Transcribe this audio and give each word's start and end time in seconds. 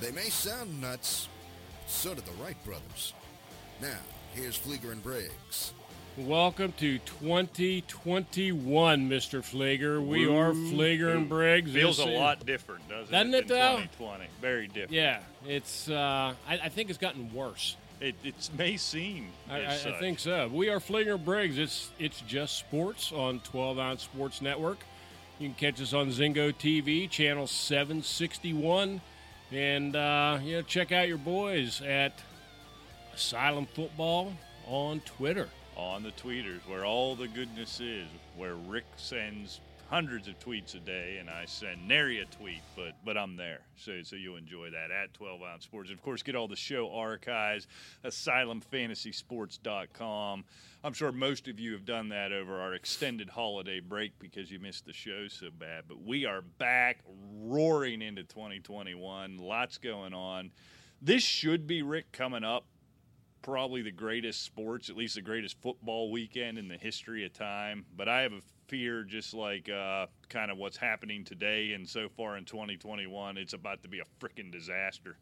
They 0.00 0.10
may 0.12 0.28
sound 0.28 0.80
nuts, 0.80 1.28
so 1.86 2.14
do 2.14 2.20
the 2.20 2.30
Wright 2.42 2.56
brothers. 2.64 3.12
Now, 3.80 3.98
here's 4.32 4.56
Fleeger 4.58 4.92
and 4.92 5.02
Briggs. 5.02 5.72
Welcome 6.16 6.72
to 6.78 6.98
2021, 6.98 9.08
Mr. 9.08 9.40
Fleeger. 9.40 10.04
We 10.04 10.26
are 10.26 10.52
Fleeger 10.52 11.14
and 11.16 11.28
Briggs. 11.28 11.72
Feels 11.72 11.98
a 12.00 12.08
is- 12.08 12.18
lot 12.18 12.44
different, 12.46 12.88
doesn't, 12.88 13.12
Doesn't 13.12 13.34
it? 13.34 13.44
it, 13.44 13.48
though? 13.48 13.76
2020. 13.98 14.24
Very 14.40 14.66
different. 14.68 14.92
Yeah, 14.92 15.20
it's. 15.46 15.88
Uh, 15.88 16.34
I, 16.48 16.58
I 16.58 16.68
think 16.68 16.90
it's 16.90 16.98
gotten 16.98 17.32
worse. 17.32 17.76
It 18.00 18.14
it's, 18.22 18.50
may 18.56 18.76
seem. 18.76 19.28
I, 19.50 19.56
I, 19.56 19.60
as 19.62 19.86
I 19.86 19.90
such. 19.90 20.00
think 20.00 20.18
so. 20.20 20.48
We 20.52 20.68
are 20.68 20.78
Fleeger 20.78 21.14
and 21.16 21.24
Briggs. 21.24 21.58
It's 21.58 21.90
it's 21.98 22.20
just 22.22 22.56
sports 22.56 23.12
on 23.12 23.40
12 23.40 23.78
ounce 23.78 24.02
Sports 24.04 24.40
Network. 24.42 24.78
You 25.40 25.48
can 25.48 25.54
catch 25.56 25.80
us 25.80 25.92
on 25.92 26.08
Zingo 26.08 26.52
TV, 26.52 27.08
channel 27.08 27.46
761, 27.46 29.00
and 29.52 29.96
uh, 29.96 30.38
you 30.42 30.56
know 30.56 30.62
check 30.62 30.92
out 30.92 31.08
your 31.08 31.18
boys 31.18 31.80
at 31.82 32.12
Asylum 33.14 33.66
Football 33.66 34.32
on 34.66 35.00
Twitter. 35.00 35.48
on 35.76 36.02
the 36.02 36.10
tweeters 36.12 36.60
where 36.68 36.84
all 36.84 37.14
the 37.14 37.28
goodness 37.28 37.80
is, 37.80 38.06
where 38.36 38.54
Rick 38.54 38.84
sends 38.96 39.60
hundreds 39.88 40.28
of 40.28 40.38
tweets 40.38 40.74
a 40.74 40.80
day 40.80 41.16
and 41.18 41.30
I 41.30 41.46
send 41.46 41.88
nary 41.88 42.20
a 42.20 42.26
tweet, 42.26 42.60
but 42.76 42.92
but 43.04 43.16
I'm 43.16 43.36
there. 43.36 43.60
So 43.76 44.02
so 44.02 44.16
you'll 44.16 44.36
enjoy 44.36 44.68
that 44.70 44.90
at 44.90 45.14
12 45.14 45.40
ounce 45.42 45.64
sports. 45.64 45.88
And 45.90 45.98
of 45.98 46.04
course, 46.04 46.22
get 46.22 46.36
all 46.36 46.48
the 46.48 46.56
show 46.56 46.92
archives, 46.92 47.66
asylumfantasysports.com. 48.04 50.44
I'm 50.84 50.92
sure 50.92 51.10
most 51.10 51.48
of 51.48 51.58
you 51.58 51.72
have 51.72 51.84
done 51.84 52.10
that 52.10 52.30
over 52.32 52.60
our 52.60 52.74
extended 52.74 53.30
holiday 53.30 53.80
break 53.80 54.16
because 54.18 54.50
you 54.50 54.58
missed 54.58 54.84
the 54.86 54.92
show 54.92 55.28
so 55.28 55.48
bad. 55.58 55.84
But 55.88 56.02
we 56.02 56.26
are 56.26 56.42
back 56.42 56.98
roaring 57.40 58.02
into 58.02 58.24
2021. 58.24 59.38
Lots 59.38 59.78
going 59.78 60.12
on. 60.14 60.50
This 61.00 61.22
should 61.22 61.66
be 61.66 61.82
Rick 61.82 62.12
coming 62.12 62.44
up 62.44 62.66
probably 63.42 63.82
the 63.82 63.90
greatest 63.90 64.42
sports, 64.42 64.90
at 64.90 64.96
least 64.96 65.14
the 65.14 65.22
greatest 65.22 65.60
football 65.62 66.10
weekend 66.10 66.58
in 66.58 66.68
the 66.68 66.76
history 66.76 67.24
of 67.24 67.32
time. 67.32 67.86
But 67.96 68.08
I 68.08 68.22
have 68.22 68.32
a 68.32 68.40
fear, 68.68 69.02
just 69.02 69.34
like 69.34 69.68
uh, 69.68 70.06
kind 70.28 70.50
of 70.50 70.58
what's 70.58 70.76
happening 70.76 71.24
today 71.24 71.72
and 71.72 71.88
so 71.88 72.08
far 72.08 72.36
in 72.36 72.44
2021, 72.44 73.36
it's 73.36 73.54
about 73.54 73.82
to 73.82 73.88
be 73.88 74.00
a 74.00 74.24
freaking 74.24 74.52
disaster. 74.52 75.16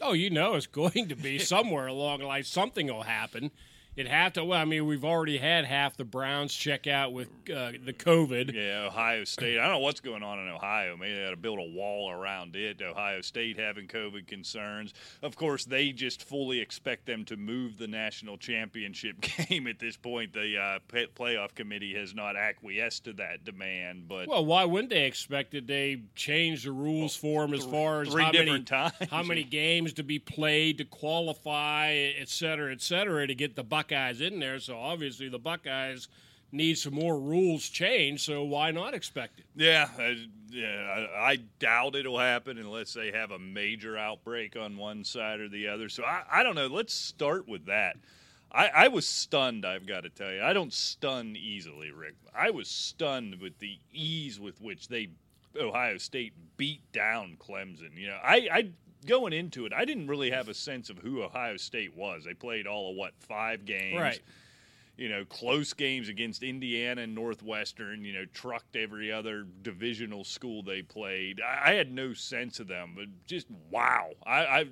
Oh, 0.00 0.12
you 0.12 0.30
know 0.30 0.54
it's 0.54 0.66
going 0.68 1.08
to 1.08 1.16
be 1.16 1.38
somewhere 1.38 1.86
along 1.86 2.20
the 2.20 2.26
line. 2.26 2.44
Something 2.44 2.86
will 2.86 3.02
happen. 3.02 3.50
It 3.98 4.06
have 4.06 4.34
to. 4.34 4.44
Well, 4.44 4.60
I 4.60 4.64
mean, 4.64 4.86
we've 4.86 5.04
already 5.04 5.38
had 5.38 5.64
half 5.64 5.96
the 5.96 6.04
Browns 6.04 6.54
check 6.54 6.86
out 6.86 7.12
with 7.12 7.26
uh, 7.52 7.72
the 7.84 7.92
COVID. 7.92 8.54
Yeah, 8.54 8.86
Ohio 8.86 9.24
State. 9.24 9.58
I 9.58 9.62
don't 9.64 9.72
know 9.72 9.78
what's 9.80 9.98
going 9.98 10.22
on 10.22 10.38
in 10.38 10.48
Ohio. 10.48 10.96
Maybe 10.96 11.16
they 11.16 11.24
got 11.24 11.30
to 11.30 11.36
build 11.36 11.58
a 11.58 11.68
wall 11.76 12.08
around 12.08 12.54
it. 12.54 12.80
Ohio 12.80 13.22
State 13.22 13.58
having 13.58 13.88
COVID 13.88 14.28
concerns. 14.28 14.94
Of 15.20 15.34
course, 15.34 15.64
they 15.64 15.90
just 15.90 16.22
fully 16.22 16.60
expect 16.60 17.06
them 17.06 17.24
to 17.24 17.36
move 17.36 17.76
the 17.76 17.88
national 17.88 18.36
championship 18.36 19.20
game 19.48 19.66
at 19.66 19.80
this 19.80 19.96
point. 19.96 20.32
The 20.32 20.56
uh, 20.56 20.78
pay- 20.86 21.08
playoff 21.08 21.56
committee 21.56 21.94
has 21.94 22.14
not 22.14 22.36
acquiesced 22.36 23.06
to 23.06 23.14
that 23.14 23.44
demand, 23.44 24.06
but 24.06 24.28
Well, 24.28 24.46
why 24.46 24.64
wouldn't 24.64 24.90
they 24.90 25.06
expect 25.06 25.54
it? 25.54 25.66
They 25.66 26.02
change 26.14 26.62
the 26.62 26.70
rules 26.70 27.16
for 27.16 27.42
them 27.42 27.52
as 27.52 27.64
far 27.64 28.02
as 28.02 28.14
how 28.14 28.30
many 28.30 28.62
times. 28.62 28.92
how 29.10 29.24
many 29.24 29.42
games 29.42 29.94
to 29.94 30.04
be 30.04 30.20
played 30.20 30.78
to 30.78 30.84
qualify, 30.84 31.90
et 32.16 32.28
cetera, 32.28 32.70
et 32.70 32.80
cetera, 32.80 33.26
to 33.26 33.34
get 33.34 33.56
the 33.56 33.64
Buckeyes 33.88 34.20
in 34.20 34.40
there. 34.40 34.58
So 34.60 34.78
obviously, 34.78 35.28
the 35.28 35.38
Buckeyes 35.38 36.08
need 36.52 36.78
some 36.78 36.94
more 36.94 37.18
rules 37.18 37.68
changed. 37.68 38.22
So 38.22 38.42
why 38.44 38.70
not 38.70 38.94
expect 38.94 39.40
it? 39.40 39.46
Yeah, 39.54 39.88
I, 39.98 40.26
yeah. 40.50 41.06
I, 41.16 41.30
I 41.32 41.36
doubt 41.58 41.96
it'll 41.96 42.18
happen 42.18 42.58
unless 42.58 42.92
they 42.92 43.12
have 43.12 43.30
a 43.30 43.38
major 43.38 43.96
outbreak 43.96 44.56
on 44.56 44.76
one 44.76 45.04
side 45.04 45.40
or 45.40 45.48
the 45.48 45.68
other. 45.68 45.88
So 45.88 46.04
I, 46.04 46.22
I 46.30 46.42
don't 46.42 46.54
know. 46.54 46.66
Let's 46.66 46.94
start 46.94 47.48
with 47.48 47.66
that. 47.66 47.96
I, 48.50 48.68
I 48.68 48.88
was 48.88 49.06
stunned. 49.06 49.66
I've 49.66 49.86
got 49.86 50.04
to 50.04 50.10
tell 50.10 50.32
you, 50.32 50.42
I 50.42 50.54
don't 50.54 50.72
stun 50.72 51.36
easily, 51.36 51.90
Rick. 51.92 52.14
I 52.34 52.50
was 52.50 52.68
stunned 52.68 53.40
with 53.42 53.58
the 53.58 53.78
ease 53.92 54.40
with 54.40 54.60
which 54.60 54.88
they 54.88 55.08
Ohio 55.60 55.98
State 55.98 56.32
beat 56.56 56.80
down 56.92 57.36
Clemson. 57.38 57.94
You 57.96 58.08
know, 58.08 58.18
I, 58.22 58.48
I 58.50 58.68
going 59.06 59.32
into 59.32 59.66
it, 59.66 59.72
I 59.72 59.84
didn't 59.84 60.08
really 60.08 60.30
have 60.30 60.48
a 60.48 60.54
sense 60.54 60.90
of 60.90 60.98
who 60.98 61.22
Ohio 61.22 61.56
State 61.56 61.96
was. 61.96 62.24
They 62.24 62.34
played 62.34 62.66
all 62.66 62.90
of 62.90 62.96
what 62.96 63.12
five 63.20 63.64
games, 63.64 63.98
Right. 64.00 64.20
you 64.96 65.08
know, 65.08 65.24
close 65.24 65.72
games 65.72 66.08
against 66.08 66.42
Indiana 66.42 67.02
and 67.02 67.14
Northwestern, 67.14 68.04
you 68.04 68.12
know, 68.12 68.24
trucked 68.34 68.76
every 68.76 69.12
other 69.12 69.46
divisional 69.62 70.24
school 70.24 70.62
they 70.62 70.82
played. 70.82 71.40
I, 71.40 71.70
I 71.70 71.74
had 71.74 71.92
no 71.92 72.12
sense 72.14 72.60
of 72.60 72.68
them, 72.68 72.92
but 72.96 73.06
just 73.26 73.46
wow. 73.70 74.10
I, 74.26 74.44
I 74.46 74.64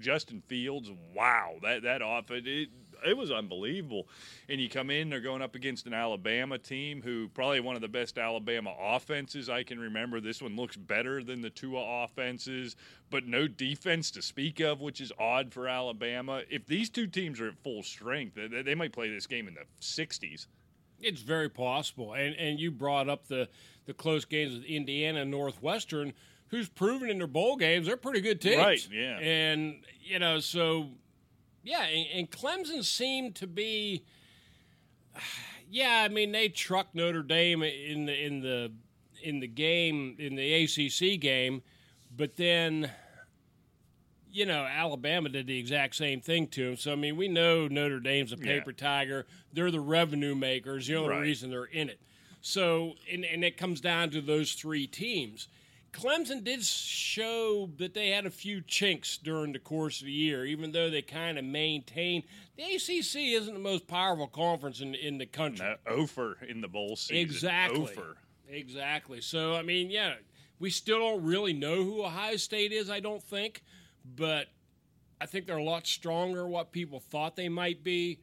Justin 0.00 0.42
Fields, 0.46 0.90
wow. 1.14 1.56
That 1.62 1.82
that 1.82 2.02
offense, 2.04 2.44
it, 2.46 2.68
it 3.04 3.16
was 3.16 3.30
unbelievable. 3.30 4.08
And 4.48 4.60
you 4.60 4.68
come 4.68 4.90
in, 4.90 5.10
they're 5.10 5.20
going 5.20 5.42
up 5.42 5.54
against 5.54 5.86
an 5.86 5.94
Alabama 5.94 6.58
team 6.58 7.02
who 7.02 7.28
probably 7.28 7.60
one 7.60 7.76
of 7.76 7.82
the 7.82 7.88
best 7.88 8.18
Alabama 8.18 8.74
offenses 8.80 9.48
I 9.48 9.62
can 9.62 9.78
remember. 9.78 10.20
This 10.20 10.42
one 10.42 10.56
looks 10.56 10.76
better 10.76 11.22
than 11.22 11.40
the 11.40 11.50
Tua 11.50 12.04
offenses, 12.04 12.76
but 13.10 13.26
no 13.26 13.46
defense 13.48 14.10
to 14.12 14.22
speak 14.22 14.60
of, 14.60 14.80
which 14.80 15.00
is 15.00 15.12
odd 15.18 15.52
for 15.52 15.68
Alabama. 15.68 16.42
If 16.50 16.66
these 16.66 16.90
two 16.90 17.06
teams 17.06 17.40
are 17.40 17.48
at 17.48 17.58
full 17.62 17.82
strength, 17.82 18.34
they, 18.34 18.62
they 18.62 18.74
might 18.74 18.92
play 18.92 19.10
this 19.10 19.26
game 19.26 19.48
in 19.48 19.54
the 19.54 19.64
60s. 19.80 20.46
It's 21.00 21.20
very 21.22 21.48
possible. 21.48 22.14
And 22.14 22.34
and 22.36 22.58
you 22.58 22.70
brought 22.70 23.08
up 23.08 23.26
the 23.28 23.48
the 23.86 23.92
close 23.92 24.24
games 24.24 24.54
with 24.54 24.64
Indiana 24.64 25.22
and 25.22 25.30
Northwestern, 25.30 26.14
who's 26.48 26.68
proven 26.68 27.10
in 27.10 27.18
their 27.18 27.26
bowl 27.26 27.56
games 27.56 27.86
they're 27.86 27.96
pretty 27.96 28.20
good 28.20 28.40
teams. 28.40 28.56
Right, 28.56 28.88
yeah. 28.90 29.18
And 29.18 29.82
you 30.00 30.18
know, 30.18 30.40
so 30.40 30.88
yeah, 31.64 31.82
and, 31.84 32.06
and 32.14 32.30
Clemson 32.30 32.84
seemed 32.84 33.34
to 33.36 33.46
be 33.46 34.04
yeah, 35.70 36.02
I 36.04 36.08
mean 36.08 36.30
they 36.32 36.48
trucked 36.48 36.94
Notre 36.94 37.22
Dame 37.22 37.62
in 37.62 38.06
the 38.06 38.24
in 38.26 38.40
the 38.40 38.72
in 39.22 39.40
the 39.40 39.48
game 39.48 40.16
in 40.18 40.36
the 40.36 40.64
ACC 40.64 41.18
game, 41.20 41.62
but 42.16 42.36
then 42.36 42.90
you 44.30 44.44
know, 44.46 44.64
Alabama 44.64 45.28
did 45.28 45.46
the 45.46 45.56
exact 45.56 45.94
same 45.94 46.20
thing 46.20 46.48
to 46.48 46.70
him. 46.70 46.76
So 46.76 46.92
I 46.92 46.96
mean, 46.96 47.16
we 47.16 47.28
know 47.28 47.68
Notre 47.68 48.00
Dame's 48.00 48.32
a 48.32 48.36
paper 48.36 48.72
tiger. 48.72 49.26
They're 49.52 49.70
the 49.70 49.78
revenue 49.80 50.34
makers. 50.34 50.88
The 50.88 50.96
only 50.96 51.10
Right. 51.10 51.20
reason 51.20 51.50
they're 51.50 51.64
in 51.66 51.88
it. 51.88 52.00
So 52.40 52.94
and 53.10 53.24
and 53.24 53.44
it 53.44 53.56
comes 53.56 53.80
down 53.80 54.10
to 54.10 54.20
those 54.20 54.52
three 54.54 54.86
teams. 54.86 55.48
Clemson 55.94 56.42
did 56.42 56.64
show 56.64 57.70
that 57.78 57.94
they 57.94 58.08
had 58.08 58.26
a 58.26 58.30
few 58.30 58.60
chinks 58.60 59.16
during 59.16 59.52
the 59.52 59.60
course 59.60 60.00
of 60.00 60.06
the 60.06 60.12
year, 60.12 60.44
even 60.44 60.72
though 60.72 60.90
they 60.90 61.02
kind 61.02 61.38
of 61.38 61.44
maintained. 61.44 62.24
The 62.56 62.64
ACC 62.64 63.34
isn't 63.36 63.54
the 63.54 63.60
most 63.60 63.86
powerful 63.86 64.26
conference 64.26 64.80
in 64.80 64.94
in 64.94 65.18
the 65.18 65.26
country. 65.26 65.66
Ofer 65.86 66.38
in 66.46 66.60
the 66.60 66.68
bowl 66.68 66.96
season. 66.96 67.16
Exactly. 67.16 67.82
Ofer. 67.82 68.16
Exactly. 68.48 69.20
So 69.20 69.54
I 69.54 69.62
mean, 69.62 69.90
yeah, 69.90 70.14
we 70.58 70.70
still 70.70 70.98
don't 70.98 71.22
really 71.22 71.52
know 71.52 71.84
who 71.84 72.04
Ohio 72.04 72.36
State 72.36 72.72
is. 72.72 72.90
I 72.90 73.00
don't 73.00 73.22
think, 73.22 73.62
but 74.04 74.48
I 75.20 75.26
think 75.26 75.46
they're 75.46 75.56
a 75.56 75.62
lot 75.62 75.86
stronger 75.86 76.42
than 76.42 76.50
what 76.50 76.72
people 76.72 76.98
thought 76.98 77.36
they 77.36 77.48
might 77.48 77.84
be. 77.84 78.18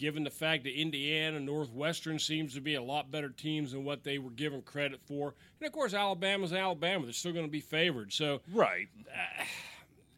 Given 0.00 0.24
the 0.24 0.30
fact 0.30 0.64
that 0.64 0.72
Indiana 0.72 1.36
and 1.36 1.44
Northwestern 1.44 2.18
seems 2.18 2.54
to 2.54 2.62
be 2.62 2.74
a 2.74 2.82
lot 2.82 3.10
better 3.10 3.28
teams 3.28 3.72
than 3.72 3.84
what 3.84 4.02
they 4.02 4.16
were 4.16 4.30
given 4.30 4.62
credit 4.62 4.98
for, 5.06 5.34
and 5.60 5.66
of 5.66 5.74
course 5.74 5.92
Alabama's 5.92 6.54
Alabama, 6.54 7.04
they're 7.04 7.12
still 7.12 7.34
going 7.34 7.44
to 7.44 7.50
be 7.50 7.60
favored. 7.60 8.10
So 8.10 8.40
Right. 8.50 8.88
Uh, 9.06 9.44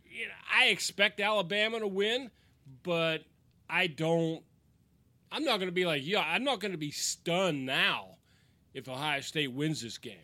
you 0.08 0.26
know, 0.26 0.34
I 0.56 0.66
expect 0.66 1.18
Alabama 1.18 1.80
to 1.80 1.88
win, 1.88 2.30
but 2.84 3.24
I 3.68 3.88
don't. 3.88 4.44
I'm 5.32 5.42
not 5.42 5.56
going 5.56 5.66
to 5.68 5.74
be 5.74 5.84
like, 5.84 6.06
yeah, 6.06 6.20
I'm 6.20 6.44
not 6.44 6.60
going 6.60 6.72
to 6.72 6.78
be 6.78 6.92
stunned 6.92 7.66
now 7.66 8.18
if 8.74 8.88
Ohio 8.88 9.20
State 9.20 9.52
wins 9.52 9.82
this 9.82 9.98
game. 9.98 10.14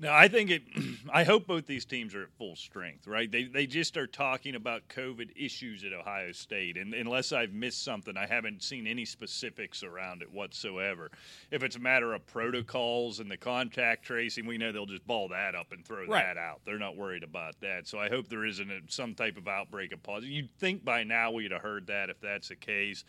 No, 0.00 0.12
I 0.12 0.28
think 0.28 0.50
it. 0.50 0.62
I 1.12 1.24
hope 1.24 1.46
both 1.46 1.66
these 1.66 1.84
teams 1.84 2.14
are 2.14 2.22
at 2.22 2.32
full 2.38 2.54
strength. 2.54 3.06
Right? 3.08 3.30
They 3.30 3.44
they 3.44 3.66
just 3.66 3.96
are 3.96 4.06
talking 4.06 4.54
about 4.54 4.88
COVID 4.88 5.30
issues 5.36 5.82
at 5.84 5.92
Ohio 5.92 6.30
State, 6.32 6.76
and 6.76 6.94
unless 6.94 7.32
I've 7.32 7.52
missed 7.52 7.82
something, 7.84 8.16
I 8.16 8.26
haven't 8.26 8.62
seen 8.62 8.86
any 8.86 9.04
specifics 9.04 9.82
around 9.82 10.22
it 10.22 10.32
whatsoever. 10.32 11.10
If 11.50 11.62
it's 11.64 11.74
a 11.76 11.80
matter 11.80 12.12
of 12.14 12.24
protocols 12.26 13.18
and 13.18 13.28
the 13.30 13.36
contact 13.36 14.04
tracing, 14.04 14.46
we 14.46 14.56
know 14.56 14.70
they'll 14.70 14.86
just 14.86 15.06
ball 15.06 15.28
that 15.28 15.54
up 15.56 15.72
and 15.72 15.84
throw 15.84 16.06
Right. 16.06 16.22
that 16.24 16.36
out. 16.36 16.60
They're 16.64 16.78
not 16.78 16.96
worried 16.96 17.24
about 17.24 17.60
that. 17.60 17.88
So 17.88 17.98
I 17.98 18.08
hope 18.08 18.28
there 18.28 18.44
isn't 18.44 18.70
a, 18.70 18.80
some 18.88 19.14
type 19.14 19.36
of 19.36 19.48
outbreak 19.48 19.92
of 19.92 20.02
positive. 20.02 20.30
You'd 20.30 20.54
think 20.58 20.84
by 20.84 21.02
now 21.02 21.32
we'd 21.32 21.50
have 21.50 21.62
heard 21.62 21.88
that 21.88 22.08
if 22.08 22.20
that's 22.20 22.48
the 22.48 22.56
case. 22.56 23.04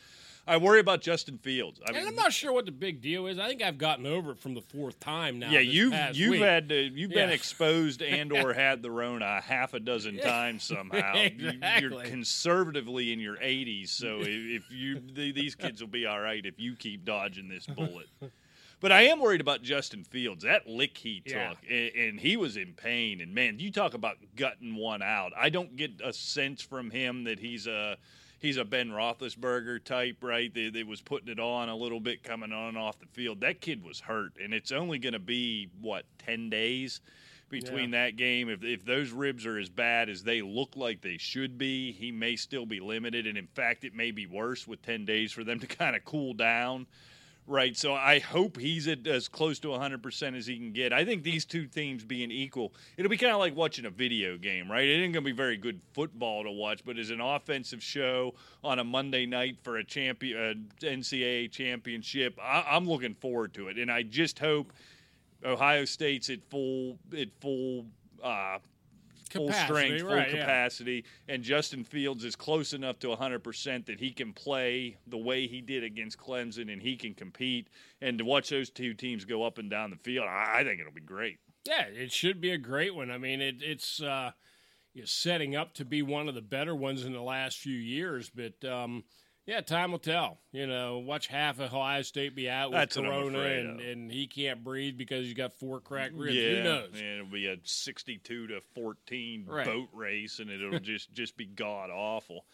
I 0.49 0.57
worry 0.57 0.79
about 0.79 1.01
Justin 1.01 1.37
Fields. 1.37 1.79
I 1.87 1.95
And 1.97 2.07
I'm 2.07 2.15
not 2.15 2.33
sure 2.33 2.51
what 2.51 2.65
the 2.65 2.71
big 2.71 3.01
deal 3.01 3.27
is. 3.27 3.37
I 3.39 3.47
think 3.47 3.61
I've 3.61 3.77
gotten 3.77 4.05
over 4.05 4.31
it 4.31 4.39
from 4.39 4.55
the 4.55 4.61
fourth 4.61 4.99
time 4.99 5.39
now. 5.39 5.51
Yeah, 5.51 5.59
you've 5.59 5.93
you've 6.13 6.31
week. 6.31 6.41
had 6.41 6.69
to, 6.69 6.75
you've 6.75 7.11
been 7.11 7.29
exposed 7.29 8.01
and 8.01 8.31
or 8.33 8.53
had 8.53 8.81
the 8.81 8.91
Rona 8.91 9.37
a 9.37 9.41
half 9.41 9.73
a 9.73 9.79
dozen 9.79 10.17
times 10.17 10.63
somehow. 10.63 11.13
You- 11.37 11.59
You're 11.79 12.01
conservatively 12.03 13.13
in 13.13 13.19
your 13.19 13.37
80s, 13.37 13.89
so 13.89 14.19
if 14.21 14.27
if 14.63 14.71
you 14.71 14.99
these 15.13 15.55
kids 15.55 15.81
will 15.81 15.87
be 15.89 16.05
all 16.05 16.19
right 16.19 16.45
if 16.45 16.59
you 16.59 16.75
keep 16.75 17.05
dodging 17.05 17.47
this 17.47 17.65
bullet. 17.65 18.07
But 18.81 18.93
I 18.93 19.01
am 19.03 19.19
worried 19.19 19.41
about 19.41 19.61
Justin 19.61 20.03
Fields. 20.05 20.43
That 20.45 20.65
lick 20.67 20.97
he 20.97 21.19
took, 21.19 21.35
Yeah. 21.35 21.53
and, 21.69 21.95
and 21.95 22.19
he 22.19 22.37
was 22.37 22.55
in 22.55 22.73
pain. 22.73 23.19
And 23.19 23.33
man, 23.35 23.59
you 23.59 23.71
talk 23.71 23.93
about 23.93 24.17
gutting 24.37 24.75
one 24.75 25.01
out. 25.01 25.33
I 25.37 25.49
don't 25.49 25.75
get 25.75 25.99
a 26.03 26.13
sense 26.13 26.61
from 26.61 26.89
him 26.89 27.25
that 27.25 27.39
he's 27.39 27.67
a 27.67 27.97
he's 28.39 28.57
a 28.57 28.65
Ben 28.65 28.89
Roethlisberger 28.89 29.83
type, 29.83 30.17
right? 30.21 30.53
That, 30.53 30.73
that 30.73 30.87
was 30.87 31.01
putting 31.01 31.29
it 31.29 31.39
on 31.39 31.69
a 31.69 31.75
little 31.75 31.99
bit 31.99 32.23
coming 32.23 32.51
on 32.51 32.69
and 32.69 32.77
off 32.77 32.99
the 32.99 33.05
field. 33.07 33.41
That 33.41 33.61
kid 33.61 33.83
was 33.83 33.99
hurt, 33.99 34.33
and 34.41 34.53
it's 34.53 34.71
only 34.71 34.97
going 34.97 35.13
to 35.13 35.19
be 35.19 35.69
what 35.81 36.05
ten 36.17 36.49
days 36.49 37.01
between 37.49 37.91
that 37.91 38.15
game. 38.15 38.49
If 38.49 38.63
if 38.63 38.85
those 38.85 39.11
ribs 39.11 39.45
are 39.45 39.57
as 39.57 39.69
bad 39.69 40.09
as 40.09 40.23
they 40.23 40.41
look 40.41 40.75
like 40.75 41.01
they 41.01 41.17
should 41.17 41.57
be, 41.57 41.91
he 41.91 42.11
may 42.11 42.35
still 42.35 42.65
be 42.65 42.79
limited, 42.79 43.27
and 43.27 43.37
in 43.37 43.47
fact, 43.47 43.83
it 43.83 43.93
may 43.93 44.11
be 44.11 44.25
worse 44.25 44.67
with 44.67 44.81
ten 44.81 45.05
days 45.05 45.31
for 45.31 45.43
them 45.43 45.59
to 45.59 45.67
kind 45.67 45.95
of 45.95 46.03
cool 46.05 46.33
down. 46.33 46.87
Right, 47.49 47.75
so 47.75 47.95
I 47.95 48.19
hope 48.19 48.59
he's 48.59 48.87
at 48.87 49.07
as 49.07 49.27
close 49.27 49.57
to 49.61 49.69
100% 49.69 50.37
as 50.37 50.45
he 50.45 50.55
can 50.57 50.71
get. 50.71 50.93
I 50.93 51.03
think 51.03 51.23
these 51.23 51.45
two 51.45 51.65
teams 51.65 52.03
being 52.03 52.29
equal, 52.29 52.75
it'll 52.95 53.09
be 53.09 53.17
kind 53.17 53.33
of 53.33 53.39
like 53.39 53.55
watching 53.55 53.85
a 53.85 53.89
video 53.89 54.37
game, 54.37 54.69
right? 54.69 54.87
It 54.87 55.01
ain't 55.01 55.13
going 55.13 55.25
to 55.25 55.31
be 55.31 55.31
very 55.31 55.57
good 55.57 55.81
football 55.93 56.43
to 56.43 56.51
watch, 56.51 56.81
but 56.85 56.99
as 56.99 57.09
an 57.09 57.21
offensive 57.21 57.81
show 57.81 58.35
on 58.63 58.77
a 58.77 58.83
Monday 58.83 59.25
night 59.25 59.57
for 59.63 59.77
a 59.77 59.83
champion, 59.83 60.37
uh, 60.37 60.85
NCAA 60.85 61.51
championship, 61.51 62.37
I, 62.39 62.63
I'm 62.69 62.87
looking 62.87 63.15
forward 63.15 63.55
to 63.55 63.69
it. 63.69 63.79
And 63.79 63.91
I 63.91 64.03
just 64.03 64.37
hope 64.37 64.71
Ohio 65.43 65.85
State's 65.85 66.29
at 66.29 66.47
full, 66.51 66.99
at 67.17 67.29
full, 67.41 67.87
uh, 68.21 68.59
full 69.29 69.51
strength, 69.51 70.01
full 70.01 70.15
right, 70.15 70.33
yeah. 70.33 70.41
capacity, 70.41 71.05
and 71.27 71.43
Justin 71.43 71.83
Fields 71.83 72.23
is 72.23 72.35
close 72.35 72.73
enough 72.73 72.99
to 72.99 73.07
100% 73.07 73.85
that 73.85 73.99
he 73.99 74.11
can 74.11 74.33
play 74.33 74.97
the 75.07 75.17
way 75.17 75.47
he 75.47 75.61
did 75.61 75.83
against 75.83 76.17
Clemson 76.17 76.71
and 76.71 76.81
he 76.81 76.95
can 76.95 77.13
compete. 77.13 77.67
And 78.01 78.17
to 78.17 78.25
watch 78.25 78.49
those 78.49 78.69
two 78.69 78.93
teams 78.93 79.25
go 79.25 79.43
up 79.43 79.57
and 79.57 79.69
down 79.69 79.89
the 79.89 79.97
field, 79.97 80.27
I, 80.27 80.59
I 80.59 80.63
think 80.63 80.79
it'll 80.79 80.91
be 80.91 81.01
great. 81.01 81.39
Yeah, 81.65 81.85
it 81.85 82.11
should 82.11 82.41
be 82.41 82.51
a 82.51 82.57
great 82.57 82.95
one. 82.95 83.11
I 83.11 83.17
mean, 83.17 83.41
it, 83.41 83.57
it's 83.61 84.01
uh, 84.01 84.31
setting 85.05 85.55
up 85.55 85.73
to 85.75 85.85
be 85.85 86.01
one 86.01 86.27
of 86.27 86.35
the 86.35 86.41
better 86.41 86.75
ones 86.75 87.05
in 87.05 87.13
the 87.13 87.21
last 87.21 87.57
few 87.57 87.75
years. 87.75 88.29
But 88.29 88.67
um, 88.67 89.03
yeah, 89.49 89.61
time 89.61 89.91
will 89.91 89.97
tell. 89.99 90.37
You 90.51 90.67
know, 90.67 90.99
watch 90.99 91.25
half 91.27 91.59
of 91.59 91.73
Ohio 91.73 92.03
State 92.03 92.35
be 92.35 92.47
out 92.49 92.69
with 92.69 92.77
That's 92.79 92.95
corona, 92.97 93.39
and, 93.39 93.81
and 93.81 94.11
he 94.11 94.27
can't 94.27 94.63
breathe 94.63 94.95
because 94.97 95.25
he's 95.25 95.33
got 95.33 95.53
four 95.53 95.79
cracked 95.79 96.13
ribs. 96.13 96.35
yeah, 96.35 96.49
Who 96.57 96.63
knows? 96.63 96.89
and 96.93 97.03
it'll 97.03 97.25
be 97.25 97.47
a 97.47 97.57
62 97.63 98.47
to 98.47 98.61
14 98.75 99.45
Right. 99.47 99.65
boat 99.65 99.89
race, 99.93 100.37
and 100.39 100.51
it'll 100.51 100.79
just 100.81 101.11
just 101.13 101.35
be 101.35 101.45
god 101.47 101.89
awful. 101.89 102.45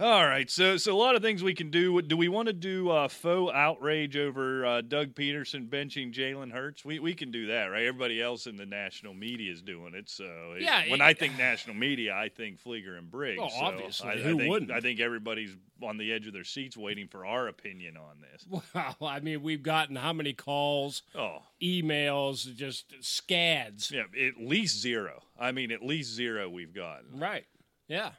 All 0.00 0.26
right, 0.26 0.50
so 0.50 0.76
so 0.76 0.92
a 0.92 0.98
lot 0.98 1.14
of 1.14 1.22
things 1.22 1.40
we 1.44 1.54
can 1.54 1.70
do. 1.70 2.02
Do 2.02 2.16
we 2.16 2.26
want 2.26 2.48
to 2.48 2.52
do 2.52 2.90
uh, 2.90 3.06
faux 3.06 3.52
outrage 3.54 4.16
over 4.16 4.66
uh, 4.66 4.80
Doug 4.80 5.14
Pederson 5.14 5.68
benching 5.68 6.12
Jalen 6.12 6.50
Hurts? 6.50 6.84
We 6.84 6.98
we 6.98 7.14
can 7.14 7.30
do 7.30 7.46
that, 7.46 7.66
right? 7.66 7.84
Everybody 7.86 8.20
else 8.20 8.48
in 8.48 8.56
the 8.56 8.66
national 8.66 9.14
media 9.14 9.52
is 9.52 9.62
doing 9.62 9.94
it. 9.94 10.10
So 10.10 10.24
it- 10.56 10.62
Yeah, 10.62 10.82
when 10.90 11.00
it- 11.00 11.04
I 11.04 11.14
think 11.14 11.38
national 11.38 11.76
media, 11.76 12.12
I 12.12 12.28
think 12.28 12.60
Fleeger 12.60 12.98
and 12.98 13.08
Briggs. 13.08 13.40
Oh, 13.40 13.48
So 13.48 13.64
obviously. 13.64 14.08
I, 14.08 14.12
I 14.14 14.16
Who 14.16 14.38
think, 14.38 14.50
wouldn't? 14.50 14.70
I 14.72 14.80
think 14.80 14.98
everybody's 14.98 15.56
on 15.80 15.96
the 15.96 16.12
edge 16.12 16.26
of 16.26 16.32
their 16.32 16.42
seats 16.44 16.76
waiting 16.76 17.06
for 17.06 17.24
our 17.24 17.46
opinion 17.46 17.96
on 17.96 18.16
this. 18.20 18.46
Well, 18.98 19.10
I 19.10 19.20
mean, 19.20 19.42
we've 19.44 19.62
gotten 19.62 19.94
how 19.94 20.12
many 20.12 20.32
calls, 20.32 21.02
Oh, 21.14 21.38
emails, 21.62 22.52
just 22.56 22.92
scads. 23.00 23.92
yeah, 23.92 24.02
at 24.26 24.38
least 24.44 24.80
zero. 24.80 25.22
I 25.38 25.52
mean, 25.52 25.70
at 25.70 25.84
least 25.84 26.12
zero 26.14 26.48
we've 26.48 26.74
gotten. 26.74 27.20
Right. 27.20 27.44
Yeah. 27.86 28.10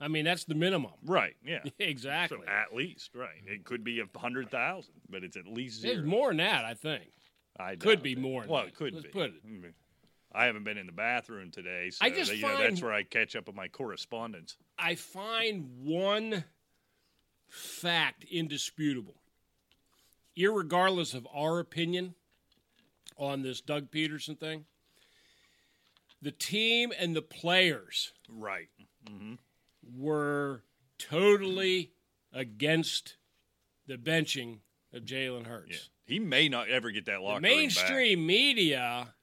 I 0.00 0.08
mean, 0.08 0.24
that's 0.24 0.44
the 0.44 0.54
minimum. 0.54 0.92
Right. 1.04 1.34
Yeah. 1.44 1.60
exactly. 1.78 2.38
So 2.38 2.50
at 2.50 2.74
least, 2.74 3.10
right. 3.14 3.42
It 3.46 3.64
could 3.64 3.82
be 3.82 4.00
a 4.00 4.18
hundred 4.18 4.50
thousand, 4.50 4.94
but 5.10 5.24
it's 5.24 5.36
at 5.36 5.46
least 5.46 5.80
zero. 5.80 5.94
There's 5.94 6.06
more 6.06 6.28
than 6.28 6.36
that, 6.38 6.64
I 6.64 6.74
think. 6.74 7.04
I 7.58 7.74
could 7.74 8.02
be 8.02 8.12
it. 8.12 8.18
more 8.18 8.42
than 8.42 8.50
Well, 8.50 8.62
that. 8.62 8.68
it 8.68 8.76
could 8.76 8.94
Let's 8.94 9.06
be. 9.06 9.12
put 9.12 9.30
it. 9.30 9.46
Mm. 9.46 9.72
I 10.32 10.44
haven't 10.44 10.64
been 10.64 10.78
in 10.78 10.86
the 10.86 10.92
bathroom 10.92 11.50
today, 11.50 11.90
so 11.90 12.04
I 12.04 12.10
just 12.10 12.32
you 12.34 12.42
know, 12.42 12.56
that's 12.58 12.82
where 12.82 12.92
I 12.92 13.02
catch 13.02 13.34
up 13.34 13.48
on 13.48 13.56
my 13.56 13.66
correspondence. 13.66 14.56
I 14.78 14.94
find 14.94 15.68
one 15.82 16.44
fact 17.48 18.24
indisputable. 18.30 19.14
Irregardless 20.38 21.14
of 21.14 21.26
our 21.34 21.58
opinion 21.58 22.14
on 23.16 23.42
this 23.42 23.60
Doug 23.60 23.90
Pederson 23.90 24.38
thing, 24.38 24.66
the 26.22 26.30
team 26.30 26.92
and 26.96 27.16
the 27.16 27.22
players 27.22 28.12
Right. 28.28 28.68
Were 29.96 30.62
totally 30.98 31.92
against 32.32 33.16
the 33.86 33.96
benching 33.96 34.58
of 34.92 35.04
Jalen 35.04 35.46
Hurts. 35.46 35.70
Yeah. 35.70 36.14
He 36.14 36.18
may 36.18 36.48
not 36.48 36.68
ever 36.68 36.90
get 36.90 37.06
that 37.06 37.16
The 37.16 37.20
locker 37.20 37.34
room 37.34 37.42
mainstream 37.42 38.26
media 38.26 39.14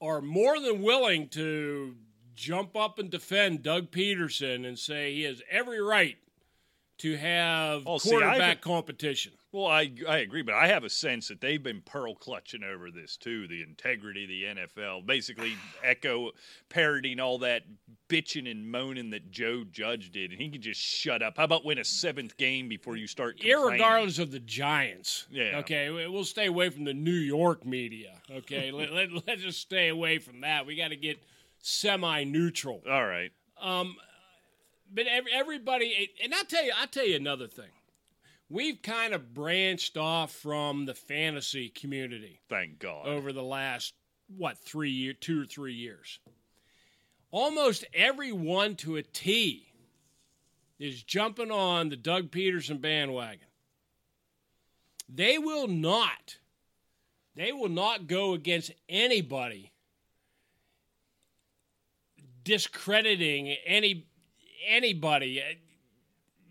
are 0.00 0.20
more 0.20 0.60
than 0.60 0.82
willing 0.82 1.28
to 1.28 1.96
jump 2.34 2.76
up 2.76 2.98
and 2.98 3.10
defend 3.10 3.62
Doug 3.62 3.90
Pederson 3.90 4.66
and 4.66 4.78
say 4.78 5.14
he 5.14 5.22
has 5.22 5.42
every 5.50 5.80
right 5.80 6.16
to 6.98 7.16
have 7.16 7.82
Oh, 7.86 7.98
quarterback 7.98 8.36
haven't- 8.40 8.60
competition. 8.60 9.32
Well, 9.50 9.66
I 9.66 9.90
I 10.06 10.18
agree, 10.18 10.42
but 10.42 10.54
I 10.54 10.66
have 10.66 10.84
a 10.84 10.90
sense 10.90 11.28
that 11.28 11.40
they've 11.40 11.62
been 11.62 11.80
pearl 11.80 12.14
clutching 12.14 12.62
over 12.62 12.90
this 12.90 13.16
too. 13.16 13.48
The 13.48 13.62
integrity 13.62 14.24
of 14.24 14.28
the 14.28 14.44
NFL, 14.62 15.06
basically 15.06 15.54
echo 15.82 16.32
parroting 16.68 17.18
all 17.18 17.38
that 17.38 17.62
bitching 18.10 18.50
and 18.50 18.70
moaning 18.70 19.08
that 19.10 19.30
Joe 19.30 19.64
Judge 19.64 20.10
did, 20.10 20.32
and 20.32 20.40
he 20.40 20.50
can 20.50 20.60
just 20.60 20.80
shut 20.80 21.22
up. 21.22 21.38
How 21.38 21.44
about 21.44 21.64
win 21.64 21.78
a 21.78 21.84
seventh 21.84 22.36
game 22.36 22.68
before 22.68 22.96
you 22.96 23.06
start? 23.06 23.38
Irregardless 23.38 24.18
of 24.18 24.32
the 24.32 24.40
Giants. 24.40 25.26
Yeah. 25.30 25.58
Okay, 25.60 25.88
we- 25.88 26.08
we'll 26.08 26.24
stay 26.26 26.46
away 26.46 26.68
from 26.68 26.84
the 26.84 26.94
New 26.94 27.10
York 27.12 27.64
media. 27.64 28.20
Okay, 28.30 28.70
let, 28.72 28.92
let, 28.92 29.08
let's 29.26 29.40
just 29.42 29.60
stay 29.60 29.88
away 29.88 30.18
from 30.18 30.42
that. 30.42 30.66
We 30.66 30.76
got 30.76 30.88
to 30.88 30.96
get 30.96 31.18
semi 31.62 32.24
neutral. 32.24 32.82
All 32.88 33.06
right. 33.06 33.32
Um, 33.60 33.96
but 34.92 35.06
every, 35.06 35.32
everybody 35.32 36.10
and 36.22 36.34
I'll 36.34 36.44
tell 36.44 36.64
you 36.64 36.72
I'll 36.78 36.86
tell 36.86 37.06
you 37.06 37.16
another 37.16 37.46
thing. 37.46 37.70
We've 38.50 38.80
kind 38.80 39.12
of 39.12 39.34
branched 39.34 39.98
off 39.98 40.32
from 40.32 40.86
the 40.86 40.94
fantasy 40.94 41.68
community 41.68 42.40
Thank 42.48 42.78
God. 42.78 43.06
over 43.06 43.32
the 43.32 43.42
last 43.42 43.94
what, 44.36 44.58
3 44.58 44.90
year 44.90 45.12
2 45.12 45.42
or 45.42 45.46
3 45.46 45.74
years. 45.74 46.18
Almost 47.30 47.84
everyone 47.92 48.76
to 48.76 48.96
a 48.96 49.02
T 49.02 49.66
is 50.78 51.02
jumping 51.02 51.50
on 51.50 51.88
the 51.88 51.96
Doug 51.96 52.30
Pederson 52.30 52.80
bandwagon. 52.80 53.46
They 55.08 55.38
will 55.38 55.68
not 55.68 56.38
they 57.34 57.52
will 57.52 57.68
not 57.68 58.08
go 58.08 58.32
against 58.32 58.72
anybody 58.88 59.72
discrediting 62.42 63.48
any 63.64 64.07
anybody, 64.66 65.40
uh, 65.40 65.54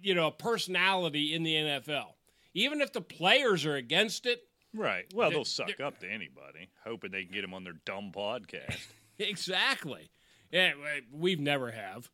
you 0.01 0.15
know, 0.15 0.27
a 0.27 0.31
personality 0.31 1.33
in 1.33 1.43
the 1.43 1.53
NFL. 1.53 2.13
Even 2.53 2.81
if 2.81 2.93
the 2.93 3.01
players 3.01 3.65
are 3.65 3.75
against 3.75 4.25
it, 4.25 4.43
Right. 4.73 5.05
Well, 5.13 5.31
they'll 5.31 5.45
suck 5.45 5.79
up 5.79 5.99
to 5.99 6.07
anybody, 6.07 6.69
hoping 6.83 7.11
they 7.11 7.23
can 7.23 7.33
get 7.33 7.41
them 7.41 7.53
on 7.53 7.63
their 7.63 7.79
dumb 7.85 8.11
podcast. 8.15 8.77
exactly. 9.19 10.09
Yeah, 10.51 10.71
we've 11.11 11.39
never 11.39 11.71
have. 11.71 12.09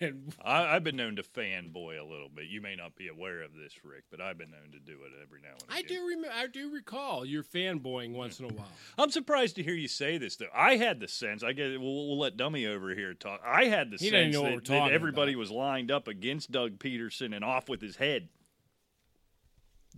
And 0.00 0.32
I, 0.44 0.76
I've 0.76 0.84
been 0.84 0.96
known 0.96 1.16
to 1.16 1.22
fanboy 1.22 1.98
a 2.00 2.04
little 2.04 2.28
bit. 2.32 2.46
You 2.46 2.60
may 2.60 2.76
not 2.76 2.94
be 2.94 3.08
aware 3.08 3.42
of 3.42 3.50
this, 3.54 3.72
Rick, 3.84 4.04
but 4.10 4.20
I've 4.20 4.38
been 4.38 4.50
known 4.50 4.70
to 4.72 4.78
do 4.78 4.92
it 5.04 5.12
every 5.22 5.40
now 5.40 5.54
and 5.54 5.62
again. 5.62 5.76
I 5.76 5.82
do 5.82 6.06
remember. 6.06 6.36
I 6.36 6.46
do 6.46 6.70
recall 6.70 7.24
your 7.26 7.42
fanboying 7.42 8.12
once 8.12 8.38
in 8.38 8.44
a 8.44 8.48
while. 8.54 8.68
I'm 8.98 9.10
surprised 9.10 9.56
to 9.56 9.62
hear 9.64 9.74
you 9.74 9.88
say 9.88 10.18
this, 10.18 10.36
though. 10.36 10.46
I 10.54 10.76
had 10.76 11.00
the 11.00 11.08
sense. 11.08 11.42
I 11.42 11.52
get. 11.52 11.80
We'll, 11.80 12.06
we'll 12.08 12.18
let 12.18 12.36
Dummy 12.36 12.66
over 12.66 12.94
here 12.94 13.14
talk. 13.14 13.40
I 13.44 13.64
had 13.64 13.90
the 13.90 13.96
He 13.96 14.10
sense 14.10 14.36
that, 14.36 14.64
that 14.66 14.92
everybody 14.92 15.32
about. 15.32 15.40
was 15.40 15.50
lined 15.50 15.90
up 15.90 16.06
against 16.06 16.52
Doug 16.52 16.78
Pederson 16.78 17.34
and 17.34 17.44
off 17.44 17.68
with 17.68 17.80
his 17.82 17.96
head. 17.96 18.28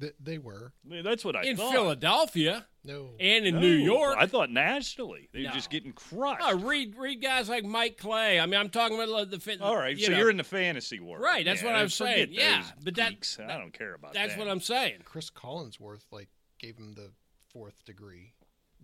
Th- 0.01 0.15
they 0.21 0.39
were. 0.39 0.73
I 0.85 0.89
mean, 0.89 1.03
that's 1.05 1.25
what 1.25 1.35
I 1.37 1.43
in 1.43 1.57
thought. 1.57 1.73
Philadelphia 1.73 2.67
No. 2.85 3.11
and 3.19 3.47
in 3.47 3.55
No, 3.57 3.61
New 3.61 3.73
York. 3.73 4.17
I 4.19 4.27
thought 4.27 4.51
nationally 4.51 5.29
they 5.33 5.41
were 5.41 5.49
No. 5.49 5.53
just 5.55 5.71
getting 5.71 5.93
crushed. 5.93 6.41
Oh, 6.45 6.57
read 6.59 6.95
read 6.97 7.21
guys 7.21 7.49
like 7.49 7.65
Mike 7.65 7.97
Clay. 7.99 8.39
I 8.39 8.47
mean, 8.47 8.59
I'm 8.61 8.71
talking 8.71 8.97
about 9.01 9.13
uh, 9.13 9.25
the 9.25 9.41
fin- 9.41 9.61
All 9.61 9.77
right, 9.77 9.97
you 9.97 10.07
so 10.07 10.13
know, 10.13 10.19
you're 10.19 10.31
in 10.31 10.37
the 10.37 10.45
fantasy 10.45 11.01
world, 11.01 11.23
Right, 11.23 11.45
that's 11.45 11.63
what 11.63 11.75
I'm 11.75 11.89
forget 11.89 11.93
saying. 11.93 12.29
Yeah, 12.33 12.63
those 12.63 12.85
but 12.85 12.95
that- 12.97 13.39
I 13.49 13.59
don't 13.59 13.73
care 13.73 13.95
about 13.95 14.15
That's 14.15 14.35
that. 14.35 14.39
what 14.39 14.49
I'm 14.49 14.61
saying. 14.61 15.01
Chris 15.05 15.31
Collinsworth 15.31 16.05
like 16.13 16.29
gave 16.59 16.77
him 16.79 16.95
the 16.95 17.11
fourth 17.53 17.85
degree 17.85 18.35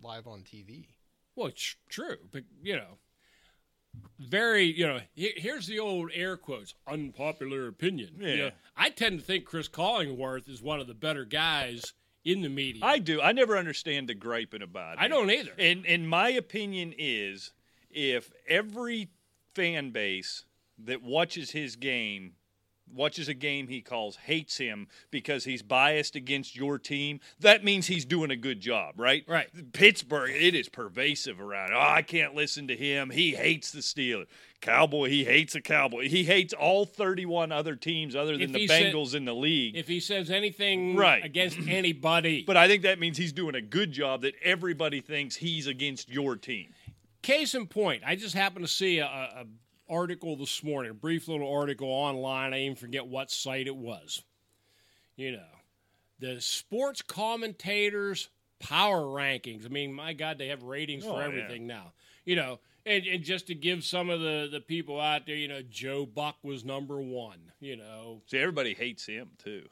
live 0.01 0.27
on 0.27 0.41
TV. 0.43 0.87
Well, 1.35 1.47
it's 1.47 1.75
true, 1.89 2.17
but 2.31 2.43
you 2.61 2.75
know, 2.75 2.97
very 4.19 4.63
you 4.65 4.87
know. 4.87 4.99
Here's 5.15 5.67
the 5.67 5.79
old 5.79 6.11
air 6.13 6.37
quotes: 6.37 6.73
unpopular 6.87 7.67
opinion. 7.67 8.15
You 8.19 8.27
Yeah. 8.27 8.35
know, 8.35 8.51
I 8.75 8.89
tend 8.89 9.19
to 9.19 9.25
think 9.25 9.45
Chris 9.45 9.67
Collinsworth 9.67 10.49
is 10.49 10.61
one 10.61 10.79
of 10.79 10.87
the 10.87 10.93
better 10.93 11.25
guys 11.25 11.93
in 12.23 12.41
the 12.41 12.49
media. 12.49 12.83
I 12.83 12.97
do. 12.99 13.21
I 13.21 13.31
never 13.31 13.57
understand 13.57 14.09
the 14.09 14.13
griping 14.15 14.61
about 14.61 14.93
it. 14.97 15.01
I 15.01 15.07
don't 15.07 15.29
either. 15.29 15.51
And 15.57 15.85
and 15.85 16.09
my 16.09 16.29
opinion 16.29 16.93
is 16.97 17.51
if 17.89 18.31
every 18.47 19.09
fan 19.53 19.91
base 19.91 20.45
that 20.77 21.01
watches 21.01 21.51
his 21.51 21.75
game 21.75 22.33
watches 22.93 23.27
a 23.27 23.33
game 23.33 23.67
he 23.67 23.81
calls, 23.81 24.15
hates 24.15 24.57
him 24.57 24.87
because 25.11 25.43
he's 25.43 25.61
biased 25.61 26.15
against 26.15 26.55
your 26.55 26.77
team, 26.77 27.19
that 27.39 27.63
means 27.63 27.87
he's 27.87 28.05
doing 28.05 28.31
a 28.31 28.35
good 28.35 28.59
job, 28.59 28.99
right? 28.99 29.23
Right. 29.27 29.47
Pittsburgh, 29.73 30.31
it 30.31 30.55
is 30.55 30.69
pervasive 30.69 31.41
around. 31.41 31.71
Oh, 31.73 31.79
I 31.79 32.01
can't 32.01 32.35
listen 32.35 32.67
to 32.67 32.75
him. 32.75 33.09
He 33.09 33.35
hates 33.35 33.71
the 33.71 33.79
Steelers. 33.81 34.27
Cowboy, 34.61 35.09
he 35.09 35.23
hates 35.25 35.53
the 35.53 35.61
Cowboy. 35.61 36.07
He 36.09 36.23
hates 36.23 36.53
all 36.53 36.85
31 36.85 37.51
other 37.51 37.75
teams 37.75 38.15
other 38.15 38.33
than 38.33 38.41
If 38.41 38.51
the 38.53 38.59
he 38.59 38.67
said- 38.67 38.93
Bengals 38.93 39.13
in 39.13 39.25
the 39.25 39.35
league. 39.35 39.75
If 39.75 39.87
he 39.87 39.99
says 39.99 40.31
anything 40.31 40.95
Right. 40.95 41.23
against 41.23 41.57
anybody, 41.67 42.43
but 42.47 42.57
I 42.57 42.67
think 42.67 42.83
that 42.83 42.99
means 42.99 43.17
he's 43.17 43.33
doing 43.33 43.55
a 43.55 43.61
good 43.61 43.91
job 43.91 44.21
that 44.21 44.33
everybody 44.43 45.01
thinks 45.01 45.35
he's 45.35 45.67
against 45.67 46.09
your 46.09 46.35
team. 46.35 46.73
case 47.21 47.53
in 47.55 47.67
point, 47.67 48.03
I 48.05 48.15
just 48.15 48.35
happened 48.35 48.65
to 48.65 48.71
see 48.71 48.99
a, 48.99 49.05
a 49.05 49.45
article 49.89 50.35
this 50.35 50.63
morning, 50.63 50.91
a 50.91 50.95
brief 50.95 51.27
little 51.27 51.51
article 51.53 51.87
online. 51.89 52.53
I 52.53 52.61
even 52.63 52.75
forget 52.75 53.07
what 53.07 53.31
site 53.31 53.67
it 53.67 53.75
was. 53.75 54.23
You 55.15 55.33
know, 55.33 55.45
the 56.19 56.41
sports 56.41 57.01
commentators 57.01 58.29
power 58.59 59.01
rankings. 59.01 59.65
I 59.65 59.69
mean, 59.69 59.93
my 59.93 60.13
God, 60.13 60.37
they 60.37 60.47
have 60.47 60.63
ratings 60.63 61.05
Oh, 61.05 61.13
for 61.13 61.19
yeah. 61.21 61.27
everything 61.27 61.67
now. 61.67 61.93
You 62.25 62.35
know, 62.37 62.59
and, 62.85 63.05
and 63.05 63.23
just 63.23 63.47
to 63.47 63.55
give 63.55 63.83
some 63.83 64.09
of 64.09 64.21
the, 64.21 64.47
the 64.51 64.59
people 64.61 64.99
out 64.99 65.25
there, 65.25 65.35
you 65.35 65.47
know, 65.47 65.61
Joe 65.69 66.05
Buck 66.05 66.37
was 66.43 66.63
number 66.65 66.99
one. 67.01 67.51
You 67.59 67.77
know, 67.77 68.21
See, 68.27 68.37
everybody 68.39 68.73
hates 68.73 69.05
him 69.05 69.29
too. 69.43 69.63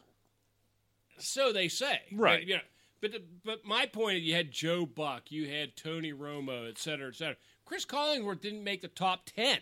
so 1.18 1.52
they 1.54 1.68
say. 1.68 2.02
Right. 2.12 2.42
But, 2.42 2.48
you 2.48 2.56
know, 2.56 2.62
but, 3.02 3.12
the, 3.12 3.22
but 3.44 3.66
my 3.66 3.86
point 3.86 4.18
is 4.18 4.24
you 4.24 4.34
had 4.36 4.52
Joe 4.52 4.86
Buck, 4.86 5.32
you 5.32 5.50
had 5.50 5.76
Tony 5.76 6.14
Romo, 6.14 6.70
et 6.70 6.78
cetera, 6.78 7.08
et 7.10 7.16
cetera. 7.16 7.36
Chris 7.66 7.86
Collinsworth 7.86 8.42
didn't 8.42 8.64
make 8.64 8.82
the 8.82 8.88
top 8.88 9.26
10. 9.36 9.60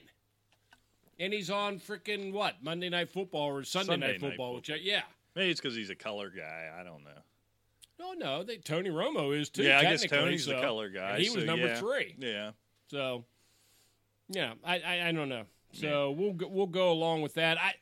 And 1.21 1.31
he's 1.31 1.51
on 1.51 1.79
freaking 1.79 2.33
what? 2.33 2.55
Monday 2.63 2.89
Night 2.89 3.09
Football 3.09 3.49
or 3.49 3.63
Sunday, 3.63 3.93
Sunday 3.93 4.07
Night 4.07 4.21
Night 4.21 4.29
Football, 4.29 4.55
which 4.55 4.71
I, 4.71 4.75
yeah. 4.81 5.03
Maybe 5.35 5.51
it's 5.51 5.61
because 5.61 5.75
he's 5.75 5.91
a 5.91 5.95
color 5.95 6.31
guy. 6.35 6.69
I 6.75 6.83
don't 6.83 7.03
know. 7.03 7.11
No, 7.99 8.13
no, 8.13 8.43
they, 8.43 8.57
Tony 8.57 8.89
Romo 8.89 9.39
is 9.39 9.49
too. 9.49 9.61
yeah, 9.61 9.77
I 9.77 9.83
guess 9.83 10.03
Tony's 10.03 10.47
the 10.47 10.59
color 10.59 10.89
guy. 10.89 11.19
he 11.19 11.29
was 11.29 11.45
number 11.45 11.67
yeah. 11.67 11.75
three. 11.75 12.15
Yeah. 12.17 12.51
So, 12.87 13.25
yeah, 14.29 14.53
I, 14.65 14.79
I, 14.79 15.07
I 15.09 15.11
don't 15.11 15.29
know. 15.29 15.43
So 15.73 16.09
we'll 16.09 16.33
go, 16.33 16.47
we'll 16.47 16.65
go 16.65 16.91
along 16.91 17.21
with 17.21 17.35
that. 17.35 17.59
I 17.59 17.75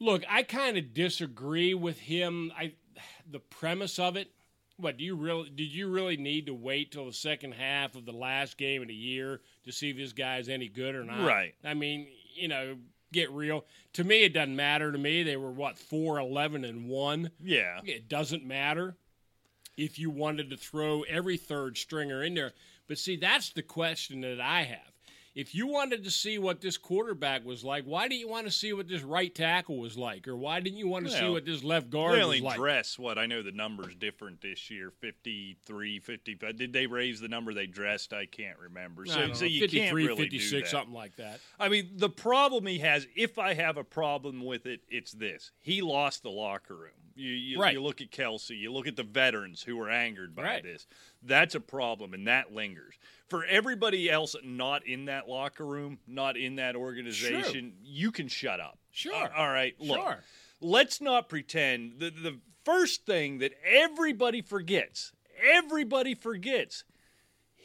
look, 0.00 0.24
I 0.28 0.42
kind 0.42 0.78
of 0.78 0.94
disagree 0.94 1.74
with 1.74 1.98
him. 1.98 2.50
I 2.56 2.72
the 3.30 3.38
premise 3.38 3.98
of 3.98 4.16
it. 4.16 4.30
What 4.78 4.96
do 4.96 5.04
you 5.04 5.16
really 5.16 5.50
did 5.50 5.72
you 5.72 5.88
really 5.88 6.16
need 6.16 6.46
to 6.46 6.54
wait 6.54 6.92
till 6.92 7.06
the 7.06 7.12
second 7.12 7.52
half 7.52 7.96
of 7.96 8.06
the 8.06 8.12
last 8.12 8.56
game 8.56 8.80
of 8.80 8.88
the 8.88 8.94
year 8.94 9.40
to 9.64 9.72
see 9.72 9.90
if 9.90 9.96
this 9.96 10.12
guy's 10.12 10.48
any 10.48 10.68
good 10.68 10.94
or 10.94 11.04
not? 11.04 11.26
Right. 11.26 11.54
I 11.64 11.74
mean, 11.74 12.06
you 12.34 12.48
know, 12.48 12.76
get 13.12 13.30
real. 13.32 13.64
To 13.94 14.04
me, 14.04 14.22
it 14.22 14.32
doesn't 14.32 14.54
matter. 14.54 14.92
To 14.92 14.98
me, 14.98 15.24
they 15.24 15.36
were 15.36 15.50
what 15.50 15.78
four, 15.78 16.18
eleven, 16.18 16.64
and 16.64 16.88
one. 16.88 17.30
Yeah. 17.42 17.80
It 17.84 18.08
doesn't 18.08 18.46
matter 18.46 18.96
if 19.76 19.98
you 19.98 20.10
wanted 20.10 20.50
to 20.50 20.56
throw 20.56 21.02
every 21.02 21.36
third 21.36 21.76
stringer 21.76 22.22
in 22.22 22.34
there. 22.34 22.52
But 22.86 22.98
see, 22.98 23.16
that's 23.16 23.50
the 23.50 23.62
question 23.62 24.20
that 24.22 24.40
I 24.40 24.62
have. 24.62 24.87
If 25.38 25.54
you 25.54 25.68
wanted 25.68 26.02
to 26.02 26.10
see 26.10 26.36
what 26.40 26.60
this 26.60 26.76
quarterback 26.76 27.44
was 27.44 27.62
like, 27.62 27.84
why 27.84 28.08
didn't 28.08 28.18
you 28.18 28.28
want 28.28 28.46
to 28.48 28.50
see 28.50 28.72
what 28.72 28.88
this 28.88 29.02
right 29.02 29.32
tackle 29.32 29.78
was 29.78 29.96
like? 29.96 30.26
Or 30.26 30.36
why 30.36 30.58
didn't 30.58 30.80
you 30.80 30.88
want 30.88 31.06
to 31.06 31.12
see 31.12 31.28
what 31.28 31.44
this 31.44 31.62
left 31.62 31.90
guard 31.90 32.18
They 32.18 32.24
was 32.24 32.40
like? 32.40 32.56
dress 32.56 32.98
what 32.98 33.18
I 33.18 33.26
know 33.26 33.40
the 33.44 33.52
number's 33.52 33.94
different 33.94 34.40
this 34.40 34.68
year 34.68 34.90
53 34.90 36.00
55 36.00 36.56
did 36.56 36.72
they 36.72 36.86
raise 36.88 37.20
the 37.20 37.28
number 37.28 37.54
they 37.54 37.68
dressed 37.68 38.12
I 38.12 38.26
can't 38.26 38.58
remember 38.58 39.06
so, 39.06 39.32
so 39.32 39.44
you 39.44 39.60
53, 39.60 39.80
can't 39.80 39.94
really 39.94 40.16
56, 40.24 40.50
do 40.50 40.60
that. 40.60 40.68
something 40.68 40.92
like 40.94 41.14
that. 41.18 41.38
I 41.60 41.68
mean 41.68 41.90
the 41.94 42.10
problem 42.10 42.66
he 42.66 42.78
has 42.80 43.06
if 43.14 43.38
I 43.38 43.54
have 43.54 43.76
a 43.76 43.84
problem 43.84 44.44
with 44.44 44.66
it 44.66 44.80
it's 44.88 45.12
this 45.12 45.52
he 45.60 45.82
lost 45.82 46.24
the 46.24 46.30
locker 46.30 46.74
room 46.74 46.90
you, 47.14 47.30
you, 47.30 47.60
Right. 47.60 47.74
you 47.74 47.82
look 47.82 48.00
at 48.00 48.10
Kelce 48.10 48.58
you 48.58 48.72
look 48.72 48.88
at 48.88 48.96
the 48.96 49.04
veterans 49.04 49.62
who 49.62 49.76
were 49.76 49.88
angered 49.90 50.34
by 50.34 50.42
Right. 50.42 50.62
this 50.64 50.88
that's 51.22 51.54
a 51.54 51.60
problem 51.60 52.12
and 52.12 52.26
that 52.26 52.52
lingers 52.52 52.96
for 53.28 53.44
everybody 53.44 54.10
else 54.10 54.34
not 54.44 54.86
in 54.86 55.06
that 55.06 55.28
locker 55.28 55.64
room 55.66 55.98
not 56.06 56.36
in 56.36 56.56
that 56.56 56.76
organization 56.76 57.74
you 57.82 58.10
can 58.10 58.28
shut 58.28 58.60
up 58.60 58.78
Sure. 58.90 59.14
all 59.14 59.28
all 59.36 59.48
right 59.50 59.74
look 59.78 59.98
Sure. 60.00 60.18
let's 60.60 61.00
not 61.00 61.28
pretend 61.28 61.98
the 61.98 62.10
the 62.10 62.38
first 62.64 63.06
thing 63.06 63.38
that 63.38 63.52
everybody 63.66 64.42
forgets 64.42 65.12
everybody 65.42 66.14
forgets 66.14 66.84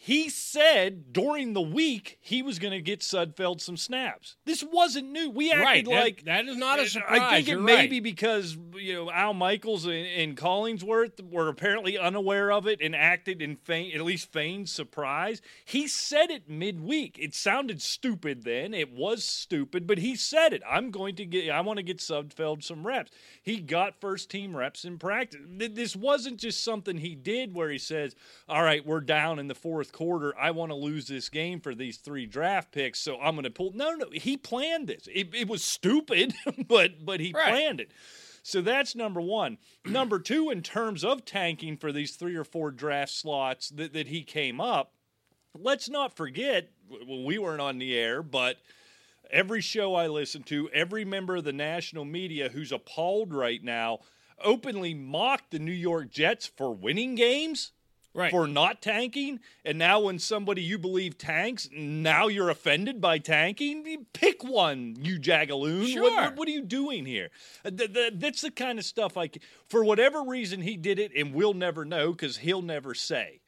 he 0.05 0.27
said 0.27 1.13
during 1.13 1.53
the 1.53 1.61
week 1.61 2.17
he 2.19 2.41
was 2.41 2.59
going 2.59 2.73
to 2.73 2.81
get 2.81 2.99
Sudfeld 2.99 3.61
some 3.61 3.77
snaps. 3.77 4.35
This 4.43 4.61
wasn't 4.61 5.09
new. 5.09 5.29
We 5.29 5.49
acted 5.49 5.63
Right. 5.63 5.85
that- 5.85 5.91
like 5.91 6.25
that 6.25 6.45
is 6.45 6.57
not 6.57 6.79
a 6.79 6.89
surprise. 6.89 7.21
I 7.21 7.35
think 7.35 7.47
it 7.47 7.61
may 7.61 7.75
right. 7.75 7.89
be 7.89 8.01
because 8.01 8.57
you 8.75 8.95
know 8.95 9.09
Al 9.09 9.33
Michaels 9.33 9.85
and, 9.85 10.05
and 10.05 10.35
Collinsworth 10.35 11.21
were 11.31 11.47
apparently 11.47 11.97
unaware 11.97 12.51
of 12.51 12.67
it 12.67 12.81
and 12.81 12.93
acted 12.93 13.41
in 13.41 13.55
feign, 13.55 13.95
at 13.95 14.01
least 14.01 14.29
feigned 14.33 14.67
surprise. 14.67 15.41
He 15.63 15.87
said 15.87 16.29
it 16.29 16.49
midweek. 16.49 17.17
It 17.17 17.33
sounded 17.33 17.81
stupid 17.81 18.43
then. 18.43 18.73
It 18.73 18.91
was 18.91 19.23
stupid, 19.23 19.87
but 19.87 19.99
he 19.99 20.17
said 20.17 20.51
it. 20.51 20.61
I'm 20.69 20.91
going 20.91 21.15
to 21.15 21.25
get. 21.25 21.49
I 21.49 21.61
want 21.61 21.77
to 21.77 21.83
get 21.83 21.99
Sudfeld 21.99 22.61
some 22.61 22.85
reps. 22.85 23.11
He 23.41 23.61
got 23.61 24.01
first 24.01 24.29
team 24.29 24.53
reps 24.53 24.83
in 24.83 24.97
practice. 24.97 25.39
This 25.47 25.95
wasn't 25.95 26.41
just 26.41 26.61
something 26.61 26.97
he 26.97 27.15
did 27.15 27.53
where 27.55 27.69
he 27.69 27.77
says, 27.77 28.17
"All 28.49 28.63
right, 28.63 28.85
we're 28.85 28.99
down 28.99 29.39
in 29.39 29.47
the 29.47 29.55
fourth 29.55 29.92
quarter. 29.93 30.37
I 30.37 30.51
want 30.51 30.71
to 30.71 30.75
lose 30.75 31.07
this 31.07 31.29
game 31.29 31.61
for 31.61 31.73
these 31.73 31.97
three 31.97 32.25
draft 32.25 32.71
picks, 32.73 32.99
so 32.99 33.19
I'm 33.21 33.35
going 33.35 33.43
to 33.45 33.49
pull." 33.49 33.71
No, 33.73 33.91
no, 33.93 34.07
he 34.11 34.35
planned 34.35 34.87
this. 34.87 35.07
It, 35.13 35.33
it 35.33 35.47
was 35.47 35.63
stupid, 35.63 36.33
but 36.67 37.05
but 37.05 37.19
he 37.21 37.31
Right. 37.31 37.47
planned 37.49 37.79
it. 37.79 37.91
So 38.45 38.61
that's 38.61 38.93
number 38.95 39.21
one. 39.21 39.57
number 39.85 40.19
two, 40.19 40.49
in 40.49 40.61
terms 40.61 41.05
of 41.05 41.23
tanking 41.23 41.77
for 41.77 41.93
these 41.93 42.15
three 42.17 42.35
or 42.35 42.43
four 42.43 42.71
draft 42.71 43.13
slots 43.13 43.69
that, 43.69 43.93
that 43.93 44.07
he 44.07 44.23
came 44.23 44.59
up, 44.59 44.91
let's 45.57 45.87
not 45.87 46.15
forget, 46.17 46.69
well, 46.89 47.23
we 47.23 47.37
weren't 47.37 47.61
on 47.61 47.77
the 47.77 47.97
air, 47.97 48.21
but 48.21 48.57
every 49.31 49.61
show 49.61 49.95
I 49.95 50.07
listen 50.07 50.43
to, 50.43 50.69
every 50.71 51.05
member 51.05 51.37
of 51.37 51.45
the 51.45 51.53
national 51.53 52.03
media 52.03 52.49
who's 52.49 52.71
appalled 52.73 53.33
right 53.33 53.63
now 53.63 53.99
openly 54.43 54.93
mocked 54.93 55.51
the 55.51 55.59
New 55.59 55.71
York 55.71 56.11
Jets 56.11 56.45
for 56.45 56.73
winning 56.75 57.15
games. 57.15 57.71
Right. 58.15 58.29
For 58.29 58.47
not 58.47 58.81
tanking, 58.81 59.39
and 59.65 59.79
now 59.79 60.01
when 60.01 60.19
somebody 60.19 60.61
you 60.61 60.77
believe 60.77 61.17
tanks, 61.17 61.67
now 61.75 62.27
you're 62.27 62.49
offended 62.49 63.01
by 63.01 63.17
tanking. 63.17 64.05
Pick 64.13 64.43
one, 64.43 64.95
you 65.01 65.19
jagaloon. 65.19 65.79
What- 65.81 65.89
Sure. 65.89 66.11
What, 66.11 66.35
what 66.35 66.47
are 66.47 66.51
you 66.51 66.61
doing 66.61 67.05
here? 67.05 67.29
Uh, 67.65 67.71
th- 67.71 67.91
th- 67.93 68.13
that's 68.17 68.41
the 68.41 68.51
kind 68.51 68.77
of 68.77 68.85
stuff 68.85 69.17
I. 69.17 69.29
For 69.67 69.83
whatever 69.83 70.21
reason, 70.23 70.61
he 70.61 70.77
did 70.77 70.99
it, 70.99 71.11
and 71.15 71.33
we'll 71.33 71.53
never 71.55 71.85
know 71.85 72.11
because 72.11 72.37
he'll 72.37 72.61
never 72.61 72.93
say. 72.93 73.39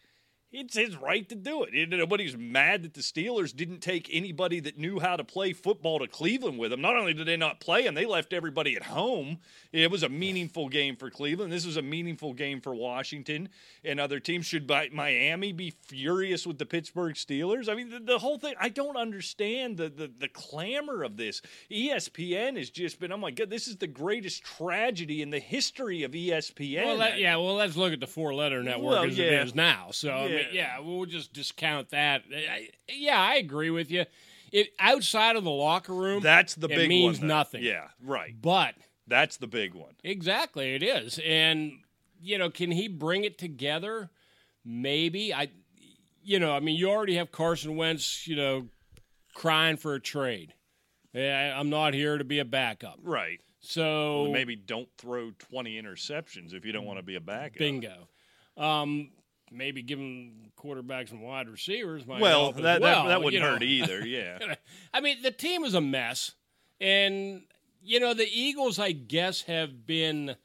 It's 0.57 0.77
his 0.77 0.95
right 0.95 1.27
to 1.27 1.35
do 1.35 1.65
it. 1.69 1.89
Nobody's 1.89 2.37
mad 2.37 2.83
that 2.83 2.93
the 2.93 3.01
Steelers 3.01 3.53
didn't 3.53 3.79
take 3.79 4.09
anybody 4.11 4.59
that 4.61 4.77
knew 4.77 4.99
how 4.99 5.17
to 5.17 5.23
play 5.23 5.51
football 5.51 5.99
to 5.99 6.07
Cleveland 6.07 6.57
with 6.57 6.71
them. 6.71 6.81
Not 6.81 6.95
only 6.95 7.13
did 7.13 7.27
they 7.27 7.35
not 7.35 7.59
play 7.59 7.85
and 7.85 7.95
they 7.95 8.05
left 8.05 8.31
everybody 8.31 8.75
at 8.75 8.83
home. 8.83 9.39
It 9.73 9.91
was 9.91 10.03
a 10.03 10.09
meaningful 10.09 10.69
game 10.69 10.95
for 10.95 11.09
Cleveland. 11.09 11.51
This 11.51 11.65
was 11.65 11.75
a 11.75 11.81
meaningful 11.81 12.33
game 12.33 12.61
for 12.61 12.73
Washington 12.73 13.49
and 13.83 13.99
other 13.99 14.21
teams. 14.21 14.45
Should 14.45 14.69
Mi- 14.69 14.89
Miami 14.93 15.51
be 15.51 15.71
furious 15.71 16.47
with 16.47 16.57
the 16.57 16.65
Pittsburgh 16.65 17.15
Steelers? 17.15 17.67
I 17.67 17.75
mean, 17.75 17.89
the, 17.89 17.99
the 17.99 18.19
whole 18.19 18.37
thing. 18.37 18.53
I 18.59 18.69
don't 18.69 18.95
understand 18.95 19.75
the, 19.77 19.89
the 19.89 20.09
the 20.17 20.29
clamor 20.29 21.03
of 21.03 21.17
this. 21.17 21.41
ESPN 21.69 22.57
has 22.57 22.69
just 22.69 22.99
been. 22.99 23.11
Oh 23.11 23.17
my 23.17 23.31
god, 23.31 23.49
this 23.49 23.67
is 23.67 23.77
the 23.77 23.87
greatest 23.87 24.43
tragedy 24.43 25.21
in 25.21 25.29
the 25.29 25.39
history 25.39 26.03
of 26.03 26.11
ESPN. 26.11 26.85
Well, 26.85 26.97
that, 26.99 27.19
yeah. 27.19 27.35
Well, 27.35 27.55
let's 27.55 27.75
look 27.75 27.93
at 27.93 27.99
the 27.99 28.07
four-letter 28.07 28.63
network 28.63 28.91
Well, 28.91 29.03
as 29.05 29.17
yeah. 29.17 29.25
it 29.25 29.47
is 29.47 29.55
now. 29.55 29.89
So, 29.91 30.11
I 30.11 30.27
mean, 30.27 30.44
Yeah. 30.51 30.77
yeah, 30.77 30.79
we'll 30.79 31.05
just 31.05 31.33
discount 31.33 31.89
that. 31.89 32.23
I, 32.33 32.69
yeah, 32.89 33.19
I 33.19 33.35
agree 33.35 33.69
with 33.69 33.89
you. 33.91 34.05
It 34.51 34.69
outside 34.79 35.35
of 35.35 35.43
the 35.43 35.51
locker 35.51 35.93
room, 35.93 36.21
That's 36.21 36.55
the 36.55 36.67
it 36.67 36.75
big 36.75 36.89
means 36.89 37.19
one. 37.19 37.27
nothing. 37.27 37.63
Yeah, 37.63 37.87
right. 38.03 38.33
but 38.41 38.75
That's 39.07 39.37
the 39.37 39.47
big 39.47 39.73
one. 39.73 39.93
exactly, 40.03 40.75
it 40.75 40.83
is. 40.83 41.19
And 41.25 41.73
you 42.21 42.37
know, 42.37 42.49
can 42.49 42.71
he 42.71 42.87
bring 42.87 43.23
it 43.23 43.37
together? 43.37 44.09
Maybe. 44.63 45.33
I, 45.33 45.49
you 46.23 46.39
know, 46.39 46.53
I 46.53 46.59
mean, 46.59 46.75
you 46.75 46.89
already 46.89 47.15
have 47.15 47.31
Carson 47.31 47.75
Wentz, 47.75 48.25
you 48.27 48.35
know, 48.35 48.67
crying 49.33 49.77
for 49.77 49.93
a 49.93 49.99
trade. 49.99 50.53
Yeah, 51.13 51.53
I'm 51.57 51.69
not 51.69 51.93
here 51.93 52.17
to 52.17 52.23
be 52.23 52.39
a 52.39 52.45
backup. 52.45 52.99
Right. 53.03 53.39
So 53.59 54.23
Well, 54.23 54.31
maybe 54.31 54.55
don't 54.55 54.89
throw 54.97 55.31
20 55.49 55.81
interceptions 55.81 56.53
if 56.53 56.65
you 56.65 56.71
don't 56.71 56.85
want 56.85 56.99
to 56.99 57.03
be 57.03 57.15
a 57.15 57.19
backup. 57.21 57.57
Bingo. 57.59 58.07
Um, 58.57 59.09
maybe 59.51 59.81
giving 59.81 60.51
quarterbacks 60.57 61.11
and 61.11 61.21
wide 61.21 61.47
receivers 61.49 62.05
might 62.07 62.21
Well, 62.21 62.43
help 62.53 62.55
that, 62.57 62.81
well, 62.81 63.03
that, 63.03 63.09
that 63.09 63.23
wouldn't 63.23 63.33
you 63.33 63.39
know. 63.39 63.53
hurt 63.53 63.63
either. 63.63 63.99
Yeah. 64.05 64.55
I 64.93 65.01
mean, 65.01 65.21
the 65.21 65.31
team 65.31 65.63
is 65.63 65.73
a 65.73 65.81
mess, 65.81 66.31
and 66.81 67.43
you 67.83 67.99
know 67.99 68.13
the 68.13 68.27
Eagles, 68.31 68.79
I 68.79 68.91
guess, 68.93 69.43
have 69.43 69.85
been 69.85 70.35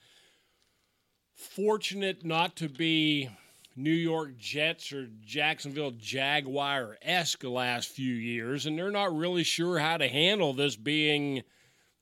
fortunate 1.34 2.24
not 2.24 2.56
to 2.56 2.68
be 2.68 3.28
New 3.76 3.90
York 3.92 4.36
Jets 4.36 4.92
or 4.92 5.08
Jacksonville 5.22 5.92
Jaguar 5.92 6.98
esque 7.02 7.40
the 7.40 7.48
last 7.50 7.88
few 7.88 8.12
years, 8.14 8.66
and 8.66 8.78
they're 8.78 8.90
not 8.90 9.14
really 9.16 9.42
sure 9.44 9.78
how 9.78 9.96
to 9.96 10.08
handle 10.08 10.52
this 10.52 10.76
being 10.76 11.42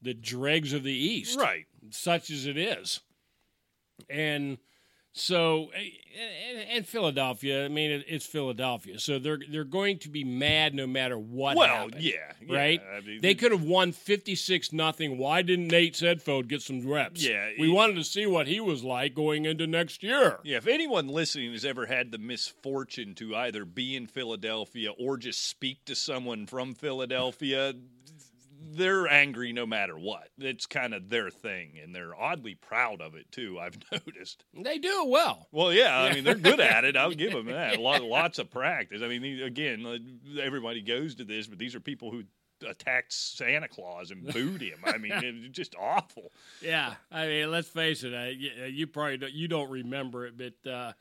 the 0.02 0.14
dregs 0.14 0.72
of 0.72 0.82
the 0.82 0.92
East, 0.92 1.38
Right. 1.38 1.66
such 1.90 2.30
as 2.30 2.46
it 2.46 2.56
is. 2.56 3.00
And 4.08 4.58
so, 5.18 5.70
eh, 5.74 5.90
and, 6.50 6.58
and 6.70 6.86
Philadelphia, 6.86 7.64
I 7.64 7.68
mean, 7.68 8.02
it's 8.06 8.26
Philadelphia, 8.26 8.98
so 8.98 9.18
they're 9.18 9.38
they're 9.50 9.64
going 9.64 9.98
to 10.00 10.08
be 10.08 10.24
mad 10.24 10.74
no 10.74 10.86
matter 10.86 11.18
what. 11.18 11.56
Well, 11.56 11.68
happened, 11.68 12.02
yeah, 12.02 12.12
yeah, 12.46 12.56
right. 12.56 12.82
I 12.96 13.00
mean, 13.00 13.20
they 13.20 13.34
could 13.34 13.52
have 13.52 13.62
won 13.62 13.92
fifty 13.92 14.34
six 14.34 14.72
nothing. 14.72 15.18
Why 15.18 15.42
didn't 15.42 15.68
Nate 15.68 15.94
Sudfeld 15.94 16.48
get 16.48 16.62
some 16.62 16.86
reps? 16.86 17.24
Yeah, 17.24 17.50
we 17.58 17.68
it- 17.68 17.72
wanted 17.72 17.96
to 17.96 18.04
see 18.04 18.26
what 18.26 18.46
he 18.46 18.60
was 18.60 18.82
like 18.82 19.14
going 19.14 19.44
into 19.44 19.66
next 19.66 20.02
year. 20.02 20.38
Yeah, 20.44 20.56
if 20.58 20.66
anyone 20.66 21.08
listening 21.08 21.52
has 21.52 21.64
ever 21.64 21.86
had 21.86 22.10
the 22.10 22.18
misfortune 22.18 23.14
to 23.16 23.36
either 23.36 23.64
be 23.64 23.96
in 23.96 24.06
Philadelphia 24.06 24.90
or 24.98 25.16
just 25.16 25.48
speak 25.48 25.84
to 25.86 25.94
someone 25.94 26.46
from 26.46 26.74
Philadelphia, 26.74 27.74
they're 28.76 29.06
angry 29.08 29.52
no 29.52 29.66
matter 29.66 29.96
what. 29.98 30.28
It's 30.38 30.66
kind 30.66 30.94
of 30.94 31.08
their 31.08 31.30
thing, 31.30 31.78
and 31.82 31.94
they're 31.94 32.14
oddly 32.14 32.54
proud 32.54 33.00
of 33.00 33.14
it 33.14 33.30
too. 33.32 33.58
I've 33.60 33.78
noticed. 33.92 34.44
They 34.54 34.78
do 34.78 35.02
it 35.04 35.08
well. 35.08 35.48
Well, 35.52 35.72
yeah, 35.72 35.98
I 35.98 36.14
mean 36.14 36.24
they're 36.24 36.34
good 36.34 36.60
at 36.60 36.84
it. 36.84 36.96
I'll 36.96 37.12
give 37.12 37.32
them 37.34 37.46
that. 37.46 37.80
Lot, 37.80 38.02
lots 38.02 38.38
of 38.38 38.50
practice. 38.50 39.02
I 39.02 39.08
mean, 39.08 39.42
again, 39.42 39.84
uh, 39.86 40.40
everybody 40.40 40.82
goes 40.82 41.14
to 41.16 41.24
this, 41.24 41.46
but 41.46 41.58
these 41.58 41.74
are 41.74 41.80
people 41.80 42.10
who 42.10 42.24
attacked 42.68 43.12
Santa 43.12 43.68
Claus 43.68 44.10
and 44.10 44.26
booed 44.32 44.60
him. 44.62 44.78
I 44.84 44.98
mean, 44.98 45.12
it's 45.14 45.48
just 45.56 45.76
awful. 45.80 46.32
Yeah, 46.60 46.94
I 47.12 47.26
mean, 47.26 47.50
let's 47.52 47.68
face 47.68 48.02
it. 48.02 48.12
Uh, 48.12 48.30
you, 48.30 48.50
you 48.68 48.86
probably 48.88 49.16
don't, 49.18 49.32
you 49.32 49.46
don't 49.48 49.70
remember 49.70 50.26
it, 50.26 50.34
but 50.36 50.70
uh, 50.70 50.92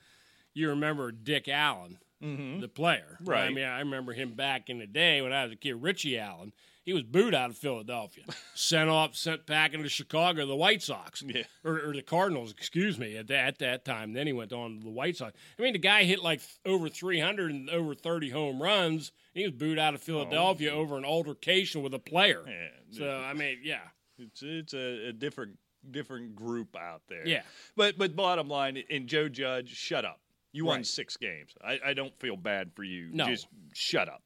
you 0.54 0.70
remember 0.70 1.12
Dick 1.12 1.48
Allen, 1.48 1.98
the 2.22 2.68
player. 2.74 3.18
Right. 3.24 3.44
I 3.44 3.46
Mm-hmm. 3.48 3.56
Mean, 3.56 3.66
I 3.66 3.80
remember 3.80 4.14
him 4.14 4.34
back 4.36 4.70
in 4.70 4.78
the 4.80 4.86
day 4.88 5.22
when 5.24 5.34
I 5.34 5.44
was 5.46 5.54
a 5.54 5.56
kid. 5.56 5.82
Richie 5.82 6.20
Allen. 6.20 6.54
He 6.88 6.94
was 6.94 7.04
booed 7.04 7.36
out 7.36 7.50
of 7.50 7.58
Philadelphia, 7.58 8.24
sent 8.56 8.90
off, 8.90 9.14
sent 9.14 9.46
back 9.46 9.74
into 9.74 9.90
Chicago, 9.90 10.46
the 10.46 10.56
White 10.56 10.82
Sox, 10.82 11.22
Yeah. 11.22 11.44
or, 11.66 11.90
or 11.90 11.94
the 11.94 12.02
Cardinals, 12.02 12.50
excuse 12.52 12.98
me, 12.98 13.18
at 13.18 13.28
that, 13.28 13.46
at 13.48 13.60
that 13.60 13.84
time. 13.84 14.14
Then 14.14 14.26
he 14.26 14.32
went 14.32 14.54
on 14.54 14.78
to 14.78 14.84
the 14.86 14.90
White 14.90 15.18
Sox. 15.18 15.34
I 15.60 15.62
mean, 15.62 15.74
the 15.74 15.80
guy 15.80 16.06
hit 16.06 16.24
like 16.24 16.40
over 16.66 16.88
300 16.88 17.52
and 17.52 17.70
over 17.70 17.94
30 17.94 18.30
home 18.30 18.64
runs. 18.64 19.12
He 19.34 19.44
was 19.44 19.52
booed 19.52 19.78
out 19.78 19.96
of 19.96 20.00
oh, 20.00 20.06
Philadelphia 20.06 20.72
over 20.72 20.98
an 20.98 21.04
altercation 21.04 21.84
with 21.84 21.94
a 21.94 22.00
player. 22.00 22.44
Oh. 22.48 22.50
Yeah. 22.50 22.98
So 22.98 23.10
I 23.12 23.34
mean, 23.34 23.58
yeah, 23.64 23.82
It's 24.18 24.42
it's 24.42 24.74
a, 24.74 25.10
a 25.10 25.12
different 25.12 25.58
different 25.92 26.38
group 26.38 26.74
out 26.78 27.02
there. 27.10 27.28
Yeah. 27.28 27.42
But 27.76 27.98
but 27.98 28.16
bottom 28.16 28.48
line, 28.48 28.82
and 28.90 29.08
Joe 29.08 29.28
Judge, 29.28 29.76
shut 29.76 30.06
up. 30.06 30.22
You 30.54 30.64
won 30.64 30.78
Right. 30.78 30.86
six 30.86 31.18
games. 31.18 31.52
I, 31.62 31.80
I 31.88 31.94
don't 31.94 32.18
feel 32.18 32.38
bad 32.38 32.72
for 32.78 32.86
you. 32.86 33.10
No. 33.12 33.26
Just 33.28 33.48
shut 33.74 34.08
up. 34.08 34.24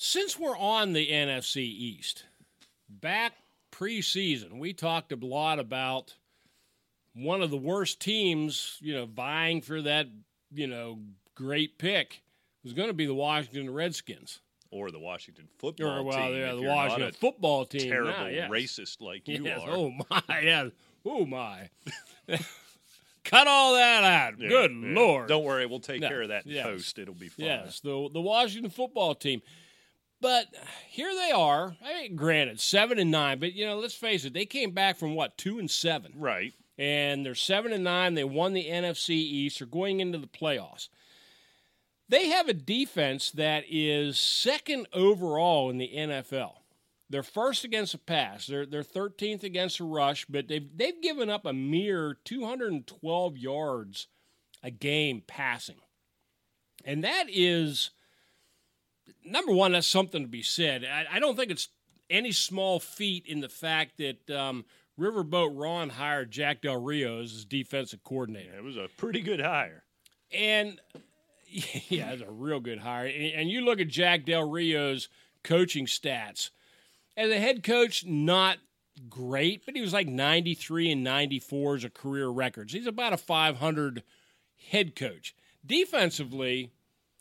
Since 0.00 0.38
we're 0.38 0.56
on 0.56 0.92
the 0.92 1.08
NFC 1.10 1.56
East, 1.56 2.24
back 2.88 3.32
preseason, 3.72 4.58
we 4.60 4.72
talked 4.72 5.10
a 5.12 5.16
lot 5.16 5.58
about 5.58 6.14
one 7.14 7.42
of 7.42 7.50
the 7.50 7.56
worst 7.56 7.98
teams, 8.00 8.76
you 8.80 8.94
know, 8.94 9.06
vying 9.06 9.60
for 9.60 9.82
that, 9.82 10.06
you 10.54 10.68
know, 10.68 11.00
great 11.34 11.78
pick 11.78 12.22
was 12.62 12.72
going 12.74 12.88
to 12.88 12.94
be 12.94 13.06
the 13.06 13.14
Washington 13.14 13.68
Redskins. 13.72 14.38
Or 14.70 14.90
the 14.92 15.00
Washington 15.00 15.48
football 15.58 15.98
Or, 15.98 16.02
well, 16.04 16.28
team. 16.28 16.36
yeah, 16.36 16.54
the 16.54 16.62
Washington 16.62 17.12
football 17.12 17.64
team. 17.64 17.90
terrible 17.90 18.12
now, 18.12 18.26
yes. 18.26 18.50
racist 18.50 19.00
like 19.00 19.26
you 19.26 19.44
Yes. 19.46 19.60
are. 19.62 19.70
Oh, 19.70 19.90
my. 20.10 20.22
Yes. 20.42 20.70
Oh, 21.04 21.26
my. 21.26 21.70
Cut 23.24 23.46
all 23.48 23.74
that 23.74 24.04
out. 24.04 24.38
Yeah, 24.38 24.48
Good 24.48 24.70
yeah. 24.72 24.94
Lord. 24.94 25.28
Don't 25.28 25.42
worry, 25.44 25.66
we'll 25.66 25.80
take 25.80 26.02
No, 26.02 26.08
care 26.08 26.22
of 26.22 26.28
that 26.28 26.46
yes. 26.46 26.64
post. 26.66 26.98
It'll 27.00 27.14
be 27.14 27.28
fine. 27.28 27.46
Yes, 27.46 27.80
the 27.80 28.08
the 28.12 28.20
Washington 28.20 28.70
football 28.70 29.14
team. 29.14 29.42
But 30.20 30.46
here 30.88 31.14
they 31.14 31.30
are. 31.30 31.76
I 31.84 32.02
mean, 32.02 32.16
granted, 32.16 32.60
seven 32.60 32.98
and 32.98 33.10
nine, 33.10 33.38
but 33.38 33.52
you 33.52 33.64
know, 33.66 33.78
let's 33.78 33.94
face 33.94 34.24
it, 34.24 34.32
they 34.34 34.46
came 34.46 34.72
back 34.72 34.96
from 34.96 35.14
what 35.14 35.38
two 35.38 35.58
and 35.58 35.70
seven, 35.70 36.12
Right. 36.16 36.54
and 36.76 37.24
they're 37.24 37.34
seven 37.36 37.72
and 37.72 37.84
nine. 37.84 38.14
They 38.14 38.24
won 38.24 38.52
the 38.52 38.66
NFC 38.68 39.10
East. 39.10 39.58
They're 39.60 39.68
going 39.68 40.00
into 40.00 40.18
the 40.18 40.26
playoffs. 40.26 40.88
They 42.08 42.28
have 42.30 42.48
a 42.48 42.54
defense 42.54 43.30
that 43.32 43.64
is 43.68 44.18
second 44.18 44.88
overall 44.92 45.68
in 45.70 45.78
the 45.78 45.90
NFL. 45.94 46.54
They're 47.10 47.22
first 47.22 47.64
against 47.64 47.92
the 47.92 47.98
pass. 47.98 48.46
They're 48.46 48.66
they're 48.66 48.82
13th 48.82 49.42
against 49.44 49.78
the 49.78 49.84
rush, 49.84 50.26
but 50.26 50.48
they've 50.48 50.68
they've 50.76 51.00
given 51.00 51.30
up 51.30 51.46
a 51.46 51.52
mere 51.52 52.16
212 52.24 53.36
yards 53.36 54.08
a 54.62 54.70
game 54.70 55.22
passing. 55.26 55.78
And 56.84 57.04
that 57.04 57.26
is 57.28 57.90
number 59.30 59.52
one, 59.52 59.72
that's 59.72 59.86
something 59.86 60.22
to 60.22 60.28
be 60.28 60.42
said. 60.42 60.84
I, 60.84 61.16
I 61.16 61.18
don't 61.20 61.36
think 61.36 61.50
it's 61.50 61.68
any 62.10 62.32
small 62.32 62.80
feat 62.80 63.26
in 63.26 63.40
the 63.40 63.48
fact 63.48 63.98
that 63.98 64.30
um, 64.30 64.64
Riverboat 64.98 65.50
Ron 65.52 65.90
hired 65.90 66.30
Jack 66.30 66.62
Del 66.62 66.80
Rio 66.80 67.20
as 67.22 67.32
his 67.32 67.44
defensive 67.44 68.02
coordinator. 68.02 68.56
It 68.56 68.64
was 68.64 68.76
a 68.76 68.88
pretty 68.96 69.20
good 69.20 69.40
hire. 69.40 69.84
And 70.32 70.80
yeah, 71.46 72.10
it's 72.10 72.22
a 72.22 72.30
real 72.30 72.60
good 72.60 72.80
hire. 72.80 73.06
And, 73.06 73.32
and 73.34 73.50
you 73.50 73.60
look 73.62 73.80
at 73.80 73.88
Jack 73.88 74.24
Del 74.24 74.48
Rio's 74.48 75.08
coaching 75.42 75.86
stats. 75.86 76.50
As 77.16 77.30
a 77.30 77.38
head 77.38 77.62
coach, 77.62 78.04
not 78.06 78.58
great, 79.08 79.64
but 79.64 79.74
he 79.74 79.80
was 79.80 79.92
like 79.92 80.06
93 80.06 80.92
and 80.92 81.04
94 81.04 81.76
as 81.76 81.84
a 81.84 81.90
career 81.90 82.28
records. 82.28 82.72
He's 82.72 82.86
about 82.86 83.12
a 83.12 83.16
500 83.16 84.02
head 84.70 84.94
coach. 84.94 85.34
Defensively, 85.64 86.70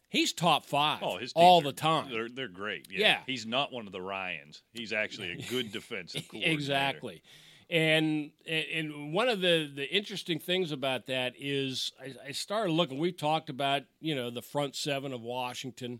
he's 0.10 0.34
top 0.34 0.66
five 0.66 1.00
Oh, 1.04 1.18
his 1.18 1.34
all 1.36 1.60
are- 1.60 1.64
the 1.64 1.74
time. 1.74 2.10
They're 2.12 2.30
they're 2.30 2.48
great. 2.48 2.88
Yeah. 2.92 3.00
Yeah. 3.00 3.20
He's 3.26 3.46
not 3.46 3.72
one 3.72 3.86
of 3.88 3.92
the 3.94 4.02
Ryans. 4.02 4.62
He's 4.74 4.94
actually 4.94 5.32
a 5.32 5.38
good 5.50 5.72
defensive 5.72 6.28
coordinator. 6.30 6.52
exactly. 6.54 7.22
And 7.70 8.32
and 8.48 9.12
one 9.14 9.28
of 9.28 9.42
the, 9.42 9.70
the 9.74 9.84
interesting 9.94 10.40
things 10.40 10.72
about 10.72 11.08
that 11.08 11.34
is 11.38 11.92
I, 12.02 12.30
I 12.30 12.32
started 12.32 12.72
looking. 12.72 12.98
We 12.98 13.12
talked 13.12 13.50
about 13.50 13.84
you 14.00 14.16
know 14.16 14.30
the 14.30 14.42
front 14.42 14.74
seven 14.76 15.12
of 15.12 15.22
Washington, 15.22 16.00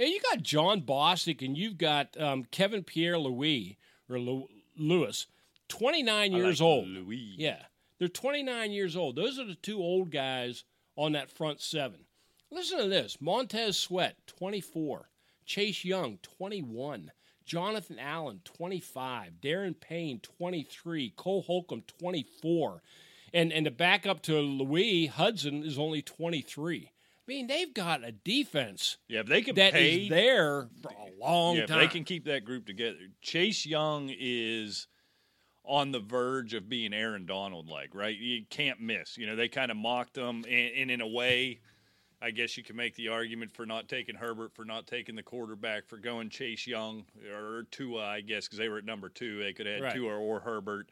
and 0.00 0.08
you 0.08 0.18
got 0.20 0.42
Jon 0.42 0.82
Bostic 0.82 1.40
and 1.46 1.56
you've 1.56 1.78
got 1.78 2.20
um, 2.20 2.44
Kevin 2.50 2.82
Pierre 2.82 3.16
Louis 3.16 3.78
or 4.10 4.18
Lew- 4.18 4.48
Lewis, 4.76 5.26
twenty 5.68 6.02
nine 6.02 6.32
years 6.32 6.60
like 6.60 6.66
old. 6.66 6.88
Louis. 6.88 7.34
Yeah, 7.36 7.62
they're 8.00 8.08
twenty 8.08 8.42
nine 8.42 8.72
years 8.72 8.96
old. 8.96 9.14
Those 9.14 9.38
are 9.38 9.46
the 9.46 9.54
two 9.54 9.78
old 9.78 10.10
guys 10.10 10.64
on 10.96 11.12
that 11.12 11.30
front 11.30 11.60
seven. 11.60 12.00
Listen 12.50 12.78
to 12.78 12.88
this: 12.88 13.18
Montez 13.20 13.78
Sweat, 13.78 14.16
twenty 14.26 14.60
four, 14.60 15.10
Chase 15.44 15.84
Young, 15.84 16.18
twenty 16.22 16.62
one. 16.62 17.12
Jonathan 17.44 17.98
Allen, 17.98 18.42
25. 18.44 19.32
Daron 19.42 19.80
Payne, 19.80 20.20
23. 20.20 21.14
Cole 21.16 21.40
Holcomb, 21.40 21.82
24. 21.98 22.82
And 23.32 23.52
and 23.54 23.64
to 23.64 23.70
back 23.70 24.06
up 24.06 24.20
to 24.24 24.38
Louis, 24.38 25.06
Hudson 25.06 25.64
is 25.64 25.78
only 25.78 26.02
23. 26.02 26.90
I 26.90 26.90
mean, 27.26 27.46
they've 27.46 27.72
got 27.72 28.04
a 28.04 28.12
defense 28.12 28.98
Yeah, 29.08 29.20
if 29.20 29.26
they 29.26 29.40
can 29.40 29.54
that 29.54 29.68
is 29.68 29.72
pay 29.72 30.08
there 30.10 30.68
for 30.82 30.90
a 30.90 31.10
long 31.18 31.56
yeah, 31.56 31.62
if 31.62 31.68
time. 31.68 31.78
they 31.78 31.88
can 31.88 32.04
keep 32.04 32.26
that 32.26 32.44
group 32.44 32.66
together. 32.66 32.98
Chase 33.22 33.64
Young 33.64 34.10
is 34.18 34.86
on 35.64 35.90
the 35.92 36.00
verge 36.00 36.52
of 36.52 36.68
being 36.68 36.92
Aaron 36.92 37.24
Donald 37.24 37.68
like, 37.68 37.94
right? 37.94 38.16
You 38.16 38.44
can't 38.50 38.80
miss. 38.80 39.16
You 39.16 39.26
know, 39.26 39.36
they 39.36 39.48
kind 39.48 39.70
of 39.70 39.76
mocked 39.78 40.16
him 40.18 40.44
and, 40.48 40.72
and 40.76 40.90
in 40.90 41.00
a 41.00 41.08
way 41.08 41.60
I 42.20 42.30
guess 42.32 42.56
you 42.56 42.64
can 42.64 42.74
make 42.76 42.96
the 42.96 43.08
argument 43.08 43.52
for 43.52 43.64
not 43.64 43.88
taking 43.88 44.16
Herbert, 44.16 44.52
for 44.54 44.64
not 44.64 44.86
taking 44.86 45.14
the 45.14 45.22
quarterback, 45.22 45.86
for 45.86 45.98
going 45.98 46.30
Chase 46.30 46.66
Young 46.66 47.04
or 47.32 47.64
Tua, 47.70 48.04
I 48.04 48.20
guess, 48.22 48.46
because 48.46 48.58
they 48.58 48.68
were 48.68 48.78
at 48.78 48.84
number 48.84 49.08
two. 49.08 49.38
They 49.38 49.52
could 49.52 49.66
have 49.66 49.76
had 49.76 49.82
Right. 49.84 49.94
Tua 49.94 50.18
or 50.18 50.40
Herbert. 50.40 50.90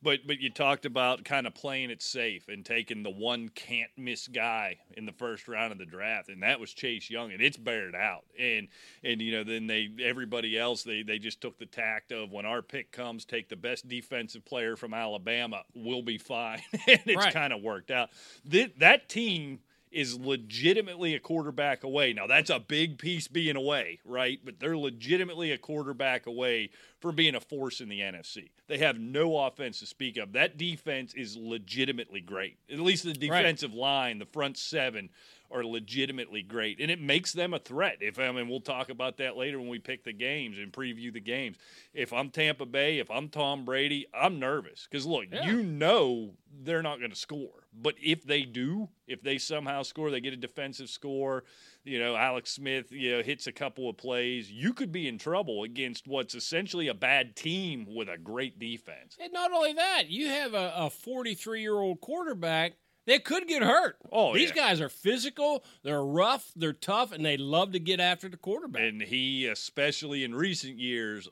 But 0.00 0.20
but 0.28 0.38
you 0.38 0.48
talked 0.48 0.86
about 0.86 1.24
kind 1.24 1.44
of 1.44 1.56
playing 1.56 1.90
it 1.90 2.00
safe 2.00 2.46
and 2.46 2.64
taking 2.64 3.02
the 3.02 3.10
one 3.10 3.48
can't 3.48 3.90
miss 3.96 4.28
guy 4.28 4.76
in 4.96 5.06
the 5.06 5.12
first 5.12 5.48
round 5.48 5.72
of 5.72 5.78
the 5.78 5.86
draft, 5.86 6.28
and 6.28 6.40
that 6.44 6.60
was 6.60 6.72
Chase 6.72 7.10
Young, 7.10 7.32
and 7.32 7.42
it's 7.42 7.56
bared 7.56 7.96
out. 7.96 8.22
And 8.38 8.68
and 9.02 9.20
you 9.20 9.32
know 9.32 9.42
then 9.42 9.66
they 9.66 9.88
everybody 10.00 10.56
else 10.56 10.84
they 10.84 11.02
they 11.02 11.18
just 11.18 11.40
took 11.40 11.58
the 11.58 11.66
tact 11.66 12.12
of 12.12 12.30
when 12.30 12.46
our 12.46 12.62
pick 12.62 12.92
comes, 12.92 13.24
take 13.24 13.48
the 13.48 13.56
best 13.56 13.88
defensive 13.88 14.44
player 14.44 14.76
from 14.76 14.94
Alabama, 14.94 15.64
we'll 15.74 16.02
be 16.02 16.18
fine, 16.18 16.62
and 16.86 17.00
it's 17.04 17.16
Right. 17.16 17.34
kind 17.34 17.52
of 17.52 17.60
worked 17.60 17.90
out. 17.90 18.10
Th- 18.48 18.72
that 18.78 19.08
team 19.08 19.58
is 19.90 20.18
legitimately 20.18 21.14
a 21.14 21.20
quarterback 21.20 21.84
away. 21.84 22.12
Now 22.12 22.26
that's 22.26 22.50
a 22.50 22.60
big 22.60 22.98
piece 22.98 23.28
being 23.28 23.56
away, 23.56 24.00
right? 24.04 24.40
But 24.44 24.60
they're 24.60 24.76
legitimately 24.76 25.52
a 25.52 25.58
quarterback 25.58 26.26
away 26.26 26.70
from 27.00 27.14
being 27.14 27.34
a 27.34 27.40
force 27.40 27.80
in 27.80 27.88
the 27.88 28.00
NFC. 28.00 28.50
They 28.66 28.78
have 28.78 28.98
no 28.98 29.38
offense 29.38 29.78
to 29.80 29.86
speak 29.86 30.16
of. 30.16 30.32
That 30.32 30.56
defense 30.58 31.14
is 31.14 31.36
legitimately 31.36 32.20
great. 32.20 32.58
At 32.70 32.80
least 32.80 33.04
the 33.04 33.12
defensive 33.12 33.72
line, 33.74 34.18
the 34.18 34.26
front 34.26 34.56
seven 34.58 35.10
are 35.50 35.64
legitimately 35.64 36.42
great, 36.42 36.78
and 36.78 36.90
it 36.90 37.00
makes 37.00 37.32
them 37.32 37.54
a 37.54 37.58
threat. 37.58 37.98
If 38.00 38.18
I 38.18 38.30
mean, 38.32 38.48
we'll 38.48 38.60
talk 38.60 38.90
about 38.90 39.16
that 39.18 39.36
later 39.36 39.58
when 39.58 39.68
we 39.68 39.78
pick 39.78 40.04
the 40.04 40.12
games 40.12 40.58
and 40.58 40.70
preview 40.72 41.10
the 41.10 41.20
games. 41.20 41.56
If 41.94 42.12
I'm 42.12 42.28
Tampa 42.28 42.66
Bay, 42.66 42.98
if 42.98 43.10
I'm 43.10 43.28
Tom 43.30 43.64
Brady, 43.64 44.06
I'm 44.12 44.38
nervous 44.38 44.86
because 44.90 45.06
look, 45.06 45.24
Yeah. 45.32 45.46
you 45.46 45.62
know 45.62 46.34
they're 46.62 46.82
not 46.82 46.98
going 46.98 47.10
to 47.12 47.16
score. 47.16 47.64
But 47.72 47.94
if 48.02 48.24
they 48.24 48.42
do, 48.42 48.88
if 49.06 49.22
they 49.22 49.38
somehow 49.38 49.84
score, 49.84 50.10
they 50.10 50.20
get 50.20 50.32
a 50.34 50.36
defensive 50.36 50.90
score, 50.90 51.44
you 51.88 51.98
know, 51.98 52.16
Alex 52.16 52.52
Smith, 52.52 52.92
you 52.92 53.16
know, 53.16 53.22
hits 53.22 53.46
a 53.46 53.52
couple 53.52 53.88
of 53.88 53.96
plays, 53.96 54.50
you 54.50 54.72
could 54.72 54.92
be 54.92 55.08
in 55.08 55.18
trouble 55.18 55.64
against 55.64 56.06
what's 56.06 56.34
essentially 56.34 56.88
a 56.88 56.94
bad 56.94 57.34
team 57.34 57.86
with 57.88 58.08
a 58.08 58.18
great 58.18 58.58
defense. 58.58 59.16
And 59.20 59.32
not 59.32 59.52
only 59.52 59.72
that, 59.72 60.08
you 60.08 60.28
have 60.28 60.52
a 60.54 60.90
43 60.90 61.60
year 61.60 61.74
old 61.74 62.00
quarterback 62.00 62.74
that 63.08 63.24
could 63.24 63.48
get 63.48 63.62
hurt. 63.62 63.96
Oh, 64.12 64.34
these 64.34 64.50
yeah. 64.50 64.54
guys 64.68 64.80
are 64.80 64.88
physical, 64.88 65.64
they're 65.82 66.04
rough, 66.04 66.52
they're 66.54 66.72
tough, 66.72 67.12
and 67.12 67.24
they 67.24 67.36
love 67.36 67.72
to 67.72 67.80
get 67.80 67.98
after 68.00 68.28
the 68.28 68.36
quarterback. 68.36 68.82
And 68.82 69.02
he, 69.02 69.46
especially 69.46 70.24
in 70.24 70.34
recent 70.34 70.78
years, 70.78 71.28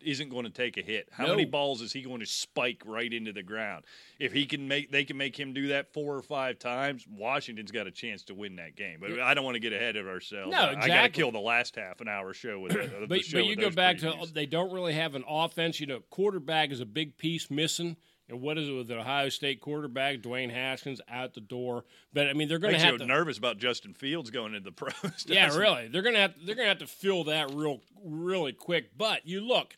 isn't 0.00 0.28
going 0.28 0.44
to 0.44 0.50
take 0.50 0.76
a 0.76 0.82
hit. 0.82 1.08
How 1.10 1.24
No. 1.24 1.30
many 1.30 1.46
balls 1.46 1.80
is 1.80 1.90
he 1.92 2.02
going 2.02 2.20
to 2.20 2.26
spike 2.26 2.82
right 2.84 3.10
into 3.10 3.32
the 3.32 3.42
ground? 3.42 3.84
If 4.18 4.34
he 4.34 4.44
can 4.44 4.68
make, 4.68 4.90
they 4.92 5.02
can 5.04 5.16
make 5.16 5.38
him 5.40 5.54
do 5.54 5.68
that 5.68 5.94
four 5.94 6.14
or 6.14 6.20
five 6.22 6.58
times. 6.58 7.06
Washington's 7.08 7.70
got 7.70 7.86
a 7.86 7.90
chance 7.90 8.22
to 8.24 8.34
win 8.34 8.56
that 8.56 8.76
game. 8.76 8.98
But 9.00 9.18
I 9.18 9.32
don't 9.32 9.44
want 9.44 9.54
to 9.54 9.60
get 9.60 9.72
ahead 9.72 9.96
of 9.96 10.06
ourselves. 10.06 10.52
No, 10.52 10.58
I- 10.58 10.78
I 10.82 10.88
got 10.88 11.02
to 11.04 11.08
kill 11.08 11.32
the 11.32 11.40
last 11.40 11.76
half 11.76 12.02
an 12.02 12.08
hour 12.08 12.34
show 12.34 12.60
with 12.60 12.72
it. 12.72 13.08
but, 13.08 13.24
show 13.24 13.38
but 13.38 13.46
you 13.46 13.56
go 13.56 13.70
back 13.70 13.96
previews. 13.96 14.26
to 14.28 14.34
they 14.34 14.44
don't 14.46 14.72
really 14.72 14.92
have 14.92 15.14
an 15.14 15.24
offense. 15.26 15.80
You 15.80 15.86
know, 15.86 16.00
quarterback 16.10 16.70
is 16.70 16.80
a 16.80 16.86
big 16.86 17.16
piece 17.16 17.50
missing. 17.50 17.96
And 18.28 18.40
what 18.40 18.56
is 18.56 18.68
it 18.68 18.72
with 18.72 18.88
the 18.88 18.98
Ohio 18.98 19.28
State 19.28 19.60
quarterback, 19.60 20.18
Dwayne 20.20 20.50
Haskins, 20.50 21.00
out 21.10 21.34
the 21.34 21.40
door? 21.42 21.84
But 22.12 22.28
I 22.28 22.32
mean, 22.32 22.48
they're 22.48 22.58
going 22.58 22.72
to 22.74 22.80
have 22.80 22.96
to. 22.98 23.06
nervous 23.06 23.36
about 23.36 23.58
Justin 23.58 23.92
Fields 23.92 24.30
going 24.30 24.54
into 24.54 24.70
the 24.70 24.72
pros. 24.72 24.94
Yeah, 25.26 25.54
really. 25.56 25.88
They're 25.88 26.00
gonna 26.02 26.18
have 26.20 26.34
they're 26.44 26.54
gonna 26.54 26.68
have 26.68 26.78
to 26.78 26.86
fill 26.86 27.24
that 27.24 27.50
real 27.52 27.80
really 28.02 28.52
quick. 28.52 28.96
But 28.96 29.26
you 29.26 29.40
look, 29.42 29.76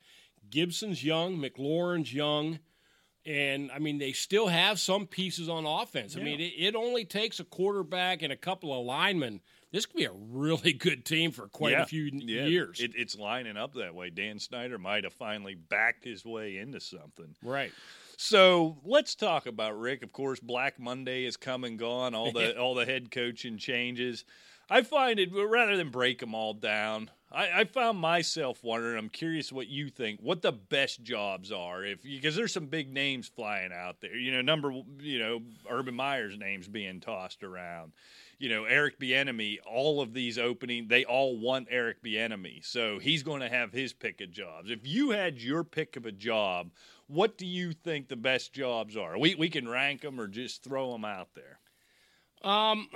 Gibson's 0.49 1.03
young, 1.03 1.39
McLaurin's 1.39 2.15
young, 2.15 2.61
and 3.25 3.71
I 3.73 3.81
mean 3.81 3.99
they 3.99 4.13
still 4.13 4.47
have 4.47 4.79
some 4.79 5.07
pieces 5.07 5.49
on 5.49 5.67
offense. 5.67 6.17
I 6.17 6.21
mean 6.21 6.41
it, 6.41 6.53
it 6.57 6.77
only 6.77 7.05
takes 7.05 7.41
a 7.41 7.45
quarterback 7.45 8.23
and 8.23 8.33
a 8.33 8.37
couple 8.37 8.79
of 8.79 8.87
linemen. 8.87 9.41
This 9.73 9.85
could 9.87 9.97
be 9.97 10.05
a 10.05 10.13
really 10.13 10.73
good 10.79 11.05
team 11.05 11.33
for 11.33 11.49
quite 11.49 11.73
Yeah, 11.73 11.83
a 11.83 11.87
few 11.87 12.05
yeah. 12.13 12.45
years. 12.45 12.79
It, 12.81 12.93
it's 12.95 13.19
lining 13.19 13.57
up 13.57 13.75
that 13.75 13.95
way. 13.97 14.11
Dan 14.11 14.39
Snyder 14.39 14.79
might 14.79 15.03
have 15.03 15.13
finally 15.13 15.57
backed 15.57 16.05
his 16.05 16.25
way 16.25 16.59
into 16.59 16.79
something. 16.81 17.35
right. 17.43 17.73
So 18.17 18.79
let's 18.85 19.15
talk 19.15 19.47
about 19.47 19.79
Rick. 19.79 20.03
Of 20.03 20.13
course, 20.13 20.41
Black 20.41 20.81
Monday 20.81 21.25
is 21.25 21.37
come 21.37 21.65
and 21.65 21.79
gone. 21.79 22.15
All 22.15 22.33
the 22.33 22.57
all 22.59 22.75
the 22.75 22.87
head 22.87 23.11
coaching 23.11 23.59
changes. 23.59 24.25
I 24.69 24.83
find 24.83 25.21
it 25.21 25.31
rather 25.33 25.77
than 25.77 25.91
break 25.91 26.19
them 26.19 26.35
all 26.35 26.55
down. 26.55 27.11
I, 27.31 27.61
I 27.61 27.65
found 27.65 27.99
myself 27.99 28.63
wondering. 28.65 28.99
I'm 28.99 29.09
curious 29.09 29.53
what 29.53 29.69
you 29.69 29.91
think. 29.91 30.21
What 30.21 30.43
the 30.43 30.53
best 30.53 31.03
jobs 31.03 31.53
are, 31.53 31.85
if 31.85 32.03
because 32.03 32.35
there's 32.35 32.53
some 32.53 32.67
big 32.67 32.93
names 32.93 33.29
flying 33.29 33.73
out 33.73 34.01
there. 34.01 34.17
You 34.17 34.33
know, 34.33 34.43
number 34.43 34.73
you 35.01 35.19
know 35.19 35.43
Urban 35.69 35.95
Meyer's 35.95 36.39
names 36.39 36.69
being 36.69 37.01
tossed 37.01 37.43
around. 37.43 37.93
You 38.39 38.49
know, 38.49 38.65
Eric 38.65 38.99
Bieniemy. 38.99 39.59
All 39.67 40.01
of 40.01 40.15
these 40.15 40.39
opening, 40.39 40.89
they 40.89 41.05
all 41.05 41.39
want 41.39 41.69
Eric 41.71 42.03
Bieniemy, 42.03 42.65
so 42.65 42.99
he's 42.99 43.23
going 43.23 43.41
to 43.41 43.49
have 43.49 43.73
his 43.73 43.93
pick 43.93 44.21
of 44.21 44.31
jobs. 44.31 44.71
If 44.71 44.87
you 44.87 45.11
had 45.11 45.39
your 45.41 45.65
pick 45.65 45.97
of 45.97 46.07
a 46.07 46.13
job, 46.13 46.71
what 47.09 47.39
do 47.39 47.47
you 47.47 47.73
think 47.73 48.09
the 48.09 48.17
best 48.17 48.53
jobs 48.53 48.97
are? 48.97 49.19
We 49.19 49.35
we 49.35 49.49
can 49.49 49.69
rank 49.69 50.01
them 50.03 50.21
or 50.21 50.27
just 50.29 50.63
throw 50.63 50.93
them 50.93 51.05
out 51.05 51.29
there. 51.35 51.59
Um, 52.43 52.89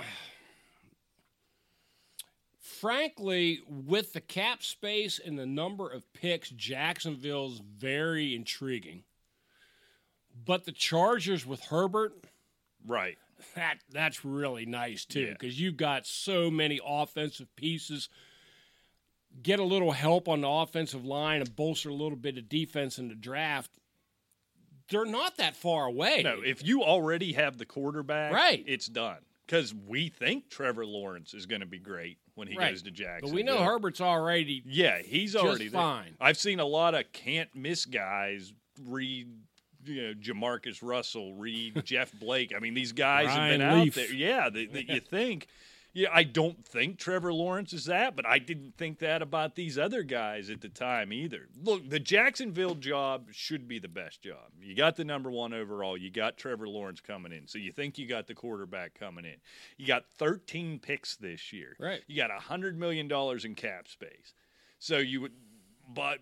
frankly, 2.59 3.61
with 3.67 4.13
the 4.13 4.21
cap 4.21 4.63
space 4.63 5.19
and 5.23 5.37
the 5.37 5.45
number 5.45 5.89
of 5.89 6.11
picks, 6.13 6.49
Jacksonville's 6.49 7.59
very 7.59 8.35
intriguing. 8.35 9.03
But 10.45 10.65
the 10.65 10.71
Chargers 10.71 11.45
with 11.45 11.61
Herbert, 11.65 12.13
Right. 12.85 13.17
that 13.55 13.79
that's 13.89 14.23
really 14.23 14.65
nice 14.65 15.05
too 15.05 15.21
Yeah. 15.27 15.33
because 15.33 15.59
you've 15.59 15.77
got 15.77 16.05
so 16.05 16.49
many 16.49 16.79
offensive 16.83 17.53
pieces. 17.55 18.09
Get 19.41 19.59
a 19.59 19.63
little 19.63 19.91
help 19.91 20.27
on 20.27 20.41
the 20.41 20.49
offensive 20.49 21.05
line 21.05 21.41
and 21.41 21.55
bolster 21.55 21.89
a 21.89 21.93
little 21.93 22.17
bit 22.17 22.37
of 22.37 22.49
defense 22.49 22.97
in 22.99 23.07
the 23.07 23.15
draft. 23.15 23.71
They're 24.91 25.05
not 25.05 25.37
that 25.37 25.55
far 25.55 25.85
away. 25.87 26.21
No, 26.23 26.41
if 26.45 26.63
you 26.63 26.83
already 26.83 27.33
have 27.33 27.57
the 27.57 27.65
quarterback, 27.65 28.31
Right. 28.33 28.63
it's 28.67 28.85
done. 28.87 29.17
Because 29.47 29.73
we 29.73 30.07
think 30.09 30.49
Trevor 30.49 30.85
Lawrence 30.85 31.33
is 31.33 31.45
going 31.45 31.59
to 31.61 31.67
be 31.67 31.79
great 31.79 32.19
when 32.35 32.47
he 32.47 32.55
Right. 32.55 32.69
goes 32.69 32.83
to 32.83 32.91
Jackson. 32.91 33.27
but 33.29 33.35
we 33.35 33.43
know 33.43 33.63
Herbert's 33.63 33.99
already 33.99 34.61
Yeah, 34.65 35.01
he's 35.01 35.35
already 35.35 35.67
there. 35.67 35.81
fine. 35.81 36.15
I've 36.21 36.37
seen 36.37 36.59
a 36.61 36.65
lot 36.65 36.93
of 36.95 37.11
can't 37.11 37.53
miss 37.55 37.85
guys 37.85 38.53
read. 38.85 39.27
You 39.83 40.01
know, 40.09 40.13
Jamarcus 40.13 40.83
Russell, 40.83 41.33
read 41.33 41.81
Jeff 41.85 42.11
Blake. 42.13 42.53
I 42.55 42.59
mean, 42.59 42.75
these 42.75 42.91
guys 42.91 43.25
have 43.29 43.49
been 43.49 43.61
Ryan 43.61 43.79
out 43.87 43.93
there. 43.95 44.13
Yeah, 44.13 44.47
that 44.49 44.71
you 44.87 44.99
think. 45.09 45.47
Yeah, 45.93 46.07
I 46.13 46.23
don't 46.23 46.65
think 46.65 46.97
Trevor 46.97 47.33
Lawrence 47.33 47.73
is 47.73 47.85
that, 47.85 48.15
but 48.15 48.25
I 48.25 48.39
didn't 48.39 48.77
think 48.77 48.99
that 48.99 49.21
about 49.21 49.55
these 49.55 49.77
other 49.77 50.03
guys 50.03 50.49
at 50.49 50.61
the 50.61 50.69
time 50.69 51.11
either. 51.11 51.49
Look, 51.61 51.89
the 51.89 51.99
Jacksonville 51.99 52.75
job 52.75 53.27
should 53.31 53.67
be 53.67 53.77
the 53.77 53.89
best 53.89 54.21
job. 54.21 54.51
You 54.61 54.73
got 54.73 54.95
the 54.95 55.03
number 55.03 55.29
one 55.29 55.53
overall. 55.53 55.97
You 55.97 56.09
got 56.09 56.37
Trevor 56.37 56.67
Lawrence 56.69 57.01
coming 57.01 57.33
in, 57.33 57.45
so 57.47 57.57
you 57.57 57.73
think 57.73 57.97
you 57.97 58.07
got 58.07 58.27
the 58.27 58.33
quarterback 58.33 58.97
coming 58.97 59.25
in. 59.25 59.35
You 59.77 59.85
got 59.85 60.05
13 60.17 60.79
picks 60.79 61.17
this 61.17 61.51
year. 61.51 61.75
Right. 61.77 62.01
You 62.07 62.15
got 62.15 62.31
a 62.31 62.39
hundred 62.39 62.79
million 62.79 63.09
dollars 63.09 63.43
in 63.43 63.55
cap 63.55 63.89
space. 63.89 64.33
So 64.79 64.97
you 64.97 65.21
would, 65.21 65.33
but 65.93 66.19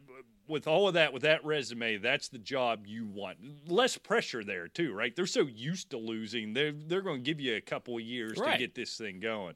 with 0.49 0.67
all 0.67 0.87
of 0.87 0.95
that, 0.95 1.13
with 1.13 1.21
that 1.21 1.45
resume, 1.45 1.97
that's 1.97 2.27
the 2.29 2.37
job 2.39 2.85
you 2.87 3.05
want. 3.05 3.37
Less 3.67 3.97
pressure 3.97 4.43
there 4.43 4.67
too, 4.67 4.93
right? 4.93 5.15
They're 5.15 5.25
so 5.27 5.41
used 5.43 5.91
to 5.91 5.97
losing. 5.97 6.53
They're 6.53 6.71
they're 6.73 7.01
going 7.01 7.23
to 7.23 7.23
give 7.23 7.39
you 7.39 7.55
a 7.55 7.61
couple 7.61 7.95
of 7.95 8.01
years 8.01 8.37
Right. 8.37 8.53
to 8.53 8.57
get 8.57 8.75
this 8.75 8.97
thing 8.97 9.19
going. 9.19 9.55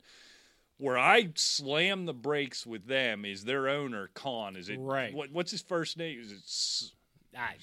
Where 0.78 0.98
I 0.98 1.30
slam 1.36 2.06
the 2.06 2.14
brakes 2.14 2.66
with 2.66 2.88
them 2.88 3.26
is 3.26 3.44
their 3.44 3.70
owner, 3.70 4.10
Khan. 4.14 4.56
Is 4.56 4.70
it 4.70 4.80
Right. 4.80 5.14
What, 5.14 5.32
what's 5.32 5.52
his 5.52 5.62
first 5.62 5.98
name? 5.98 6.20
Is 6.20 6.92
it 7.34 7.38
I, 7.40 7.56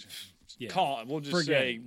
yeah. 0.59 0.69
Khan? 0.69 1.07
We'll 1.09 1.21
just 1.21 1.33
Forget 1.33 1.61
say 1.62 1.81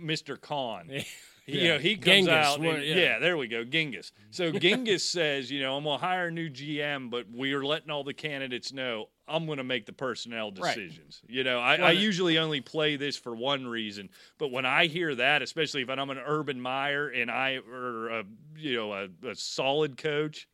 Mr. 0.00 0.40
Khan. 0.40 0.90
Yeah. 1.46 1.62
You 1.62 1.68
know, 1.70 1.78
he 1.80 1.94
comes 1.96 2.04
Genghis, 2.26 2.28
out. 2.32 2.60
and- 2.60 2.84
yeah. 2.84 2.94
yeah. 2.94 3.18
there 3.18 3.36
we 3.36 3.48
go, 3.48 3.64
Genghis. 3.64 4.12
So 4.30 4.52
Genghis 4.60 5.02
says, 5.02 5.50
you 5.50 5.60
know, 5.60 5.76
I'm 5.76 5.82
going 5.82 5.98
to 5.98 6.04
hire 6.06 6.28
a 6.28 6.30
new 6.30 6.48
GM, 6.48 7.10
but 7.10 7.26
we 7.34 7.54
are 7.54 7.64
letting 7.64 7.90
all 7.90 8.04
the 8.04 8.14
candidates 8.14 8.72
know 8.72 9.08
I'm 9.30 9.46
going 9.46 9.58
to 9.58 9.64
make 9.64 9.86
the 9.86 9.92
personnel 9.92 10.50
Right. 10.52 10.74
decisions. 10.74 11.22
You 11.28 11.44
know, 11.44 11.58
I, 11.60 11.78
Well, 11.78 11.86
I 11.86 11.92
usually 11.92 12.36
only 12.38 12.60
play 12.60 12.96
this 12.96 13.16
for 13.16 13.34
one 13.34 13.66
reason, 13.66 14.10
but 14.38 14.50
when 14.50 14.66
I 14.66 14.86
hear 14.86 15.14
that, 15.14 15.40
especially 15.42 15.82
if 15.82 15.88
I'm 15.88 16.10
an 16.10 16.18
Urban 16.18 16.60
Meyer 16.60 17.08
and 17.08 17.30
I 17.30 17.58
or 17.70 18.08
a, 18.08 18.24
you 18.56 18.76
know 18.76 18.92
a, 18.92 19.08
a 19.28 19.34
solid 19.34 19.96
coach. 19.96 20.48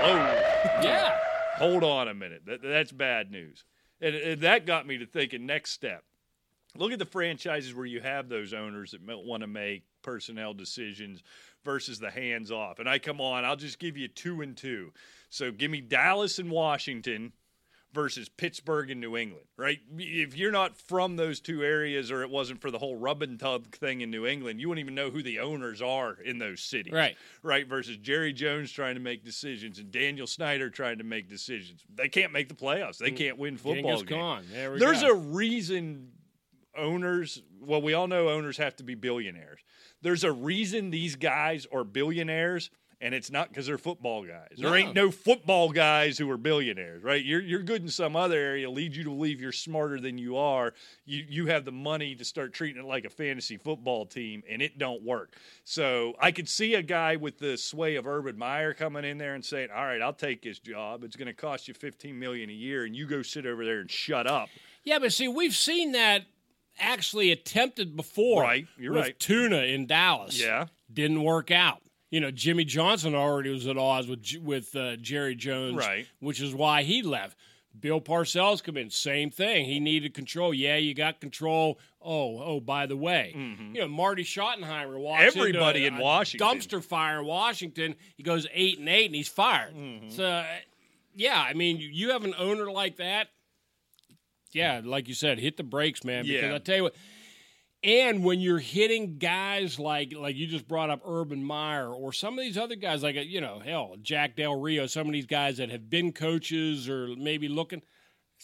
Whoa 0.00 0.16
yeah. 0.82 1.16
hold 1.56 1.84
on 1.84 2.08
a 2.08 2.14
minute. 2.14 2.42
That, 2.46 2.62
that's 2.62 2.92
bad 2.92 3.30
news. 3.30 3.64
And, 4.00 4.14
and 4.14 4.40
that 4.42 4.66
got 4.66 4.86
me 4.86 4.98
to 4.98 5.06
thinking 5.06 5.46
next 5.46 5.70
step. 5.70 6.04
Look 6.76 6.90
at 6.92 6.98
the 6.98 7.04
franchises 7.04 7.72
where 7.74 7.86
you 7.86 8.00
have 8.00 8.28
those 8.28 8.52
owners 8.52 8.90
that 8.90 9.00
want 9.24 9.42
to 9.42 9.46
make 9.46 9.84
personnel 10.02 10.52
decisions 10.52 11.22
versus 11.64 12.00
the 12.00 12.10
hands 12.10 12.50
off. 12.50 12.80
And 12.80 12.88
I 12.88 12.98
come 12.98 13.20
on, 13.20 13.44
I'll 13.44 13.56
just 13.56 13.78
give 13.78 13.96
you 13.96 14.08
two 14.08 14.42
and 14.42 14.56
two. 14.56 14.92
So 15.34 15.50
give 15.50 15.70
me 15.70 15.80
Dallas 15.80 16.38
and 16.38 16.48
Washington 16.48 17.32
versus 17.92 18.28
Pittsburgh 18.28 18.90
and 18.90 19.00
New 19.00 19.16
England, 19.16 19.46
right? 19.56 19.80
If 19.98 20.36
you're 20.36 20.52
not 20.52 20.76
from 20.76 21.16
those 21.16 21.40
two 21.40 21.64
areas 21.64 22.12
or 22.12 22.22
it 22.22 22.30
wasn't 22.30 22.60
for 22.60 22.70
the 22.70 22.78
whole 22.78 22.96
rub 22.96 23.20
and 23.20 23.40
thing 23.72 24.00
in 24.00 24.10
New 24.12 24.26
England, 24.26 24.60
you 24.60 24.68
wouldn't 24.68 24.84
even 24.84 24.94
know 24.94 25.10
who 25.10 25.24
the 25.24 25.40
owners 25.40 25.82
are 25.82 26.14
in 26.24 26.38
those 26.38 26.60
cities. 26.60 26.92
Right. 26.92 27.16
Right. 27.42 27.66
Versus 27.66 27.96
Jerry 27.96 28.32
Jones 28.32 28.70
trying 28.70 28.94
to 28.94 29.00
make 29.00 29.24
decisions 29.24 29.80
and 29.80 29.90
Daniel 29.90 30.28
Snyder 30.28 30.70
trying 30.70 30.98
to 30.98 31.04
make 31.04 31.28
decisions. 31.28 31.84
They 31.92 32.08
can't 32.08 32.32
make 32.32 32.48
the 32.48 32.54
playoffs. 32.54 32.98
They 32.98 33.10
mm. 33.10 33.16
can't 33.16 33.38
win 33.38 33.56
football. 33.56 34.04
Khan. 34.04 34.44
There 34.52 34.78
There's 34.78 35.02
go. 35.02 35.10
a 35.10 35.14
reason 35.14 36.12
owners, 36.76 37.42
well, 37.60 37.82
we 37.82 37.94
all 37.94 38.06
know 38.06 38.28
owners 38.28 38.56
have 38.58 38.76
to 38.76 38.84
be 38.84 38.94
billionaires. 38.94 39.60
There's 40.02 40.24
a 40.24 40.32
reason 40.32 40.90
these 40.90 41.16
guys 41.16 41.66
are 41.72 41.84
billionaires, 41.84 42.70
and 43.00 43.14
it's 43.14 43.30
not 43.30 43.48
because 43.48 43.66
they're 43.66 43.78
football 43.78 44.24
guys. 44.24 44.48
There 44.56 44.70
No. 44.70 44.74
ain't 44.76 44.94
no 44.94 45.10
football 45.10 45.70
guys 45.70 46.16
who 46.18 46.30
are 46.30 46.36
billionaires, 46.36 47.02
right? 47.02 47.24
You're, 47.24 47.40
you're 47.40 47.62
good 47.62 47.82
in 47.82 47.88
some 47.88 48.16
other 48.16 48.36
area, 48.38 48.70
lead 48.70 48.94
you 48.96 49.04
to 49.04 49.10
believe 49.10 49.40
you're 49.40 49.52
smarter 49.52 50.00
than 50.00 50.18
you 50.18 50.36
are. 50.36 50.74
You, 51.04 51.24
you 51.28 51.46
have 51.46 51.64
the 51.64 51.72
money 51.72 52.14
to 52.14 52.24
start 52.24 52.52
treating 52.52 52.82
it 52.82 52.86
like 52.86 53.04
a 53.04 53.10
fantasy 53.10 53.56
football 53.56 54.06
team, 54.06 54.42
and 54.48 54.60
it 54.62 54.78
don't 54.78 55.02
work. 55.02 55.34
So 55.64 56.14
I 56.20 56.30
could 56.32 56.48
see 56.48 56.74
a 56.74 56.82
guy 56.82 57.16
with 57.16 57.38
the 57.38 57.56
sway 57.56 57.96
of 57.96 58.06
Urban 58.06 58.38
Meyer 58.38 58.74
coming 58.74 59.04
in 59.04 59.18
there 59.18 59.34
and 59.34 59.44
saying, 59.44 59.68
all 59.74 59.84
right, 59.84 60.00
I'll 60.02 60.12
take 60.12 60.42
this 60.42 60.58
job. 60.58 61.04
It's 61.04 61.16
going 61.16 61.26
to 61.26 61.34
cost 61.34 61.68
you 61.68 61.74
15 61.74 62.18
million 62.18 62.50
a 62.50 62.54
year, 62.54 62.84
and 62.84 62.94
you 62.96 63.06
go 63.06 63.22
sit 63.22 63.46
over 63.46 63.64
there 63.64 63.80
and 63.80 63.90
shut 63.90 64.26
up. 64.26 64.48
Yeah, 64.84 64.98
but 64.98 65.12
see, 65.12 65.28
we've 65.28 65.54
seen 65.56 65.92
that 65.92 66.22
actually 66.78 67.30
attempted 67.30 67.96
before. 67.96 68.42
Right, 68.42 68.66
you're 68.76 68.92
with 68.92 69.02
right. 69.02 69.18
Tuna 69.18 69.58
in 69.58 69.86
Dallas. 69.86 70.40
Yeah. 70.40 70.66
Didn't 70.92 71.22
work 71.22 71.50
out. 71.50 71.80
You 72.14 72.20
know, 72.20 72.30
Jimmy 72.30 72.64
Johnson 72.64 73.14
already 73.16 73.50
was 73.50 73.66
at 73.66 73.76
odds 73.76 74.06
with 74.06 74.24
with 74.40 74.76
uh, 74.76 74.94
Jerry 74.96 75.34
Jones, 75.34 75.74
Right. 75.76 76.06
Which 76.20 76.40
is 76.40 76.54
why 76.54 76.84
he 76.84 77.02
left. 77.02 77.36
Bill 77.80 78.00
Parcells 78.00 78.62
come 78.62 78.76
in, 78.76 78.88
same 78.88 79.32
thing. 79.32 79.64
He 79.64 79.80
needed 79.80 80.14
control. 80.14 80.54
Yeah, 80.54 80.76
you 80.76 80.94
got 80.94 81.20
control. 81.20 81.80
Oh, 82.00 82.40
oh, 82.40 82.60
by 82.60 82.86
the 82.86 82.96
way, 82.96 83.32
you 83.72 83.80
know 83.80 83.88
Marty 83.88 84.22
Schottenheimer 84.22 84.96
walks 84.96 85.24
into 85.24 85.38
Everybody 85.40 85.84
a- 85.86 85.88
in 85.88 85.98
Washington. 85.98 86.46
dumpster 86.46 86.84
fire 86.84 87.18
in 87.18 87.26
Washington. 87.26 87.96
He 88.16 88.22
goes 88.22 88.46
eight 88.54 88.78
and 88.78 88.88
eight, 88.88 89.06
and 89.06 89.14
he's 89.16 89.26
fired. 89.26 89.74
So, 90.10 90.24
uh, 90.24 90.46
yeah, 91.16 91.44
I 91.44 91.54
mean, 91.54 91.78
you- 91.78 91.88
you 91.88 92.10
have 92.12 92.22
an 92.22 92.34
owner 92.38 92.70
like 92.70 92.98
that. 92.98 93.30
Yeah, 94.52 94.80
like 94.84 95.08
you 95.08 95.14
said, 95.14 95.40
hit 95.40 95.56
the 95.56 95.64
brakes, 95.64 96.04
man. 96.04 96.26
Because 96.26 96.42
Yeah. 96.42 96.54
I 96.54 96.58
tell 96.58 96.76
you 96.76 96.82
what, 96.84 96.94
and 97.84 98.24
when 98.24 98.40
you're 98.40 98.58
hitting 98.58 99.18
guys 99.18 99.78
like 99.78 100.14
like 100.16 100.36
you 100.36 100.46
just 100.46 100.66
brought 100.66 100.88
up 100.88 101.02
Urban 101.06 101.44
Meyer 101.44 101.92
or 101.92 102.12
some 102.12 102.38
of 102.38 102.44
these 102.44 102.56
other 102.56 102.76
guys, 102.76 103.02
like 103.02 103.16
you 103.26 103.40
know, 103.40 103.60
hell, 103.64 103.96
Jack 104.00 104.36
Del 104.36 104.58
Rio, 104.58 104.86
some 104.86 105.06
of 105.06 105.12
these 105.12 105.26
guys 105.26 105.58
that 105.58 105.70
have 105.70 105.90
been 105.90 106.12
coaches 106.12 106.88
or 106.88 107.08
maybe 107.16 107.46
looking. 107.48 107.82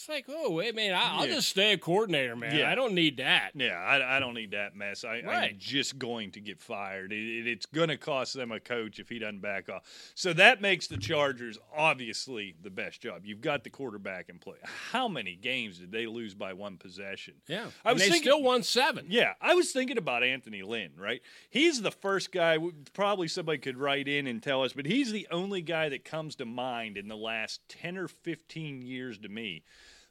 It's 0.00 0.08
like, 0.08 0.24
oh, 0.30 0.50
wait, 0.52 0.74
man, 0.74 0.94
I, 0.94 1.18
I'll 1.18 1.26
Yeah. 1.26 1.34
just 1.34 1.50
stay 1.50 1.72
a 1.74 1.76
coordinator, 1.78 2.34
man. 2.34 2.56
Yeah. 2.56 2.70
I 2.70 2.74
don't 2.74 2.94
need 2.94 3.18
that. 3.18 3.50
Yeah, 3.54 3.74
I, 3.78 4.16
I 4.16 4.18
don't 4.18 4.32
need 4.32 4.52
that 4.52 4.74
mess. 4.74 5.04
I, 5.04 5.16
I'm 5.16 5.26
Right. 5.26 5.58
just 5.58 5.98
going 5.98 6.30
to 6.30 6.40
get 6.40 6.58
fired. 6.58 7.12
It, 7.12 7.16
it- 7.18 7.46
it's 7.46 7.66
going 7.66 7.90
to 7.90 7.98
cost 7.98 8.32
them 8.32 8.50
a 8.50 8.58
coach 8.60 8.98
if 8.98 9.10
he 9.10 9.18
doesn't 9.18 9.40
back 9.42 9.68
off. 9.68 9.82
So 10.14 10.32
that 10.32 10.62
makes 10.62 10.86
the 10.86 10.96
Chargers 10.96 11.58
obviously 11.76 12.54
the 12.62 12.70
best 12.70 13.02
job. 13.02 13.26
You've 13.26 13.42
got 13.42 13.62
the 13.62 13.68
quarterback 13.68 14.30
in 14.30 14.38
play. 14.38 14.56
How 14.90 15.06
many 15.06 15.36
games 15.36 15.76
did 15.78 15.92
they 15.92 16.06
lose 16.06 16.34
by 16.34 16.54
one 16.54 16.78
possession? 16.78 17.34
Yeah, 17.46 17.66
I 17.84 17.90
And 17.90 17.96
was 17.96 18.02
they 18.02 18.08
thinking- 18.08 18.22
still 18.22 18.42
won 18.42 18.62
seven. 18.62 19.04
Yeah, 19.10 19.34
I 19.38 19.52
was 19.52 19.70
thinking 19.70 19.98
about 19.98 20.22
Anthony 20.24 20.62
Lynn, 20.62 20.92
right? 20.96 21.20
He's 21.50 21.82
the 21.82 21.90
first 21.90 22.32
guy, 22.32 22.56
probably 22.94 23.28
somebody 23.28 23.58
could 23.58 23.76
write 23.76 24.08
in 24.08 24.26
and 24.26 24.42
tell 24.42 24.62
us, 24.64 24.72
but 24.72 24.86
he's 24.86 25.12
the 25.12 25.28
only 25.30 25.60
guy 25.60 25.90
that 25.90 26.06
comes 26.06 26.36
to 26.36 26.46
mind 26.46 26.96
in 26.96 27.08
the 27.08 27.18
last 27.18 27.60
10 27.68 27.98
or 27.98 28.08
15 28.08 28.80
years 28.80 29.18
to 29.18 29.28
me 29.28 29.62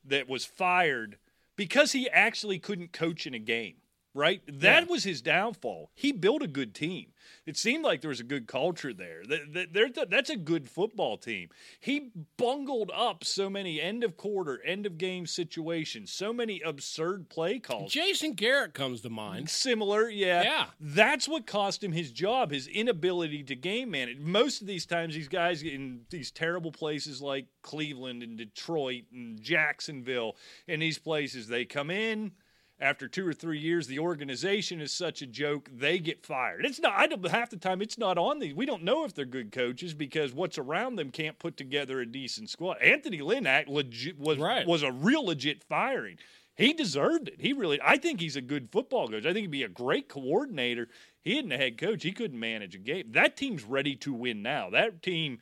that 0.04 0.30
was 0.30 0.46
fired 0.46 1.18
because 1.56 1.92
he 1.92 2.10
actually 2.10 2.60
couldn't 2.60 2.94
coach 2.94 3.28
in 3.28 3.34
a 3.34 3.40
game, 3.40 3.76
right? 4.20 4.42
That 4.48 4.84
Yeah. 4.84 4.90
was 4.90 5.04
his 5.04 5.22
downfall. 5.22 5.90
He 5.96 6.12
built 6.12 6.44
a 6.44 6.48
good 6.48 6.76
team. 6.76 7.14
It 7.46 7.58
seemed 7.58 7.84
like 7.84 8.02
there 8.02 8.10
was 8.10 8.20
a 8.20 8.24
good 8.26 8.48
culture 8.48 8.94
there. 8.94 9.24
That- 9.26 9.54
that- 9.54 9.74
they're- 9.74 9.90
That's 9.90 10.30
a 10.30 10.36
good 10.36 10.70
football 10.70 11.18
team. 11.18 11.50
He 11.80 12.12
bungled 12.38 12.92
up 12.94 13.24
so 13.24 13.50
many 13.50 13.80
end 13.82 14.04
of 14.04 14.18
quarter, 14.18 14.62
end 14.64 14.86
of 14.86 14.98
game 14.98 15.26
situations, 15.26 16.12
so 16.12 16.32
many 16.34 16.60
absurd 16.62 17.30
play 17.30 17.60
calls. 17.60 17.92
Jason 17.92 18.34
Garrett 18.34 18.74
comes 18.74 19.02
to 19.02 19.10
mind. 19.10 19.50
Similar, 19.50 20.10
yeah. 20.10 20.44
Yeah. 20.44 20.66
That's 20.80 21.28
what 21.28 21.46
cost 21.48 21.84
him 21.84 21.92
his 21.92 22.12
job, 22.12 22.52
his 22.52 22.68
inability 22.68 23.44
to 23.44 23.56
game 23.56 23.92
manage. 23.92 24.18
Most 24.20 24.62
of 24.62 24.68
these 24.68 24.86
times, 24.86 25.16
these 25.16 25.28
guys 25.28 25.62
in 25.64 26.06
these 26.10 26.32
terrible 26.32 26.72
places 26.72 27.22
like 27.22 27.48
Cleveland 27.62 28.22
and 28.24 28.38
Detroit 28.38 29.06
and 29.12 29.42
Jacksonville, 29.42 30.36
and 30.68 30.82
these 30.82 30.98
places, 31.00 31.48
they 31.48 31.66
come 31.66 31.90
in. 31.90 32.32
After 32.82 33.10
two 33.10 33.28
or 33.28 33.34
three 33.34 33.60
years, 33.60 33.88
the 33.88 34.00
organization 34.00 34.80
is 34.80 34.94
such 34.94 35.22
a 35.22 35.28
joke. 35.28 35.70
They 35.74 36.00
get 36.00 36.26
fired. 36.26 36.66
It's 36.66 36.80
not. 36.80 36.94
I 36.96 37.08
don't, 37.08 37.28
half 37.28 37.50
the 37.50 37.58
time, 37.58 37.82
it's 37.82 37.98
not 37.98 38.18
on 38.18 38.40
these. 38.40 38.54
We 38.54 38.66
don't 38.66 38.84
know 38.84 39.04
if 39.04 39.14
they're 39.14 39.26
good 39.26 39.52
coaches 39.52 39.94
because 39.94 40.32
what's 40.34 40.58
around 40.58 40.96
them 40.96 41.12
can't 41.12 41.38
put 41.40 41.58
together 41.58 42.00
a 42.00 42.06
decent 42.06 42.50
squad. 42.50 42.78
Anthony 42.82 43.22
Lynn 43.22 43.46
act 43.46 43.68
legit 43.68 44.18
was 44.18 44.38
Right. 44.38 44.66
was 44.66 44.82
a 44.82 44.94
real 44.94 45.26
legit 45.26 45.62
firing. 45.66 46.18
He 46.56 46.72
deserved 46.74 47.28
it. 47.28 47.42
He 47.42 47.52
really. 47.52 47.80
I 47.84 47.98
think 47.98 48.22
he's 48.22 48.36
a 48.38 48.42
good 48.42 48.70
football 48.72 49.10
coach. 49.10 49.26
I 49.26 49.34
think 49.34 49.44
he'd 49.44 49.52
be 49.52 49.64
a 49.64 49.70
great 49.70 50.08
coordinator. 50.08 50.88
He 51.22 51.38
isn't 51.38 51.52
a 51.52 51.58
head 51.58 51.78
coach. 51.78 52.04
He 52.04 52.14
couldn't 52.14 52.40
manage 52.40 52.76
a 52.76 52.80
game. 52.80 53.12
That 53.12 53.36
team's 53.36 53.64
ready 53.64 53.96
to 53.98 54.14
win 54.14 54.42
now. 54.42 54.70
That 54.70 55.02
team, 55.02 55.40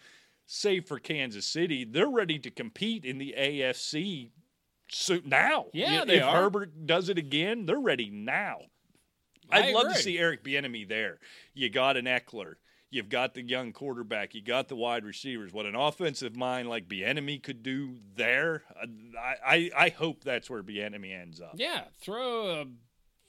save 0.47 0.87
for 0.87 0.97
Kansas 0.99 1.45
City, 1.45 1.85
they're 1.85 2.09
ready 2.09 2.39
to 2.39 2.49
compete 2.49 3.05
in 3.05 3.19
the 3.19 3.35
AFC. 3.37 4.31
So 4.89 5.19
now, 5.25 5.67
Yeah, 5.73 6.01
if 6.01 6.07
they 6.07 6.21
are. 6.21 6.35
Herbert 6.35 6.85
does 6.85 7.09
it 7.09 7.17
again, 7.17 7.65
they're 7.65 7.79
ready 7.79 8.09
now. 8.09 8.59
I 9.49 9.63
I'd 9.63 9.73
love 9.73 9.93
to 9.93 9.95
see 9.99 10.17
Eric 10.17 10.43
Bieniemy 10.43 10.87
there. 10.87 11.19
You 11.53 11.69
got 11.69 11.97
an 11.97 12.05
Ekeler. 12.05 12.55
You've 12.89 13.09
got 13.09 13.33
the 13.33 13.41
young 13.41 13.73
quarterback. 13.73 14.33
You 14.33 14.41
got 14.41 14.69
the 14.69 14.75
wide 14.75 15.03
receivers. 15.03 15.51
What 15.51 15.65
an 15.65 15.75
offensive 15.75 16.35
mind 16.37 16.69
like 16.69 16.87
Bieniemy 16.87 17.43
could 17.43 17.61
do 17.63 17.97
there. 18.15 18.63
I, 19.21 19.35
I, 19.45 19.71
I 19.77 19.89
hope 19.89 20.23
that's 20.23 20.49
where 20.49 20.63
Bieniemy 20.63 21.13
ends 21.17 21.41
up. 21.41 21.53
Yeah, 21.55 21.83
throw 21.99 22.61
a 22.61 22.65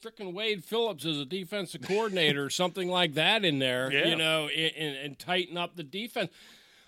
freaking 0.04 0.32
Wade 0.32 0.62
Phillips 0.64 1.04
as 1.04 1.18
a 1.18 1.24
defensive 1.24 1.82
coordinator 1.82 2.44
or 2.44 2.50
something 2.50 2.88
like 2.88 3.14
that 3.14 3.44
in 3.44 3.58
there, 3.58 3.90
Yeah. 3.92 4.06
you 4.06 4.16
know, 4.16 4.46
and, 4.48 4.72
and, 4.76 4.96
and 4.96 5.18
tighten 5.18 5.56
up 5.56 5.74
the 5.74 5.82
defense. 5.82 6.30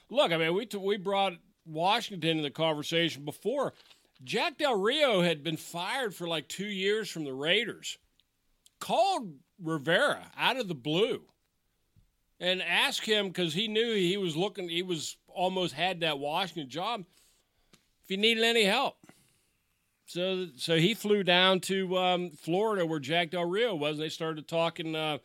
Look, 0.09 0.31
I 0.33 0.37
mean, 0.37 0.55
we 0.55 0.67
t- 0.67 0.77
we 0.79 0.97
brought 0.97 1.33
Washington 1.67 2.31
into 2.31 2.43
the 2.45 2.51
conversation 2.51 3.25
before. 3.25 3.75
Jack 4.23 4.59
Del 4.59 4.79
Rio 4.79 5.23
had 5.23 5.43
been 5.43 5.57
fired 5.57 6.15
for 6.15 6.29
like 6.29 6.49
two 6.49 6.67
years 6.67 7.09
from 7.09 7.25
the 7.25 7.33
Raiders. 7.33 7.99
Called 8.79 9.35
Rivera 9.63 10.31
out 10.37 10.59
of 10.59 10.69
the 10.69 10.75
blue 10.75 11.23
and 12.39 12.63
asked 12.63 13.05
him 13.05 13.29
because 13.29 13.55
he 13.55 13.69
knew 13.69 13.95
he 13.95 14.17
was 14.17 14.37
looking, 14.37 14.69
he 14.69 14.83
was 14.83 15.17
almost 15.29 15.75
had 15.75 16.01
that 16.01 16.19
Washington 16.19 16.69
job. 16.69 17.05
If 18.03 18.09
he 18.09 18.17
needed 18.17 18.43
any 18.43 18.65
help. 18.65 18.97
So, 20.07 20.49
so 20.57 20.77
he 20.77 20.95
flew 20.95 21.23
down 21.23 21.61
to 21.61 21.97
um, 21.97 22.31
Florida 22.31 22.85
where 22.85 22.99
Jack 22.99 23.31
Del 23.31 23.45
Rio 23.45 23.75
was. 23.75 23.93
And 23.93 24.03
they 24.03 24.09
started 24.09 24.49
talking 24.49 24.97
uh, 24.97 25.19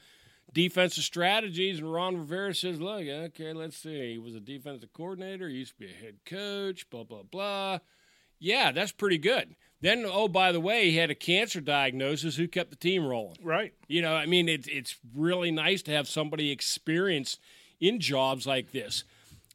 defensive 0.53 1.03
strategies, 1.03 1.79
and 1.79 1.91
Ron 1.91 2.17
Rivera 2.17 2.53
says, 2.53 2.79
"Look, 2.79 3.01
okay, 3.01 3.53
let's 3.53 3.77
see. 3.77 4.13
He 4.13 4.17
was 4.19 4.35
a 4.35 4.39
defensive 4.39 4.93
coordinator. 4.93 5.49
He 5.49 5.55
used 5.55 5.73
to 5.73 5.79
be 5.79 5.91
a 5.91 5.95
head 5.95 6.17
coach. 6.25 6.87
Blah 6.89 7.03
blah 7.03 7.23
blah. 7.23 7.79
Yeah, 8.39 8.71
that's 8.71 8.91
pretty 8.91 9.17
good. 9.17 9.55
Then, 9.81 10.05
oh 10.07 10.27
by 10.27 10.51
the 10.51 10.59
way, 10.59 10.89
he 10.89 10.97
had 10.97 11.11
a 11.11 11.15
cancer 11.15 11.61
diagnosis. 11.61 12.35
Who 12.35 12.47
kept 12.47 12.69
the 12.69 12.75
team 12.75 13.05
rolling? 13.05 13.37
Right. 13.43 13.73
You 13.87 14.01
know, 14.01 14.15
I 14.15 14.25
mean, 14.25 14.49
it's 14.49 14.67
it's 14.67 14.95
really 15.13 15.51
nice 15.51 15.81
to 15.83 15.91
have 15.91 16.07
somebody 16.07 16.51
experienced 16.51 17.39
in 17.79 17.99
jobs 17.99 18.47
like 18.47 18.71
this. 18.71 19.03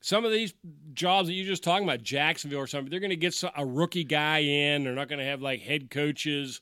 Some 0.03 0.25
of 0.25 0.33
these 0.33 0.55
jobs 0.95 1.29
that 1.29 1.35
you're 1.35 1.47
just 1.47 1.64
talking 1.64 1.87
about, 1.87 2.03
Jacksonville 2.03 2.61
or 2.61 2.66
something, 2.66 2.90
they're 2.90 3.01
going 3.01 3.11
to 3.11 3.16
get 3.16 3.43
a 3.57 3.66
rookie 3.66 4.05
guy 4.05 4.38
in. 4.38 4.85
They're 4.85 4.95
not 4.95 5.09
going 5.09 5.19
to 5.19 5.25
have 5.27 5.43
like 5.43 5.61
head 5.61 5.90
coaches 5.90 6.61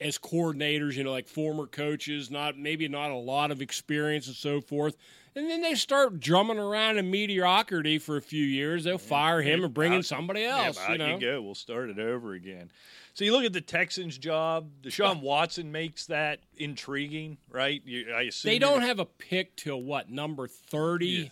as 0.00 0.18
coordinators, 0.18 0.94
you 0.94 1.04
know, 1.04 1.12
like 1.12 1.28
former 1.28 1.66
coaches, 1.66 2.30
not 2.30 2.56
maybe 2.58 2.88
not 2.88 3.10
a 3.10 3.16
lot 3.16 3.50
of 3.50 3.60
experience 3.60 4.26
and 4.26 4.36
so 4.36 4.60
forth. 4.60 4.96
And 5.36 5.50
then 5.50 5.62
they 5.62 5.74
start 5.74 6.20
drumming 6.20 6.58
around 6.58 6.96
in 6.98 7.10
mediocrity 7.10 7.98
for 7.98 8.16
a 8.16 8.22
few 8.22 8.44
years. 8.44 8.84
They'll 8.84 8.98
fire 8.98 9.42
him 9.42 9.64
and 9.64 9.74
bring 9.74 9.92
in 9.92 10.02
somebody 10.04 10.44
else. 10.44 10.78
Yeah, 10.78 10.92
you 10.92 10.98
know, 10.98 11.14
you 11.14 11.20
go. 11.20 11.42
We'll 11.42 11.56
start 11.56 11.90
it 11.90 11.98
over 11.98 12.34
again. 12.34 12.70
So 13.14 13.24
you 13.24 13.32
look 13.32 13.44
at 13.44 13.52
the 13.52 13.60
Texans' 13.60 14.16
job. 14.16 14.68
Deshaun 14.82 15.20
Watson 15.22 15.72
makes 15.72 16.06
that 16.06 16.40
intriguing, 16.56 17.38
right? 17.50 17.82
You, 17.84 18.12
I 18.14 18.22
assume 18.22 18.50
They 18.50 18.58
don't 18.60 18.82
have 18.82 19.00
a 19.00 19.04
pick 19.04 19.56
till 19.56 19.82
what 19.82 20.10
number 20.10 20.46
thirty, 20.46 21.06
Yeah. 21.06 21.28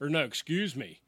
or 0.00 0.08
no, 0.08 0.20
excuse 0.24 0.74
me. 0.74 1.00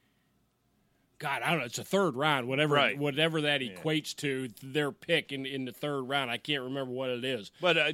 God, 1.18 1.42
I 1.42 1.50
don't 1.50 1.61
know. 1.61 1.64
It's 1.66 1.78
a 1.78 1.85
third 1.85 2.16
round, 2.16 2.48
whatever, 2.48 2.74
Right. 2.74 2.98
whatever 2.98 3.40
that 3.42 3.61
equates 3.62 4.14
to. 4.16 4.48
Their 4.62 4.92
pick 4.92 5.33
in, 5.33 5.46
in 5.46 5.64
the 5.64 5.72
third 5.72 6.02
round. 6.02 6.30
I 6.30 6.37
can't 6.38 6.62
remember 6.64 6.92
what 6.92 7.09
it 7.11 7.24
is. 7.24 7.50
But 7.61 7.78
uh, 7.78 7.92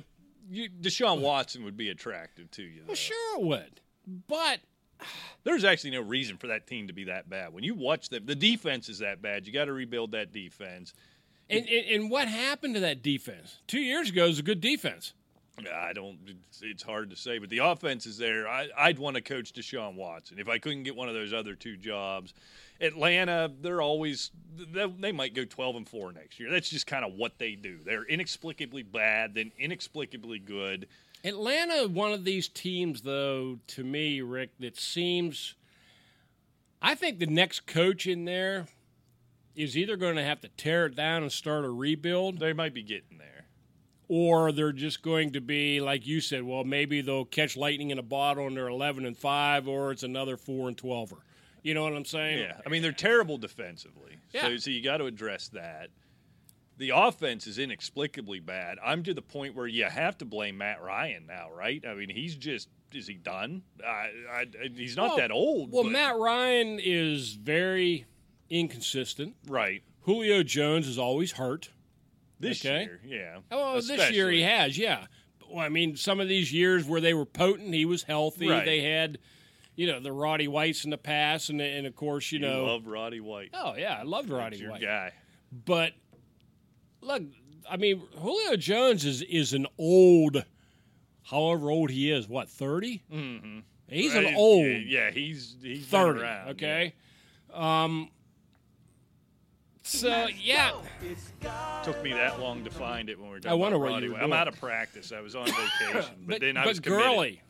you, 0.50 0.68
Deshaun 0.70 1.20
Watson 1.20 1.62
would 1.64 1.76
be 1.76 1.88
attractive 1.90 2.50
to 2.52 2.62
you. 2.62 2.80
Though. 2.80 2.86
Well, 2.88 2.96
sure 2.96 3.38
it 3.38 3.44
would, 3.44 3.80
but 4.06 4.60
There's 5.44 5.64
actually 5.64 5.90
no 5.90 6.02
reason 6.02 6.36
for 6.36 6.48
that 6.48 6.66
team 6.66 6.86
to 6.88 6.92
be 6.92 7.04
that 7.04 7.28
bad. 7.28 7.52
When 7.52 7.64
you 7.64 7.74
watch 7.74 8.08
them, 8.08 8.26
the 8.26 8.34
defense 8.34 8.88
is 8.88 8.98
that 8.98 9.22
bad. 9.22 9.46
You 9.46 9.52
got 9.52 9.66
to 9.66 9.72
rebuild 9.72 10.12
that 10.12 10.32
defense. 10.32 10.92
and, 11.48 11.66
and 11.68 11.86
and 11.86 12.10
what 12.10 12.28
happened 12.28 12.74
to 12.74 12.80
that 12.80 13.02
defense 13.02 13.58
two 13.66 13.80
years 13.80 14.10
ago? 14.10 14.26
Is 14.26 14.38
a 14.38 14.42
good 14.42 14.60
defense. 14.60 15.14
I 15.74 15.92
don't. 15.92 16.18
It's, 16.62 16.82
hard 16.82 17.10
to 17.10 17.16
say, 17.16 17.38
but 17.38 17.50
the 17.50 17.58
offense 17.58 18.06
is 18.06 18.16
there. 18.16 18.48
I, 18.48 18.68
I'd 18.76 18.98
want 18.98 19.16
to 19.16 19.22
coach 19.22 19.52
Deshaun 19.52 19.94
Watson 19.94 20.38
if 20.38 20.48
I 20.48 20.58
couldn't 20.58 20.84
get 20.84 20.96
one 20.96 21.08
of 21.08 21.14
those 21.14 21.32
other 21.32 21.54
two 21.54 21.76
jobs. 21.76 22.32
Atlanta, 22.80 23.50
they're 23.60 23.82
always 23.82 24.30
they, 24.56 24.86
they 24.86 25.12
might 25.12 25.34
go 25.34 25.44
twelve 25.44 25.76
and 25.76 25.88
four 25.88 26.12
next 26.12 26.40
year. 26.40 26.50
That's 26.50 26.70
just 26.70 26.86
kind 26.86 27.04
of 27.04 27.14
what 27.14 27.38
they 27.38 27.56
do. 27.56 27.78
They're 27.84 28.04
inexplicably 28.04 28.82
bad, 28.84 29.34
then 29.34 29.52
inexplicably 29.58 30.38
good. 30.38 30.86
Atlanta, 31.24 31.86
one 31.88 32.12
of 32.12 32.24
these 32.24 32.48
teams, 32.48 33.02
though, 33.02 33.58
to 33.68 33.84
me, 33.84 34.20
Rick, 34.20 34.50
that 34.60 34.78
seems. 34.78 35.54
I 36.82 36.94
think 36.94 37.18
the 37.18 37.26
next 37.26 37.66
coach 37.66 38.06
in 38.06 38.24
there 38.24 38.66
is 39.54 39.76
either 39.76 39.96
going 39.96 40.16
to 40.16 40.24
have 40.24 40.40
to 40.40 40.48
tear 40.48 40.86
it 40.86 40.96
down 40.96 41.22
and 41.22 41.30
start 41.30 41.64
a 41.64 41.70
rebuild, 41.70 42.38
They 42.38 42.52
might 42.54 42.72
be 42.72 42.82
getting 42.82 43.18
there. 43.18 43.44
or 44.08 44.50
they're 44.52 44.72
just 44.72 45.02
going 45.02 45.32
to 45.32 45.40
be 45.40 45.80
like 45.80 46.06
you 46.06 46.20
said. 46.22 46.42
Well, 46.42 46.64
maybe 46.64 47.00
they'll 47.02 47.26
catch 47.26 47.56
lightning 47.56 47.90
in 47.90 47.98
a 47.98 48.02
bottle 48.02 48.46
and 48.46 48.56
they're 48.56 48.68
eleven 48.68 49.04
and 49.04 49.16
five, 49.16 49.68
or 49.68 49.92
it's 49.92 50.02
another 50.04 50.36
four 50.38 50.68
and 50.68 50.76
twelver. 50.76 51.18
You 51.62 51.74
know 51.74 51.82
what 51.84 51.92
I'm 51.94 52.06
saying? 52.06 52.38
Yeah, 52.38 52.54
I 52.64 52.70
mean 52.70 52.80
they're 52.80 52.92
terrible 52.92 53.36
defensively. 53.36 54.16
So, 54.32 54.48
Yeah. 54.48 54.56
so 54.56 54.70
you 54.70 54.82
got 54.82 54.96
to 54.98 55.04
address 55.06 55.48
that. 55.48 55.90
The 56.80 56.90
offense 56.94 57.46
is 57.46 57.58
inexplicably 57.58 58.40
bad. 58.40 58.78
I'm 58.82 59.02
to 59.04 59.12
the 59.12 59.20
point 59.20 59.54
where 59.54 59.66
you 59.66 59.84
have 59.84 60.16
to 60.18 60.24
blame 60.24 60.56
Matt 60.56 60.82
Ryan 60.82 61.26
now, 61.26 61.48
right? 61.54 61.84
I 61.86 61.92
mean, 61.94 62.08
he's 62.08 62.34
just 62.34 62.68
is 62.92 63.06
he 63.06 63.14
done? 63.14 63.62
I, 63.86 64.08
I, 64.32 64.46
he's 64.74 64.96
not 64.96 65.08
Well- 65.10 65.16
that 65.18 65.30
old. 65.30 65.70
Well, 65.72 65.84
but- 65.84 65.92
Matt 65.92 66.16
Ryan 66.16 66.80
is 66.82 67.34
very 67.34 68.06
inconsistent. 68.48 69.36
right? 69.46 69.82
Julio 70.02 70.42
Jones 70.42 70.88
is 70.88 70.98
always 70.98 71.32
hurt. 71.32 71.68
This 72.40 72.64
Okay. 72.64 72.84
year, 72.84 73.00
yeah. 73.04 73.38
Oh, 73.52 73.80
this 73.80 74.10
year 74.10 74.30
he 74.30 74.40
has, 74.42 74.78
yeah. 74.78 75.04
Well, 75.50 75.58
I 75.64 75.68
mean, 75.68 75.96
some 75.96 76.18
of 76.20 76.28
these 76.28 76.50
years 76.52 76.86
where 76.86 77.00
they 77.02 77.12
were 77.12 77.26
potent, 77.26 77.74
he 77.74 77.84
was 77.84 78.02
healthy. 78.04 78.48
Right. 78.48 78.64
They 78.64 78.80
had, 78.80 79.18
you 79.76 79.86
know, 79.86 80.00
the 80.00 80.12
Roddy 80.12 80.48
Whites 80.48 80.84
in 80.84 80.90
the 80.90 80.96
past, 80.98 81.50
and 81.50 81.60
and 81.60 81.86
of 81.86 81.94
course, 81.94 82.32
you, 82.32 82.38
You 82.38 82.46
know, 82.48 82.64
love 82.64 82.86
Roddy 82.86 83.20
White. 83.20 83.50
oh 83.52 83.74
yeah, 83.76 83.98
I 84.00 84.04
loved 84.04 84.30
That's 84.30 84.38
Roddy 84.38 84.56
your 84.56 84.70
White. 84.70 84.80
guy. 84.80 85.12
But 85.52 85.92
look, 87.00 87.22
I 87.70 87.76
mean, 87.76 88.02
Julio 88.18 88.56
Jones 88.56 89.04
is 89.04 89.22
is 89.22 89.52
an 89.52 89.66
old, 89.78 90.44
however 91.24 91.70
old 91.70 91.90
he 91.90 92.10
is, 92.10 92.28
what 92.28 92.48
30 92.48 93.02
Mm-hmm. 93.12 93.58
He's 93.88 94.14
an 94.14 94.34
old 94.36 94.66
Yeah, 94.86 95.10
he's 95.10 95.56
he's 95.62 95.86
thirty. 95.86 96.20
around, 96.20 96.46
yeah. 96.46 96.52
okay. 96.52 96.94
Um. 97.52 98.08
So 99.82 100.28
yeah, 100.40 100.72
Took 101.82 102.02
me 102.04 102.12
that 102.12 102.38
long 102.38 102.62
to 102.64 102.70
find 102.70 103.08
it 103.10 103.18
when 103.18 103.28
we 103.28 103.32
were 103.34 103.40
talking 103.40 103.50
I 103.50 103.54
wonder 103.54 103.78
what 103.78 104.00
you 104.02 104.12
were 104.12 104.20
I'm 104.20 104.32
out 104.32 104.46
of 104.46 104.58
practice. 104.60 105.10
I 105.12 105.20
was 105.20 105.34
on 105.34 105.46
vacation, 105.46 106.14
but, 106.20 106.26
but 106.26 106.40
then 106.40 106.56
I 106.56 106.60
but 106.62 106.68
was 106.68 106.80
committed. 106.80 107.04
Gurley, 107.04 107.42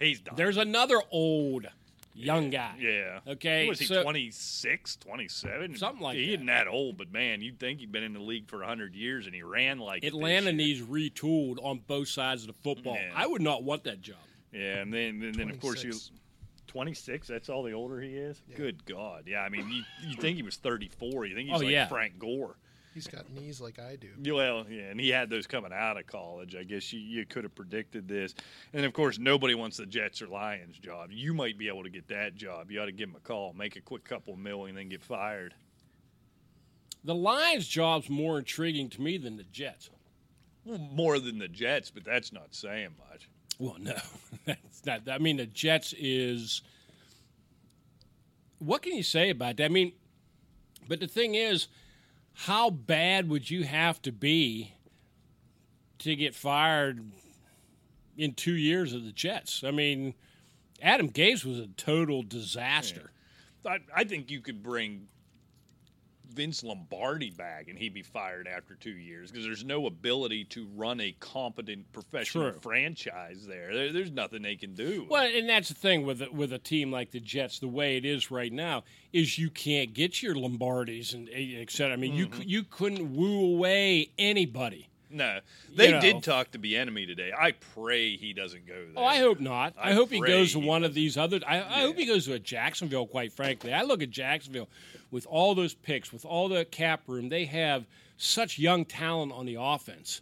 He's 0.00 0.20
done. 0.20 0.34
there's 0.36 0.58
another 0.58 1.00
old 1.10 1.66
young 2.14 2.50
guy. 2.50 2.74
yeah. 2.78 3.20
Okay, 3.26 3.68
Was 3.68 3.78
he 3.80 3.86
so- 3.86 4.02
26, 4.02 4.96
27? 4.96 5.76
Something 5.76 6.02
like 6.02 6.16
that. 6.16 6.20
he 6.20 6.26
that. 6.28 6.32
isn't 6.34 6.46
that 6.46 6.68
old, 6.68 6.96
but 6.96 7.12
man, 7.12 7.40
you'd 7.40 7.58
think 7.58 7.80
he'd 7.80 7.92
been 7.92 8.02
in 8.04 8.12
the 8.12 8.20
league 8.20 8.48
for 8.48 8.58
100 8.60 8.94
years 8.94 9.26
and 9.26 9.34
he 9.34 9.42
ran 9.42 9.78
like 9.78 10.04
Atlanta 10.04 10.52
needs 10.52 10.80
retooled 10.80 11.56
on 11.62 11.80
both 11.86 12.08
sides 12.08 12.42
of 12.42 12.48
the 12.48 12.54
football. 12.62 12.94
Yeah. 12.94 13.10
I 13.14 13.26
would 13.26 13.42
not 13.42 13.62
want 13.64 13.84
that 13.84 14.00
job. 14.00 14.16
Yeah, 14.52 14.76
and 14.78 14.92
then 14.94 15.20
and 15.22 15.34
then 15.34 15.50
of 15.50 15.60
course 15.60 15.82
you 15.82 15.90
26. 15.90 16.10
26, 16.68 17.28
that's 17.28 17.48
all 17.48 17.62
the 17.62 17.72
older 17.72 18.00
he 18.00 18.10
is? 18.16 18.40
Good 18.56 18.84
God. 18.84 19.24
Yeah, 19.26 19.40
I 19.42 19.48
mean, 19.48 19.68
you, 19.68 19.82
you 20.08 20.16
think 20.16 20.36
he 20.36 20.42
was 20.42 20.56
34. 20.56 21.26
You 21.26 21.34
think 21.36 21.48
he's 21.48 21.56
Oh, 21.56 21.64
like 21.64 21.70
yeah. 21.72 21.86
Frank 21.86 22.18
Gore. 22.18 22.56
He's 22.94 23.08
got 23.08 23.28
knees 23.28 23.60
like 23.60 23.80
I 23.80 23.96
do. 23.96 24.08
Yeah, 24.22 24.32
Well, 24.34 24.66
yeah, 24.70 24.84
and 24.84 25.00
he 25.00 25.08
had 25.08 25.28
those 25.28 25.48
coming 25.48 25.72
out 25.72 25.98
of 25.98 26.06
college. 26.06 26.54
I 26.54 26.62
guess 26.62 26.92
you, 26.92 27.00
you 27.00 27.26
could 27.26 27.42
have 27.42 27.54
predicted 27.54 28.06
this. 28.06 28.36
And 28.72 28.86
of 28.86 28.92
course, 28.92 29.18
nobody 29.18 29.56
wants 29.56 29.78
the 29.78 29.86
Jets 29.86 30.22
or 30.22 30.28
Lions 30.28 30.78
job. 30.78 31.10
You 31.10 31.34
might 31.34 31.58
be 31.58 31.66
able 31.66 31.82
to 31.82 31.90
get 31.90 32.06
that 32.08 32.36
job. 32.36 32.70
You 32.70 32.80
ought 32.80 32.86
to 32.86 32.92
give 32.92 33.08
him 33.08 33.16
a 33.16 33.20
call, 33.20 33.52
make 33.52 33.74
a 33.74 33.80
quick 33.80 34.04
couple 34.04 34.36
mil, 34.36 34.66
and 34.66 34.78
then 34.78 34.88
get 34.88 35.02
fired. 35.02 35.54
The 37.02 37.16
Lions' 37.16 37.66
job's 37.66 38.08
more 38.08 38.38
intriguing 38.38 38.88
to 38.90 39.02
me 39.02 39.18
than 39.18 39.36
the 39.36 39.44
Jets. 39.44 39.90
Well, 40.64 40.78
more 40.78 41.18
than 41.18 41.38
the 41.38 41.48
Jets, 41.48 41.90
but 41.90 42.04
that's 42.04 42.32
not 42.32 42.54
saying 42.54 42.90
much. 43.10 43.28
Well, 43.58 43.76
no, 43.78 43.96
that's 44.46 44.86
not. 44.86 45.02
I 45.10 45.18
mean, 45.18 45.38
the 45.38 45.46
Jets 45.46 45.94
is. 45.98 46.62
What 48.60 48.82
can 48.82 48.94
you 48.94 49.02
say 49.02 49.30
about 49.30 49.56
that? 49.56 49.64
I 49.64 49.68
mean, 49.68 49.92
but 50.88 51.00
the 51.00 51.08
thing 51.08 51.34
is, 51.34 51.66
how 52.34 52.70
bad 52.70 53.28
would 53.28 53.48
you 53.50 53.64
have 53.64 54.02
to 54.02 54.12
be 54.12 54.74
to 56.00 56.14
get 56.14 56.34
fired 56.34 57.00
in 58.16 58.34
two 58.34 58.54
years 58.54 58.92
of 58.92 59.04
the 59.04 59.12
Jets? 59.12 59.62
I 59.64 59.70
mean, 59.70 60.14
Adam 60.82 61.08
Gase 61.08 61.44
was 61.44 61.58
a 61.58 61.68
total 61.68 62.22
disaster. 62.22 63.10
I, 63.64 63.78
I 63.94 64.04
think 64.04 64.30
you 64.30 64.40
could 64.40 64.62
bring 64.62 65.08
Vince 66.34 66.64
Lombardi 66.64 67.30
back 67.30 67.68
and 67.68 67.78
he'd 67.78 67.94
be 67.94 68.02
fired 68.02 68.46
after 68.48 68.74
two 68.74 68.90
years 68.96 69.30
because 69.30 69.46
there's 69.46 69.64
no 69.64 69.86
ability 69.86 70.44
to 70.46 70.66
run 70.74 71.00
a 71.00 71.12
competent 71.20 71.90
professional 71.92 72.50
True. 72.50 72.60
franchise 72.60 73.46
there. 73.46 73.72
there. 73.74 73.92
There's 73.92 74.10
nothing 74.10 74.42
they 74.42 74.56
can 74.56 74.74
do. 74.74 75.06
Well, 75.08 75.24
and 75.24 75.48
that's 75.48 75.68
the 75.68 75.74
thing 75.74 76.04
with 76.04 76.22
a, 76.22 76.30
with 76.30 76.52
a 76.52 76.58
team 76.58 76.90
like 76.90 77.10
the 77.12 77.20
Jets, 77.20 77.58
the 77.58 77.68
way 77.68 77.96
it 77.96 78.04
is 78.04 78.30
right 78.30 78.52
now, 78.52 78.84
is 79.12 79.38
you 79.38 79.50
can't 79.50 79.94
get 79.94 80.22
your 80.22 80.34
Lombardis 80.34 81.14
and 81.14 81.28
et 81.32 81.70
cetera. 81.70 81.94
I 81.94 81.96
mean, 81.96 82.14
you 82.14 82.26
Mm-hmm. 82.26 82.42
you 82.42 82.48
you 82.48 82.62
couldn't 82.64 83.14
woo 83.14 83.54
away 83.54 84.10
anybody. 84.18 84.88
no, 85.10 85.38
they 85.76 85.90
know. 85.92 86.00
did 86.00 86.22
talk 86.22 86.50
to 86.52 86.58
Bieniemy 86.58 87.06
today. 87.06 87.30
I 87.38 87.52
pray 87.52 88.16
he 88.16 88.32
doesn't 88.32 88.66
go 88.66 88.72
there. 88.74 88.92
Oh, 88.96 89.04
I 89.04 89.18
hope 89.18 89.38
not. 89.38 89.74
I, 89.80 89.90
I 89.90 89.92
hope 89.92 90.10
he 90.10 90.18
goes 90.20 90.52
to 90.52 90.58
one 90.58 90.82
of 90.84 90.94
these 90.94 91.16
other. 91.16 91.40
I, 91.46 91.58
I 91.58 91.80
hope 91.82 91.96
he 91.96 92.06
goes 92.06 92.24
to 92.26 92.32
a 92.32 92.38
Jacksonville. 92.38 93.06
Quite 93.06 93.32
frankly, 93.32 93.72
I 93.72 93.82
look 93.82 94.02
at 94.02 94.10
Jacksonville 94.10 94.68
with 95.14 95.26
all 95.26 95.54
those 95.54 95.74
picks, 95.74 96.12
with 96.12 96.24
all 96.24 96.48
the 96.48 96.64
cap 96.64 97.02
room. 97.06 97.28
They 97.28 97.44
have 97.46 97.86
such 98.16 98.58
young 98.58 98.84
talent 98.84 99.32
on 99.32 99.46
the 99.46 99.56
offense. 99.60 100.20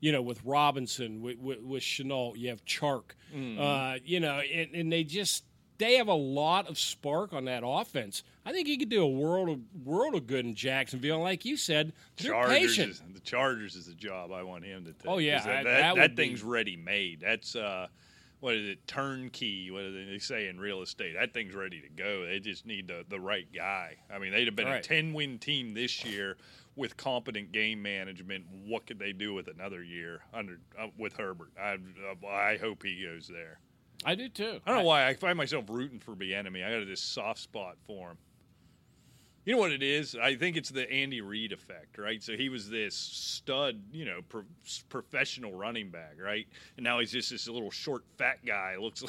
You 0.00 0.12
know, 0.12 0.20
with 0.20 0.40
Robinson, 0.44 1.22
with 1.22 1.38
with, 1.38 1.60
with 1.62 1.82
Shenault, 1.82 2.36
you 2.36 2.50
have 2.50 2.62
Chark. 2.66 3.12
Mm-hmm. 3.34 3.60
Uh, 3.60 3.94
you 4.04 4.20
know, 4.20 4.38
and, 4.40 4.74
and 4.74 4.92
they 4.92 5.02
just 5.02 5.44
they 5.78 5.94
have 5.96 6.08
a 6.08 6.12
lot 6.14 6.68
of 6.68 6.78
spark 6.78 7.32
on 7.32 7.46
that 7.46 7.62
offense. 7.64 8.22
I 8.44 8.52
think 8.52 8.68
he 8.68 8.76
could 8.76 8.90
do 8.90 9.02
a 9.02 9.08
world 9.08 9.48
of 9.48 9.60
world 9.82 10.14
of 10.14 10.26
good 10.26 10.44
in 10.44 10.54
Jacksonville. 10.54 11.14
And 11.16 11.24
like 11.24 11.46
you 11.46 11.56
said, 11.56 11.94
they're 12.18 12.32
Chargers 12.32 12.58
patient. 12.58 12.90
is, 12.90 13.02
the 13.14 13.20
Chargers 13.20 13.74
is 13.76 13.86
the 13.86 13.94
job 13.94 14.30
I 14.30 14.42
want 14.42 14.64
him 14.64 14.84
to 14.84 14.92
take. 14.92 15.06
Oh, 15.10 15.16
yeah, 15.18 15.38
'Cause 15.38 15.46
I- 15.48 15.52
that, 15.62 15.64
that 15.64 15.94
that, 15.96 16.16
thing's 16.16 16.42
be- 16.42 16.48
ready 16.48 16.76
made. 16.76 17.20
That's 17.20 17.56
uh, 17.56 17.86
what 18.44 18.56
is 18.56 18.68
it? 18.68 18.86
Turnkey. 18.86 19.70
What 19.70 19.80
do 19.80 20.04
they 20.04 20.18
say 20.18 20.48
in 20.48 20.60
real 20.60 20.82
estate? 20.82 21.14
That 21.18 21.32
thing's 21.32 21.54
ready 21.54 21.80
to 21.80 21.88
go. 21.88 22.26
They 22.26 22.40
just 22.40 22.66
need 22.66 22.88
the 22.88 23.02
the 23.08 23.18
right 23.18 23.48
guy. 23.50 23.96
I 24.12 24.18
mean, 24.18 24.32
they'd 24.32 24.46
have 24.46 24.54
been 24.54 24.68
a 24.68 24.82
ten 24.82 25.14
win 25.14 25.38
team 25.38 25.72
this 25.72 26.04
year 26.04 26.36
with 26.76 26.94
competent 26.98 27.52
game 27.52 27.80
management. 27.80 28.44
What 28.66 28.86
could 28.86 28.98
they 28.98 29.14
do 29.14 29.32
with 29.32 29.48
another 29.48 29.82
year 29.82 30.20
under 30.34 30.58
uh, 30.78 30.88
with 30.98 31.16
Herbert? 31.16 31.52
I 31.58 31.78
uh, 31.78 32.26
I 32.28 32.58
hope 32.58 32.82
he 32.82 33.02
goes 33.02 33.28
there. 33.28 33.60
I 34.04 34.14
do 34.14 34.28
too. 34.28 34.60
I 34.66 34.72
don't 34.72 34.80
know 34.80 34.88
why 34.88 35.06
I 35.06 35.14
find 35.14 35.38
myself 35.38 35.64
rooting 35.70 35.98
for 35.98 36.14
the 36.14 36.34
enemy. 36.34 36.62
I 36.62 36.78
got 36.78 36.86
this 36.86 37.00
soft 37.00 37.40
spot 37.40 37.78
for 37.86 38.10
him. 38.10 38.18
You 39.44 39.52
know 39.54 39.58
what 39.58 39.72
it 39.72 39.82
is? 39.82 40.16
I 40.16 40.36
think 40.36 40.56
it's 40.56 40.70
the 40.70 40.90
Andy 40.90 41.20
Reid 41.20 41.52
effect, 41.52 41.98
right? 41.98 42.22
So 42.22 42.34
he 42.34 42.48
was 42.48 42.70
this 42.70 42.94
stud, 42.94 43.78
you 43.92 44.06
know, 44.06 44.20
pro- 44.26 44.44
professional 44.88 45.52
running 45.52 45.90
back, 45.90 46.14
right? 46.18 46.46
And 46.78 46.84
now 46.84 46.98
he's 46.98 47.12
just 47.12 47.28
this 47.30 47.46
little 47.46 47.70
short, 47.70 48.04
fat 48.16 48.38
guy. 48.46 48.76
Looks 48.78 49.04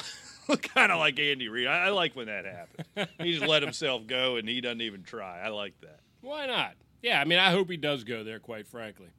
kind 0.75 0.91
of 0.91 0.99
like 0.99 1.17
Andy 1.19 1.47
Reid. 1.47 1.67
I, 1.67 1.85
I 1.85 1.89
like 1.89 2.17
when 2.17 2.25
that 2.27 2.43
happens. 2.43 3.09
he 3.19 3.33
just 3.37 3.47
let 3.47 3.63
himself 3.63 4.07
go, 4.07 4.35
and 4.35 4.47
he 4.47 4.59
doesn't 4.59 4.81
even 4.81 5.03
try. 5.03 5.39
I 5.41 5.49
like 5.49 5.79
that. 5.81 6.01
Why 6.19 6.47
not? 6.47 6.73
Yeah, 7.01 7.21
I 7.21 7.23
mean, 7.23 7.39
I 7.39 7.51
hope 7.51 7.69
he 7.69 7.77
does 7.77 8.03
go 8.03 8.23
there. 8.25 8.39
Quite 8.39 8.67
frankly. 8.67 9.09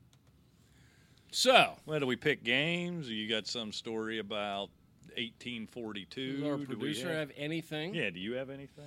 So, 1.31 1.76
Well, 1.87 2.00
do 2.00 2.07
we 2.07 2.16
pick 2.16 2.44
games? 2.44 3.09
You 3.09 3.29
got 3.29 3.46
some 3.46 3.72
story 3.72 4.18
about 4.18 4.68
1842? 5.16 6.33
does 6.33 6.42
our 6.42 6.50
Do 6.52 6.57
we 6.57 6.66
producer 6.66 7.12
have 7.12 7.31
anything? 7.37 7.94
Yeah. 7.94 8.11
Do 8.11 8.20
you 8.20 8.35
have 8.35 8.50
anything? 8.50 8.85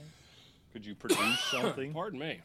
Could 0.73 0.85
you 0.85 0.95
produce 0.95 1.39
something? 1.51 1.93
Pardon 1.93 2.19
me. 2.19 2.41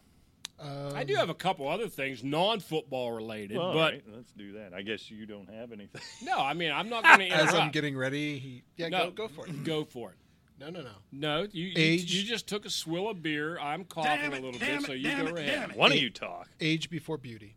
Um, 0.61 0.93
I 0.95 1.03
do 1.03 1.17
have 1.17 1.31
a 1.31 1.35
couple 1.35 1.69
other 1.69 1.89
things 1.89 2.23
non-football 2.23 3.11
related, 3.11 3.57
Well, 3.57 3.73
but 3.73 3.93
right, 3.95 4.05
let's 4.15 4.31
do 4.33 4.53
that. 4.53 4.73
I 4.73 4.83
guess 4.83 5.11
you 5.11 5.27
don't 5.27 5.53
have 5.53 5.73
anything. 5.73 6.01
no, 6.23 6.39
I 6.39 6.55
mean, 6.55 6.71
I'm 6.71 6.89
not 6.89 7.03
going 7.03 7.19
to 7.19 7.27
interrupt. 7.27 7.49
As 7.49 7.55
I'm 7.55 7.71
getting 7.73 7.97
ready, 7.97 8.39
he 8.39 8.63
yeah, 8.77 8.89
no, 8.89 9.11
go 9.11 9.27
go 9.27 9.29
for 9.29 9.47
it. 9.47 9.65
Go 9.65 9.85
for 9.85 10.11
it. 10.11 10.17
No, 10.61 10.71
no, 10.71 10.83
no. 10.83 10.91
No, 11.11 11.49
you, 11.51 11.65
you 11.65 11.73
Age. 11.75 12.15
you 12.15 12.23
just 12.23 12.47
took 12.47 12.65
a 12.65 12.71
swill 12.71 13.11
of 13.11 13.21
beer. 13.21 13.59
I'm 13.59 13.85
coughing 13.85 14.33
a 14.33 14.35
little 14.37 14.53
bit, 14.53 14.83
so 14.83 14.93
you 14.93 15.11
go 15.17 15.37
ahead. 15.37 15.75
Why 15.75 15.89
don't 15.89 15.99
you 16.01 16.11
talk? 16.11 16.49
Age 16.61 16.89
before 16.89 17.19
beauty. 17.19 17.57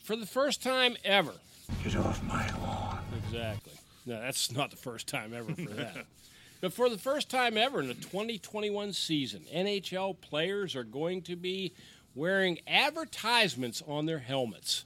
For 0.00 0.16
the 0.16 0.26
first 0.26 0.62
time 0.62 0.96
ever. 1.04 1.34
Get 1.84 1.94
off 1.96 2.22
my 2.24 2.48
lawn. 2.60 2.98
Exactly. 3.24 3.74
No, 4.06 4.20
that's 4.20 4.50
not 4.50 4.70
the 4.70 4.76
first 4.76 5.06
time 5.06 5.34
ever 5.34 5.54
for 5.54 5.70
that. 5.74 5.96
but 6.60 6.72
for 6.72 6.88
the 6.88 6.98
first 6.98 7.30
time 7.30 7.56
ever 7.56 7.80
in 7.80 7.88
the 7.88 7.94
2021 7.94 8.92
season, 8.92 9.44
NHL 9.54 10.20
players 10.20 10.74
are 10.74 10.84
going 10.84 11.22
to 11.22 11.36
be 11.36 11.72
wearing 12.14 12.58
advertisements 12.66 13.82
on 13.86 14.06
their 14.06 14.18
helmets. 14.18 14.84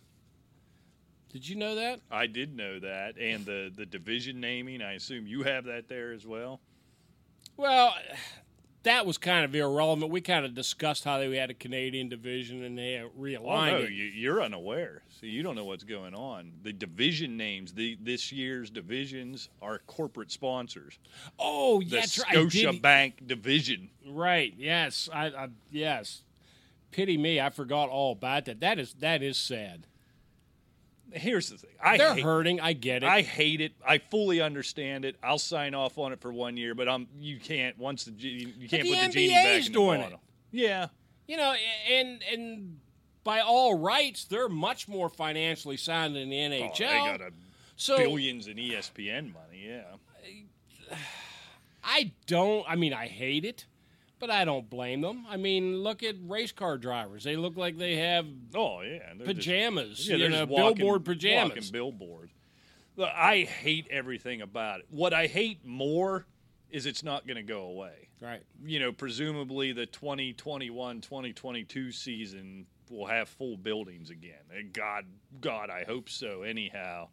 Did 1.32 1.48
you 1.48 1.56
know 1.56 1.76
that? 1.76 2.00
I 2.10 2.26
did 2.26 2.54
know 2.54 2.78
that, 2.80 3.16
and 3.16 3.46
the 3.46 3.72
the 3.74 3.86
division 3.86 4.38
naming. 4.38 4.82
I 4.82 4.92
assume 4.92 5.26
you 5.26 5.42
have 5.44 5.64
that 5.64 5.88
there 5.88 6.12
as 6.12 6.26
well. 6.26 6.60
Well, 7.56 7.94
that 8.84 9.06
was 9.06 9.18
kind 9.18 9.44
of 9.44 9.54
irrelevant. 9.54 10.10
We 10.10 10.20
kind 10.20 10.44
of 10.44 10.54
discussed 10.54 11.04
how 11.04 11.18
they 11.18 11.34
had 11.36 11.50
a 11.50 11.54
Canadian 11.54 12.08
division 12.08 12.62
and 12.64 12.76
they 12.76 13.02
realigned 13.18 13.72
Oh 13.74 13.78
no, 13.78 13.86
you, 13.86 14.04
you're 14.04 14.42
unaware. 14.42 15.02
So 15.08 15.26
you 15.26 15.42
don't 15.42 15.54
know 15.54 15.64
what's 15.64 15.84
going 15.84 16.14
on. 16.14 16.52
The 16.62 16.72
division 16.72 17.36
names, 17.36 17.72
the 17.72 17.96
this 18.00 18.32
year's 18.32 18.70
divisions 18.70 19.48
are 19.60 19.78
corporate 19.86 20.32
sponsors. 20.32 20.98
Oh, 21.38 21.80
The 21.80 21.86
that's 21.86 22.18
right. 22.18 22.32
Scotia 22.32 22.72
Bank 22.72 23.26
division. 23.26 23.90
Right. 24.08 24.54
Yes. 24.56 25.08
I, 25.12 25.26
I. 25.26 25.48
Yes. 25.70 26.22
Pity 26.90 27.16
me. 27.16 27.40
I 27.40 27.50
forgot 27.50 27.88
all 27.88 28.12
about 28.12 28.44
that. 28.46 28.60
That 28.60 28.78
is 28.78 28.94
that 28.94 29.22
is 29.22 29.38
sad. 29.38 29.86
Here's 31.14 31.48
the 31.50 31.58
thing. 31.58 31.70
I 31.82 31.98
They're 31.98 32.14
hate, 32.14 32.22
hurting. 32.24 32.60
I 32.60 32.72
get 32.72 33.02
it. 33.02 33.06
I 33.08 33.22
hate 33.22 33.60
it. 33.60 33.72
I 33.86 33.98
fully 33.98 34.40
understand 34.40 35.04
it. 35.04 35.16
I'll 35.22 35.38
sign 35.38 35.74
off 35.74 35.98
on 35.98 36.12
it 36.12 36.20
for 36.20 36.32
one 36.32 36.56
year, 36.56 36.74
but 36.74 36.88
I'm 36.88 37.06
you 37.20 37.38
can't 37.38 37.78
once 37.78 38.04
the 38.04 38.12
ge- 38.12 38.24
you 38.58 38.68
can't 38.68 38.82
the 38.84 38.94
put 38.94 39.00
the 39.06 39.08
genie 39.12 39.34
back 39.34 39.66
in 39.66 39.72
doing 39.72 40.00
the 40.00 40.06
it. 40.06 40.10
bottle. 40.10 40.20
Yeah, 40.50 40.86
you 41.26 41.36
know, 41.36 41.54
and 41.90 42.22
and 42.32 42.78
by 43.24 43.40
all 43.40 43.78
rights, 43.78 44.24
they're 44.24 44.48
much 44.48 44.88
more 44.88 45.08
financially 45.08 45.76
sound 45.76 46.16
than 46.16 46.28
the 46.30 46.38
Oh, 46.44 46.50
NHL. 46.50 46.76
they 46.78 46.86
got 46.86 47.20
a 47.20 47.30
so 47.76 47.96
billions 47.98 48.46
in 48.48 48.56
ESPN 48.56 49.32
money. 49.32 49.66
Yeah, 49.66 49.82
I 51.84 52.12
don't. 52.26 52.64
I 52.68 52.76
mean, 52.76 52.92
I 52.94 53.06
hate 53.06 53.44
it, 53.44 53.66
But 54.22 54.30
I 54.30 54.44
don't 54.44 54.70
blame 54.70 55.00
them. 55.00 55.26
I 55.28 55.36
mean, 55.36 55.78
look 55.78 56.04
at 56.04 56.14
race 56.22 56.52
car 56.52 56.78
drivers. 56.78 57.24
They 57.24 57.34
look 57.34 57.56
like 57.56 57.76
they 57.76 57.96
have 57.96 58.24
Oh 58.54 58.80
yeah, 58.82 59.14
they're 59.16 59.26
just- 59.26 59.38
pajamas, 59.48 60.08
yeah, 60.08 60.14
you 60.14 60.20
they're 60.20 60.30
know, 60.30 60.44
walking- 60.44 60.76
billboard 60.78 61.04
pajamas. 61.04 61.56
Walking 61.56 61.72
billboards. 61.72 62.32
Look, 62.94 63.10
I 63.12 63.42
hate 63.42 63.88
everything 63.90 64.40
about 64.40 64.78
it. 64.78 64.86
What 64.90 65.12
I 65.12 65.26
hate 65.26 65.64
more 65.64 66.24
is 66.70 66.86
it's 66.86 67.02
not 67.02 67.26
going 67.26 67.38
to 67.38 67.42
go 67.42 67.62
away. 67.64 68.10
Right. 68.20 68.44
You 68.64 68.78
know, 68.78 68.92
presumably 68.92 69.72
the 69.72 69.86
2021-2022 69.86 71.92
season 71.92 72.66
will 72.90 73.06
have 73.06 73.28
full 73.28 73.56
buildings 73.56 74.10
again. 74.10 74.70
God, 74.72 75.06
God, 75.40 75.68
I 75.68 75.82
hope 75.84 76.08
so. 76.08 76.42
Anyhow, 76.42 77.08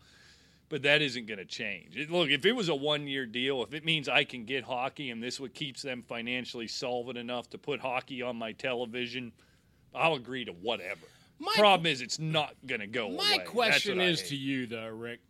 but 0.70 0.84
that 0.84 1.02
isn't 1.02 1.26
going 1.26 1.40
to 1.40 1.46
change. 1.46 1.98
It- 1.98 2.10
look, 2.12 2.30
if 2.30 2.46
it 2.46 2.54
was 2.54 2.70
a 2.70 2.76
one-year 2.76 3.26
deal, 3.26 3.64
if 3.64 3.74
it 3.74 3.84
means 3.84 4.08
I 4.08 4.24
can 4.24 4.46
get 4.46 4.64
hockey 4.64 5.10
and 5.10 5.22
this 5.22 5.40
what 5.40 5.54
keeps 5.54 5.82
them 5.82 6.04
financially 6.04 6.68
solvent 6.68 7.18
enough 7.18 7.50
to 7.52 7.58
put 7.58 7.80
hockey 7.80 8.22
on 8.22 8.36
my 8.38 8.52
television, 8.54 9.32
I'll 9.94 10.14
agree 10.16 10.46
to 10.46 10.52
whatever. 10.52 11.08
My- 11.40 11.54
Problem 11.56 11.88
is, 11.88 12.02
it's 12.02 12.20
not 12.20 12.54
going 12.66 12.82
to 12.82 12.88
go 12.88 13.06
away. 13.08 13.16
My 13.18 13.38
question 13.40 14.00
is 14.00 14.24
to 14.30 14.36
you, 14.36 14.68
though, 14.68 14.88
Rick, 14.90 15.22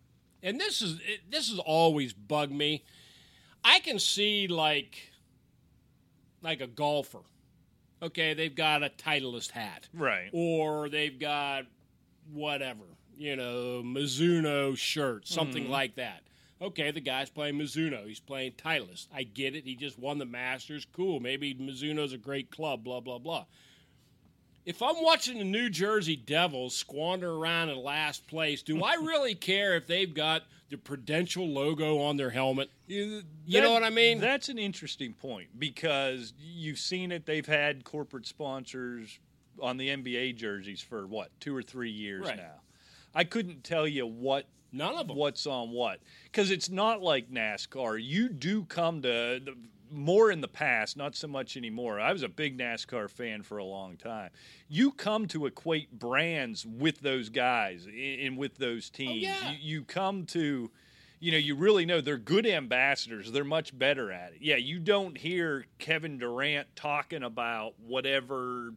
and 0.44 0.60
this 0.60 0.82
is 0.82 1.00
it, 1.06 1.22
this 1.30 1.50
has 1.50 1.60
always 1.60 2.14
bugged 2.14 2.52
me. 2.54 2.84
I 3.64 3.80
can 3.80 4.00
see 4.00 4.48
like 4.48 5.12
like 6.42 6.62
a 6.62 6.68
golfer. 6.68 7.20
Okay, 8.02 8.34
they've 8.34 8.56
got 8.56 8.82
a 8.82 8.90
Titleist 8.90 9.52
hat, 9.52 9.90
Right. 9.94 10.30
or 10.32 10.88
they've 10.88 11.20
got 11.20 11.66
whatever, 12.32 12.86
you 13.20 13.36
know, 13.36 13.84
Mizuno 13.86 14.76
shirt, 14.78 15.28
something 15.28 15.64
Mm-hmm. 15.64 15.72
like 15.72 15.96
that. 15.96 16.22
Okay, 16.62 16.92
the 16.92 17.00
guy's 17.02 17.30
playing 17.30 17.56
Mizuno. 17.56 18.06
He's 18.08 18.20
playing 18.20 18.54
Titleist. 18.54 19.08
I 19.14 19.24
get 19.24 19.56
it. 19.56 19.64
He 19.66 19.76
just 19.76 19.98
won 20.00 20.18
the 20.18 20.26
Masters. 20.26 20.86
Cool. 20.92 21.20
Maybe 21.20 21.54
Mizuno's 21.56 22.12
a 22.14 22.18
great 22.18 22.50
club. 22.52 22.84
Blah 22.84 23.00
blah 23.02 23.20
blah. 23.20 23.46
If 24.66 24.82
I'm 24.82 25.02
watching 25.02 25.38
the 25.40 25.46
New 25.46 25.70
Jersey 25.70 26.16
Devils 26.16 26.76
squander 26.76 27.32
around 27.32 27.70
in 27.70 27.78
last 27.82 28.28
place, 28.28 28.62
do 28.62 28.84
I 28.84 28.94
really 29.02 29.36
care 29.36 29.76
if 29.76 29.88
they've 29.88 30.14
got 30.14 30.44
the 30.70 30.78
Prudential 30.78 31.48
logo 31.48 32.00
on 32.02 32.18
their 32.18 32.30
helmet? 32.30 32.70
You, 32.88 33.24
You 33.46 33.62
know 33.62 33.72
what 33.72 33.84
I 33.84 33.90
mean? 33.90 34.20
That's 34.20 34.50
an 34.50 34.60
interesting 34.60 35.14
point 35.14 35.48
because 35.58 36.34
you've 36.40 36.78
seen 36.78 37.12
it. 37.12 37.26
They've 37.26 37.46
had 37.46 37.84
corporate 37.84 38.28
sponsors 38.28 39.18
on 39.62 39.78
the 39.78 39.90
NBA 39.90 40.36
jerseys 40.36 40.82
for 40.82 41.08
what 41.08 41.30
two 41.40 41.56
or 41.56 41.64
three 41.64 41.90
years 41.92 42.26
Right. 42.28 42.38
now. 42.38 42.62
I 43.20 43.26
couldn't 43.26 43.66
tell 43.66 43.86
you 43.86 44.08
what 44.08 44.46
None 44.72 44.96
of 44.96 45.10
them. 45.10 45.18
what's 45.18 45.46
on 45.46 45.72
what 45.72 46.00
because 46.24 46.52
it's 46.52 46.70
not 46.70 47.02
like 47.02 47.30
NASCAR. 47.30 48.00
You 48.02 48.30
do 48.30 48.64
come 48.64 49.02
to 49.02 49.42
the, 49.44 49.56
more 49.92 50.32
in 50.32 50.40
the 50.40 50.48
past, 50.48 50.96
not 50.96 51.18
so 51.18 51.28
much 51.28 51.58
anymore. 51.58 52.00
I 52.00 52.14
was 52.14 52.24
a 52.24 52.30
big 52.30 52.58
NASCAR 52.58 53.10
fan 53.10 53.44
for 53.44 53.58
a 53.58 53.66
long 53.66 53.98
time. 53.98 54.30
You 54.70 54.94
come 54.94 55.28
to 55.30 55.48
equate 55.48 55.92
brands 55.92 56.66
with 56.66 57.02
those 57.02 57.28
guys 57.28 57.88
and 57.88 58.38
with 58.38 58.56
those 58.56 58.90
oh, 58.94 58.98
teams. 58.98 59.24
yeah. 59.24 59.52
you, 59.52 59.58
you 59.60 59.84
come 59.84 60.26
to 60.28 60.72
you 61.20 61.34
know, 61.34 61.38
you 61.38 61.56
really 61.56 61.86
know 61.86 62.00
they're 62.00 62.18
good 62.18 62.48
ambassadors. 62.48 63.34
They're 63.34 63.44
much 63.44 63.78
better 63.78 64.14
at 64.14 64.32
it. 64.32 64.38
Yeah, 64.40 64.56
you 64.56 64.80
don't 64.80 65.18
hear 65.18 65.66
Kevin 65.78 66.20
Durant 66.20 66.74
talking 66.78 67.24
about 67.24 67.74
whatever. 67.86 68.72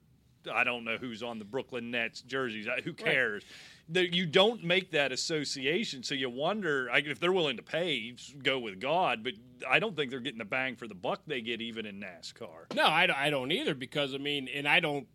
I 0.52 0.64
don't 0.64 0.84
know 0.84 0.96
who's 0.96 1.22
on 1.22 1.38
the 1.38 1.44
Brooklyn 1.44 1.92
Nets 1.92 2.20
jerseys. 2.22 2.66
Who 2.82 2.94
cares? 2.94 3.44
That 3.92 4.14
You 4.14 4.26
don't 4.26 4.64
make 4.64 4.90
that 4.92 5.12
association, 5.12 6.02
so 6.02 6.14
you 6.14 6.30
wonder 6.30 6.88
I- 6.90 6.98
if 6.98 7.20
they're 7.20 7.32
willing 7.32 7.56
to 7.58 7.62
pay, 7.62 8.14
go 8.42 8.58
with 8.58 8.80
God. 8.80 9.22
But 9.22 9.34
I 9.68 9.78
don't 9.78 9.94
think 9.96 10.10
they're 10.10 10.20
getting 10.20 10.38
the 10.38 10.44
bang 10.44 10.76
for 10.76 10.86
the 10.88 10.94
buck 10.94 11.22
they 11.26 11.40
get 11.40 11.60
even 11.60 11.84
in 11.86 12.00
NASCAR. 12.00 12.74
No, 12.74 12.86
I, 12.86 13.06
don't- 13.06 13.18
I 13.18 13.30
don't 13.30 13.52
either 13.52 13.74
because 13.74 14.14
I 14.14 14.18
mean, 14.18 14.48
and 14.48 14.66
I 14.66 14.80
don't 14.80 15.06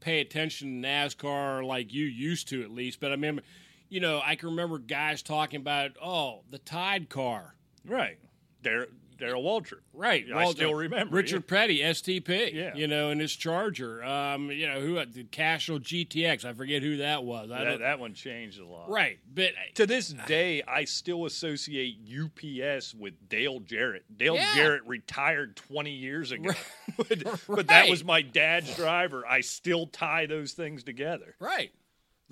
pay 0.00 0.20
attention 0.20 0.82
to 0.82 0.88
NASCAR 0.88 1.64
like 1.64 1.92
you 1.92 2.04
used 2.06 2.48
to 2.48 2.62
at 2.62 2.70
least. 2.70 2.98
But 2.98 3.08
I 3.08 3.14
remember, 3.14 3.42
you 3.88 4.00
know, 4.00 4.20
I 4.24 4.34
can 4.36 4.48
remember 4.50 4.78
guys 4.78 5.22
talking 5.22 5.60
about, 5.60 5.92
oh, 6.02 6.42
the 6.50 6.58
Tide 6.58 7.08
car, 7.08 7.54
Right, 7.84 8.18
Dar- 8.62 8.88
Darrell 9.22 9.42
Waltrip. 9.44 9.80
right? 9.94 10.26
I 10.34 10.50
still 10.50 10.74
remember, 10.74 11.14
Richard 11.14 11.46
Petty, 11.46 11.78
STP, 11.80 12.52
Yeah. 12.52 12.74
you 12.74 12.88
know, 12.88 13.10
and 13.10 13.20
his 13.20 13.34
Charger. 13.36 14.02
Um, 14.02 14.50
you 14.50 14.66
know, 14.66 14.80
who 14.80 14.94
the 15.06 15.22
Castrol 15.24 15.78
GTX? 15.78 16.44
I 16.44 16.52
forget 16.54 16.82
who 16.82 16.96
that 16.96 17.22
was. 17.22 17.50
I 17.52 17.62
That, 17.64 17.78
that 17.78 17.98
one 18.00 18.14
changed 18.14 18.58
a 18.60 18.66
lot. 18.66 18.90
right, 18.90 19.18
but 19.32 19.52
To 19.74 19.86
this 19.86 20.08
day, 20.26 20.62
I 20.66 20.84
still 20.86 21.24
associate 21.24 21.98
UPS 22.04 22.94
with 22.94 23.14
Dale 23.28 23.60
Jarrett. 23.60 24.04
Dale 24.16 24.34
Yeah. 24.34 24.54
Jarrett 24.56 24.82
retired 24.86 25.54
20 25.56 25.92
years 25.92 26.32
ago, 26.32 26.50
but, 26.96 27.22
but 27.48 27.66
that 27.68 27.88
was 27.88 28.02
my 28.04 28.22
dad's 28.22 28.74
driver. 28.74 29.24
I 29.26 29.40
still 29.42 29.86
tie 29.86 30.26
those 30.26 30.52
things 30.52 30.82
together. 30.82 31.36
right. 31.38 31.70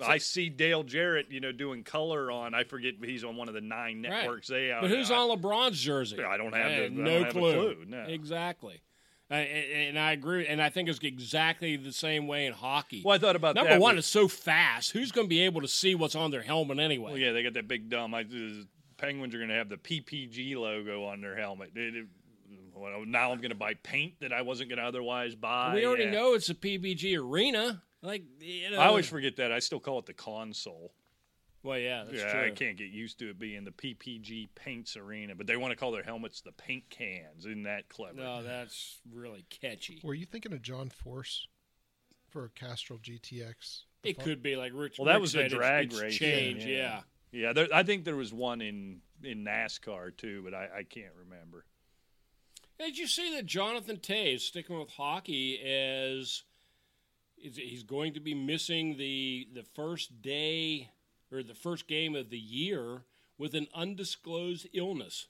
I 0.01 0.17
see 0.17 0.49
Dale 0.49 0.83
Jarrett, 0.83 1.27
you 1.31 1.39
know, 1.39 1.51
doing 1.51 1.83
color 1.83 2.31
on. 2.31 2.53
I 2.53 2.63
forget 2.63 2.95
he's 3.03 3.23
on 3.23 3.35
one 3.37 3.47
of 3.47 3.53
the 3.53 3.61
nine 3.61 4.01
Right. 4.03 4.09
networks. 4.21 4.47
They 4.47 4.75
But 4.79 4.89
who's 4.89 5.11
I, 5.11 5.15
on 5.17 5.37
LeBron's 5.39 5.79
jersey? 5.81 6.23
I 6.23 6.37
don't 6.37 6.53
have 6.53 6.71
Uh, 6.71 6.83
the- 6.83 6.89
no 6.89 7.03
don't 7.13 7.23
have 7.25 7.35
a 7.35 7.39
clue. 7.39 7.53
clue, 7.75 7.85
no. 7.87 8.03
Exactly. 8.03 8.81
Uh, 9.29 9.35
and 9.35 9.71
and 9.91 9.99
I 9.99 10.11
agree, 10.11 10.45
and 10.45 10.61
I 10.61 10.69
think 10.69 10.89
it's 10.89 10.99
exactly 10.99 11.77
the 11.77 11.93
same 11.93 12.27
way 12.27 12.45
in 12.47 12.53
hockey. 12.53 13.01
Well, 13.05 13.15
I 13.15 13.17
thought 13.17 13.37
about 13.37 13.55
that. 13.55 13.61
Number 13.61 13.75
that 13.75 13.81
one, 13.81 13.97
it's 13.97 14.05
so 14.07 14.27
fast. 14.27 14.91
Who's 14.91 15.11
going 15.13 15.25
to 15.27 15.29
be 15.29 15.41
able 15.41 15.61
to 15.61 15.69
see 15.69 15.95
what's 15.95 16.15
on 16.15 16.31
their 16.31 16.41
helmet 16.41 16.79
anyway? 16.79 17.11
Well, 17.11 17.17
yeah, 17.17 17.31
they 17.31 17.41
got 17.43 17.53
that 17.53 17.67
big 17.69 17.89
dumb. 17.89 18.13
I, 18.13 18.23
the 18.23 18.67
Penguins 18.97 19.33
are 19.33 19.37
going 19.37 19.49
to 19.49 19.55
have 19.55 19.69
the 19.69 19.77
PPG 19.77 20.55
logo 20.57 21.05
on 21.05 21.21
their 21.21 21.35
helmet. 21.37 21.71
It- 21.75 21.95
it- 21.95 22.07
well, 22.75 23.05
now 23.05 23.31
I'm 23.31 23.37
going 23.37 23.51
to 23.51 23.55
buy 23.55 23.75
paint 23.75 24.15
that 24.21 24.33
I 24.33 24.41
wasn't 24.41 24.69
going 24.69 24.79
to 24.79 24.85
otherwise 24.85 25.35
buy. 25.35 25.75
we 25.75 25.85
already 25.85 26.05
Yeah. 26.05 26.11
know 26.11 26.33
it's 26.33 26.49
a 26.49 26.55
PPG 26.55 27.15
arena. 27.15 27.83
Like 28.01 28.23
you 28.39 28.71
know, 28.71 28.79
I 28.79 28.87
always 28.87 29.07
forget 29.07 29.35
that. 29.37 29.51
I 29.51 29.59
still 29.59 29.79
call 29.79 29.99
it 29.99 30.05
the 30.05 30.13
Consol. 30.13 30.89
well, 31.63 31.77
yeah, 31.77 32.03
that's 32.03 32.17
yeah, 32.17 32.31
true. 32.31 32.47
I 32.47 32.51
can't 32.51 32.77
get 32.77 32.89
used 32.89 33.19
to 33.19 33.29
it 33.29 33.39
being 33.39 33.63
the 33.63 33.71
PPG 33.71 34.49
Paints 34.55 34.97
Arena, 34.97 35.35
but 35.35 35.45
they 35.45 35.55
want 35.55 35.71
to 35.71 35.77
call 35.77 35.91
their 35.91 36.03
helmets 36.03 36.41
the 36.41 36.51
paint 36.51 36.89
cans. 36.89 37.45
Isn't 37.45 37.63
that 37.63 37.89
clever? 37.89 38.15
No, 38.15 38.41
that's 38.41 39.01
really 39.11 39.45
catchy. 39.49 39.99
Were 40.03 40.15
you 40.15 40.25
thinking 40.25 40.53
of 40.53 40.61
John 40.61 40.89
Force 40.89 41.47
for 42.29 42.45
a 42.45 42.49
Castrol 42.49 42.99
GTX? 42.99 43.83
It 44.03 44.19
could 44.19 44.41
be 44.41 44.55
like 44.55 44.71
Rich. 44.73 44.97
Well, 44.97 45.05
that 45.05 45.13
Rick 45.13 45.21
was 45.21 45.33
the 45.33 45.39
said, 45.39 45.45
it's- 45.47 45.59
drag 45.59 45.91
it's 45.91 46.01
race. 46.01 46.17
Change, 46.17 46.65
yeah. 46.65 47.01
yeah. 47.31 47.53
there, 47.53 47.67
I 47.71 47.83
think 47.83 48.03
there 48.03 48.15
was 48.15 48.33
one 48.33 48.61
in 48.61 49.01
in 49.23 49.45
NASCAR 49.45 50.17
too, 50.17 50.41
but 50.43 50.55
I, 50.55 50.69
I 50.79 50.83
can't 50.83 51.13
remember. 51.15 51.65
Did 52.79 52.97
you 52.97 53.05
see 53.05 53.35
that 53.35 53.45
Jonathan 53.45 53.97
Toews 53.97 54.35
is 54.37 54.47
sticking 54.47 54.79
with 54.79 54.89
hockey 54.89 55.59
as 55.61 56.25
is- 56.27 56.43
he's 57.41 57.83
going 57.83 58.13
to 58.13 58.19
be 58.19 58.33
missing 58.33 58.97
the 58.97 59.47
the 59.53 59.63
first 59.63 60.21
day 60.21 60.89
or 61.31 61.43
the 61.43 61.53
first 61.53 61.87
game 61.87 62.15
of 62.15 62.29
the 62.29 62.37
year 62.39 63.03
with 63.37 63.53
an 63.55 63.67
undisclosed 63.73 64.67
illness 64.73 65.27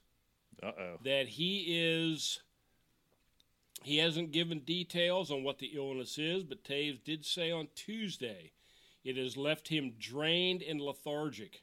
Uh 0.62 0.72
oh. 0.78 0.98
that 1.04 1.28
he 1.28 1.66
is 1.68 2.40
he 3.82 3.98
hasn't 3.98 4.30
given 4.32 4.60
details 4.60 5.30
on 5.32 5.42
what 5.42 5.58
the 5.58 5.72
illness 5.74 6.16
is, 6.18 6.44
but 6.44 6.62
Toews 6.62 7.02
did 7.02 7.24
say 7.24 7.50
on 7.50 7.68
Tuesday 7.74 8.52
it 9.04 9.16
has 9.16 9.36
left 9.36 9.68
him 9.68 9.94
drained 9.98 10.62
and 10.62 10.80
lethargic. 10.80 11.62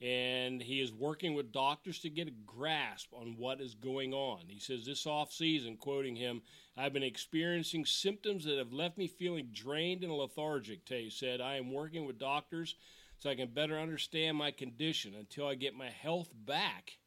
And 0.00 0.62
he 0.62 0.80
is 0.80 0.92
working 0.92 1.34
with 1.34 1.52
doctors 1.52 1.98
to 2.00 2.10
get 2.10 2.28
a 2.28 2.32
grasp 2.46 3.12
on 3.12 3.34
what 3.36 3.60
is 3.60 3.74
going 3.74 4.14
on. 4.14 4.40
He 4.48 4.58
says 4.58 4.86
this 4.86 5.06
off 5.06 5.30
season, 5.30 5.76
quoting 5.76 6.16
him, 6.16 6.40
I've 6.76 6.94
been 6.94 7.02
experiencing 7.02 7.84
symptoms 7.84 8.44
that 8.44 8.56
have 8.56 8.72
left 8.72 8.96
me 8.96 9.06
feeling 9.06 9.50
drained 9.52 10.02
and 10.02 10.12
lethargic, 10.12 10.86
Toews 10.86 11.12
said. 11.12 11.42
I 11.42 11.56
am 11.56 11.70
working 11.70 12.06
with 12.06 12.18
doctors 12.18 12.76
so 13.18 13.28
I 13.28 13.34
can 13.34 13.48
better 13.48 13.78
understand 13.78 14.38
my 14.38 14.50
condition 14.50 15.14
until 15.14 15.46
I 15.46 15.54
get 15.54 15.74
my 15.74 15.90
health 15.90 16.30
back 16.34 16.98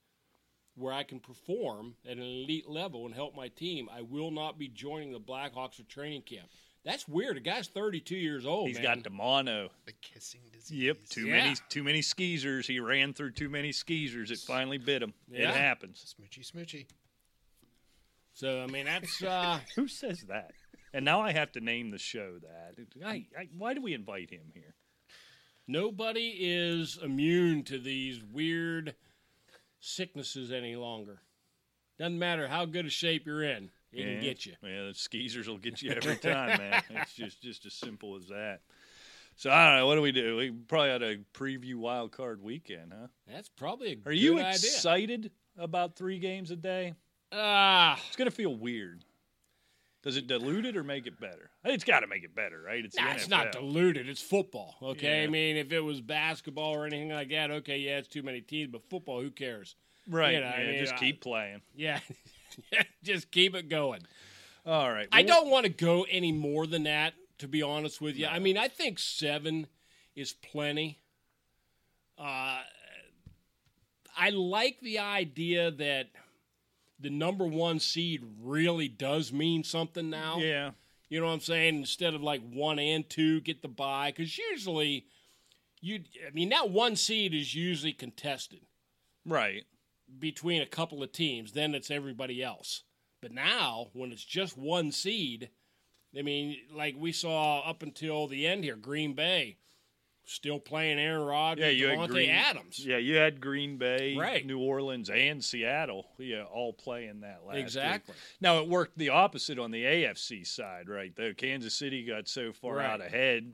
where 0.76 0.94
I 0.94 1.04
can 1.04 1.20
perform 1.20 1.96
at 2.06 2.18
an 2.18 2.24
elite 2.24 2.68
level 2.68 3.06
and 3.06 3.14
help 3.14 3.36
my 3.36 3.48
team, 3.48 3.90
I 3.92 4.02
will 4.02 4.32
not 4.32 4.58
be 4.58 4.68
joining 4.68 5.12
the 5.12 5.20
Blackhawks 5.20 5.76
for 5.76 5.84
training 5.84 6.24
camp. 6.24 6.50
That's 6.86 7.08
weird. 7.08 7.38
A 7.38 7.40
guy's 7.40 7.68
32 7.68 8.16
years 8.16 8.46
old. 8.46 8.68
He's 8.68 8.78
man. 8.78 8.96
got 8.98 9.04
the 9.04 9.10
mono. 9.10 9.70
The 9.86 9.94
kissing 10.02 10.42
disease. 10.52 10.72
Yep, 10.72 10.98
too 11.10 11.28
Yeah. 11.28 11.34
many 11.34 11.56
too 11.70 11.84
many 11.84 12.02
skeezers. 12.02 12.68
He 12.68 12.80
ran 12.80 13.14
through 13.14 13.32
too 13.32 13.50
many 13.50 13.72
skeezers. 13.72 14.32
It 14.32 14.40
finally 14.40 14.78
bit 14.78 15.02
him. 15.02 15.14
Yeah. 15.30 15.50
It 15.50 15.56
happens. 15.56 16.16
Smoochy, 16.20 16.50
smoochy. 16.50 16.86
So 18.34 18.64
I 18.64 18.68
mean, 18.68 18.86
that's 18.86 19.24
uh, 19.24 19.60
Who 19.76 19.88
says 19.88 20.22
that? 20.28 20.52
And 20.94 21.06
now 21.06 21.22
I 21.22 21.32
have 21.32 21.52
to 21.54 21.62
name 21.62 21.92
the 21.92 21.98
show 21.98 22.38
that. 22.40 22.76
I, 23.06 23.26
I, 23.38 23.50
why 23.58 23.74
do 23.74 23.82
we 23.82 23.94
invite 23.94 24.30
him 24.30 24.52
here? 24.54 24.76
nobody 25.68 26.36
is 26.40 27.00
immune 27.02 27.64
to 27.64 27.80
these 27.80 28.22
weird 28.22 28.96
sicknesses 29.80 30.52
any 30.52 30.76
longer. 30.76 31.22
Doesn't 31.98 32.20
matter 32.20 32.48
how 32.48 32.66
good 32.66 32.86
a 32.86 32.90
shape 32.90 33.26
you're 33.26 33.44
in, 33.44 33.70
it 33.94 34.00
yeah. 34.00 34.14
can 34.14 34.24
get 34.24 34.46
you. 34.46 34.54
Yeah, 34.64 34.88
the 34.88 34.94
skeezers 34.94 35.48
will 35.48 35.58
get 35.58 35.82
you 35.82 35.92
every 35.96 36.18
time, 36.18 36.58
man. 36.58 36.84
It's 36.90 37.14
just 37.14 37.42
just 37.42 37.66
as 37.66 37.74
simple 37.74 38.16
as 38.16 38.28
that. 38.28 38.62
So 39.36 39.50
I 39.50 39.66
don't 39.66 39.80
know. 39.80 39.88
What 39.88 39.96
do 39.96 40.02
we 40.02 40.12
do? 40.12 40.38
We 40.38 40.52
probably 40.52 40.92
ought 40.92 40.98
to 41.00 41.20
preview 41.34 41.76
Wild 41.76 42.12
Card 42.12 42.42
Weekend, 42.44 42.94
huh? 42.98 43.08
That's 43.28 43.50
probably 43.50 43.92
a 43.92 43.96
good 43.96 44.12
idea. 44.12 44.32
Are 44.32 44.36
you 44.36 44.40
idea. 44.40 44.52
excited 44.54 45.32
about 45.58 45.96
three 45.96 46.20
games 46.20 46.52
a 46.52 46.56
day? 46.56 46.94
Ah, 47.32 48.00
It's 48.08 48.16
gonna 48.16 48.32
feel 48.32 48.56
weird. 48.56 49.04
Does 50.04 50.18
it 50.18 50.28
dilute 50.28 50.66
it 50.66 50.76
or 50.76 50.84
make 50.84 51.08
it 51.08 51.18
better? 51.18 51.50
It's 51.64 51.86
got 51.86 52.02
to 52.02 52.08
make 52.08 52.26
it 52.26 52.36
better, 52.36 52.62
right? 52.62 52.84
It's, 52.84 52.98
the 52.98 53.02
Nah, 53.02 53.12
it's 53.14 53.30
not 53.30 53.54
diluted. 53.54 54.10
It's 54.10 54.22
football. 54.22 54.76
Okay. 54.84 55.22
Yeah. 55.22 55.24
I 55.24 55.28
mean, 55.28 55.56
if 55.56 55.72
it 55.72 55.80
was 55.80 56.02
basketball 56.02 56.76
or 56.76 56.86
anything 56.86 57.10
like 57.10 57.30
that, 57.30 57.50
okay, 57.52 57.78
yeah, 57.78 58.00
it's 58.00 58.10
too 58.10 58.22
many 58.22 58.42
teams. 58.42 58.70
But 58.70 58.84
football, 58.90 59.22
who 59.22 59.32
cares? 59.32 59.78
right. 60.10 60.34
you 60.34 60.42
know, 60.42 60.48
I 60.48 60.60
yeah, 60.60 60.72
mean, 60.72 60.80
just 60.80 60.96
I- 60.96 60.98
keep 60.98 61.22
playing. 61.22 61.62
Yeah. 61.74 62.00
Just 63.04 63.32
keep 63.32 63.56
it 63.56 63.70
going. 63.70 64.02
All 64.66 64.92
right. 64.92 65.08
I 65.12 65.24
don't 65.24 65.50
want 65.50 65.66
to 65.66 65.72
go 65.72 66.06
any 66.10 66.32
more 66.32 66.66
than 66.66 66.84
that, 66.84 67.14
to 67.40 67.48
be 67.48 67.62
honest 67.62 68.02
with 68.02 68.16
you. 68.16 68.28
I 68.28 68.40
mean, 68.40 68.58
I 68.58 68.68
think 68.68 69.00
seven 69.00 69.68
is 70.16 70.34
plenty. 70.34 71.00
Uh, 72.18 72.60
I 74.16 74.30
like 74.30 74.80
the 74.82 75.00
idea 75.00 75.72
that 75.72 76.10
the 77.00 77.10
number 77.10 77.46
one 77.46 77.80
seed 77.80 78.24
really 78.42 78.88
does 78.88 79.34
mean 79.34 79.64
something 79.64 80.10
now. 80.10 80.38
Yeah. 80.38 80.72
You 81.10 81.20
know 81.20 81.28
what 81.28 81.34
I'm 81.34 81.40
saying? 81.42 81.76
Instead 81.76 82.14
of 82.14 82.24
like 82.24 82.42
one 82.52 82.80
and 82.80 83.08
two, 83.10 83.42
get 83.42 83.62
the 83.62 83.68
bye. 83.68 84.12
Because 84.16 84.38
usually, 84.38 85.06
you, 85.82 86.00
I 86.26 86.32
mean, 86.32 86.50
that 86.50 86.70
one 86.70 86.96
seed 86.96 87.34
is 87.34 87.54
usually 87.54 87.94
contested 87.94 88.62
Right. 89.26 89.64
Between 90.20 90.62
a 90.62 90.66
couple 90.68 91.02
of 91.04 91.12
teams. 91.12 91.52
Then 91.54 91.74
it's 91.76 91.92
everybody 91.92 92.42
else. 92.44 92.84
But 93.22 93.32
now, 93.32 93.88
when 93.94 94.12
it's 94.12 94.26
just 94.26 94.58
one 94.58 94.92
seed, 94.92 95.50
I 96.18 96.22
mean, 96.22 96.58
like 96.74 96.96
we 96.98 97.12
saw 97.12 97.60
up 97.62 97.82
until 97.84 98.28
the 98.28 98.46
end 98.46 98.64
here, 98.64 98.76
Green 98.76 99.14
Bay 99.14 99.58
still 100.26 100.60
playing 100.60 101.00
Aaron 101.00 101.26
Rodgers, 101.26 101.64
Yeah, 101.66 101.70
you 101.72 101.88
had 102.00 102.10
Green, 102.10 102.30
Adams. 102.30 102.86
Yeah, 102.86 102.98
you 102.98 103.16
had 103.16 103.42
Green 103.42 103.78
Bay, 103.78 104.16
Right. 104.16 104.46
New 104.46 104.60
Orleans, 104.60 105.10
and 105.10 105.44
Seattle. 105.44 106.06
Yeah, 106.18 106.44
all 106.44 106.72
playing 106.72 107.22
that 107.22 107.44
last. 107.46 107.56
week. 107.56 107.64
Exactly. 107.64 108.16
Now 108.40 108.60
it 108.62 108.70
worked 108.70 108.98
the 108.98 109.10
opposite 109.10 109.60
on 109.60 109.72
the 109.72 109.84
AFC 109.84 110.46
side, 110.46 110.88
right? 110.88 111.14
Though 111.16 111.34
Kansas 111.34 111.74
City 111.76 112.06
got 112.06 112.30
so 112.30 112.54
far 112.54 112.76
Right. 112.78 112.86
out 112.90 113.02
ahead, 113.02 113.52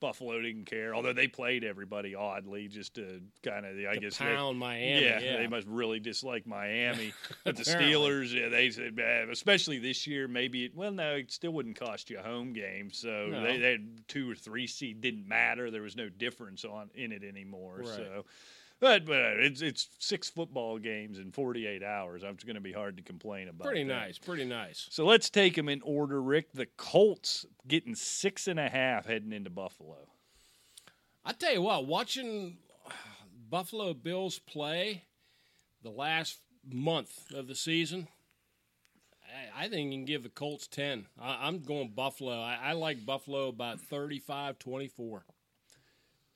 Buffalo 0.00 0.40
didn't 0.40 0.64
care. 0.64 0.94
Although 0.94 1.12
they 1.12 1.28
played 1.28 1.62
everybody 1.62 2.14
oddly, 2.14 2.66
just 2.68 2.94
to 2.94 3.20
kind 3.42 3.66
of, 3.66 3.76
I 3.88 3.94
to 3.94 4.00
guess, 4.00 4.16
they- 4.18 4.24
Miami. 4.52 5.04
yeah, 5.04 5.20
Yeah, 5.20 5.36
they 5.36 5.46
must 5.46 5.66
really 5.66 6.00
dislike 6.00 6.46
Miami. 6.46 7.12
but 7.44 7.56
the 7.56 7.62
Steelers, 7.62 8.32
yeah, 8.34 8.48
they 8.48 8.70
said, 8.70 8.96
"Man," 8.96 9.28
especially 9.30 9.78
this 9.78 10.06
year, 10.06 10.26
maybe 10.26 10.64
it, 10.64 10.74
well, 10.74 10.90
no, 10.92 11.16
it 11.16 11.30
still 11.30 11.52
wouldn't 11.52 11.78
cost 11.78 12.10
you 12.10 12.18
a 12.18 12.22
home 12.22 12.52
game. 12.52 12.90
So 12.92 13.28
No. 13.30 13.42
they, 13.42 13.58
they 13.58 13.70
had 13.72 14.08
two 14.08 14.30
or 14.30 14.34
three 14.34 14.66
seed 14.66 15.00
didn't 15.00 15.28
matter. 15.28 15.70
There 15.70 15.82
was 15.82 15.96
no 15.96 16.08
difference 16.08 16.64
on 16.64 16.90
in 16.94 17.12
it 17.12 17.22
anymore. 17.22 17.78
Right. 17.80 17.88
So, 17.88 18.24
but 18.80 19.04
but 19.04 19.16
uh, 19.16 19.34
it's 19.36 19.60
it's 19.60 19.88
six 19.98 20.28
football 20.28 20.78
games 20.78 21.18
in 21.18 21.32
48 21.32 21.82
hours. 21.82 22.22
It's 22.24 22.44
going 22.44 22.54
to 22.54 22.60
be 22.60 22.72
hard 22.72 22.96
to 22.96 23.02
complain 23.02 23.48
about. 23.48 23.66
pretty 23.66 23.84
that. 23.84 23.94
nice, 23.94 24.18
pretty 24.18 24.44
nice. 24.44 24.86
So 24.90 25.04
let's 25.04 25.30
take 25.30 25.54
them 25.56 25.68
in 25.68 25.82
order, 25.82 26.20
Rick. 26.20 26.52
The 26.52 26.66
Colts 26.76 27.46
getting 27.68 27.94
six 27.94 28.48
and 28.48 28.58
a 28.58 28.68
half 28.68 29.06
heading 29.06 29.32
into 29.32 29.50
Buffalo. 29.50 30.08
I 31.24 31.32
tell 31.32 31.52
you 31.52 31.62
what, 31.62 31.86
watching 31.86 32.56
Buffalo 33.50 33.92
Bills 33.92 34.38
play 34.38 35.04
the 35.82 35.90
last 35.90 36.40
month 36.66 37.32
of 37.34 37.46
the 37.46 37.54
season, 37.54 38.08
I, 39.24 39.64
I 39.64 39.68
think 39.68 39.92
you 39.92 39.98
can 39.98 40.04
give 40.04 40.22
the 40.22 40.28
Colts 40.28 40.66
10. 40.66 41.06
I, 41.20 41.46
I'm 41.46 41.60
going 41.60 41.90
Buffalo. 41.94 42.40
I, 42.40 42.58
I 42.62 42.72
like 42.72 43.04
Buffalo 43.04 43.48
about 43.48 43.80
35 43.80 44.58
24. 44.58 45.24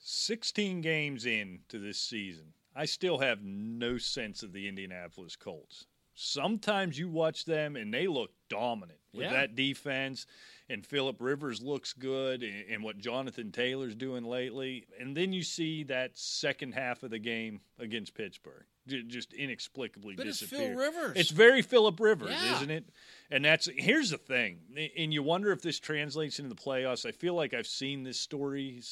16 0.06 0.82
games 0.82 1.24
into 1.24 1.78
this 1.78 1.98
season, 1.98 2.52
I 2.76 2.84
still 2.84 3.18
have 3.18 3.42
no 3.42 3.96
sense 3.96 4.42
of 4.42 4.52
the 4.52 4.68
Indianapolis 4.68 5.34
Colts. 5.34 5.86
Sometimes 6.14 6.98
you 6.98 7.08
watch 7.08 7.46
them 7.46 7.74
and 7.74 7.92
they 7.92 8.06
look 8.06 8.30
dominant 8.50 8.98
with 9.14 9.22
Yeah. 9.24 9.32
that 9.32 9.56
defense, 9.56 10.26
and 10.68 10.86
Philip 10.86 11.16
Rivers 11.20 11.62
looks 11.62 11.92
good, 11.94 12.42
and, 12.42 12.64
and 12.70 12.84
what 12.84 12.98
Jonathan 12.98 13.50
Taylor's 13.50 13.94
doing 13.94 14.24
lately. 14.24 14.86
And 15.00 15.16
then 15.16 15.32
you 15.32 15.42
see 15.42 15.82
that 15.84 16.18
second 16.18 16.72
half 16.74 17.02
of 17.02 17.10
the 17.10 17.18
game 17.18 17.62
against 17.78 18.14
Pittsburgh. 18.14 18.66
J- 18.86 19.02
Just 19.02 19.32
inexplicably 19.32 20.14
But 20.14 20.26
it's 20.26 20.40
Phil 20.40 20.58
disappear. 20.58 20.78
Rivers. 20.78 21.12
It's 21.16 21.30
very 21.30 21.62
Philip 21.62 21.98
Rivers, 22.00 22.30
Yeah. 22.30 22.56
isn't 22.56 22.70
it? 22.70 22.84
And 23.30 23.44
that's 23.44 23.66
here's 23.76 24.10
the 24.10 24.18
thing, 24.18 24.60
and 24.96 25.12
you 25.12 25.22
wonder 25.22 25.50
if 25.52 25.62
this 25.62 25.80
translates 25.80 26.38
into 26.38 26.50
the 26.50 26.60
playoffs. 26.60 27.06
I 27.06 27.10
feel 27.12 27.34
like 27.34 27.54
I've 27.54 27.66
seen 27.66 28.02
this 28.04 28.20
story 28.20 28.82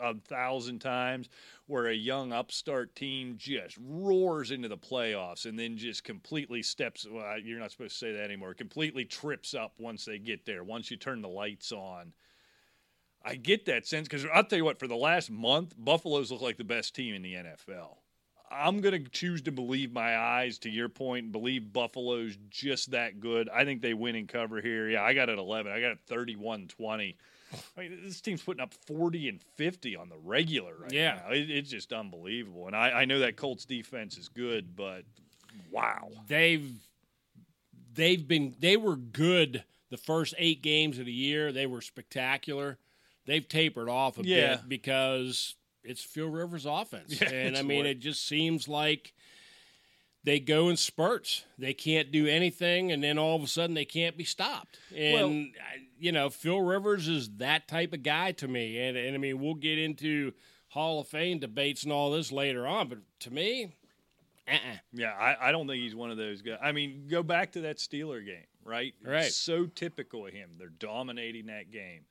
a 0.00 0.14
thousand 0.14 0.80
times, 0.80 1.28
where 1.66 1.86
a 1.86 1.94
young 1.94 2.32
upstart 2.32 2.94
team 2.94 3.36
just 3.38 3.78
roars 3.80 4.50
into 4.50 4.68
the 4.68 4.76
playoffs 4.76 5.46
and 5.46 5.58
then 5.58 5.78
just 5.78 6.04
completely 6.04 6.62
steps. 6.62 7.06
Well, 7.10 7.38
you're 7.38 7.58
not 7.58 7.70
supposed 7.70 7.92
to 7.94 7.98
say 7.98 8.12
that 8.12 8.24
anymore. 8.24 8.52
Completely 8.54 9.04
trips 9.06 9.54
up 9.54 9.72
once 9.78 10.04
they 10.04 10.18
get 10.18 10.44
there. 10.44 10.62
Once 10.62 10.90
you 10.90 10.96
turn 10.98 11.22
the 11.22 11.28
lights 11.28 11.72
on. 11.72 12.12
I 13.24 13.36
get 13.36 13.66
that 13.66 13.86
sense 13.86 14.08
because 14.08 14.26
I'll 14.34 14.44
tell 14.44 14.58
you 14.58 14.64
what, 14.64 14.80
for 14.80 14.88
the 14.88 14.96
last 14.96 15.30
month, 15.30 15.74
Buffaloes 15.78 16.30
look 16.32 16.42
like 16.42 16.56
the 16.56 16.64
best 16.64 16.94
team 16.94 17.14
in 17.14 17.22
the 17.22 17.34
NFL. 17.34 18.01
I'm 18.52 18.80
going 18.80 19.02
to 19.04 19.10
choose 19.10 19.42
to 19.42 19.52
believe 19.52 19.92
my 19.92 20.16
eyes, 20.16 20.58
to 20.58 20.70
your 20.70 20.88
point, 20.88 21.24
and 21.24 21.32
believe 21.32 21.72
Buffalo's 21.72 22.36
just 22.50 22.90
that 22.92 23.20
good. 23.20 23.48
I 23.48 23.64
think 23.64 23.80
they 23.82 23.94
win 23.94 24.14
and 24.16 24.28
cover 24.28 24.60
here. 24.60 24.88
Yeah, 24.90 25.02
I 25.02 25.14
got 25.14 25.28
it 25.28 25.38
11. 25.38 25.72
I 25.72 25.80
got 25.80 25.92
it 25.92 25.98
31 26.06 26.68
20. 26.68 27.16
I 27.76 27.80
mean, 27.80 27.98
this 28.04 28.20
team's 28.20 28.42
putting 28.42 28.62
up 28.62 28.72
40 28.86 29.28
and 29.28 29.40
50 29.56 29.96
on 29.96 30.08
the 30.08 30.16
regular 30.16 30.74
right 30.78 30.92
Yeah. 30.92 31.20
now. 31.26 31.32
It, 31.34 31.50
it's 31.50 31.70
just 31.70 31.92
unbelievable. 31.92 32.66
And 32.66 32.74
I, 32.76 32.90
I 32.90 33.04
know 33.04 33.18
that 33.20 33.36
Colts 33.36 33.64
defense 33.64 34.16
is 34.16 34.28
good, 34.28 34.74
but 34.76 35.04
wow. 35.70 36.08
they've 36.28 36.70
they've 37.94 38.26
been 38.26 38.54
they 38.58 38.76
were 38.76 38.96
good 38.96 39.64
the 39.90 39.96
first 39.98 40.34
eight 40.38 40.62
games 40.62 40.98
of 40.98 41.04
the 41.06 41.12
year. 41.12 41.52
They 41.52 41.66
were 41.66 41.82
spectacular. 41.82 42.78
They've 43.26 43.46
tapered 43.46 43.88
off 43.90 44.18
a 44.18 44.22
Yeah. 44.24 44.56
bit 44.56 44.68
because 44.68 45.54
it's 45.84 46.02
Phil 46.02 46.28
Rivers' 46.28 46.66
offense, 46.66 47.20
Yeah, 47.20 47.28
and 47.30 47.56
I 47.56 47.62
mean 47.62 47.78
what- 47.78 47.86
it 47.86 48.00
just 48.00 48.26
seems 48.26 48.68
like 48.68 49.12
they 50.24 50.38
go 50.38 50.68
in 50.68 50.76
spurts. 50.76 51.44
They 51.58 51.74
can't 51.74 52.12
do 52.12 52.26
anything, 52.28 52.92
and 52.92 53.02
then 53.02 53.18
all 53.18 53.36
of 53.36 53.42
a 53.42 53.46
sudden 53.48 53.74
they 53.74 53.84
can't 53.84 54.16
be 54.16 54.24
stopped. 54.24 54.78
And 54.96 55.52
I- 55.58 55.86
you 55.98 56.10
know, 56.12 56.30
Phil 56.30 56.60
Rivers 56.60 57.06
is 57.08 57.28
that 57.38 57.68
type 57.68 57.92
of 57.92 58.02
guy 58.02 58.32
to 58.32 58.48
me. 58.48 58.78
And 58.78 58.96
and 58.96 59.14
I 59.14 59.18
mean, 59.18 59.40
we'll 59.40 59.54
get 59.54 59.78
into 59.78 60.32
Hall 60.68 61.00
of 61.00 61.08
Fame 61.08 61.38
debates 61.38 61.84
and 61.84 61.92
all 61.92 62.10
this 62.10 62.32
later 62.32 62.66
on, 62.66 62.88
but 62.88 62.98
to 63.20 63.30
me, 63.32 63.74
uh-uh. 64.48 64.58
Yeah, 64.92 65.12
I, 65.12 65.48
I 65.48 65.52
don't 65.52 65.68
think 65.68 65.82
he's 65.82 65.94
one 65.94 66.10
of 66.10 66.16
those 66.16 66.42
guys. 66.42 66.58
I 66.62 66.72
mean, 66.72 67.06
go 67.08 67.22
back 67.22 67.52
to 67.52 67.60
that 67.62 67.76
Steeler 67.76 68.24
game, 68.24 68.46
right? 68.64 68.92
Right. 69.04 69.30
So 69.30 69.66
typical 69.66 70.26
of 70.26 70.32
him. 70.32 70.50
They're 70.58 70.68
dominating 70.70 71.46
that 71.46 71.70
game. 71.70 72.04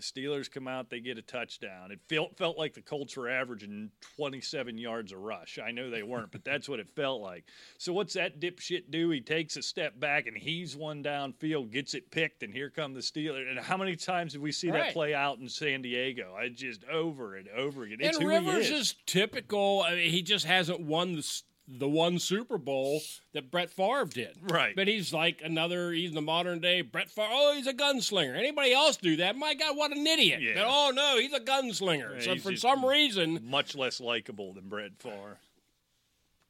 The 0.00 0.20
Steelers 0.22 0.50
come 0.50 0.66
out, 0.66 0.88
they 0.88 1.00
get 1.00 1.18
a 1.18 1.22
touchdown. 1.22 1.90
It 1.90 2.00
felt 2.08 2.36
felt 2.38 2.56
like 2.56 2.72
the 2.72 2.80
Colts 2.80 3.16
were 3.16 3.28
averaging 3.28 3.90
27 4.16 4.78
yards 4.78 5.12
a 5.12 5.18
rush. 5.18 5.58
I 5.62 5.72
know 5.72 5.90
they 5.90 6.02
weren't, 6.02 6.32
but 6.32 6.42
that's 6.42 6.68
what 6.68 6.80
it 6.80 6.88
felt 6.96 7.20
like. 7.20 7.44
So 7.76 7.92
what's 7.92 8.14
that 8.14 8.40
dipshit 8.40 8.90
do? 8.90 9.10
He 9.10 9.20
takes 9.20 9.56
a 9.56 9.62
step 9.62 10.00
back 10.00 10.26
and 10.26 10.36
he's 10.36 10.74
one 10.74 11.02
downfield, 11.02 11.70
gets 11.70 11.92
it 11.92 12.10
picked, 12.10 12.42
and 12.42 12.54
here 12.54 12.70
come 12.70 12.94
the 12.94 13.00
Steelers. 13.00 13.50
And 13.50 13.58
how 13.58 13.76
many 13.76 13.94
times 13.94 14.32
did 14.32 14.40
we 14.40 14.52
see 14.52 14.70
that 14.70 14.94
play 14.94 15.14
out 15.14 15.38
in 15.38 15.48
San 15.48 15.82
Diego? 15.82 16.34
I 16.34 16.48
just 16.48 16.84
over 16.84 17.36
and 17.36 17.48
over 17.48 17.82
again. 17.82 17.98
It's 18.00 18.16
and 18.16 18.26
Rivers 18.26 18.68
he 18.68 18.74
is. 18.74 18.94
typical. 19.06 19.84
I 19.86 19.96
mean, 19.96 20.10
he 20.10 20.22
just 20.22 20.46
hasn't 20.46 20.80
won 20.80 21.16
the 21.16 21.42
the 21.68 21.88
one 21.88 22.18
Super 22.18 22.58
Bowl 22.58 23.00
that 23.32 23.50
Brett 23.50 23.70
Favre 23.70 24.04
did. 24.06 24.36
Right. 24.42 24.74
But 24.74 24.88
he's 24.88 25.12
like 25.12 25.40
another. 25.44 25.92
He's 25.92 26.12
the 26.12 26.20
modern 26.20 26.60
day 26.60 26.80
Brett 26.82 27.10
Favre. 27.10 27.28
Oh, 27.30 27.54
he's 27.56 27.66
a 27.66 27.72
gunslinger. 27.74 28.36
Anybody 28.36 28.72
else 28.72 28.96
do 28.96 29.16
that? 29.16 29.36
My 29.36 29.54
God, 29.54 29.76
what 29.76 29.96
an 29.96 30.06
idiot! 30.06 30.40
Yeah. 30.42 30.54
But, 30.56 30.64
oh 30.66 30.90
no, 30.94 31.18
he's 31.18 31.32
a 31.32 31.40
gunslinger. 31.40 32.14
Yeah, 32.26 32.34
so 32.34 32.36
for 32.40 32.56
some 32.56 32.84
reason, 32.84 33.40
much 33.44 33.76
less 33.76 34.00
likable 34.00 34.52
than 34.54 34.68
Brett 34.68 34.92
Favre. 34.98 35.38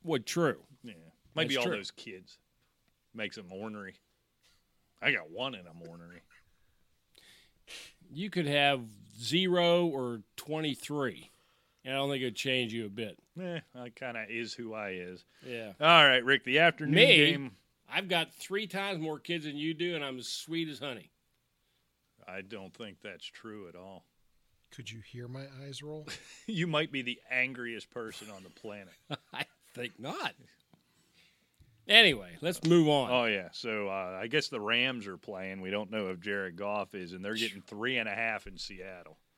well, 0.03 0.21
true. 0.25 0.61
Yeah, 0.83 0.95
Maybe 1.37 1.55
That's 1.55 1.59
all 1.67 1.71
true. 1.71 1.77
those 1.79 1.91
kids 1.91 2.39
makes 3.15 3.37
them 3.37 3.53
ornery. 3.53 3.95
I 5.03 5.13
got 5.13 5.31
one 5.31 5.55
in 5.55 5.65
them 5.65 5.81
ornery. 5.89 6.21
You 8.13 8.31
could 8.31 8.47
have 8.47 8.81
zero 9.21 9.87
or 9.87 10.23
twenty 10.37 10.75
three, 10.75 11.17
and 11.17 11.40
I 11.85 11.91
don't 11.91 12.11
think 12.11 12.23
it'd 12.23 12.37
change 12.37 12.75
you 12.75 12.87
a 12.87 12.91
bit. 12.91 13.19
Eh, 13.41 13.61
I 13.75 13.89
kind 13.91 14.17
of 14.17 14.29
is 14.29 14.53
who 14.53 14.75
I 14.75 14.91
is. 14.91 15.25
Yeah. 15.47 15.73
All 15.81 16.07
right, 16.07 16.25
Rick. 16.25 16.45
The 16.45 16.59
afternoon 16.59 16.95
Me? 16.95 17.17
game. 17.17 17.53
I've 17.93 18.09
got 18.09 18.33
three 18.35 18.67
times 18.67 19.01
more 19.01 19.19
kids 19.19 19.47
than 19.47 19.57
you 19.57 19.75
do, 19.75 19.95
and 19.95 20.05
I'm 20.05 20.19
as 20.19 20.29
sweet 20.29 20.69
as 20.69 20.79
honey. 20.79 21.11
I 22.29 22.43
don't 22.43 22.75
think 22.75 22.99
that's 23.03 23.25
true 23.25 23.69
at 23.69 23.75
all. 23.75 24.05
Could 24.71 24.91
you 24.91 25.01
hear 25.01 25.27
my 25.27 25.47
eyes 25.63 25.83
roll? 25.83 26.07
You 26.47 26.67
might 26.67 26.91
be 26.93 27.03
the 27.03 27.19
angriest 27.31 27.91
person 27.91 28.29
on 28.31 28.43
the 28.43 28.51
planet. 28.51 28.95
I 29.33 29.47
think 29.75 29.99
not. 29.99 30.35
Anyway, 31.89 32.37
let's 32.41 32.63
move 32.65 32.89
on. 32.89 33.11
oh 33.11 33.25
yeah. 33.25 33.49
So 33.53 33.89
uh, 33.89 34.19
I 34.21 34.27
guess 34.27 34.49
the 34.49 34.61
Rams 34.61 35.07
are 35.07 35.17
playing. 35.17 35.61
We 35.61 35.71
don't 35.71 35.91
know 35.91 36.09
if 36.09 36.21
Jared 36.21 36.57
Goff 36.57 36.95
is, 36.95 37.13
and 37.13 37.25
they're 37.25 37.35
getting 37.35 37.63
three 37.63 37.99
and 37.99 38.09
a 38.09 38.15
half 38.15 38.47
in 38.47 38.59
Seattle. 38.59 39.17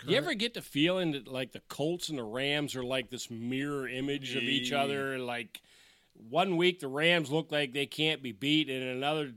you 0.05 0.17
ever 0.17 0.33
get 0.33 0.53
the 0.53 0.61
feeling 0.61 1.11
that 1.11 1.27
like 1.27 1.51
the 1.51 1.61
Colts 1.67 2.09
and 2.09 2.17
the 2.17 2.23
Rams 2.23 2.75
are 2.75 2.83
like 2.83 3.09
this 3.09 3.29
mirror 3.29 3.87
image 3.87 4.35
of 4.35 4.43
each 4.43 4.71
other? 4.71 5.17
Like, 5.17 5.61
one 6.29 6.57
week 6.57 6.79
the 6.79 6.87
Rams 6.87 7.31
look 7.31 7.51
like 7.51 7.73
they 7.73 7.85
can't 7.85 8.21
be 8.21 8.31
beat, 8.31 8.69
and 8.69 8.83
another 8.83 9.31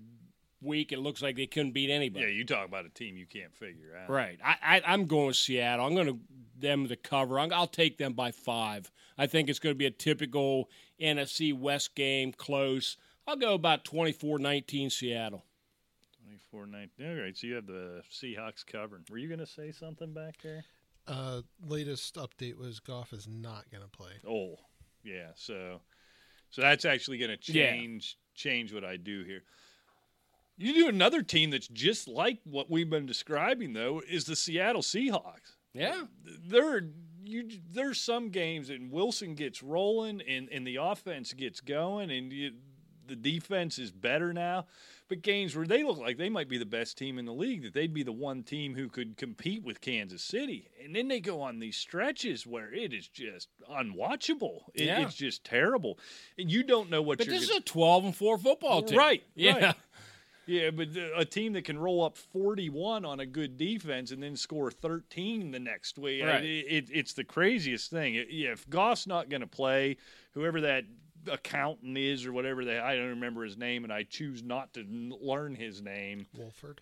week 0.63 0.93
it 0.93 0.99
looks 0.99 1.23
like 1.23 1.37
they 1.37 1.47
couldn't 1.47 1.73
beat 1.73 1.91
anybody. 1.91 2.27
Yeah, 2.27 2.33
you 2.33 2.45
talk 2.45 2.67
about 2.67 2.85
a 2.85 2.91
team 2.91 3.17
you 3.17 3.27
can't 3.27 3.55
figure 3.55 3.97
out. 4.01 4.11
Right. 4.11 4.39
I, 4.45 4.57
I 4.63 4.83
I'm 4.87 5.07
going 5.07 5.29
with 5.29 5.37
Seattle. 5.37 5.87
I'm 5.87 5.95
going 5.95 6.07
to 6.07 6.19
them 6.59 6.87
to 6.89 6.97
cover. 6.97 7.39
i 7.39 7.47
will 7.47 7.67
take 7.67 7.99
them 7.99 8.13
by 8.13 8.31
five. 8.31 8.91
I 9.17 9.27
think 9.27 9.49
it's 9.49 9.59
going 9.59 9.75
to 9.75 9.79
be 9.79 9.87
a 9.87 9.91
typical 9.91 10.69
NFC 11.01 11.59
West 11.59 11.95
game, 11.95 12.33
close. 12.33 12.97
I'll 13.27 13.37
go 13.37 13.55
about 13.55 13.85
24-19 13.85 14.93
Seattle. 14.93 15.45
24 16.51 16.67
19. 16.67 17.17
All 17.19 17.23
right, 17.23 17.37
so 17.37 17.47
you 17.47 17.55
have 17.55 17.67
the 17.67 18.03
Seahawks 18.11 18.65
covering. 18.67 19.05
Were 19.11 19.19
you 19.19 19.29
going 19.29 19.41
to 19.41 19.47
say 19.47 19.73
something 19.73 20.13
back 20.13 20.37
there? 20.43 20.65
Uh, 21.07 21.41
latest 21.67 22.17
update 22.17 22.57
was 22.57 22.81
Goff 22.81 23.13
is 23.13 23.27
not 23.29 23.65
going 23.71 23.83
to 23.83 23.89
play. 23.89 24.13
Oh, 24.29 24.57
yeah. 25.03 25.31
So, 25.35 25.81
so 26.51 26.63
that's 26.63 26.85
actually 26.85 27.19
going 27.19 27.37
to 27.37 27.53
Yeah. 27.53 27.71
change 27.71 28.17
change 28.35 28.73
what 28.73 28.85
I 28.85 28.97
do 28.97 29.23
here. 29.25 29.43
You 30.57 30.75
do 30.75 30.89
another 30.89 31.23
team 31.23 31.51
that's 31.51 31.69
just 31.69 32.07
like 32.07 32.39
what 32.45 32.71
we've 32.71 32.89
been 32.89 33.07
describing, 33.07 33.73
though, 33.73 34.03
is 34.09 34.25
the 34.25 34.37
Seattle 34.37 34.83
Seahawks. 34.83 35.57
Yeah. 35.73 36.05
There, 36.25 36.83
you 37.25 37.49
there's 37.71 38.01
some 38.01 38.31
games 38.31 38.71
and 38.71 38.91
Wilson 38.91 39.35
gets 39.35 39.63
rolling 39.63 40.21
and 40.29 40.49
and 40.51 40.67
the 40.67 40.77
offense 40.77 41.33
gets 41.33 41.61
going 41.61 42.11
and 42.11 42.33
you, 42.33 42.53
the 43.11 43.17
defense 43.17 43.79
is 43.79 43.91
better 43.91 44.33
now. 44.33 44.67
But 45.09 45.23
games 45.23 45.57
where 45.57 45.67
they 45.67 45.83
look 45.83 45.99
like 45.99 46.19
they 46.19 46.29
might 46.29 46.49
be 46.49 46.57
the 46.57 46.65
best 46.65 46.97
team 46.97 47.19
in 47.19 47.25
the 47.25 47.33
league, 47.33 47.65
that 47.65 47.75
they'd 47.75 47.93
be 47.93 48.05
the 48.05 48.13
one 48.13 48.45
team 48.45 48.77
who 48.77 48.89
could 48.89 49.17
compete 49.17 49.65
with 49.65 49.81
Kansas 49.81 50.23
City, 50.23 50.69
and 50.85 50.95
then 50.95 51.09
they 51.09 51.19
go 51.19 51.41
on 51.41 51.59
these 51.59 51.77
stretches 51.77 52.47
where 52.47 52.73
it 52.73 52.93
is 52.95 53.09
just 53.09 53.49
unwatchable. 53.69 54.61
It- 54.75 54.85
Yeah. 54.87 55.03
It's 55.05 55.17
just 55.17 55.43
terrible, 55.43 55.99
and 56.39 56.49
you 56.51 56.63
don't 56.63 56.91
know 56.91 57.03
what 57.03 57.19
But 57.19 57.27
you're. 57.27 57.35
this 57.35 57.43
is 57.45 57.49
gonna- 57.49 57.61
a 57.61 57.65
12 57.65 58.05
and 58.05 58.17
4 58.17 58.39
football 58.39 58.83
team. 58.83 58.99
Right, 58.99 59.25
Yeah. 59.35 59.67
right. 59.67 59.77
Yeah, 60.47 60.71
but 60.71 60.89
a 61.17 61.25
team 61.25 61.53
that 61.53 61.65
can 61.65 61.79
roll 61.79 62.03
up 62.05 62.17
41 62.17 63.05
on 63.05 63.21
a 63.21 63.27
good 63.27 63.57
defense 63.57 64.11
and 64.11 64.21
then 64.23 64.35
score 64.37 64.71
13 64.71 65.51
the 65.53 65.61
next 65.61 65.97
week, 65.99 66.25
Right. 66.25 66.43
it, 66.45 66.67
it, 66.69 66.89
it's 66.93 67.13
the 67.13 67.23
craziest 67.25 67.91
thing. 67.91 68.15
If 68.17 68.69
Goff's 68.69 69.07
not 69.07 69.29
going 69.29 69.43
to 69.43 69.47
play, 69.47 69.97
whoever 70.33 70.61
that 70.63 70.85
accountant 71.31 71.97
is 71.99 72.25
or 72.27 72.33
whatever 72.33 72.65
that 72.65 72.83
I 72.83 72.97
don't 72.97 73.09
remember 73.11 73.45
his 73.45 73.57
name, 73.57 73.85
and 73.85 73.93
I 73.93 74.03
choose 74.05 74.43
not 74.43 74.73
to 74.75 74.81
n- 74.81 75.13
learn 75.21 75.55
his 75.55 75.83
name. 75.83 76.27
Wolford. 76.37 76.81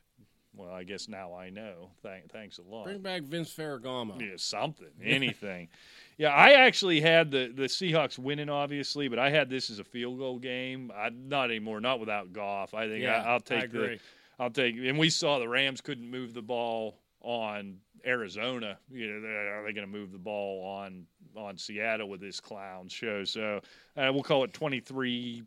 Well, 0.54 0.72
I 0.72 0.82
guess 0.82 1.08
now 1.08 1.34
I 1.34 1.50
know. 1.50 1.90
Thank, 2.02 2.32
thanks 2.32 2.58
a 2.58 2.62
lot. 2.62 2.84
Bring 2.84 3.00
back 3.00 3.22
Vince 3.22 3.54
Ferragamo. 3.54 4.20
Yeah, 4.20 4.32
something, 4.36 4.88
anything. 5.02 5.68
yeah, 6.18 6.30
I 6.30 6.52
actually 6.52 7.00
had 7.00 7.30
the 7.30 7.52
the 7.54 7.64
Seahawks 7.64 8.18
winning, 8.18 8.48
obviously, 8.48 9.06
but 9.08 9.18
I 9.20 9.30
had 9.30 9.50
this 9.50 9.70
as 9.70 9.78
a 9.78 9.84
field 9.84 10.18
goal 10.18 10.38
game. 10.38 10.90
I, 10.96 11.10
not 11.10 11.50
anymore, 11.50 11.80
not 11.80 12.00
without 12.00 12.32
Goff. 12.32 12.74
I 12.74 12.88
think 12.88 13.02
Yeah, 13.04 13.22
I, 13.22 13.32
will 13.34 13.40
take 13.40 13.60
I 13.60 13.64
agree. 13.64 13.96
the, 13.96 14.42
I'll 14.42 14.50
take, 14.50 14.74
and 14.76 14.98
we 14.98 15.10
saw 15.10 15.38
the 15.38 15.48
Rams 15.48 15.80
couldn't 15.80 16.10
move 16.10 16.34
the 16.34 16.42
ball 16.42 16.96
on 17.28 17.76
Arizona. 18.06 18.78
You 18.90 19.06
know, 19.12 19.20
they're- 19.20 19.62
they 19.66 19.72
going 19.74 19.86
to 19.86 19.92
move 19.92 20.12
the 20.12 20.18
ball 20.18 20.64
on 20.64 21.06
on 21.36 21.58
Seattle 21.58 22.08
with 22.08 22.20
this 22.20 22.40
clown 22.40 22.88
show? 22.88 23.22
So 23.24 23.60
uh, 23.96 24.10
we'll 24.12 24.22
call 24.22 24.44
it 24.44 24.52
23-13. 24.54 25.44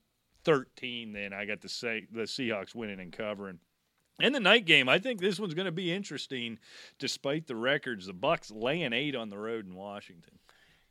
Then 1.13 1.33
I 1.33 1.45
got 1.45 1.59
the 1.61 1.69
say 1.69 2.05
the 2.11 2.21
Seahawks 2.21 2.75
winning 2.75 2.99
and 2.99 3.11
covering. 3.11 3.59
In 4.19 4.33
the 4.33 4.39
night 4.39 4.65
game, 4.65 4.87
I 4.87 4.99
think 4.99 5.19
this 5.19 5.39
one's 5.39 5.55
going 5.55 5.65
to 5.65 5.71
be 5.71 5.91
interesting, 5.91 6.59
despite 6.99 7.47
the 7.47 7.55
records. 7.55 8.05
The 8.05 8.13
Bucs 8.13 8.51
laying 8.53 8.93
eight 8.93 9.15
on 9.15 9.29
the 9.31 9.37
road 9.39 9.65
in 9.65 9.73
Washington. 9.73 10.37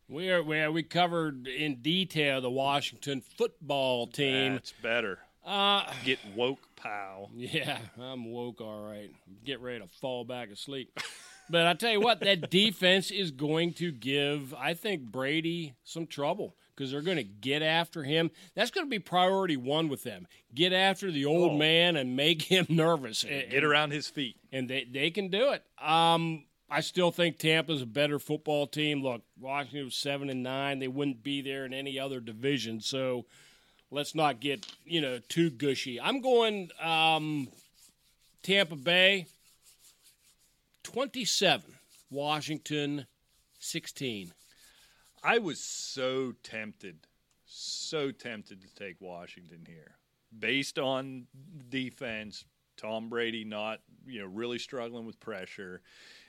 We 0.08 0.30
are 0.30 0.42
where 0.42 0.72
we 0.72 0.82
covered 0.82 1.46
in 1.46 1.76
detail 1.76 2.40
the 2.40 2.50
Washington 2.50 3.20
football 3.20 4.08
team. 4.08 4.54
That's 4.54 4.72
better. 4.82 5.20
Uh, 5.44 5.90
Get 6.04 6.18
woke, 6.36 6.60
pal. 6.76 7.30
yeah, 7.36 7.78
I'm 8.00 8.30
woke, 8.30 8.60
all 8.60 8.86
right. 8.88 9.10
Get 9.44 9.60
ready 9.60 9.80
to 9.80 9.86
fall 10.00 10.24
back 10.24 10.50
asleep. 10.50 10.98
But 11.48 11.66
I 11.66 11.74
tell 11.74 11.90
you 11.90 12.00
what, 12.00 12.20
that 12.20 12.50
defense 12.50 13.10
is 13.10 13.30
going 13.32 13.72
to 13.74 13.90
give, 13.90 14.54
I 14.54 14.74
think, 14.74 15.02
Brady 15.02 15.74
some 15.82 16.06
trouble 16.06 16.54
because 16.76 16.92
they're 16.92 17.00
going 17.02 17.16
to 17.16 17.24
get 17.24 17.60
after 17.62 18.04
him. 18.04 18.30
That's 18.54 18.70
going 18.70 18.86
to 18.86 18.90
be 18.90 19.00
priority 19.00 19.56
one 19.56 19.88
with 19.88 20.04
them. 20.04 20.28
Get 20.54 20.72
after 20.72 21.10
the 21.10 21.24
old 21.24 21.52
Oh. 21.52 21.56
man 21.56 21.96
and 21.96 22.14
make 22.14 22.42
him 22.42 22.66
nervous. 22.68 23.24
And- 23.24 23.50
Get 23.50 23.64
around 23.64 23.90
his 23.92 24.06
feet. 24.08 24.36
and 24.52 24.68
they, 24.70 24.84
they 24.84 25.10
can 25.10 25.28
do 25.28 25.50
it. 25.52 25.64
Um, 25.84 26.44
I 26.70 26.82
still 26.82 27.10
think 27.10 27.38
Tampa's 27.38 27.82
a 27.82 27.86
better 27.86 28.20
football 28.20 28.68
team. 28.68 29.02
Look, 29.02 29.22
Washington 29.40 29.86
was 29.86 29.96
seven 29.96 30.30
and 30.30 30.44
nine; 30.44 30.78
they 30.78 30.86
wouldn't 30.86 31.24
be 31.24 31.42
there 31.42 31.64
in 31.66 31.74
any 31.74 31.98
other 31.98 32.20
division. 32.20 32.80
So 32.80 33.24
let's 33.90 34.14
not 34.14 34.40
get 34.40 34.66
you 34.84 35.00
know 35.00 35.18
too 35.28 35.50
gushy. 35.50 36.00
I'm 36.00 36.20
going 36.20 36.70
um, 36.82 37.48
Tampa 38.42 38.76
Bay 38.76 39.26
twenty-seven, 40.82 41.74
Washington 42.10 43.06
sixteen. 43.58 44.32
I 45.22 45.38
was 45.38 45.60
so 45.60 46.32
tempted, 46.42 46.98
so 47.44 48.10
tempted 48.10 48.62
to 48.62 48.74
take 48.74 48.96
Washington 49.00 49.64
here, 49.66 49.96
based 50.38 50.78
on 50.78 51.26
defense. 51.68 52.44
Tom 52.76 53.10
Brady 53.10 53.44
not, 53.44 53.80
you 54.06 54.20
know, 54.20 54.26
really 54.26 54.58
struggling 54.58 55.04
with 55.04 55.20
pressure, 55.20 55.82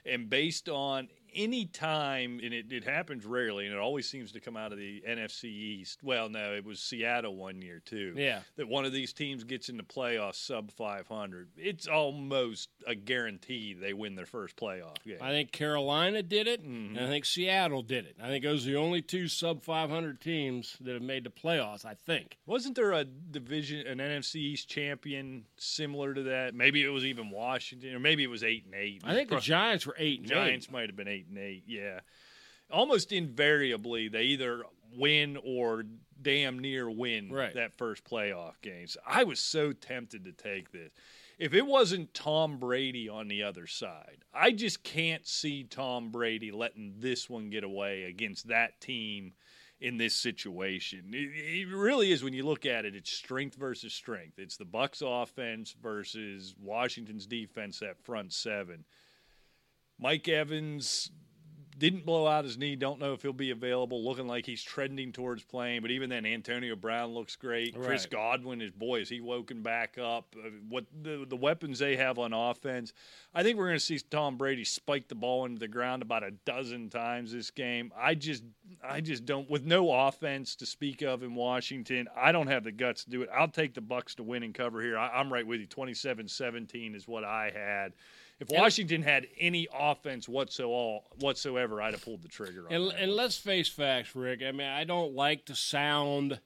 and 0.05 0.30
based 0.30 0.68
on 0.68 1.07
any 1.34 1.65
time, 1.65 2.39
and 2.43 2.53
it, 2.53 2.71
it 2.71 2.84
happens 2.84 3.25
rarely, 3.25 3.65
and 3.65 3.73
it 3.73 3.79
always 3.79 4.09
seems 4.09 4.32
to 4.34 4.39
come 4.39 4.57
out 4.57 4.71
of 4.71 4.77
the 4.77 5.03
NFC 5.07 5.45
East. 5.45 5.99
Well, 6.03 6.29
no, 6.29 6.53
it 6.53 6.65
was 6.65 6.79
Seattle 6.79 7.36
one 7.36 7.61
year 7.61 7.82
too. 7.84 8.13
Yeah. 8.15 8.39
that 8.55 8.67
one 8.67 8.86
of 8.86 8.93
these 8.93 9.13
teams 9.13 9.43
gets 9.43 9.69
into 9.69 9.84
the 9.84 9.93
playoffs 9.93 10.36
sub 10.36 10.71
500. 10.71 11.49
It's 11.57 11.88
almost 11.88 12.69
a 12.88 12.95
guarantee 12.95 13.73
they 13.73 13.93
win 13.93 14.15
their 14.15 14.25
first 14.25 14.55
playoff 14.55 15.01
game. 15.03 15.17
I 15.21 15.29
think 15.29 15.51
Carolina 15.51 16.23
did 16.23 16.47
it, 16.47 16.63
mm-hmm. 16.63 16.97
and 16.97 17.05
I 17.05 17.09
think 17.09 17.25
Seattle 17.25 17.82
did 17.82 18.05
it. 18.05 18.15
I 18.21 18.27
think 18.27 18.43
those 18.43 18.65
are 18.67 18.71
the 18.71 18.77
only 18.77 19.01
two 19.01 19.27
sub 19.27 19.63
five 19.63 19.89
hundred 19.89 20.21
teams 20.21 20.77
that 20.82 20.93
have 20.93 21.01
made 21.01 21.23
the 21.23 21.29
playoffs. 21.29 21.86
I 21.86 21.95
think. 22.05 22.38
Wasn't 22.45 22.75
there 22.75 22.91
a 22.91 23.03
division, 23.03 23.86
an 23.88 23.99
NFC 23.99 24.36
East 24.36 24.69
champion 24.69 25.45
similar 25.57 26.13
to 26.13 26.23
that? 26.23 26.55
Maybe 26.55 26.84
it 26.84 26.89
was 26.89 27.05
even 27.05 27.29
Washington, 27.29 27.93
or 27.95 27.99
maybe 27.99 28.23
it 28.23 28.29
was 28.29 28.43
eight 28.43 28.65
and 28.65 28.75
eight. 28.75 29.01
I 29.05 29.13
think 29.13 29.29
the 29.29 29.39
Giants 29.39 29.86
were 29.86 29.95
eight 29.97 30.19
and 30.19 30.27
Giants 30.27 30.67
eight. 30.67 30.71
might 30.71 30.89
have 30.89 30.95
been 30.95 31.07
eight 31.07 31.20
and 31.30 31.38
eight. 31.38 31.63
Yeah, 31.67 31.99
almost 32.72 33.11
invariably 33.11 34.07
they 34.07 34.24
either 34.24 34.63
win 34.95 35.38
or 35.43 35.84
damn 36.22 36.59
near 36.59 36.89
win 36.89 37.32
Right. 37.32 37.53
that 37.55 37.74
first 37.78 38.03
playoff 38.03 38.61
game. 38.61 38.88
So 38.88 38.99
I 39.05 39.24
was 39.24 39.39
so 39.39 39.74
tempted 39.74 40.26
to 40.26 40.32
take 40.32 40.72
this. 40.72 40.91
If 41.39 41.53
it 41.55 41.65
wasn't 41.65 42.13
Tom 42.13 42.57
Brady 42.59 43.09
on 43.09 43.28
the 43.28 43.41
other 43.43 43.65
side, 43.65 44.19
I 44.34 44.51
just 44.51 44.84
can't 44.84 45.26
see 45.26 45.63
Tom 45.63 46.11
Brady 46.11 46.51
letting 46.51 46.95
this 46.99 47.30
one 47.30 47.49
get 47.49 47.63
away 47.63 48.03
against 48.03 48.49
that 48.49 48.80
team 48.80 49.34
in 49.80 49.97
this 49.97 50.13
situation. 50.15 51.05
It, 51.11 51.32
it 51.63 51.67
really 51.76 52.11
is 52.11 52.24
when 52.24 52.34
you 52.34 52.45
look 52.45 52.67
at 52.67 52.86
it, 52.86 52.95
it's 52.95 53.11
strength 53.11 53.55
versus 53.55 53.91
strength. 53.93 54.38
It's 54.38 54.57
the 54.57 54.65
Bucs 54.65 55.01
offense 55.01 55.76
versus 55.82 56.53
Washington's 56.61 57.26
defense 57.26 57.80
that 57.80 57.97
front 58.03 58.32
seven. 58.34 58.86
Mike 60.02 60.28
Evans 60.28 61.12
didn't 61.78 62.06
blow 62.06 62.28
out 62.28 62.43
his 62.43 62.60
knee. 62.60 62.76
Don't 62.76 62.99
know 62.99 63.14
if 63.14 63.24
he'll 63.24 63.34
be 63.34 63.49
available. 63.49 64.04
Looking 64.04 64.28
like 64.28 64.45
he's 64.45 64.62
trending 64.62 65.12
towards 65.12 65.43
playing, 65.43 65.82
but 65.82 65.89
even 65.89 66.12
then, 66.12 66.28
Antonio 66.28 66.76
Brown 66.76 67.12
looks 67.12 67.36
great. 67.36 67.74
Chris 67.74 68.06
Godwin 68.06 68.62
is 68.62 68.70
boy, 68.70 68.99
is 69.02 69.10
he 69.10 69.20
woken 69.20 69.64
back 69.64 69.97
up? 69.97 70.36
Uh, 70.38 70.49
What 70.70 70.86
the 71.02 71.26
the 71.28 71.36
weapons 71.36 71.80
they 71.80 71.95
have 71.95 72.20
on 72.20 72.34
offense, 72.34 72.93
I 73.34 73.41
think 73.41 73.58
we're 73.58 73.66
going 73.66 73.80
to 73.80 73.84
see 73.84 73.97
Tom 73.97 74.38
Brady 74.38 74.64
spike 74.64 75.08
the 75.08 75.16
ball 75.16 75.45
into 75.45 75.58
the 75.60 75.68
ground 75.68 76.04
about 76.04 76.24
a 76.24 76.30
dozen 76.45 76.91
times 76.91 77.32
this 77.32 77.49
game. 77.49 77.91
I 77.97 78.14
just, 78.14 78.43
I 78.88 79.02
just 79.02 79.26
don't. 79.26 79.49
With 79.49 79.66
no 79.66 79.91
offense 79.91 80.56
to 80.58 80.68
speak 80.68 81.02
of 81.02 81.24
in 81.24 81.34
Washington, 81.34 82.08
I 82.16 82.32
don't 82.32 82.47
have 82.47 82.64
the 82.64 82.72
guts 82.72 83.06
to 83.06 83.10
do 83.10 83.24
it. 83.24 83.30
I'll 83.36 83.47
take 83.47 83.74
the 83.74 83.82
Bucs 83.82 84.14
to 84.16 84.24
win 84.24 84.43
and 84.43 84.54
cover 84.54 84.84
here. 84.84 84.99
I, 84.99 85.10
I'm 85.10 85.34
right 85.34 85.47
with 85.47 85.60
you. 85.60 85.68
27-17 85.68 86.95
is 86.95 87.08
what 87.08 87.24
I 87.24 87.52
had. 87.54 87.93
If 88.41 88.49
Washington 88.49 89.03
had 89.03 89.27
any 89.39 89.67
offense 89.71 90.27
whatsoever, 90.27 91.01
whatsoever, 91.19 91.79
I'd 91.79 91.93
have 91.93 92.03
pulled 92.03 92.23
the 92.23 92.27
trigger 92.27 92.65
on 92.67 92.73
And, 92.73 92.91
and 92.93 93.11
let's 93.11 93.37
face 93.37 93.69
facts, 93.69 94.15
Rick. 94.15 94.41
I 94.41 94.51
mean, 94.51 94.67
I 94.67 94.83
don't 94.83 95.13
like 95.13 95.45
to 95.45 95.55
sound 95.55 96.39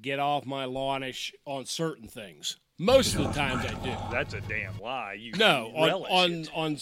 get 0.00 0.18
off 0.18 0.46
my 0.46 0.64
lawnish 0.64 1.34
on 1.44 1.66
certain 1.66 2.08
things. 2.08 2.56
Most 2.78 3.14
of 3.14 3.22
the 3.22 3.32
times 3.32 3.66
I 3.66 3.74
do. 3.84 3.94
That's 4.10 4.32
a 4.32 4.40
damn 4.40 4.78
lie. 4.78 5.12
You 5.12 5.32
No, 5.32 5.70
on 5.76 5.90
on 5.90 6.32
it. 6.32 6.50
on 6.54 6.78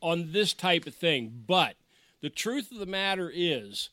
on 0.00 0.32
this 0.32 0.54
type 0.54 0.86
of 0.86 0.94
thing. 0.94 1.44
But 1.46 1.76
the 2.22 2.30
truth 2.30 2.72
of 2.72 2.78
the 2.78 2.86
matter 2.86 3.30
is, 3.32 3.90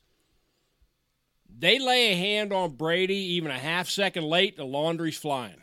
they 1.50 1.78
lay 1.78 2.14
a 2.14 2.16
hand 2.16 2.54
on 2.54 2.72
Brady 2.72 3.18
even 3.36 3.52
a 3.52 3.60
half 3.60 3.90
second 3.90 4.24
late, 4.24 4.56
the 4.56 4.64
laundry's 4.64 5.18
flying. 5.18 5.63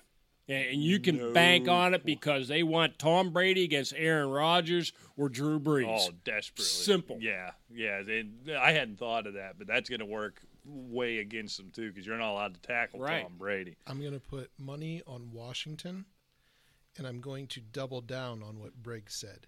And 0.51 0.67
and 0.67 0.83
you 0.83 0.99
can 0.99 1.33
bank 1.33 1.69
on 1.69 1.95
it 1.95 2.05
because 2.05 2.49
they 2.49 2.63
want 2.63 2.99
Tom 2.99 3.33
Brady 3.33 3.65
against 3.65 3.95
Aaron 3.97 4.29
Rodgers 4.31 4.93
or 5.17 5.29
Drew 5.29 5.61
Brees. 5.61 6.09
Oh, 6.09 6.13
desperately. 6.25 6.65
Simple. 6.65 7.19
Yeah, 7.21 7.53
yeah. 7.73 8.01
and 8.01 8.51
I 8.59 8.73
hadn't 8.73 8.99
thought 8.99 9.27
of 9.27 9.35
that, 9.35 9.59
but 9.59 9.67
that's 9.67 9.89
going 9.89 10.01
to 10.01 10.07
work 10.07 10.43
way 10.65 11.19
against 11.19 11.57
them 11.57 11.71
too 11.71 11.89
because 11.89 12.07
you're 12.07 12.19
not 12.19 12.33
allowed 12.33 12.55
to 12.55 12.61
tackle 12.61 13.01
Right. 13.01 13.23
Tom 13.23 13.35
Brady. 13.39 13.77
I'm 13.87 14.01
going 14.01 14.13
to 14.13 14.21
put 14.21 14.51
money 14.59 15.03
on 15.07 15.31
Washington, 15.33 16.05
and 16.99 17.07
I'm 17.07 17.21
going 17.21 17.47
to 17.49 17.61
double 17.61 18.01
down 18.01 18.43
on 18.43 18.59
what 18.59 18.83
Briggs 18.83 19.15
said. 19.15 19.47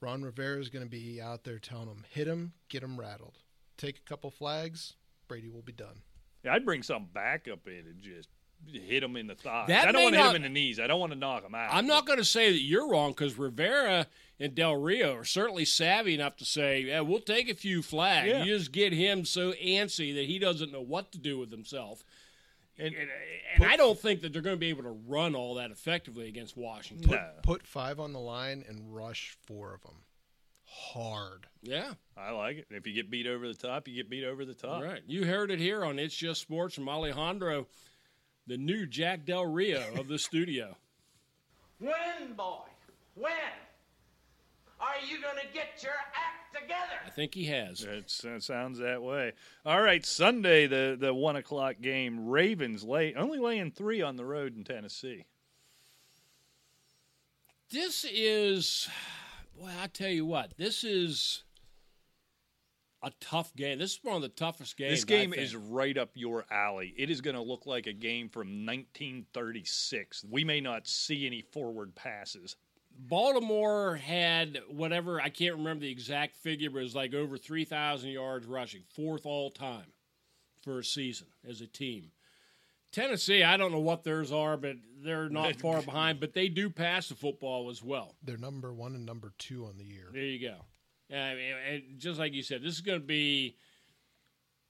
Ron 0.00 0.22
Rivera 0.22 0.58
is 0.60 0.68
going 0.68 0.84
to 0.84 0.90
be 0.90 1.20
out 1.20 1.44
there 1.44 1.58
telling 1.58 1.86
them, 1.86 2.04
hit 2.10 2.26
him, 2.26 2.52
get 2.68 2.82
him 2.82 2.98
rattled. 2.98 3.38
Take 3.76 3.98
a 3.98 4.08
couple 4.08 4.30
flags, 4.30 4.94
Brady 5.28 5.48
will 5.48 5.62
be 5.62 5.72
done. 5.72 6.02
Yeah, 6.44 6.54
I'd 6.54 6.64
bring 6.64 6.82
some 6.82 7.08
backup 7.12 7.66
in 7.66 7.84
and 7.86 8.00
just 8.00 8.28
hit 8.72 9.02
him 9.02 9.16
in 9.16 9.26
the 9.26 9.34
thighs. 9.34 9.68
That 9.68 9.88
I 9.88 9.92
don't 9.92 10.02
want 10.04 10.14
to 10.14 10.20
hit 10.22 10.30
him 10.30 10.36
in 10.36 10.42
the 10.42 10.48
knees. 10.48 10.78
I 10.80 10.86
don't 10.86 11.00
want 11.00 11.12
to 11.12 11.18
knock 11.18 11.44
him 11.44 11.54
out. 11.54 11.72
I'm 11.72 11.86
not 11.86 12.06
going 12.06 12.18
to 12.18 12.24
say 12.24 12.50
that 12.52 12.60
you're 12.62 12.88
wrong 12.90 13.10
because 13.12 13.38
Rivera 13.38 14.06
and 14.40 14.54
Del 14.54 14.76
Rio 14.76 15.14
are 15.14 15.24
certainly 15.24 15.64
savvy 15.64 16.14
enough 16.14 16.36
to 16.38 16.44
say, 16.44 16.80
yeah, 16.80 17.00
we'll 17.00 17.20
take 17.20 17.48
a 17.48 17.54
few 17.54 17.82
flags. 17.82 18.28
Yeah. 18.28 18.44
You 18.44 18.58
just 18.58 18.72
get 18.72 18.92
him 18.92 19.24
so 19.24 19.52
antsy 19.52 20.14
that 20.14 20.26
he 20.26 20.38
doesn't 20.38 20.72
know 20.72 20.82
what 20.82 21.12
to 21.12 21.18
do 21.18 21.38
with 21.38 21.50
himself. 21.50 22.04
And- 22.78 22.94
And, 22.94 23.08
and 23.54 23.64
I 23.64 23.76
don't 23.76 23.98
think 23.98 24.20
that 24.20 24.32
they're 24.34 24.42
going 24.42 24.56
to 24.56 24.60
be 24.60 24.68
able 24.68 24.82
to 24.82 24.98
run 25.06 25.34
all 25.34 25.54
that 25.54 25.70
effectively 25.70 26.28
against 26.28 26.56
Washington. 26.58 27.10
No. 27.12 27.30
Put 27.42 27.66
five 27.66 27.98
on 27.98 28.12
the 28.12 28.20
line 28.20 28.64
and 28.68 28.94
rush 28.94 29.36
four 29.46 29.72
of 29.72 29.82
them. 29.82 30.02
Hard. 30.68 31.46
Yeah, 31.62 31.94
I 32.16 32.32
like 32.32 32.58
it. 32.58 32.66
If 32.70 32.86
you 32.86 32.92
get 32.92 33.10
beat 33.10 33.26
over 33.26 33.48
the 33.48 33.54
top, 33.54 33.88
you 33.88 33.94
get 33.94 34.10
beat 34.10 34.24
over 34.24 34.44
the 34.44 34.52
top. 34.54 34.82
right. 34.82 35.00
You 35.06 35.24
heard 35.24 35.50
it 35.50 35.58
here 35.58 35.84
on 35.84 35.98
It's 35.98 36.14
Just 36.14 36.42
Sports 36.42 36.74
from 36.74 36.88
Alejandro, 36.88 37.66
the 38.46 38.56
new 38.56 38.86
Jack 38.86 39.24
Del 39.24 39.46
Rio 39.46 39.82
of 39.98 40.08
the 40.08 40.18
studio. 40.18 40.76
When, 41.78 42.34
boy? 42.36 42.60
When? 43.14 43.32
Are 44.78 44.94
you 45.08 45.20
going 45.22 45.36
to 45.36 45.52
get 45.54 45.82
your 45.82 45.92
act 45.92 46.54
together? 46.54 47.00
I 47.06 47.10
think 47.10 47.34
he 47.34 47.46
has. 47.46 47.82
It's, 47.82 48.24
it 48.24 48.42
sounds 48.42 48.78
that 48.78 49.02
way. 49.02 49.32
All 49.64 49.80
right, 49.80 50.04
Sunday 50.04 50.66
the 50.66 50.96
the 50.98 51.14
one 51.14 51.36
o'clock 51.36 51.76
game. 51.80 52.28
Ravens 52.28 52.84
lay 52.84 53.14
only 53.14 53.38
laying 53.38 53.70
three 53.70 54.02
on 54.02 54.16
the 54.16 54.24
road 54.24 54.56
in 54.56 54.64
Tennessee. 54.64 55.24
This 57.70 58.04
is, 58.08 58.88
well, 59.58 59.74
I 59.82 59.88
tell 59.88 60.10
you 60.10 60.24
what, 60.24 60.56
this 60.56 60.84
is 60.84 61.42
a 63.02 63.12
tough 63.20 63.54
game. 63.54 63.78
This 63.78 63.92
is 63.92 64.00
one 64.02 64.16
of 64.16 64.22
the 64.22 64.28
toughest 64.28 64.76
games. 64.76 64.92
This 64.92 65.04
game 65.04 65.34
is 65.34 65.54
right 65.54 65.96
up 65.96 66.10
your 66.14 66.44
alley. 66.50 66.94
It 66.96 67.10
is 67.10 67.20
going 67.20 67.36
to 67.36 67.42
look 67.42 67.66
like 67.66 67.86
a 67.86 67.92
game 67.92 68.28
from 68.28 68.66
1936. 68.66 70.24
We 70.30 70.44
may 70.44 70.60
not 70.60 70.86
see 70.86 71.26
any 71.26 71.42
forward 71.42 71.94
passes. 71.94 72.56
Baltimore 72.98 73.96
had 73.96 74.58
whatever 74.70 75.20
I 75.20 75.28
can't 75.28 75.56
remember 75.56 75.82
the 75.82 75.90
exact 75.90 76.36
figure, 76.36 76.70
but 76.70 76.78
it 76.78 76.82
was 76.84 76.94
like 76.94 77.12
over 77.12 77.36
three 77.36 77.66
thousand 77.66 78.10
yards 78.10 78.46
rushing, 78.46 78.84
fourth 78.94 79.26
all 79.26 79.50
time 79.50 79.92
for 80.62 80.78
a 80.78 80.84
season 80.84 81.26
as 81.46 81.60
a 81.60 81.66
team. 81.66 82.10
Tennessee, 82.92 83.42
I 83.42 83.58
don't 83.58 83.72
know 83.72 83.80
what 83.80 84.04
theirs 84.04 84.32
are, 84.32 84.56
but 84.56 84.76
they're 85.04 85.28
not 85.28 85.56
far 85.56 85.82
behind. 85.82 86.20
But 86.20 86.32
they 86.32 86.48
do 86.48 86.70
pass 86.70 87.10
the 87.10 87.14
football 87.14 87.68
as 87.68 87.82
well. 87.82 88.14
They're 88.22 88.38
number 88.38 88.72
one 88.72 88.94
and 88.94 89.04
number 89.04 89.34
two 89.36 89.66
on 89.66 89.76
the 89.76 89.84
year. 89.84 90.08
There 90.12 90.22
you 90.22 90.40
go. 90.48 90.64
Yeah, 91.10 91.24
I 91.24 91.34
mean, 91.34 91.82
just 91.98 92.18
like 92.18 92.32
you 92.32 92.42
said, 92.42 92.62
this 92.62 92.74
is 92.74 92.80
going 92.80 93.00
to 93.00 93.06
be 93.06 93.56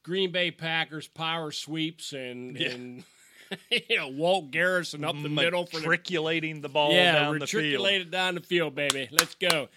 Green 0.03 0.31
Bay 0.33 0.51
Packers 0.51 1.09
power 1.09 1.51
sweeps 1.51 2.13
and 2.13 2.57
Yeah. 2.59 2.71
and 2.71 3.05
you 3.71 3.97
know 3.97 4.09
Walt 4.09 4.51
Garrison 4.51 5.05
up 5.05 5.21
the 5.21 5.29
middle 5.29 5.67
for 5.67 5.77
the 5.81 5.87
Matriculating 5.89 6.61
the 6.61 6.69
ball 6.69 6.93
yeah, 6.93 7.13
down 7.13 7.39
the 7.39 7.47
field. 7.47 7.87
it 7.87 8.11
down 8.11 8.35
the 8.35 8.41
field, 8.41 8.75
baby. 8.75 9.09
Let's 9.11 9.35
go. 9.35 9.69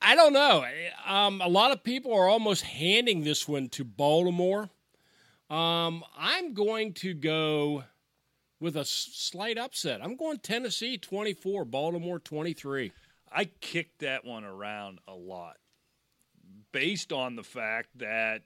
I 0.00 0.14
don't 0.14 0.32
know. 0.32 0.64
Um, 1.06 1.40
a 1.40 1.48
lot 1.48 1.72
of 1.72 1.82
people 1.82 2.14
are 2.14 2.28
almost 2.28 2.62
handing 2.62 3.24
this 3.24 3.48
one 3.48 3.68
to 3.70 3.84
Baltimore. 3.84 4.70
Um, 5.50 6.04
I'm 6.16 6.54
going 6.54 6.92
to 6.94 7.14
go 7.14 7.84
with 8.60 8.76
a 8.76 8.84
slight 8.84 9.58
upset. 9.58 10.00
I'm 10.02 10.16
going 10.16 10.38
Tennessee 10.38 10.98
24, 10.98 11.64
Baltimore 11.64 12.18
23. 12.18 12.92
I 13.32 13.46
kicked 13.60 14.00
that 14.00 14.24
one 14.24 14.44
around 14.44 15.00
a 15.08 15.14
lot 15.14 15.56
based 16.72 17.12
on 17.12 17.36
the 17.36 17.42
fact 17.42 17.88
that 17.98 18.42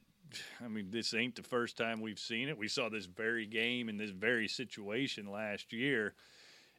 I 0.64 0.68
mean 0.68 0.90
this 0.90 1.14
ain't 1.14 1.36
the 1.36 1.42
first 1.42 1.76
time 1.76 2.00
we've 2.00 2.18
seen 2.18 2.48
it. 2.48 2.58
We 2.58 2.68
saw 2.68 2.88
this 2.88 3.06
very 3.06 3.46
game 3.46 3.88
in 3.88 3.96
this 3.96 4.10
very 4.10 4.48
situation 4.48 5.30
last 5.30 5.72
year. 5.72 6.14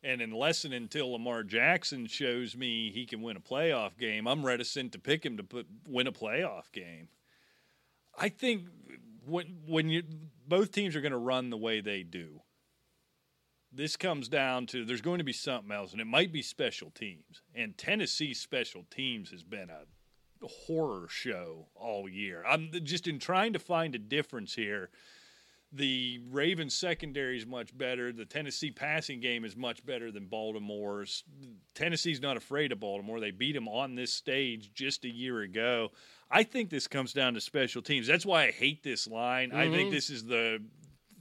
And 0.06 0.22
unless 0.22 0.66
and 0.66 0.74
until 0.74 1.14
Lamar 1.14 1.44
Jackson 1.44 2.08
shows 2.08 2.58
me 2.58 2.92
he 2.92 3.06
can 3.06 3.22
win 3.22 3.38
a 3.38 3.40
playoff 3.40 3.98
game, 3.98 4.28
I'm 4.28 4.46
reticent 4.46 4.92
to 4.94 5.00
pick 5.00 5.26
him 5.26 5.38
to 5.38 5.44
put, 5.44 5.66
win 5.88 6.08
a 6.08 6.12
playoff 6.12 6.72
game. 6.74 7.08
I 8.18 8.28
think 8.30 8.64
when 9.26 9.60
when 9.66 9.90
you 9.90 10.04
both 10.46 10.72
teams 10.72 10.96
are 10.96 11.02
going 11.02 11.14
to 11.14 11.18
run 11.18 11.50
the 11.50 11.58
way 11.58 11.80
they 11.80 12.04
do, 12.04 12.42
this 13.72 13.96
comes 13.96 14.28
down 14.28 14.66
to 14.68 14.84
there's 14.84 15.02
going 15.02 15.20
to 15.20 15.24
be 15.24 15.34
something 15.34 15.72
else, 15.72 15.94
and 15.94 16.02
it 16.02 16.08
might 16.08 16.34
be 16.34 16.42
special 16.42 16.92
teams. 16.92 17.42
And 17.56 17.78
Tennessee's 17.78 18.40
special 18.40 18.86
teams 18.92 19.32
has 19.32 19.44
been 19.44 19.70
a 19.70 19.86
horror 20.48 21.08
show 21.10 21.68
all 21.76 22.08
year. 22.10 22.44
I'm 22.48 22.70
just 22.84 23.08
in 23.08 23.20
trying 23.20 23.54
to 23.54 23.60
find 23.60 23.96
a 23.96 24.00
difference 24.00 24.54
here. 24.54 24.90
The 25.76 26.20
Ravens 26.30 26.76
secondary 26.76 27.36
is 27.36 27.48
much 27.48 27.76
better. 27.76 28.12
The 28.12 28.26
Tennessee 28.26 28.70
passing 28.70 29.20
game 29.20 29.44
is 29.44 29.56
much 29.56 29.84
better 29.84 30.12
than 30.12 30.28
Baltimore's. 30.28 31.24
Tennessee's 31.74 32.22
not 32.22 32.38
afraid 32.38 32.72
of 32.72 32.80
Baltimore. 32.80 33.20
They 33.20 33.32
beat 33.32 33.54
them 33.54 33.68
on 33.68 33.96
this 33.96 34.14
stage 34.14 34.72
just 34.76 35.04
a 35.04 35.10
year 35.10 35.42
ago. 35.42 35.92
I 36.30 36.44
think 36.44 36.70
this 36.70 36.88
comes 36.88 37.12
down 37.12 37.34
to 37.34 37.42
special 37.42 37.82
teams. 37.82 38.06
That's 38.06 38.26
why 38.26 38.46
I 38.46 38.52
hate 38.52 38.84
this 38.84 39.08
line. 39.08 39.52
I 39.52 39.64
think 39.64 39.88
mm-hmm. 39.88 39.92
this 39.92 40.12
is 40.12 40.26
the 40.26 40.60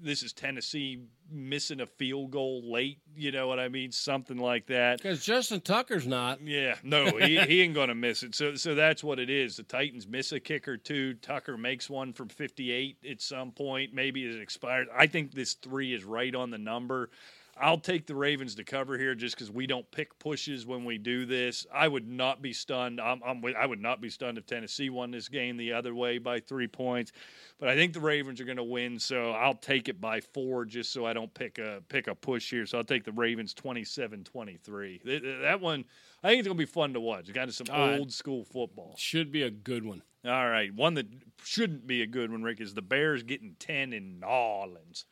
this 0.02 0.22
is 0.22 0.32
Tennessee 0.32 1.00
missing 1.32 1.80
a 1.80 1.86
field 1.86 2.30
goal 2.30 2.70
late. 2.70 2.98
You 3.16 3.32
know 3.32 3.48
what 3.48 3.58
I 3.58 3.68
mean? 3.68 3.92
Something 3.92 4.38
like 4.38 4.66
that. 4.66 4.98
Because 4.98 5.24
Justin 5.24 5.60
Tucker's 5.60 6.06
not. 6.06 6.40
Yeah, 6.42 6.76
no, 6.82 7.06
he, 7.16 7.38
he 7.40 7.62
ain't 7.62 7.74
going 7.74 7.88
to 7.88 7.94
miss 7.94 8.22
it. 8.22 8.34
So, 8.34 8.54
so 8.54 8.74
that's 8.74 9.02
what 9.02 9.18
it 9.18 9.30
is. 9.30 9.56
The 9.56 9.62
Titans 9.62 10.06
miss 10.06 10.32
a 10.32 10.40
kick 10.40 10.68
or 10.68 10.76
two. 10.76 11.14
Tucker 11.14 11.56
makes 11.56 11.88
one 11.88 12.12
from 12.12 12.28
58 12.28 12.98
at 13.10 13.20
some 13.20 13.52
point. 13.52 13.94
Maybe 13.94 14.24
it 14.24 14.40
expired. 14.40 14.88
I 14.96 15.06
think 15.06 15.32
this 15.32 15.54
three 15.54 15.94
is 15.94 16.04
right 16.04 16.34
on 16.34 16.50
the 16.50 16.58
number. 16.58 17.10
I'll 17.62 17.78
take 17.78 18.08
the 18.08 18.16
Ravens 18.16 18.56
to 18.56 18.64
cover 18.64 18.98
here 18.98 19.14
just 19.14 19.36
because 19.36 19.48
we 19.48 19.68
don't 19.68 19.88
pick 19.92 20.18
pushes 20.18 20.66
when 20.66 20.84
we 20.84 20.98
do 20.98 21.24
this. 21.24 21.64
I 21.72 21.86
would 21.86 22.08
not 22.08 22.42
be 22.42 22.52
stunned. 22.52 23.00
I'm, 23.00 23.22
I'm, 23.24 23.40
I 23.56 23.66
would 23.66 23.80
not 23.80 24.00
be 24.00 24.10
stunned 24.10 24.36
if 24.36 24.46
Tennessee 24.46 24.90
won 24.90 25.12
this 25.12 25.28
game 25.28 25.56
the 25.56 25.72
other 25.72 25.94
way 25.94 26.18
by 26.18 26.40
three 26.40 26.66
points. 26.66 27.12
But 27.60 27.68
I 27.68 27.76
think 27.76 27.92
the 27.92 28.00
Ravens 28.00 28.40
are 28.40 28.44
going 28.44 28.56
to 28.56 28.64
win, 28.64 28.98
so 28.98 29.30
I'll 29.30 29.54
take 29.54 29.88
it 29.88 30.00
by 30.00 30.20
four 30.20 30.64
just 30.64 30.92
so 30.92 31.06
I 31.06 31.12
don't 31.12 31.32
pick 31.32 31.60
a 31.60 31.80
pick 31.88 32.08
a 32.08 32.16
push 32.16 32.50
here. 32.50 32.66
So 32.66 32.78
I'll 32.78 32.84
take 32.84 33.04
the 33.04 33.12
Ravens 33.12 33.54
27-23. 33.54 35.02
Th- 35.04 35.22
th- 35.22 35.40
That 35.42 35.60
one, 35.60 35.84
I 36.24 36.30
think 36.30 36.40
it's 36.40 36.48
going 36.48 36.58
to 36.58 36.62
be 36.62 36.66
fun 36.66 36.94
to 36.94 37.00
watch. 37.00 37.28
It's 37.28 37.36
kind 37.36 37.48
of 37.48 37.54
some 37.54 37.68
right. 37.70 37.96
old 37.96 38.12
school 38.12 38.44
football. 38.44 38.96
Should 38.98 39.30
be 39.30 39.44
a 39.44 39.50
good 39.50 39.84
one. 39.84 40.02
All 40.24 40.48
right, 40.48 40.72
one 40.74 40.94
that 40.94 41.06
shouldn't 41.44 41.86
be 41.86 42.02
a 42.02 42.06
good 42.06 42.30
one, 42.32 42.42
Rick, 42.42 42.60
is 42.60 42.74
the 42.74 42.82
Bears 42.82 43.22
getting 43.22 43.56
10 43.58 43.92
in 43.92 44.20
New 44.20 44.26
Orleans. 44.26 45.04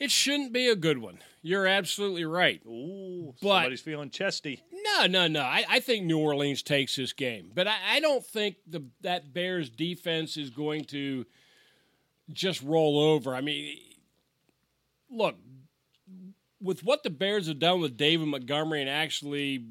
It 0.00 0.10
shouldn't 0.10 0.52
be 0.52 0.66
a 0.68 0.74
good 0.76 0.98
one. 0.98 1.18
You're 1.42 1.66
absolutely 1.66 2.24
right. 2.24 2.60
Ooh, 2.66 3.34
But- 3.40 3.48
somebody's 3.48 3.80
feeling 3.82 4.10
chesty. 4.10 4.62
No, 4.72 5.06
no, 5.06 5.28
no. 5.28 5.42
I, 5.42 5.64
I 5.68 5.80
think 5.80 6.04
New 6.06 6.18
Orleans 6.18 6.62
takes 6.62 6.96
this 6.96 7.12
game, 7.12 7.52
but 7.54 7.68
I, 7.68 7.76
I 7.92 8.00
don't 8.00 8.24
think 8.24 8.56
the 8.66 8.82
that 9.02 9.32
Bears 9.32 9.68
defense 9.70 10.36
is 10.36 10.50
going 10.50 10.84
to 10.86 11.26
just 12.32 12.62
roll 12.62 12.98
over. 12.98 13.34
I 13.34 13.40
mean, 13.42 13.76
look, 15.10 15.36
with 16.60 16.82
what 16.84 17.02
the 17.02 17.10
Bears 17.10 17.46
have 17.48 17.58
done 17.58 17.80
with 17.80 17.96
David 17.96 18.26
Montgomery 18.26 18.80
and 18.80 18.90
actually 18.90 19.64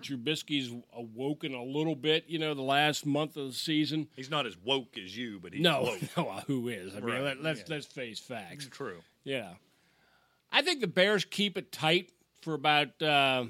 Trubisky's 0.00 0.72
awoken 0.92 1.54
a 1.54 1.62
little 1.64 1.96
bit, 1.96 2.24
you 2.28 2.38
know, 2.38 2.54
the 2.54 2.62
last 2.62 3.06
month 3.06 3.36
of 3.36 3.46
the 3.48 3.52
season. 3.54 4.08
He's 4.16 4.30
not 4.30 4.46
as 4.46 4.56
woke 4.58 4.96
as 4.98 5.16
you, 5.16 5.38
but 5.40 5.52
he's 5.52 5.62
No, 5.62 5.82
woke. 5.82 6.00
no, 6.16 6.24
who 6.46 6.68
is? 6.68 6.94
I 6.94 7.00
mean, 7.00 7.14
Right, 7.14 7.22
let, 7.22 7.42
let's 7.42 7.60
yeah. 7.60 7.66
let's 7.68 7.86
face 7.86 8.18
facts. 8.20 8.68
True. 8.70 9.00
Yeah. 9.24 9.50
I 10.50 10.62
think 10.62 10.80
the 10.80 10.86
Bears 10.86 11.24
keep 11.24 11.56
it 11.58 11.70
tight 11.72 12.10
for 12.42 12.54
about 12.54 13.00
uh, 13.02 13.44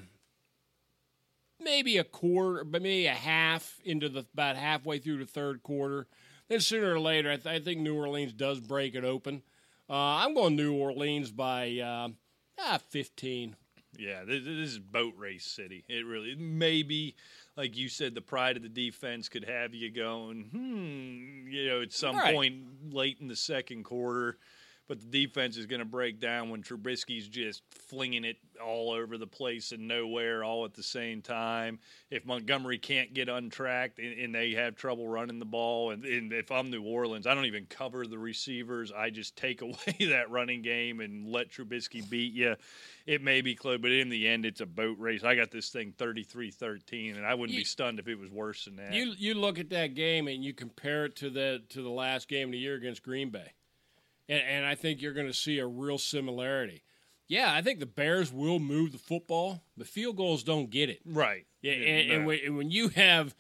maybe 1.61 1.99
a 1.99 2.05
quarter, 2.05 2.65
but 2.65 2.83
maybe 2.83 3.07
a 3.07 3.15
half 3.15 3.79
into 3.85 4.09
the 4.09 4.25
about 4.33 4.57
halfway 4.57 4.99
through 4.99 5.19
the 5.19 5.27
third 5.27 5.63
quarter. 5.63 6.07
Then 6.49 6.61
sooner 6.61 6.95
or 6.95 7.01
later, 7.01 7.31
I, 7.31 7.37
th- 7.37 7.47
I 7.47 7.61
think 7.63 7.81
New 7.81 7.95
Orleans 7.95 8.33
does 8.33 8.61
break 8.61 8.95
it 8.95 9.05
open. 9.05 9.43
Uh, 9.91 9.95
I'm 9.95 10.35
going 10.35 10.57
New 10.57 10.75
Orleans 10.75 11.31
by 11.31 11.79
uh, 11.79 12.09
ah, 12.59 12.79
15. 12.89 13.55
Yeah, 13.99 14.25
this, 14.25 14.45
this 14.45 14.71
is 14.71 14.79
boat 14.79 15.15
race 15.17 15.45
city. 15.45 15.85
It 15.89 16.07
really 16.07 16.35
maybe, 16.37 17.17
like 17.57 17.77
you 17.77 17.89
said, 17.89 18.15
the 18.15 18.21
pride 18.21 18.57
of 18.57 18.63
the 18.63 18.69
defense 18.69 19.29
could 19.29 19.45
have 19.45 19.75
you 19.75 19.91
going, 19.91 20.45
hmm, 20.53 21.51
you 21.51 21.67
know, 21.69 21.83
at 21.83 21.93
some 21.93 22.17
Right. 22.17 22.35
point 22.35 22.93
late 22.93 23.19
in 23.21 23.29
the 23.29 23.37
second 23.37 23.85
quarter. 23.85 24.39
But 24.89 25.01
the 25.01 25.07
defense 25.27 25.57
is 25.57 25.67
going 25.67 25.79
to 25.81 25.85
break 25.85 26.19
down 26.19 26.51
when 26.51 26.63
Trubisky's 26.63 27.29
just 27.29 27.63
flinging 27.71 28.25
it 28.25 28.39
all 28.65 28.91
over 28.91 29.17
the 29.17 29.27
place 29.27 29.71
and 29.71 29.87
nowhere 29.87 30.43
all 30.43 30.65
at 30.65 30.75
the 30.75 30.83
same 30.83 31.23
time. 31.23 31.79
If 32.11 32.27
Montgomery 32.27 32.79
can't 32.79 33.15
get 33.15 33.29
untracked 33.29 33.99
and, 34.01 34.19
and 34.19 34.35
they 34.35 34.53
have 34.53 34.75
trouble 34.75 35.07
running 35.07 35.39
the 35.39 35.45
ball, 35.45 35.91
and, 35.93 36.05
and 36.05 36.33
if 36.33 36.51
I'm 36.51 36.71
New 36.71 36.83
Orleans, 36.83 37.27
I 37.27 37.35
don't 37.35 37.45
even 37.45 37.67
cover 37.67 38.07
the 38.07 38.19
receivers. 38.19 38.91
I 38.91 39.11
just 39.11 39.37
take 39.37 39.63
away 39.63 39.97
that 40.09 40.31
running 40.31 40.63
game 40.63 41.01
and 41.01 41.29
let 41.31 41.51
Trubisky 41.51 42.09
beat 42.09 42.33
you. 42.33 42.57
It 43.07 43.23
may 43.23 43.41
be 43.43 43.55
close, 43.55 43.79
but 43.81 43.93
in 43.93 44.09
the 44.09 44.27
end, 44.27 44.45
it's 44.45 44.61
a 44.61 44.67
boat 44.67 44.99
race. 44.99 45.23
I 45.23 45.35
got 45.35 45.51
this 45.51 45.69
thing 45.71 45.93
33 45.97 46.51
13, 46.51 47.17
and 47.17 47.25
I 47.25 47.35
wouldn't 47.35 47.55
You- 47.55 47.61
be 47.61 47.65
stunned 47.65 47.99
if 47.99 48.09
it 48.09 48.19
was 48.19 48.31
worse 48.31 48.65
than 48.65 48.77
that. 48.77 48.93
You 48.93 49.15
you 49.17 49.35
look 49.35 49.59
at 49.59 49.71
that 49.71 49.95
game 49.95 50.29
and 50.29 50.43
you 50.45 50.53
compare 50.53 51.05
it 51.05 51.15
to 51.17 51.31
the 51.31 51.63
to 51.71 51.83
the 51.83 51.89
last 51.91 52.29
game 52.29 52.49
of 52.49 52.53
the 52.53 52.59
year 52.59 52.75
against 52.75 53.03
Green 53.03 53.31
Bay, 53.31 53.53
and, 54.29 54.43
and 54.43 54.67
I 54.67 54.75
think 54.75 55.01
you're 55.01 55.15
going 55.15 55.27
to 55.27 55.35
see 55.35 55.59
a 55.59 55.67
real 55.67 55.99
similarity. 55.99 56.83
Yeah, 57.29 57.53
I 57.53 57.61
think 57.61 57.79
the 57.79 57.87
Bears 57.87 58.33
will 58.33 58.59
move 58.59 58.93
the 58.93 58.99
football, 58.99 59.63
but 59.77 59.87
field 59.87 60.17
goals 60.17 60.43
don't 60.43 60.71
get 60.71 60.89
it. 60.89 61.01
right. 61.05 61.45
Yeah, 61.61 61.73
and, 61.73 62.13
and, 62.13 62.27
when, 62.27 62.39
and 62.45 62.57
when 62.57 62.71
you 62.71 62.89
have 62.91 63.35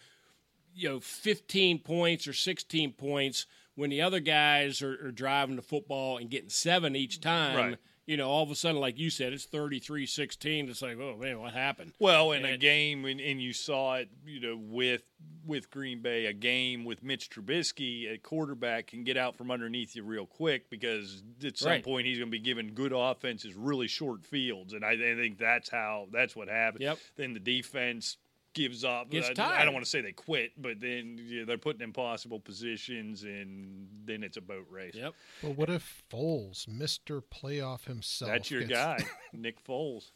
you 0.74 0.88
know 0.88 1.00
15 1.00 1.78
points 1.80 2.26
or 2.26 2.32
16 2.32 2.92
points 2.92 3.46
when 3.76 3.90
the 3.90 4.02
other 4.02 4.18
guys 4.20 4.82
are, 4.82 5.06
are 5.06 5.12
driving 5.12 5.54
the 5.56 5.62
football 5.62 6.18
and 6.18 6.28
getting 6.28 6.48
seven 6.50 6.96
each 6.96 7.20
time, 7.20 7.56
Right. 7.56 7.78
You 8.08 8.16
know, 8.16 8.28
all 8.28 8.42
of 8.42 8.50
a 8.50 8.54
sudden, 8.54 8.80
like 8.80 8.98
you 8.98 9.10
said, 9.10 9.34
it's 9.34 9.46
33-16. 9.46 10.68
It's 10.70 10.82
like, 10.82 10.98
oh 10.98 11.16
man, 11.20 11.40
what 11.40 11.52
happened? 11.52 11.92
Well, 11.98 12.32
in 12.32 12.44
a 12.44 12.48
And- 12.48 12.60
game, 12.60 13.04
and, 13.04 13.20
and 13.20 13.40
you 13.40 13.52
saw 13.52 13.96
it, 13.96 14.08
you 14.26 14.40
know, 14.40 14.56
with 14.58 15.02
with 15.44 15.70
Green 15.70 16.00
Bay, 16.02 16.26
a 16.26 16.32
game 16.32 16.84
with 16.84 17.02
Mitch 17.02 17.30
Trubisky, 17.30 18.12
a 18.12 18.18
quarterback 18.18 18.88
can 18.88 19.02
get 19.02 19.16
out 19.16 19.34
from 19.36 19.50
underneath 19.50 19.96
you 19.96 20.02
real 20.04 20.26
quick 20.26 20.68
because 20.68 21.22
at 21.42 21.56
some 21.56 21.70
Right. 21.70 21.84
point 21.84 22.06
he's 22.06 22.18
going 22.18 22.28
to 22.28 22.30
be 22.30 22.38
given 22.38 22.72
good 22.74 22.92
offenses, 22.94 23.54
really 23.54 23.88
short 23.88 24.24
fields, 24.26 24.74
and 24.74 24.84
I, 24.84 24.92
I 24.92 25.14
think 25.16 25.38
that's 25.38 25.70
how 25.70 26.08
that's 26.12 26.36
what 26.36 26.48
happened. 26.48 26.82
Yep. 26.82 26.98
Then 27.16 27.32
the 27.34 27.40
defense 27.40 28.16
gives 28.58 28.84
up. 28.84 29.10
Gets 29.10 29.38
I, 29.38 29.60
I 29.60 29.64
don't 29.64 29.72
want 29.72 29.84
to 29.84 29.90
say 29.90 30.00
they 30.00 30.12
quit, 30.12 30.52
but 30.60 30.80
then 30.80 31.18
yeah, 31.24 31.44
they're 31.46 31.58
put 31.58 31.76
in 31.76 31.82
impossible 31.82 32.40
positions, 32.40 33.22
and 33.22 33.86
then 34.04 34.22
it's 34.22 34.36
a 34.36 34.40
boat 34.40 34.66
race. 34.70 34.94
Yep. 34.94 35.14
But 35.42 35.56
what 35.56 35.70
if 35.70 36.02
Foles, 36.10 36.66
Mister 36.66 37.20
Playoff 37.20 37.84
himself, 37.86 38.30
That's 38.30 38.50
your 38.50 38.62
gets- 38.62 38.72
guy, 38.72 38.98
Nick 39.32 39.64
Foles. 39.64 40.10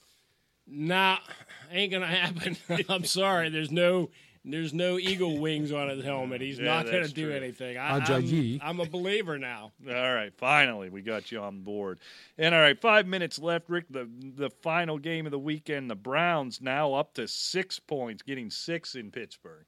Nah, 0.67 1.19
ain't 1.71 1.93
gonna 1.93 2.07
happen. 2.07 2.57
I'm 2.89 3.05
sorry. 3.05 3.49
There's 3.49 3.71
no 3.73 4.11
there's 4.45 4.75
no 4.75 4.99
eagle 4.99 5.39
wings 5.39 5.71
on 5.71 5.89
his 5.89 6.05
helmet. 6.05 6.41
He's 6.41 6.59
Yeah, 6.59 6.65
not 6.65 6.87
gonna 6.87 7.09
do 7.09 7.31
anything. 7.31 7.79
I, 7.79 7.99
I'm, 7.99 8.61
I'm 8.63 8.81
a 8.81 8.87
believer 8.87 9.39
now. 9.39 9.73
All 9.89 10.15
right, 10.15 10.33
finally 10.37 10.91
we 10.91 11.03
got 11.03 11.31
you 11.31 11.41
on 11.41 11.63
board. 11.63 12.01
And 12.39 12.55
all 12.55 12.61
right, 12.61 12.81
five 12.81 13.07
minutes 13.07 13.39
left, 13.39 13.69
Rick. 13.69 13.87
The 13.91 14.09
the 14.37 14.51
final 14.51 14.99
game 14.99 15.27
of 15.27 15.33
the 15.33 15.39
weekend, 15.39 15.91
the 15.91 15.95
Browns 15.95 16.61
now 16.61 16.95
up 16.95 17.15
to 17.15 17.29
six 17.29 17.79
points, 17.79 18.23
getting 18.23 18.51
six 18.51 18.95
in 18.95 19.11
Pittsburgh. 19.11 19.67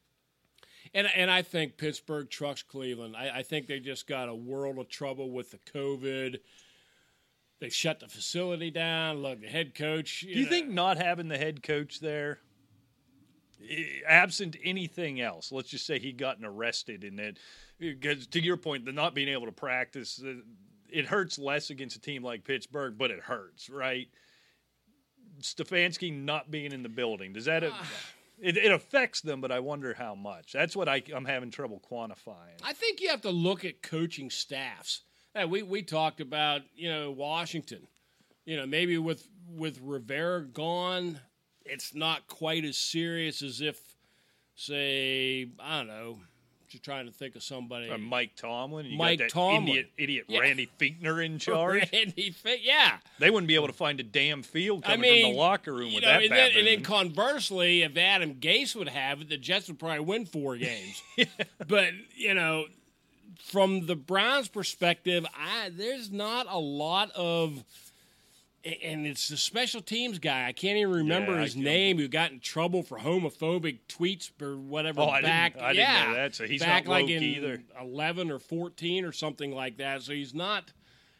And 0.92 1.08
and 1.14 1.30
I 1.30 1.42
think 1.42 1.76
Pittsburgh 1.76 2.28
trucks 2.28 2.62
Cleveland. 2.62 3.16
I, 3.16 3.38
I 3.38 3.42
think 3.42 3.68
they 3.68 3.78
just 3.80 4.06
got 4.06 4.28
a 4.28 4.34
world 4.34 4.78
of 4.78 4.88
trouble 4.88 5.30
with 5.30 5.50
the 5.50 5.58
COVID. 5.72 6.40
They 7.60 7.68
shut 7.68 8.00
the 8.00 8.08
facility 8.08 8.70
down. 8.70 9.22
Look, 9.22 9.40
the 9.40 9.46
head 9.46 9.74
coach. 9.74 10.20
Do 10.20 10.28
you 10.28 10.46
think 10.46 10.68
not 10.68 10.96
having 10.98 11.28
the 11.28 11.38
head 11.38 11.62
coach 11.62 12.00
there, 12.00 12.40
Eh, 13.68 14.00
absent 14.06 14.56
anything 14.62 15.20
else, 15.20 15.52
let's 15.52 15.68
just 15.68 15.86
say 15.86 15.98
he'd 15.98 16.18
gotten 16.18 16.44
arrested 16.44 17.04
and 17.04 17.18
that, 17.18 17.38
eh, 17.80 17.92
because 17.98 18.26
to 18.28 18.42
your 18.42 18.56
point, 18.56 18.84
the 18.84 18.92
not 18.92 19.14
being 19.14 19.28
able 19.28 19.46
to 19.46 19.52
practice, 19.52 20.22
uh, 20.24 20.34
it 20.88 21.06
hurts 21.06 21.38
less 21.38 21.70
against 21.70 21.96
a 21.96 22.00
team 22.00 22.22
like 22.22 22.44
Pittsburgh, 22.44 22.96
but 22.96 23.10
it 23.10 23.20
hurts, 23.20 23.68
right? 23.68 24.08
Stefanski 25.40 26.12
not 26.12 26.50
being 26.50 26.72
in 26.72 26.82
the 26.82 26.88
building, 26.88 27.32
does 27.32 27.46
that? 27.46 27.64
Ah. 27.64 27.90
It, 28.40 28.56
it 28.56 28.72
affects 28.72 29.20
them, 29.20 29.40
but 29.40 29.52
I 29.52 29.60
wonder 29.60 29.94
how 29.94 30.14
much. 30.14 30.52
That's 30.52 30.74
what 30.74 30.88
I, 30.88 31.02
I'm 31.14 31.24
having 31.24 31.50
trouble 31.50 31.80
quantifying. 31.90 32.60
I 32.62 32.72
think 32.72 33.00
you 33.00 33.08
have 33.10 33.22
to 33.22 33.30
look 33.30 33.64
at 33.64 33.82
coaching 33.82 34.28
staffs. 34.30 35.02
Hey, 35.34 35.44
we 35.44 35.62
we 35.62 35.82
talked 35.82 36.20
about 36.20 36.62
you 36.74 36.88
know 36.88 37.10
Washington. 37.10 37.86
You 38.44 38.56
know 38.56 38.66
maybe 38.66 38.98
with 38.98 39.26
with 39.48 39.80
Rivera 39.82 40.44
gone, 40.44 41.20
it's 41.64 41.94
not 41.94 42.26
quite 42.28 42.64
as 42.64 42.76
serious 42.76 43.42
as 43.42 43.60
if, 43.60 43.80
say, 44.54 45.48
I 45.60 45.78
don't 45.78 45.88
know. 45.88 46.18
Just 46.68 46.82
trying 46.84 47.06
to 47.06 47.12
think 47.12 47.36
of 47.36 47.42
somebody. 47.44 47.88
Uh, 47.88 47.98
Mike 47.98 48.34
Tomlin, 48.34 48.86
you 48.86 48.98
Mike 48.98 49.20
got 49.20 49.24
that 49.26 49.30
Tomlin. 49.32 49.68
idiot, 49.68 49.90
idiot 49.96 50.24
Yeah. 50.28 50.40
Randy 50.40 50.68
Fichtner 50.80 51.24
in 51.24 51.38
charge. 51.38 51.88
Randy 51.92 52.30
Fi- 52.30 52.58
yeah. 52.62 52.96
They 53.20 53.30
wouldn't 53.30 53.46
be 53.46 53.54
able 53.54 53.68
to 53.68 53.72
find 53.72 54.00
a 54.00 54.02
damn 54.02 54.42
field 54.42 54.82
I 54.84 54.96
coming 54.96 55.02
mean, 55.02 55.24
from 55.26 55.32
the 55.34 55.38
locker 55.38 55.72
room 55.72 55.94
with 55.94 56.02
know, 56.02 56.08
that 56.08 56.22
and 56.22 56.32
then, 56.32 56.50
and 56.56 56.66
then 56.66 56.82
conversely, 56.82 57.82
if 57.82 57.96
Adam 57.96 58.34
Gase 58.36 58.74
would 58.74 58.88
have 58.88 59.20
it, 59.20 59.28
the 59.28 59.36
Jets 59.36 59.68
would 59.68 59.78
probably 59.78 60.00
win 60.00 60.26
four 60.26 60.56
games. 60.56 61.00
But 61.68 61.90
you 62.16 62.34
know, 62.34 62.64
from 63.44 63.86
the 63.86 63.94
Browns' 63.94 64.48
perspective, 64.48 65.24
I 65.38 65.70
there's 65.70 66.10
not 66.10 66.46
a 66.50 66.58
lot 66.58 67.12
of, 67.14 67.62
and 68.64 69.06
it's 69.06 69.28
the 69.28 69.36
special 69.36 69.80
teams 69.82 70.18
guy. 70.18 70.46
I 70.46 70.52
can't 70.52 70.78
even 70.78 70.92
remember 70.92 71.34
Yeah, 71.34 71.42
his 71.42 71.56
name. 71.56 71.98
Who 71.98 72.08
got 72.08 72.32
in 72.32 72.40
trouble 72.40 72.82
for 72.82 72.98
homophobic 72.98 73.78
tweets 73.88 74.30
or 74.40 74.56
whatever. 74.56 75.00
Oh, 75.02 75.08
I 75.08 75.16
didn't- 75.20 75.30
back, 75.30 75.60
I 75.60 75.72
didn't 75.74 76.08
know 76.10 76.14
that, 76.14 76.34
so 76.34 76.46
he's 76.46 76.62
back 76.62 76.84
not 76.86 76.90
like 76.90 77.08
in 77.10 77.22
either. 77.22 77.62
eleven 77.80 78.30
or 78.30 78.38
fourteen 78.38 79.04
or 79.04 79.12
something 79.12 79.52
like 79.52 79.76
that. 79.78 80.02
So 80.02 80.12
he's 80.12 80.34
not. 80.34 80.72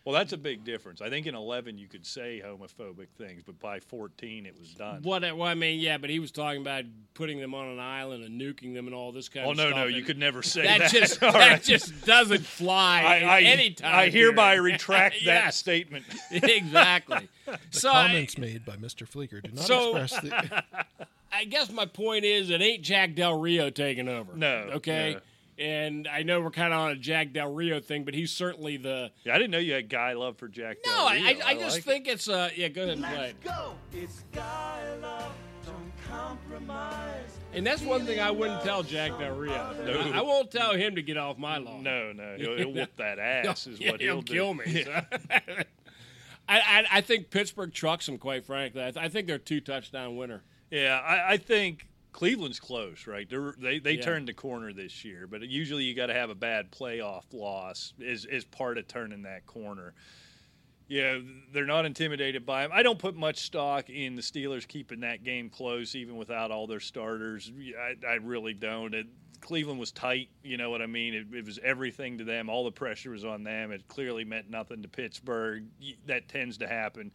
Well, 0.05 0.13
that's 0.15 0.35
a 0.35 0.37
big 0.37 0.65
difference. 0.65 1.01
I 1.01 1.09
think 1.09 1.27
in 1.27 1.35
11 1.35 1.79
you 1.79 1.89
could 1.89 2.05
say 2.05 2.43
homophobic 2.45 3.07
things, 3.17 3.43
but 3.45 3.59
by 3.59 3.81
14 3.81 4.45
it 4.45 4.55
was 4.59 4.75
done. 4.75 5.01
What? 5.03 5.25
Uh, 5.25 5.35
well, 5.35 5.49
I 5.49 5.55
mean, 5.55 5.81
yeah, 5.81 5.97
but 5.97 6.11
he 6.11 6.19
was 6.19 6.31
talking 6.31 6.61
about 6.61 6.85
putting 7.15 7.41
them 7.41 7.55
on 7.55 7.69
an 7.69 7.81
island 7.81 8.23
and 8.23 8.39
nuking 8.39 8.75
them 8.75 8.87
and 8.87 8.95
all 8.95 9.13
this 9.13 9.31
kind 9.31 9.47
Oh 9.47 9.53
of 9.53 9.57
no, 9.57 9.63
stuff. 9.69 9.77
no, 9.77 9.83
no, 9.85 9.89
you 9.89 10.03
could 10.03 10.19
never 10.19 10.43
say 10.43 10.65
that. 10.65 10.79
that. 10.81 10.91
Just 10.91 11.21
that 11.21 11.35
right. 11.35 11.63
just 11.63 12.05
doesn't 12.05 12.45
fly 12.45 13.03
I, 13.03 13.21
I, 13.39 13.41
any 13.43 13.71
time. 13.71 13.95
I 13.95 14.09
hereby 14.11 14.57
period. 14.57 14.73
retract 14.75 15.15
that 15.25 15.45
Yes. 15.45 15.57
statement. 15.57 16.05
exactly. 16.31 17.29
The 17.47 17.59
so 17.71 17.91
I, 17.91 18.09
comments 18.09 18.37
made 18.39 18.65
by 18.67 18.77
Mister 18.77 19.07
Fleeger 19.07 19.43
do 19.43 19.53
not 19.53 19.65
So- 19.65 19.97
express 19.97 20.21
the. 20.23 20.65
I 21.33 21.45
guess 21.47 21.69
my 21.73 21.87
point 21.87 22.25
is, 22.25 22.49
it 22.51 22.61
ain't 22.63 22.83
Jack 22.83 23.17
Del 23.17 23.41
Rio 23.41 23.69
taking 23.69 24.09
over. 24.09 24.37
No, 24.37 24.69
Okay. 24.75 25.13
yeah. 25.13 25.19
And 25.59 26.09
I 26.09 26.23
know 26.25 26.41
we're 26.41 26.51
kind 26.51 26.73
of 26.73 26.81
on 26.81 26.91
a 26.91 26.97
Jack 26.97 27.33
Del 27.33 27.53
Rio 27.53 27.79
thing, 27.81 28.05
but 28.05 28.13
he's 28.15 28.33
certainly 28.33 28.77
the. 28.77 29.13
Yeah, 29.25 29.35
I 29.35 29.39
didn't 29.39 29.53
know 29.53 29.59
you 29.59 29.75
had 29.75 29.89
guy 29.89 30.15
love 30.15 30.37
for 30.37 30.49
Jack. 30.49 30.79
No, 30.85 30.93
Del 30.93 31.07
I, 31.07 31.15
Rio. 31.15 31.25
I, 31.25 31.29
I 31.49 31.55
just 31.55 31.71
like 31.77 31.79
it. 31.79 31.85
think 31.85 32.09
it's 32.09 32.29
a. 32.29 32.51
Yeah, 32.57 32.69
go 32.69 32.83
ahead 32.83 32.97
and 32.99 33.05
play. 33.07 33.29
it. 33.31 33.41
Go! 33.45 33.75
It's 33.93 34.25
guy 34.33 34.83
love, 35.01 35.33
don't 35.65 35.93
compromise. 36.11 37.39
And 37.53 37.65
that's 37.65 37.83
one 37.83 38.05
thing 38.05 38.19
I 38.19 38.33
wouldn't 38.33 38.63
tell 38.63 38.83
Jack 38.83 39.17
Del 39.19 39.37
Rio. 39.37 39.53
I, 39.55 40.19
I 40.19 40.23
won't 40.23 40.51
tell 40.51 40.73
him 40.75 40.97
to 40.97 41.03
get 41.03 41.17
off 41.17 41.39
my 41.39 41.59
lawn. 41.59 41.85
No, 41.85 42.13
no, 42.13 42.35
he'll, 42.37 42.57
he'll 42.57 42.73
whoop 42.73 42.97
that 42.97 43.19
ass. 43.21 43.69
Is 43.69 43.79
Yeah, 43.79 43.93
what 43.93 44.01
he'll, 44.01 44.23
do. 44.23 44.33
he'll 44.35 44.55
do. 44.55 44.63
kill 44.65 44.75
me. 44.75 44.83
so. 44.85 45.01
I, 46.49 46.59
I 46.61 46.85
I 46.95 47.01
think 47.01 47.31
Pittsburgh 47.31 47.73
trucks 47.73 48.09
him. 48.09 48.19
Quite 48.19 48.45
frankly, 48.45 48.83
I, 48.83 48.91
th- 48.91 48.97
I 49.05 49.09
think 49.09 49.27
they're 49.29 49.39
two 49.39 49.61
touchdown 49.61 50.17
winner. 50.17 50.43
Yeah, 50.71 51.01
I, 51.03 51.35
I 51.35 51.37
think 51.37 51.87
Cleveland's 52.15 52.61
close, 52.61 53.09
right? 53.09 53.29
They're, 53.29 53.55
they 53.59 53.81
they 53.81 53.95
Yeah. 53.95 54.03
turned 54.03 54.29
the 54.29 54.33
corner 54.35 54.73
this 54.73 55.05
year, 55.05 55.27
but 55.27 55.43
usually 55.43 55.83
you 55.83 55.95
got 55.95 56.07
to 56.07 56.15
have 56.15 56.31
a 56.31 56.35
bad 56.35 56.71
playoff 56.71 57.25
loss 57.33 57.93
is 57.99 58.25
is 58.25 58.45
part 58.45 58.79
of 58.79 58.87
turning 58.87 59.23
that 59.23 59.45
corner. 59.47 59.95
Yeah, 60.87 61.19
they're 61.53 61.67
not 61.67 61.87
intimidated 61.87 62.47
by 62.47 62.63
them. 62.63 62.71
I 62.73 62.85
don't 62.85 63.01
put 63.01 63.17
much 63.17 63.39
stock 63.39 63.91
in 63.91 64.15
the 64.15 64.23
Steelers 64.23 64.69
keeping 64.69 65.01
that 65.01 65.25
game 65.25 65.51
close, 65.51 65.97
even 65.97 66.17
without 66.17 66.53
all 66.53 66.69
their 66.69 66.79
starters. 66.79 67.51
I, 67.77 68.07
I 68.07 68.15
really 68.15 68.55
don't. 68.55 68.95
It, 68.95 69.07
Cleveland 69.41 69.81
was 69.81 69.91
tight, 69.91 70.29
you 70.43 70.57
know 70.57 70.71
what 70.71 70.83
I 70.83 70.87
mean? 70.87 71.15
It, 71.15 71.27
it 71.35 71.45
was 71.45 71.59
everything 71.65 72.19
to 72.19 72.25
them. 72.25 72.49
All 72.49 72.65
the 72.65 72.71
pressure 72.71 73.11
was 73.11 73.25
on 73.25 73.43
them. 73.43 73.73
It 73.73 73.89
clearly 73.89 74.25
meant 74.25 74.49
nothing 74.51 74.83
to 74.83 74.89
Pittsburgh. 74.89 75.65
That 76.07 76.29
tends 76.29 76.59
to 76.59 76.69
happen. 76.69 77.11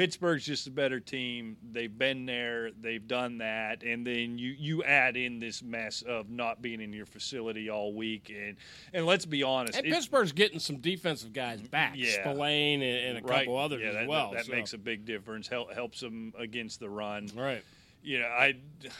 Pittsburgh's 0.00 0.46
just 0.46 0.66
a 0.66 0.70
better 0.70 0.98
team. 0.98 1.58
They've 1.72 1.98
been 1.98 2.24
there. 2.24 2.70
They've 2.80 3.06
done 3.06 3.36
that, 3.38 3.82
and 3.82 4.06
then 4.06 4.38
you 4.38 4.56
you 4.58 4.82
add 4.82 5.14
in 5.14 5.40
this 5.40 5.62
mess 5.62 6.00
of 6.00 6.30
not 6.30 6.62
being 6.62 6.80
in 6.80 6.90
your 6.94 7.04
facility 7.04 7.68
all 7.68 7.92
week, 7.92 8.34
and 8.34 8.56
and 8.94 9.04
let's 9.04 9.26
be 9.26 9.42
honest, 9.42 9.76
And 9.76 9.86
it- 9.86 9.92
Pittsburgh's 9.92 10.32
getting 10.32 10.58
some 10.58 10.76
defensive 10.78 11.34
guys 11.34 11.60
back, 11.60 11.96
Yeah. 11.96 12.12
Spillane 12.12 12.80
and, 12.80 13.18
and 13.18 13.18
a 13.18 13.28
right, 13.28 13.40
couple 13.40 13.58
others 13.58 13.82
yeah, 13.82 13.88
as 13.88 13.94
that, 13.96 14.08
well. 14.08 14.30
That 14.32 14.46
so. 14.46 14.52
makes 14.52 14.72
a 14.72 14.78
big 14.78 15.04
difference. 15.04 15.48
Help, 15.48 15.70
helps 15.74 16.00
them 16.00 16.32
against 16.38 16.80
the 16.80 16.88
run. 16.88 17.28
right. 17.36 17.62
You 18.02 18.20
know, 18.20 18.26
I 18.28 18.54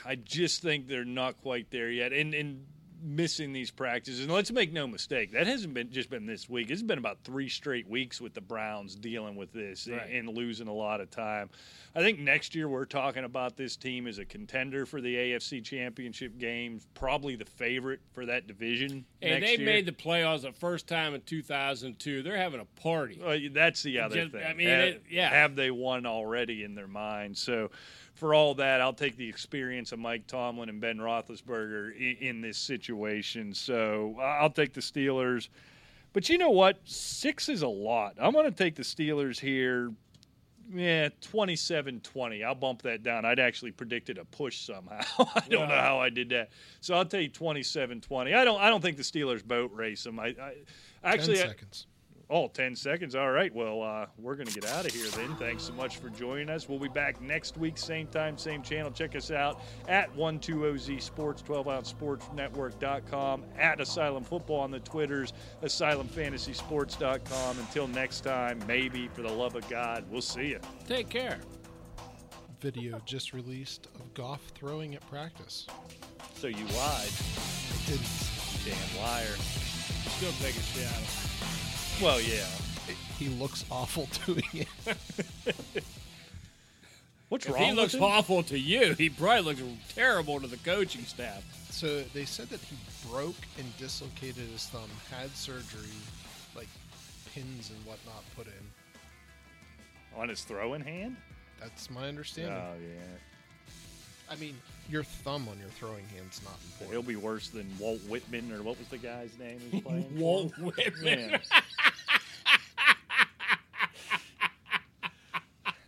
I 0.05 0.17
just 0.17 0.61
think 0.61 0.87
they're 0.87 1.07
not 1.07 1.39
quite 1.41 1.71
there 1.71 1.91
yet, 1.91 2.13
and 2.13 2.35
and 2.35 2.67
missing 3.03 3.53
these 3.53 3.71
practices. 3.71 4.21
And 4.21 4.31
let's 4.33 4.51
make 4.53 4.73
no 4.73 4.87
mistake, 4.87 5.33
that 5.33 5.47
hasn't 5.47 5.75
been 5.75 5.91
just 5.91 6.11
been 6.11 6.27
this 6.27 6.49
week. 6.49 6.71
It's 6.71 6.83
been 6.83 6.99
about 6.99 7.19
three 7.25 7.49
straight 7.49 7.89
weeks 7.89 8.21
with 8.21 8.35
the 8.35 8.41
Browns 8.41 8.95
dealing 8.95 9.37
with 9.37 9.53
this 9.53 9.89
Right. 9.89 10.03
and, 10.11 10.29
and 10.29 10.37
losing 10.37 10.69
a 10.69 10.73
lot 10.73 11.01
of 11.01 11.11
time. 11.11 11.51
I 11.95 12.01
think 12.01 12.21
next 12.21 12.55
year 12.55 12.69
we're 12.69 12.85
talking 12.85 13.25
about 13.25 13.57
this 13.57 13.77
team 13.77 14.07
as 14.07 14.19
a 14.19 14.25
contender 14.25 14.87
for 14.87 15.01
the 15.01 15.15
AFC 15.17 15.65
Championship 15.65 16.39
game, 16.39 16.81
probably 16.95 17.35
the 17.37 17.45
favorite 17.45 18.01
for 18.13 18.27
that 18.27 18.47
division. 18.47 19.05
And 19.23 19.43
they 19.43 19.57
year. 19.57 19.67
made 19.67 19.87
the 19.87 19.93
playoffs 19.93 20.43
the 20.43 20.53
first 20.53 20.87
time 20.87 21.15
in 21.15 21.21
2002. 21.23 22.23
They're 22.23 22.37
having 22.37 22.61
a 22.61 22.65
party. 22.81 23.19
Well, 23.21 23.39
that's 23.53 23.83
the 23.83 23.99
other 24.01 24.17
Just- 24.17 24.33
thing. 24.33 24.45
I 24.47 24.53
mean, 24.55 24.69
have, 24.69 24.81
it- 24.89 25.03
yeah. 25.11 25.31
have 25.31 25.57
they 25.57 25.71
won 25.71 26.07
already 26.07 26.63
in 26.63 26.75
their 26.75 26.87
mind? 26.89 27.37
So, 27.37 27.71
for 28.21 28.35
all 28.35 28.55
that, 28.57 28.83
I'll 28.83 28.93
take 28.93 29.17
the 29.17 29.27
experience 29.29 29.93
of 29.93 29.99
Mike 29.99 30.27
Tomlin 30.27 30.69
and 30.69 30.79
Ben 30.79 30.99
Roethlisberger 30.99 31.97
in, 31.97 32.17
in 32.29 32.41
this 32.43 32.59
situation. 32.59 33.55
So, 33.55 34.15
I'll 34.21 34.51
take 34.51 34.75
the 34.75 34.83
Steelers. 34.83 35.49
But 36.13 36.29
you 36.29 36.37
know 36.37 36.51
what? 36.51 36.79
Six 36.85 37.49
is 37.49 37.63
a 37.63 37.69
lot. 37.69 38.17
I'm 38.21 38.33
going 38.33 38.45
to 38.45 38.51
take 38.57 38.75
the 38.75 38.83
Steelers 38.83 39.41
here. 39.41 39.91
Yeah, 40.73 41.09
27 41.23 42.01
20. 42.01 42.45
I'll 42.45 42.55
bump 42.55 42.83
that 42.83 43.03
down. 43.03 43.25
I'd 43.25 43.41
actually 43.41 43.73
predicted 43.73 44.19
a 44.19 44.25
push 44.27 44.59
somehow. 44.59 45.01
I 45.19 45.43
don't 45.49 45.69
know 45.69 45.75
how 45.75 45.99
I 45.99 46.11
did 46.11 46.29
that. 46.29 46.51
So 46.81 46.95
I'll 46.95 47.05
you 47.23 47.29
27 47.29 48.01
20. 48.01 48.35
I 48.35 48.45
don't 48.45 48.61
I 48.61 48.69
don't 48.69 48.81
think 48.81 48.97
the 48.97 49.03
Steelers 49.03 49.45
boat 49.45 49.73
race 49.75 50.05
them. 50.05 50.21
I, 50.21 50.27
I 50.39 50.55
actually 51.03 51.39
Ten 51.39 51.47
I- 51.47 51.49
seconds. 51.49 51.87
Oh, 52.33 52.47
10 52.47 52.77
seconds. 52.77 53.17
All 53.17 53.33
right. 53.33 53.53
Well, 53.53 53.83
uh, 53.83 54.07
we're 54.17 54.37
going 54.37 54.47
to 54.47 54.55
get 54.55 54.65
out 54.71 54.87
of 54.87 54.93
here 54.93 55.09
then. 55.09 55.35
Thanks 55.35 55.65
so 55.65 55.73
much 55.73 55.97
for 55.97 56.09
joining 56.11 56.49
us. 56.49 56.69
We'll 56.69 56.79
be 56.79 56.87
back 56.87 57.21
next 57.21 57.59
week, 57.59 57.77
same 57.77 58.07
time, 58.07 58.39
same 58.39 58.63
channel. 58.63 58.93
Check 58.93 59.17
us 59.17 59.33
out 59.33 59.61
at 59.89 60.15
120Z 60.17 61.03
Sports, 61.03 61.43
12 61.43 61.67
ounce 61.67 61.89
sports 61.89 62.25
network.com, 62.33 63.43
at 63.59 63.81
Asylum 63.81 64.23
Football 64.23 64.61
on 64.61 64.71
the 64.71 64.79
Twitters, 64.79 65.33
asylumfantasysports.com. 65.65 67.59
Until 67.59 67.89
next 67.89 68.21
time, 68.21 68.61
maybe 68.69 69.09
for 69.09 69.23
the 69.23 69.33
love 69.33 69.57
of 69.57 69.69
God, 69.69 70.05
we'll 70.09 70.23
see 70.23 70.51
you. 70.51 70.61
Take 70.87 71.09
care. 71.09 71.41
Video 72.61 73.01
just 73.07 73.33
released 73.33 73.89
of 73.97 74.15
Goff 74.15 74.53
throwing 74.55 74.95
at 74.95 75.05
practice. 75.11 75.67
So 76.35 76.47
you 76.47 76.65
lied, 76.65 77.11
I 77.11 77.89
Didn't. 77.89 78.07
damn 78.65 79.03
liar. 79.03 79.35
Still 80.17 80.33
take 80.41 80.55
a 80.57 80.63
shot. 80.63 81.60
Well, 82.01 82.21
yeah. 82.21 82.47
He 83.19 83.29
looks 83.29 83.65
awful 83.71 84.09
doing 84.27 84.43
it. 84.55 85.85
What's 87.29 87.47
If 87.47 87.55
wrong 87.55 87.63
he 87.63 87.73
looks 87.73 87.95
him? 87.95 88.03
awful 88.03 88.43
to 88.45 88.59
you, 88.59 88.95
he 88.95 89.09
probably 89.11 89.55
looks 89.55 89.63
terrible 89.95 90.41
to 90.41 90.47
the 90.47 90.57
coaching 90.59 91.05
staff. 91.05 91.45
So 91.71 92.03
they 92.15 92.25
said 92.25 92.49
that 92.49 92.61
he 92.61 92.77
broke 93.09 93.37
and 93.59 93.77
dislocated 93.77 94.49
his 94.51 94.67
thumb, 94.67 94.89
had 95.11 95.31
surgery, 95.37 95.91
like 96.57 96.69
pins 97.35 97.71
and 97.71 97.85
whatnot 97.87 98.25
put 98.35 98.47
in. 98.47 100.19
On 100.21 100.29
his 100.29 100.43
throwing 100.43 100.81
hand? 100.81 101.17
That's 101.61 101.91
my 101.91 102.09
understanding. 102.09 102.55
Oh, 102.55 102.75
yeah. 102.83 104.33
I 104.33 104.37
mean, 104.37 104.57
your 104.91 105.05
thumb 105.05 105.49
on 105.49 105.59
your 105.59 105.69
throwing 105.69 106.05
hand's 106.15 106.43
not 106.45 106.59
important. 106.65 106.91
He'll 106.93 107.03
be 107.03 107.17
worse 107.17 107.49
than 107.49 107.67
Walt 107.79 108.01
Whitman, 108.09 108.53
or 108.53 108.63
what 108.63 108.79
was 108.79 108.89
the 108.89 108.99
guy's 108.99 109.31
name 109.39 109.61
who's 109.71 109.81
playing? 109.83 110.05
for 110.15 110.21
Walt? 110.21 110.59
Whitman. 110.59 111.31
Yeah. 111.31 111.39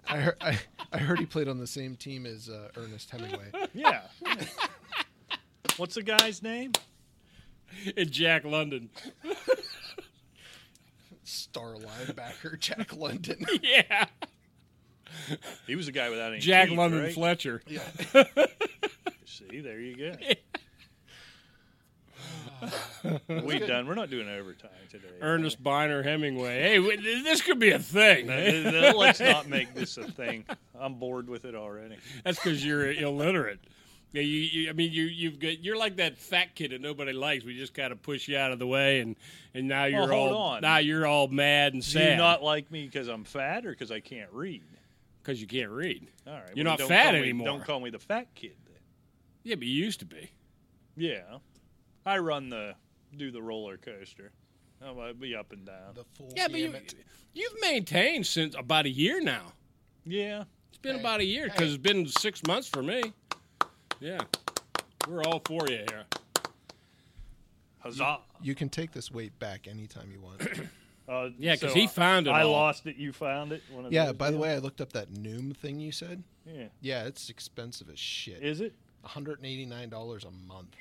I, 0.08 0.16
heard, 0.18 0.36
I, 0.40 0.58
I 0.92 0.98
heard 0.98 1.18
he 1.18 1.26
played 1.26 1.48
on 1.48 1.58
the 1.58 1.66
same 1.66 1.96
team 1.96 2.26
as 2.26 2.48
uh, 2.48 2.68
Ernest 2.76 3.10
Hemingway. 3.10 3.50
Yeah. 3.74 4.02
What's 5.78 5.94
the 5.94 6.02
guy's 6.02 6.42
name? 6.42 6.72
and 7.96 8.10
Jack 8.10 8.44
London. 8.44 8.90
Star 11.24 11.76
linebacker 11.76 12.58
Jack 12.58 12.94
London. 12.94 13.44
Yeah. 13.62 14.04
He 15.66 15.76
was 15.76 15.88
a 15.88 15.92
guy 15.92 16.08
without 16.10 16.32
any 16.32 16.40
Jack 16.40 16.68
teeth, 16.68 16.78
London 16.78 17.02
right? 17.02 17.12
Fletcher. 17.14 17.62
See, 19.52 19.60
there 19.60 19.78
you 19.80 19.94
go. 19.94 20.12
we 23.44 23.58
done. 23.58 23.86
We're 23.86 23.94
not 23.94 24.08
doing 24.08 24.26
overtime 24.26 24.70
today. 24.90 25.08
Ernest 25.20 25.62
Biner 25.62 26.02
Hemingway. 26.02 26.62
Hey, 26.62 26.76
w- 26.76 27.22
this 27.22 27.42
could 27.42 27.58
be 27.58 27.72
a 27.72 27.78
thing. 27.78 28.30
Uh, 28.30 28.94
Let's 28.96 29.20
not 29.20 29.48
make 29.50 29.74
this 29.74 29.98
a 29.98 30.04
thing. 30.04 30.46
I'm 30.80 30.94
bored 30.94 31.28
with 31.28 31.44
it 31.44 31.54
already. 31.54 31.98
That's 32.24 32.38
because 32.38 32.64
you're 32.64 32.92
illiterate. 32.92 33.60
Yeah, 34.12 34.22
you, 34.22 34.38
you. 34.38 34.70
I 34.70 34.72
mean, 34.72 34.90
you. 34.90 35.02
You've 35.04 35.38
got. 35.38 35.62
You're 35.62 35.76
like 35.76 35.96
that 35.96 36.16
fat 36.16 36.54
kid 36.54 36.70
that 36.70 36.80
nobody 36.80 37.12
likes. 37.12 37.44
We 37.44 37.54
just 37.54 37.74
kind 37.74 37.92
of 37.92 38.00
push 38.00 38.28
you 38.28 38.38
out 38.38 38.52
of 38.52 38.58
the 38.58 38.66
way, 38.66 39.00
and 39.00 39.16
and 39.52 39.68
now 39.68 39.84
you're 39.84 40.08
hold 40.08 40.32
all. 40.32 40.42
on. 40.54 40.62
Now 40.62 40.78
you're 40.78 41.06
all 41.06 41.28
mad 41.28 41.74
and 41.74 41.84
sad. 41.84 41.98
Do 41.98 42.04
you 42.04 42.10
sad 42.12 42.18
not 42.18 42.42
like 42.42 42.70
me 42.70 42.86
because 42.86 43.08
I'm 43.08 43.24
fat 43.24 43.66
or 43.66 43.70
because 43.72 43.92
I 43.92 44.00
can't 44.00 44.32
read? 44.32 44.62
because 45.22 45.40
you 45.40 45.46
can't 45.46 45.70
read. 45.70 46.06
All 46.26 46.32
right. 46.34 46.42
You're 46.54 46.64
well, 46.64 46.78
not 46.78 46.88
fat 46.88 47.04
call 47.04 47.12
me- 47.12 47.18
anymore. 47.18 47.46
Don't 47.46 47.64
call 47.64 47.80
me 47.80 47.90
the 47.90 47.98
fat 47.98 48.26
kid 48.34 48.52
then. 48.61 48.61
Yeah, 49.44 49.56
but 49.56 49.66
you 49.66 49.84
used 49.84 50.00
to 50.00 50.06
be. 50.06 50.30
Yeah. 50.96 51.38
I 52.06 52.18
run 52.18 52.48
the, 52.48 52.74
do 53.16 53.30
the 53.30 53.42
roller 53.42 53.76
coaster. 53.76 54.32
I'll 54.84 55.14
be 55.14 55.34
up 55.34 55.52
and 55.52 55.64
down. 55.66 55.94
The 55.94 56.04
full 56.16 56.32
Yeah, 56.34 56.48
but 56.48 56.58
you, 56.58 56.74
you've 57.34 57.60
maintained 57.60 58.26
since 58.26 58.54
about 58.56 58.86
a 58.86 58.90
year 58.90 59.20
now. 59.20 59.52
Yeah. 60.04 60.44
It's 60.68 60.78
been 60.78 60.96
Hey, 60.96 61.00
about 61.00 61.20
a 61.20 61.24
year 61.24 61.44
because 61.48 61.74
it's 61.74 61.82
been 61.82 62.06
six 62.08 62.42
months 62.46 62.66
for 62.68 62.82
me. 62.82 63.02
Yeah, 64.00 64.18
we're 65.08 65.22
all 65.22 65.40
for 65.46 65.68
you 65.68 65.84
here. 65.88 66.04
Huzzah. 67.78 68.18
You 68.40 68.54
can 68.56 68.68
take 68.68 68.90
this 68.92 69.10
weight 69.12 69.38
back 69.38 69.68
anytime 69.68 70.10
you 70.12 70.20
want. 70.20 70.42
Uh, 71.08 71.30
Yeah, 71.36 71.56
'cause 71.56 71.72
so 71.72 71.74
he 71.74 71.88
found 71.88 72.28
it 72.28 72.30
I 72.30 72.42
all. 72.42 72.52
lost 72.52 72.86
it. 72.86 72.94
You 72.94 73.12
found 73.12 73.50
it. 73.50 73.60
One 73.72 73.84
of 73.86 73.92
yeah, 73.92 74.06
those 74.06 74.14
by 74.14 74.30
the 74.30 74.38
way, 74.38 74.54
I 74.54 74.58
looked 74.58 74.80
up 74.80 74.92
that 74.92 75.12
Noom 75.12 75.54
thing 75.54 75.80
you 75.80 75.90
said. 75.90 76.22
Yeah. 76.46 76.66
Yeah, 76.80 77.04
it's 77.06 77.28
expensive 77.28 77.90
as 77.90 77.98
shit. 77.98 78.40
Is 78.40 78.60
it? 78.60 78.72
$189 79.06 80.24
a 80.24 80.30
month. 80.48 80.74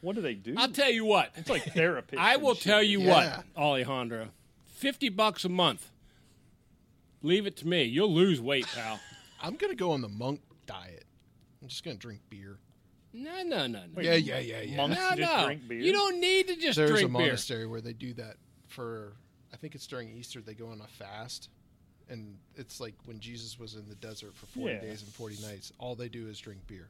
What 0.00 0.16
do 0.16 0.22
they 0.22 0.34
do? 0.34 0.54
I'll 0.58 0.68
tell 0.68 0.90
you 0.90 1.04
what. 1.04 1.30
It's 1.36 1.48
like 1.48 1.62
therapy. 1.74 2.16
I 2.16 2.36
will 2.36 2.54
tell 2.56 2.82
you 2.82 3.00
Yeah. 3.02 3.36
what, 3.36 3.44
Alejandro. 3.56 4.28
Fifty 4.64 5.08
bucks 5.08 5.44
a 5.44 5.48
month. 5.48 5.90
Leave 7.22 7.46
it 7.46 7.56
to 7.58 7.68
me. 7.68 7.84
You'll 7.84 8.12
lose 8.12 8.40
weight, 8.40 8.66
pal. 8.74 8.98
I'm 9.42 9.54
going 9.56 9.70
to 9.70 9.76
go 9.76 9.92
on 9.92 10.00
the 10.00 10.08
monk 10.08 10.40
diet. 10.66 11.04
I'm 11.60 11.68
just 11.68 11.84
going 11.84 11.96
to 11.96 12.00
drink 12.00 12.20
beer. 12.30 12.58
No, 13.12 13.42
no, 13.44 13.66
no, 13.68 13.82
no. 13.94 14.00
Yeah, 14.02 14.14
yeah, 14.14 14.38
yeah, 14.40 14.60
yeah. 14.62 14.76
Monks 14.78 14.96
No, 14.96 15.16
just 15.16 15.32
no. 15.32 15.44
drink 15.44 15.68
beer. 15.68 15.78
You 15.80 15.92
don't 15.92 16.20
need 16.20 16.48
to 16.48 16.56
just 16.56 16.76
There's 16.76 16.90
a 16.90 16.94
drink 16.94 17.12
beer. 17.12 17.26
monastery 17.26 17.66
where 17.66 17.80
they 17.80 17.92
do 17.92 18.12
that 18.14 18.36
for, 18.68 19.12
I 19.52 19.56
think 19.56 19.74
it's 19.76 19.86
during 19.86 20.08
Easter, 20.10 20.40
they 20.40 20.54
go 20.54 20.68
on 20.68 20.80
a 20.80 20.86
fast. 20.88 21.48
And 22.08 22.36
it's 22.56 22.80
like 22.80 22.94
when 23.04 23.20
Jesus 23.20 23.58
was 23.58 23.74
in 23.76 23.88
the 23.88 23.94
desert 23.94 24.34
for 24.34 24.46
40 24.46 24.74
Yeah. 24.74 24.80
days 24.80 25.02
and 25.02 25.12
40 25.12 25.36
nights. 25.46 25.72
All 25.78 25.94
they 25.94 26.08
do 26.08 26.26
is 26.28 26.40
drink 26.40 26.66
beer. 26.66 26.88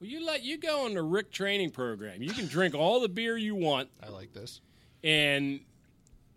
Well, 0.00 0.08
you 0.10 0.24
let 0.26 0.42
you 0.44 0.58
go 0.58 0.84
on 0.84 0.94
the 0.94 1.02
Rick 1.02 1.32
training 1.32 1.70
program. 1.70 2.22
You 2.22 2.32
can 2.32 2.46
drink 2.46 2.74
all 2.74 3.00
the 3.00 3.08
beer 3.08 3.36
you 3.36 3.54
want, 3.54 3.88
I 4.02 4.08
like 4.10 4.32
this. 4.32 4.60
and 5.02 5.60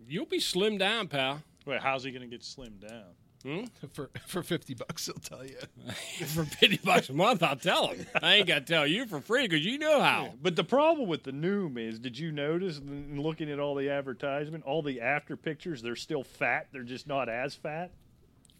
you'll 0.07 0.25
be 0.25 0.39
slimmed 0.39 0.79
down, 0.79 1.07
pal. 1.07 1.41
Wait, 1.65 1.81
how's 1.81 2.03
he 2.03 2.11
going 2.11 2.21
to 2.21 2.27
get 2.27 2.41
slimmed 2.41 2.87
down? 2.87 3.03
Hmm? 3.43 3.65
For 3.93 4.09
for 4.27 4.43
50 4.43 4.73
bucks, 4.73 5.05
he'll 5.05 5.15
tell 5.15 5.45
you. 5.45 5.55
For 6.25 6.43
fifty 6.43 6.77
bucks 6.83 7.07
a 7.07 7.13
month, 7.13 7.41
I'll 7.41 7.55
tell 7.55 7.87
him. 7.87 8.05
I 8.21 8.35
ain't 8.35 8.47
got 8.47 8.67
to 8.67 8.73
tell 8.73 8.85
you 8.85 9.05
for 9.05 9.21
free 9.21 9.47
because 9.47 9.65
you 9.65 9.77
know 9.77 10.01
how. 10.01 10.33
But 10.41 10.57
the 10.57 10.65
problem 10.65 11.07
with 11.07 11.23
the 11.23 11.31
Noom 11.31 11.77
is, 11.77 11.99
did 11.99 12.19
you 12.19 12.33
notice 12.33 12.79
in 12.79 13.21
looking 13.21 13.49
at 13.49 13.57
all 13.57 13.75
the 13.75 13.89
advertisement, 13.89 14.65
all 14.65 14.81
the 14.81 14.99
after 14.99 15.37
pictures, 15.37 15.81
they're 15.81 15.95
still 15.95 16.21
fat. 16.25 16.67
They're 16.73 16.83
just 16.83 17.07
not 17.07 17.29
as 17.29 17.55
fat. 17.55 17.91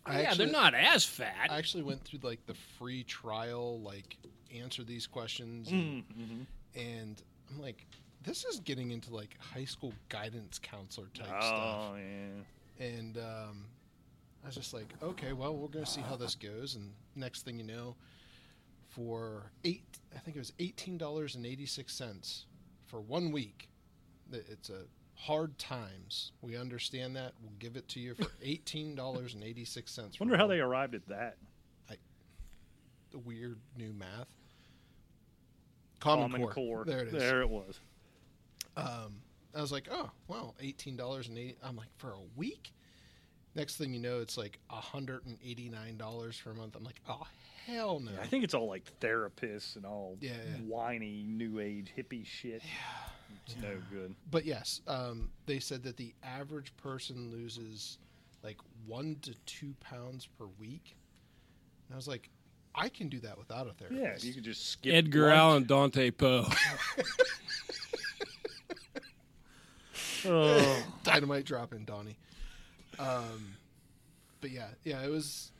I 0.05 0.21
yeah, 0.21 0.29
actually- 0.29 0.45
they're 0.45 0.53
not 0.53 0.73
as 0.73 1.03
fat. 1.03 1.49
I 1.49 1.57
actually 1.57 1.83
went 1.83 2.05
through 2.05 2.19
like 2.23 2.45
the 2.45 2.55
free 2.77 3.03
trial, 3.03 3.81
like 3.81 4.15
answer 4.51 4.83
these 4.83 5.07
questions, 5.07 5.69
and, 5.71 6.03
and 6.75 7.21
I'm 7.49 7.61
like, 7.61 7.85
this 8.23 8.43
is 8.45 8.59
getting 8.59 8.91
into 8.91 9.13
like 9.13 9.35
high 9.39 9.65
school 9.65 9.93
guidance 10.09 10.59
counselor 10.59 11.07
type 11.13 11.27
stuff. 11.27 11.91
Oh 11.91 11.95
yeah. 11.95 12.85
And 12.85 13.17
um, 13.17 13.65
I 14.43 14.47
was 14.47 14.55
just 14.55 14.73
like, 14.73 14.93
okay, 15.03 15.33
well, 15.33 15.55
we're 15.55 15.67
going 15.67 15.85
to 15.85 15.91
see 15.91 16.01
how 16.01 16.15
this 16.15 16.35
goes. 16.35 16.75
And 16.75 16.91
next 17.15 17.43
thing 17.43 17.57
you 17.57 17.65
know, 17.65 17.95
for 18.87 19.51
eight, 19.63 19.83
I 20.15 20.19
think 20.19 20.37
it 20.37 20.39
was 20.39 20.53
eighteen 20.59 20.97
dollars 20.97 21.35
and 21.35 21.45
eighty 21.45 21.65
six 21.65 21.93
cents 21.93 22.45
for 22.85 23.01
one 23.01 23.31
week. 23.31 23.69
It's 24.31 24.69
a 24.69 24.83
hard 25.15 25.57
times. 25.57 26.31
We 26.41 26.55
understand 26.55 27.15
that. 27.15 27.33
We'll 27.41 27.53
give 27.59 27.75
it 27.75 27.87
to 27.89 27.99
you 27.99 28.15
for 28.15 28.27
eighteen 28.41 28.95
dollars 28.95 29.33
and 29.33 29.43
eighty 29.43 29.65
six 29.65 29.91
cents. 29.91 30.19
Wonder 30.19 30.37
how 30.37 30.47
they 30.47 30.59
arrived 30.59 30.95
at 30.95 31.07
that. 31.07 31.37
The 33.11 33.19
weird 33.19 33.59
new 33.77 33.93
math. 33.93 34.27
Common, 35.99 36.47
core. 36.47 36.85
There 36.85 36.99
it 36.99 37.07
is. 37.09 37.13
There 37.13 37.41
it 37.41 37.49
was. 37.49 37.79
Um, 38.77 39.21
I 39.55 39.61
was 39.61 39.71
like, 39.71 39.87
oh, 39.91 40.09
well, 40.27 40.55
eighteen 40.61 40.95
dollars 40.95 41.27
and 41.27 41.37
eighty. 41.37 41.57
I'm 41.63 41.75
like, 41.75 41.89
for 41.97 42.11
a 42.11 42.21
week. 42.37 42.73
Next 43.55 43.77
thing 43.77 43.93
you 43.93 43.99
know, 43.99 44.19
it's 44.19 44.37
like 44.37 44.59
hundred 44.69 45.25
and 45.25 45.37
eighty 45.43 45.69
nine 45.69 45.97
dollars 45.97 46.37
for 46.37 46.51
a 46.51 46.55
month. 46.55 46.75
I'm 46.75 46.83
like, 46.83 47.01
oh 47.09 47.25
hell 47.65 47.99
no. 47.99 48.11
I 48.21 48.27
think 48.27 48.43
it's 48.43 48.53
all 48.53 48.67
like 48.67 48.83
therapists 49.01 49.75
and 49.75 49.85
all 49.85 50.17
Yeah, 50.21 50.31
yeah. 50.31 50.57
whiny 50.65 51.25
new 51.27 51.59
age 51.59 51.91
hippie 51.97 52.25
shit. 52.25 52.61
It's 53.45 53.55
no 53.61 53.77
good. 53.91 54.15
But 54.29 54.45
yes, 54.45 54.81
um, 54.87 55.31
they 55.47 55.59
said 55.59 55.83
that 55.83 55.97
the 55.97 56.13
average 56.23 56.75
person 56.77 57.31
loses 57.31 57.97
like 58.43 58.57
one 58.85 59.17
to 59.23 59.33
two 59.45 59.73
pounds 59.79 60.27
per 60.37 60.45
week. 60.59 60.95
And 61.87 61.95
I 61.95 61.97
was 61.97 62.07
like, 62.07 62.29
I 62.75 62.89
can 62.89 63.09
do 63.09 63.19
that 63.21 63.37
without 63.37 63.67
a 63.67 63.73
therapist. 63.73 64.23
Yeah, 64.23 64.27
you 64.27 64.33
can 64.33 64.43
just 64.43 64.69
skip 64.69 64.93
Edgar 64.93 65.27
lunch. 65.27 65.37
Allan, 65.37 65.63
Dante 65.65 66.11
Poe. 66.11 66.45
Oh. 70.25 70.83
Dynamite 71.03 71.45
dropping, 71.45 71.85
Donnie. 71.85 72.17
Um, 72.99 73.55
but 74.41 74.51
yeah, 74.51 74.67
yeah, 74.83 75.01
it 75.01 75.09
was 75.09 75.51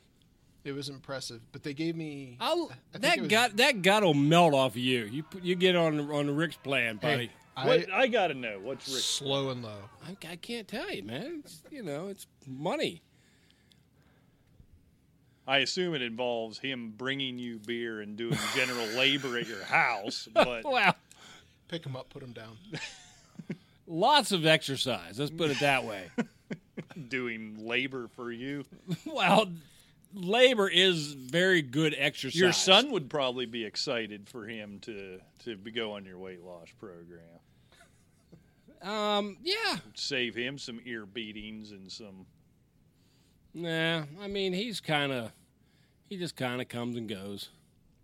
it 0.66 0.74
was 0.74 0.90
impressive. 0.90 1.42
But 1.52 1.64
they 1.64 1.74
gave 1.74 1.96
me 1.96 2.36
I'll, 2.42 2.70
I 2.94 2.98
that 2.98 3.20
was- 3.20 3.28
gut 3.30 3.58
that 3.58 3.82
got 3.82 4.04
will 4.04 4.14
melt 4.14 4.54
off 4.54 4.74
of 4.74 4.78
you. 4.78 5.06
You 5.06 5.24
put- 5.24 5.44
you 5.44 5.56
get 5.56 5.76
on 5.76 6.00
on 6.12 6.36
Rick's 6.36 6.58
plan, 6.58 6.98
buddy. 6.98 7.28
Hey, 7.28 7.32
I, 7.56 7.68
What 7.68 7.92
I 7.94 8.08
gotta 8.08 8.34
know. 8.34 8.60
What's 8.62 8.90
Rick? 8.94 9.02
slow 9.02 9.50
and 9.50 9.64
low. 9.64 9.80
I, 10.06 10.16
I 10.30 10.36
can't 10.36 10.68
tell 10.68 10.92
you, 10.92 11.04
man. 11.04 11.42
It's, 11.46 11.62
you 11.72 11.84
know, 11.84 12.08
it's 12.08 12.28
money. 12.46 13.02
I 15.50 15.58
assume 15.60 15.96
it 15.96 16.02
involves 16.02 16.60
him 16.60 16.94
bringing 16.96 17.40
you 17.40 17.60
beer 17.60 18.02
and 18.02 18.16
doing 18.16 18.38
general 18.56 18.86
labor 18.96 19.38
at 19.38 19.48
your 19.48 19.64
house, 19.64 20.28
but 20.34 20.64
Wow, 20.64 20.94
Pick 21.68 21.86
him 21.86 21.96
up, 21.96 22.10
put 22.10 22.22
him 22.24 22.34
down. 22.34 22.58
lots 23.88 24.32
of 24.32 24.46
exercise. 24.46 25.20
Let's 25.20 25.32
put 25.32 25.50
it 25.52 25.60
that 25.60 25.86
way. 25.86 26.10
doing 27.10 27.66
labor 27.68 28.08
for 28.16 28.32
you. 28.32 28.66
well, 29.06 29.48
labor 30.14 30.68
is 30.70 31.14
very 31.14 31.62
good 31.62 31.96
exercise. 31.98 32.40
Your 32.40 32.54
son 32.54 32.92
would 32.92 33.10
probably 33.10 33.46
be 33.46 33.66
excited 33.66 34.30
for 34.30 34.48
him 34.48 34.80
to 34.82 35.20
to 35.46 35.56
go 35.56 35.94
on 35.94 36.06
your 36.06 36.18
weight 36.18 36.44
loss 36.44 36.68
program. 36.80 37.22
Um, 38.82 39.38
yeah. 39.44 39.78
Save 39.96 40.36
him 40.36 40.58
some 40.58 40.80
ear 40.86 41.06
beatings 41.06 41.72
and 41.72 41.92
some. 41.92 42.26
Nah, 43.54 44.04
I 44.22 44.28
mean 44.28 44.54
he's 44.54 44.80
kind 44.80 45.12
of, 45.12 45.32
he 46.10 46.18
just 46.18 46.36
kind 46.36 46.62
of 46.62 46.68
comes 46.68 46.98
and 46.98 47.08
goes. 47.08 47.50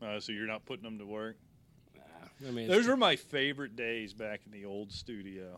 Uh, 0.02 0.20
so 0.20 0.32
you're 0.32 0.48
not 0.48 0.66
putting 0.66 0.86
him 0.86 1.00
to 1.00 1.06
work. 1.06 1.38
I 2.46 2.52
mean, 2.52 2.68
Those 2.68 2.88
were 2.88 2.98
my 2.98 3.16
favorite 3.16 3.76
days 3.76 4.14
back 4.14 4.42
in 4.46 4.52
the 4.52 4.66
old 4.66 4.92
studio. 4.92 5.58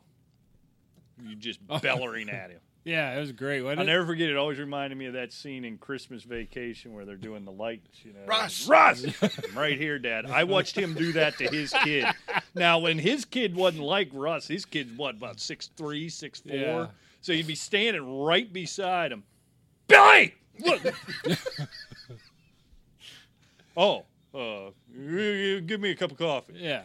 You 1.23 1.35
just 1.35 1.59
bellowing 1.81 2.29
at 2.29 2.51
him. 2.51 2.59
yeah, 2.85 3.15
it 3.17 3.19
was 3.19 3.31
great. 3.31 3.65
I'll 3.65 3.83
never 3.83 4.05
forget. 4.05 4.29
It 4.29 4.37
always 4.37 4.59
reminded 4.59 4.95
me 4.95 5.07
of 5.07 5.13
that 5.13 5.33
scene 5.33 5.65
in 5.65 5.79
Christmas 5.79 6.21
Vacation 6.21 6.93
where 6.93 7.03
they're 7.03 7.15
doing 7.15 7.45
the 7.45 7.51
lights. 7.51 8.05
You 8.05 8.13
know, 8.13 8.19
Russ! 8.27 8.67
Russ, 8.67 9.03
I'm 9.23 9.57
right 9.57 9.75
here, 9.77 9.97
Dad. 9.97 10.27
I 10.27 10.43
watched 10.43 10.77
him 10.77 10.93
do 10.93 11.11
that 11.13 11.37
to 11.39 11.47
his 11.47 11.73
kid. 11.83 12.05
Now, 12.53 12.77
when 12.77 12.99
his 12.99 13.25
kid 13.25 13.55
wasn't 13.55 13.83
like 13.83 14.09
Russ, 14.13 14.47
his 14.47 14.63
kid's 14.63 14.95
what 14.95 15.15
about 15.15 15.39
six 15.39 15.71
three, 15.75 16.09
six 16.09 16.39
four. 16.41 16.55
Yeah. 16.55 16.87
So 17.21 17.33
you'd 17.33 17.47
be 17.47 17.55
standing 17.55 18.21
right 18.21 18.53
beside 18.53 19.11
him. 19.11 19.23
Billy, 19.87 20.35
look. 20.59 20.81
oh, 23.77 24.03
uh, 24.33 24.71
give 24.93 25.79
me 25.79 25.91
a 25.91 25.95
cup 25.95 26.11
of 26.11 26.17
coffee. 26.17 26.55
Yeah. 26.57 26.83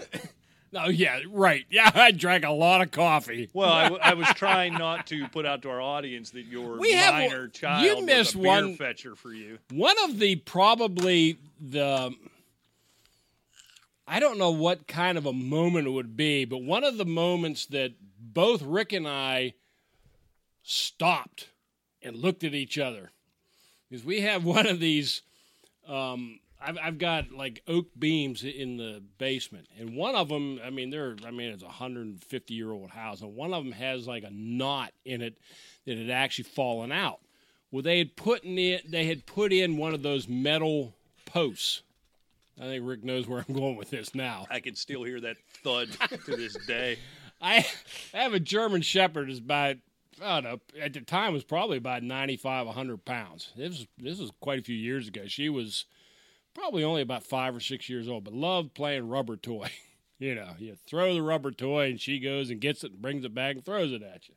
No, 0.72 0.84
yeah, 0.88 1.20
right. 1.28 1.64
Yeah, 1.70 1.90
I 1.93 2.12
drank 2.12 2.45
a 2.45 2.51
lot 2.51 2.80
of 2.82 2.90
coffee. 2.93 3.51
Well, 3.53 3.72
I, 3.72 3.82
w- 3.84 4.01
I 4.03 4.14
was 4.14 4.28
trying 4.34 4.74
not 4.74 5.07
to 5.09 5.26
put 5.28 5.45
out 5.47 5.62
to 5.62 5.70
our 5.70 5.80
audience 5.80 6.30
that 6.30 6.45
your 6.45 6.78
We 6.78 6.93
have- 6.93 7.14
minor 7.14 7.49
child 7.49 7.84
you 7.84 8.07
missed 8.07 8.36
one- 8.36 8.76
fetcher 8.76 9.16
for 9.16 9.32
you. 9.32 9.59
One 9.72 9.97
of 10.05 10.18
the 10.18 10.36
probably 10.36 11.38
the 11.61 12.14
I 14.07 14.20
don't 14.20 14.36
know 14.38 14.51
what 14.51 14.86
kind 14.86 15.16
of 15.16 15.26
a 15.26 15.32
moment 15.32 15.86
it 15.86 15.90
would 15.90 16.16
be, 16.16 16.45
but 16.45 16.59
one 16.62 16.84
of 16.84 16.99
the 16.99 17.05
moments 17.05 17.66
that 17.66 17.93
both 18.18 18.61
Rick 18.62 18.93
and 18.93 19.07
I 19.07 19.55
stopped 20.62 21.49
and 22.03 22.16
looked 22.16 22.45
at 22.45 22.55
each 22.55 22.78
other 22.78 23.11
is 23.90 24.05
we 24.05 24.20
have 24.22 24.45
one 24.45 24.66
of 24.66 24.80
these. 24.80 25.22
Um, 25.88 26.40
I've, 26.64 26.78
I've 26.82 26.98
got 26.98 27.32
like 27.32 27.62
oak 27.66 27.86
beams 27.98 28.44
in 28.44 28.76
the 28.76 29.02
basement, 29.18 29.66
and 29.78 29.94
one 29.94 30.14
of 30.14 30.28
them, 30.28 30.60
I 30.64 30.70
mean, 30.70 30.90
they're, 30.90 31.16
I 31.26 31.30
mean, 31.30 31.50
it's 31.50 31.62
a 31.62 31.66
150 31.66 32.54
year 32.54 32.70
old 32.70 32.90
house, 32.90 33.20
and 33.20 33.34
one 33.34 33.52
of 33.52 33.64
them 33.64 33.72
has 33.72 34.06
like 34.06 34.24
a 34.24 34.30
knot 34.30 34.92
in 35.04 35.22
it 35.22 35.38
that 35.86 35.98
had 35.98 36.10
actually 36.10 36.44
fallen 36.44 36.92
out. 36.92 37.20
Well, 37.70 37.82
they 37.82 37.98
had 37.98 38.16
put 38.16 38.44
in 38.44 38.58
it, 38.58 38.90
they 38.90 39.06
had 39.06 39.26
put 39.26 39.52
in 39.52 39.76
one 39.76 39.94
of 39.94 40.02
those 40.02 40.28
metal 40.28 40.94
posts. 41.24 41.82
I 42.60 42.64
think 42.64 42.86
Rick 42.86 43.02
knows 43.02 43.26
where 43.26 43.44
I'm 43.46 43.54
going 43.54 43.76
with 43.76 43.90
this 43.90 44.14
now. 44.14 44.46
I 44.50 44.60
can 44.60 44.76
still 44.76 45.04
hear 45.04 45.20
that 45.20 45.36
thud 45.64 45.88
to 46.26 46.36
this 46.36 46.54
day. 46.66 46.98
I, 47.40 47.66
I 48.14 48.18
have 48.18 48.34
a 48.34 48.40
German 48.40 48.82
Shepherd. 48.82 49.30
Is 49.30 49.38
about 49.38 49.76
I 50.22 50.40
don't 50.40 50.44
know. 50.44 50.80
At 50.80 50.92
the 50.92 51.00
time, 51.00 51.32
was 51.32 51.44
probably 51.44 51.78
about 51.78 52.02
95, 52.02 52.66
100 52.66 53.04
pounds. 53.04 53.50
This 53.56 53.70
was 53.70 53.86
this 53.98 54.18
was 54.18 54.30
quite 54.40 54.60
a 54.60 54.62
few 54.62 54.76
years 54.76 55.08
ago. 55.08 55.22
She 55.26 55.48
was 55.48 55.86
probably 56.55 56.84
only 56.84 57.03
about 57.03 57.24
five 57.24 57.55
or 57.55 57.61
six 57.61 57.88
years 57.88 58.09
old, 58.09 58.24
but 58.24 58.34
loved 58.34 58.74
playing 58.74 59.09
rubber 59.09 59.36
toy. 59.36 59.70
you 60.18 60.34
know, 60.34 60.50
you 60.59 60.76
throw 60.86 61.14
the 61.14 61.22
rubber 61.22 61.50
toy, 61.50 61.90
and 61.90 62.00
she 62.00 62.18
goes 62.18 62.50
and 62.50 62.61
gets 62.61 62.84
it, 62.84 62.92
and 62.92 63.03
brings 63.03 63.24
it 63.24 63.34
back, 63.34 63.57
and 63.57 63.64
throws 63.64 63.92
it 63.92 64.03
at 64.03 64.28
you. 64.28 64.34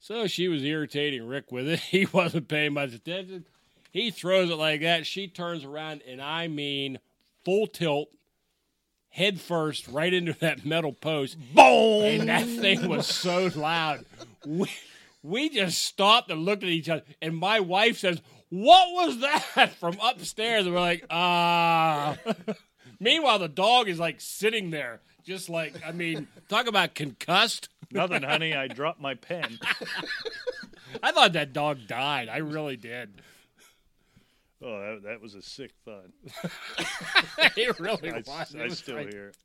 So 0.00 0.26
she 0.26 0.48
was 0.48 0.64
irritating 0.64 1.26
Rick 1.26 1.52
with 1.52 1.68
it. 1.68 1.80
He 1.90 2.06
wasn't 2.06 2.48
paying 2.48 2.74
much 2.74 2.92
attention. 2.92 3.44
He 3.90 4.10
throws 4.10 4.50
it 4.50 4.56
like 4.56 4.80
that. 4.80 5.06
She 5.06 5.28
turns 5.28 5.64
around, 5.64 6.02
and 6.08 6.20
I 6.20 6.48
mean 6.48 6.98
full 7.44 7.66
tilt, 7.66 8.08
head 9.10 9.40
first, 9.40 9.88
right 9.88 10.12
into 10.12 10.32
that 10.34 10.64
metal 10.64 10.92
post. 10.92 11.36
Boom! 11.54 12.04
And 12.04 12.28
that 12.28 12.46
thing 12.46 12.88
was 12.88 13.06
so 13.06 13.50
loud. 13.54 14.04
We, 14.46 14.68
we 15.22 15.50
just 15.50 15.82
stopped 15.82 16.30
and 16.30 16.44
looked 16.44 16.62
at 16.62 16.68
each 16.68 16.88
other. 16.88 17.02
And 17.20 17.36
my 17.36 17.60
wife 17.60 17.98
says, 17.98 18.20
What 18.52 18.92
was 18.92 19.20
that 19.20 19.72
from 19.80 19.96
upstairs? 20.02 20.66
And 20.66 20.74
we're 20.74 20.80
like, 20.80 21.06
Ah. 21.08 22.18
Meanwhile, 23.00 23.38
the 23.38 23.48
dog 23.48 23.88
is 23.88 23.98
like 23.98 24.20
sitting 24.20 24.70
there, 24.70 25.00
just 25.24 25.48
like, 25.48 25.74
I 25.84 25.90
mean, 25.92 26.28
talk 26.50 26.66
about 26.66 26.94
concussed. 26.94 27.70
Nothing, 27.90 28.22
honey. 28.22 28.54
I 28.54 28.68
dropped 28.68 29.00
my 29.00 29.14
pen. 29.14 29.58
I 31.02 31.12
thought 31.12 31.32
that 31.32 31.52
dog 31.54 31.86
died. 31.86 32.28
I 32.28 32.36
really 32.38 32.76
did. 32.76 33.22
Oh, 34.62 34.78
that, 34.80 35.02
that 35.04 35.20
was 35.22 35.34
a 35.34 35.40
sick 35.42 35.72
thud. 35.86 36.12
it 37.56 37.80
really 37.80 38.10
I, 38.12 38.16
was. 38.18 38.54
I 38.54 38.64
was 38.64 38.78
still 38.78 38.96
like- 38.96 39.12
hear 39.12 39.28
it. 39.28 39.36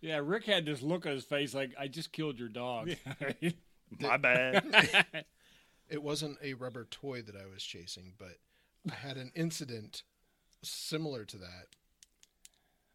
Yeah, 0.00 0.20
Rick 0.22 0.44
had 0.46 0.64
this 0.64 0.82
look 0.82 1.04
on 1.06 1.12
his 1.12 1.24
face 1.24 1.52
like, 1.52 1.72
I 1.78 1.86
just 1.88 2.12
killed 2.12 2.38
your 2.38 2.48
dog. 2.48 2.90
My 4.00 4.16
bad. 4.16 5.24
It 5.92 6.02
wasn't 6.02 6.38
a 6.42 6.54
rubber 6.54 6.86
toy 6.90 7.20
that 7.20 7.36
I 7.36 7.44
was 7.52 7.62
chasing, 7.62 8.14
but 8.16 8.38
I 8.90 8.94
had 8.94 9.18
an 9.18 9.30
incident 9.34 10.04
similar 10.62 11.26
to 11.26 11.36
that. 11.36 11.66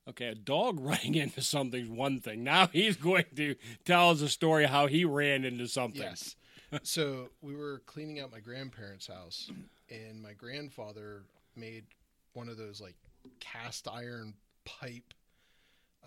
Okay, 0.10 0.30
a 0.30 0.36
dog 0.36 0.80
running 0.82 1.14
into 1.14 1.44
something's 1.44 1.92
one 1.92 2.20
thing. 2.22 2.44
Now 2.44 2.66
he's 2.74 2.98
going 2.98 3.26
to 3.36 3.54
tell 3.86 4.10
us 4.10 4.22
a 4.22 4.30
story 4.30 4.66
how 4.66 4.88
he 4.88 5.06
ran 5.06 5.46
into 5.46 5.68
something. 5.68 6.02
Yes. 6.02 6.36
so 6.82 7.30
we 7.40 7.56
were 7.56 7.84
cleaning 7.86 8.20
out 8.20 8.32
my 8.32 8.40
grandparents' 8.40 9.06
house, 9.06 9.52
and 9.92 10.20
my 10.20 10.34
grandfather 10.34 11.22
made 11.56 11.86
one 12.34 12.50
of 12.50 12.58
those 12.58 12.82
like 12.82 12.96
cast 13.40 13.88
iron 13.88 14.34
pipe 14.66 15.14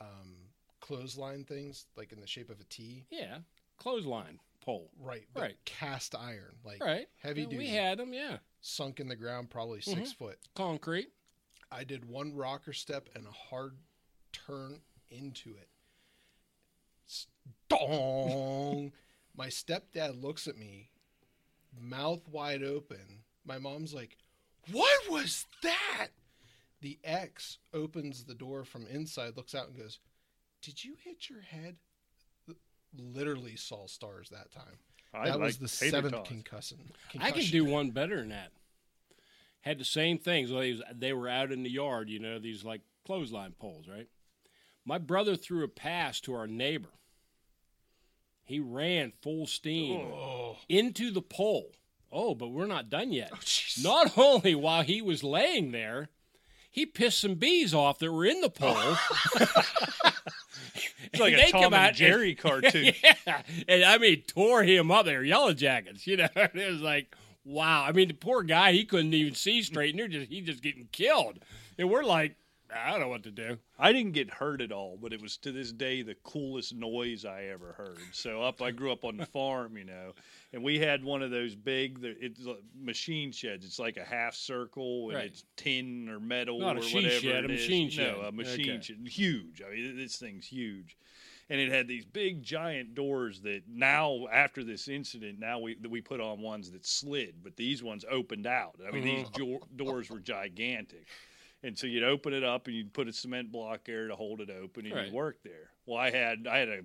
um, 0.01 0.34
clothesline 0.80 1.45
things, 1.45 1.86
like 1.97 2.11
in 2.11 2.20
the 2.20 2.26
shape 2.26 2.51
of 2.51 2.59
a 2.59 2.64
T. 2.64 3.07
Yeah, 3.11 3.38
clothesline 3.78 4.41
pole. 4.61 4.90
Right. 4.98 5.26
Right. 5.34 5.56
Cast 5.64 6.14
iron, 6.14 6.56
like 6.64 6.82
Right. 6.82 7.08
heavy 7.18 7.44
duty, 7.44 7.58
We 7.58 7.68
had 7.68 7.98
them, 7.98 8.12
yeah. 8.12 8.38
sunk 8.61 9.00
in 9.00 9.08
the 9.08 9.16
ground, 9.16 9.50
probably 9.50 9.80
6 9.80 9.96
mm-hmm. 9.96 10.04
foot. 10.24 10.38
Concrete. 10.54 11.12
I 11.70 11.84
did 11.84 12.04
one 12.04 12.34
rocker 12.34 12.72
step 12.72 13.08
and 13.14 13.26
a 13.26 13.30
hard 13.30 13.76
turn 14.32 14.80
into 15.11 15.50
it. 15.50 15.68
Dong! 17.68 18.92
My 19.36 19.46
stepdad 19.46 20.20
looks 20.20 20.47
at 20.47 20.59
me, 20.59 20.90
mouth 21.78 22.26
wide 22.28 22.62
open. 22.62 23.22
My 23.44 23.59
mom's 23.59 23.94
like, 23.94 24.16
What 24.70 25.10
was 25.10 25.47
that? 25.62 26.09
The 26.80 26.98
ex 27.05 27.59
opens 27.72 28.24
the 28.24 28.35
door 28.35 28.64
from 28.64 28.86
inside, 28.86 29.36
looks 29.36 29.55
out, 29.55 29.68
and 29.68 29.76
goes, 29.78 29.98
Did 30.62 30.85
you 30.85 30.94
hit 31.02 31.30
your 31.30 31.43
head? 31.43 31.76
Literally 32.96 33.56
saw 33.56 33.86
stars 33.86 34.30
that 34.30 34.50
time. 34.50 34.78
I 35.12 35.30
that 35.30 35.40
was 35.40 35.58
the 35.58 35.68
seventh 35.68 36.14
tots. 36.14 36.28
concussion. 36.28 36.78
I 37.18 37.30
can 37.30 37.44
do 37.44 37.64
one 37.64 37.90
better 37.90 38.16
than 38.16 38.28
that. 38.30 38.52
Had 39.62 39.78
the 39.78 39.84
same 39.84 40.18
things. 40.18 40.50
Well, 40.50 40.60
they, 40.60 40.72
was, 40.72 40.82
they 40.94 41.12
were 41.12 41.28
out 41.28 41.52
in 41.52 41.62
the 41.62 41.70
yard, 41.70 42.08
you 42.08 42.18
know, 42.18 42.38
these 42.38 42.64
like 42.64 42.82
clothesline 43.04 43.54
poles, 43.58 43.86
right? 43.88 44.08
My 44.84 44.98
brother 44.98 45.36
threw 45.36 45.64
a 45.64 45.68
pass 45.68 46.20
to 46.20 46.34
our 46.34 46.46
neighbor. 46.46 46.88
He 48.44 48.58
ran 48.58 49.12
full 49.22 49.46
steam 49.46 50.00
oh. 50.00 50.56
into 50.68 51.10
the 51.10 51.22
pole. 51.22 51.72
Oh, 52.10 52.34
but 52.34 52.48
we're 52.48 52.66
not 52.66 52.90
done 52.90 53.12
yet. 53.12 53.30
Oh, 53.78 53.82
not 53.82 54.18
only 54.18 54.54
while 54.54 54.82
he 54.82 55.00
was 55.00 55.22
laying 55.22 55.70
there, 55.70 56.08
he 56.70 56.84
pissed 56.84 57.20
some 57.20 57.36
bees 57.36 57.72
off 57.72 57.98
that 58.00 58.12
were 58.12 58.26
in 58.26 58.40
the 58.40 58.50
pole. 58.50 58.96
like 61.20 61.36
they 61.36 61.48
a 61.48 61.51
Tom 61.51 61.62
come 61.62 61.74
and 61.74 61.86
out 61.86 61.94
Jerry 61.94 62.34
cartoon. 62.36 62.92
yeah, 63.02 63.42
and 63.68 63.84
I 63.84 63.98
mean, 63.98 64.22
tore 64.22 64.62
him 64.62 64.90
up. 64.90 65.06
They 65.06 65.16
were 65.16 65.24
yellow 65.24 65.52
jackets. 65.52 66.06
You 66.06 66.18
know, 66.18 66.28
it 66.36 66.70
was 66.72 66.80
like, 66.80 67.14
wow. 67.44 67.84
I 67.84 67.92
mean, 67.92 68.09
the 68.09 68.14
poor 68.14 68.42
guy, 68.42 68.72
he 68.72 68.84
couldn't 68.84 69.14
even 69.14 69.34
see 69.34 69.62
straight, 69.62 69.90
and 69.90 69.98
they're 69.98 70.09
just 70.09 70.30
he's 70.30 70.47
just 70.47 70.62
getting 70.62 70.88
killed. 70.92 71.38
And 71.78 71.90
we're 71.90 72.05
like, 72.05 72.36
I 72.74 72.90
don't 72.90 73.01
know 73.01 73.09
what 73.09 73.22
to 73.24 73.30
do. 73.30 73.59
I 73.78 73.92
didn't 73.92 74.12
get 74.12 74.30
hurt 74.30 74.60
at 74.60 74.70
all, 74.72 74.98
but 75.01 75.12
it 75.12 75.20
was 75.20 75.36
to 75.38 75.52
this 75.52 75.72
day 75.72 76.02
the 76.02 76.14
coolest 76.22 76.74
noise 76.74 77.24
I 77.24 77.44
ever 77.44 77.72
heard. 77.72 77.98
So 78.12 78.42
up, 78.42 78.62
I 78.62 78.70
grew 78.70 78.92
up 78.92 79.05
on 79.05 79.16
the 79.16 79.26
farm, 79.26 79.76
you 79.76 79.84
know, 79.84 80.12
and 80.52 80.62
we 80.62 80.78
had 80.78 81.02
one 81.02 81.22
of 81.22 81.30
those 81.30 81.55
big, 81.56 82.01
the- 82.01 82.16
it's 82.24 82.44
a 82.47 82.56
machine 82.78 83.32
sheds. 83.32 83.64
It's 83.64 83.78
like 83.78 83.97
a 83.97 84.05
half 84.05 84.34
circle, 84.34 85.09
and 85.10 85.16
Right. 85.16 85.26
it's 85.26 85.44
tin 85.56 86.09
or 86.09 86.20
metal 86.20 86.59
Not 86.60 86.76
a 86.76 86.80
or 86.80 86.82
she 86.82 86.97
whatever 86.97 87.14
shed, 87.20 87.44
a 87.44 87.51
is. 87.52 87.60
machine 87.60 87.90
shed. 87.90 88.14
No, 88.16 88.20
a 88.22 88.32
machine 88.32 88.70
Okay. 88.70 88.82
shed, 88.82 89.09
huge. 89.09 89.62
I 89.62 89.70
mean, 89.74 89.97
this 89.97 90.16
thing's 90.16 90.47
huge. 90.47 90.97
And 91.48 91.60
it 91.60 91.68
had 91.72 91.88
these 91.88 92.05
big 92.05 92.44
giant 92.44 92.94
doors 92.94 93.40
that 93.40 93.62
now, 93.66 94.28
after 94.30 94.62
this 94.62 94.86
incident, 94.86 95.40
now 95.40 95.59
we 95.59 95.74
we 95.88 96.01
put 96.01 96.20
on 96.20 96.40
ones 96.40 96.70
that 96.70 96.86
slid, 96.86 97.42
but 97.42 97.56
these 97.56 97.82
ones 97.82 98.05
opened 98.09 98.47
out. 98.47 98.76
I 98.86 98.92
mean, 98.92 99.02
these 99.02 99.26
Mm-hmm. 99.30 99.36
jo- 99.55 99.68
doors 99.74 100.10
were 100.10 100.20
gigantic. 100.20 101.09
And 101.62 101.77
so 101.78 101.87
you'd 101.87 102.05
open 102.05 102.32
it 102.32 102.43
up 102.45 102.66
and 102.66 102.74
you'd 102.77 102.93
put 102.95 103.07
a 103.09 103.12
cement 103.12 103.53
block 103.53 103.81
there 103.85 104.09
to 104.09 104.16
hold 104.16 104.41
it 104.41 104.49
open 104.51 104.87
and 104.87 104.95
Right. 104.95 105.05
you'd 105.07 105.15
work 105.15 105.43
there. 105.43 105.70
Well, 105.87 105.99
I 105.99 106.11
had 106.11 106.47
I 106.47 106.59
had 106.59 106.69
a 106.69 106.81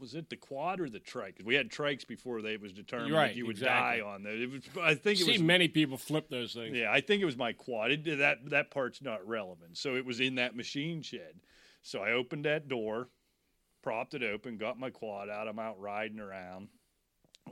was 0.00 0.14
it 0.14 0.28
the 0.30 0.36
quad 0.36 0.80
or 0.80 0.88
the 0.88 1.00
trike? 1.00 1.40
we 1.44 1.54
had 1.54 1.70
trikes 1.70 2.06
before 2.06 2.40
they 2.42 2.52
it 2.54 2.60
was 2.60 2.72
determined 2.72 3.12
Right, 3.12 3.28
that 3.28 3.36
you 3.36 3.46
would 3.46 3.56
exactly. 3.56 4.00
die 4.00 4.06
on 4.06 4.22
those. 4.22 4.40
It 4.40 4.50
was 4.50 4.62
I 4.80 4.94
think 4.94 5.20
it 5.20 5.26
was 5.26 5.40
many 5.42 5.68
people 5.68 5.96
flip 5.98 6.28
those 6.30 6.52
things. 6.54 6.76
yeah, 6.76 6.90
I 6.92 7.00
think 7.00 7.20
it 7.20 7.26
was 7.26 7.36
my 7.36 7.52
quad. 7.52 7.90
It, 7.90 8.18
that 8.18 8.48
that 8.50 8.70
part's 8.70 9.02
not 9.02 9.26
relevant. 9.26 9.76
So 9.76 9.96
it 9.96 10.04
was 10.04 10.20
in 10.20 10.36
that 10.36 10.54
machine 10.56 11.02
shed. 11.02 11.40
So 11.82 12.00
I 12.00 12.12
opened 12.12 12.44
that 12.44 12.68
door, 12.68 13.08
propped 13.82 14.14
it 14.14 14.22
open, 14.22 14.56
got 14.58 14.78
my 14.78 14.90
quad 14.90 15.28
out. 15.30 15.48
I'm 15.48 15.58
out 15.58 15.80
riding 15.80 16.18
around. 16.20 16.68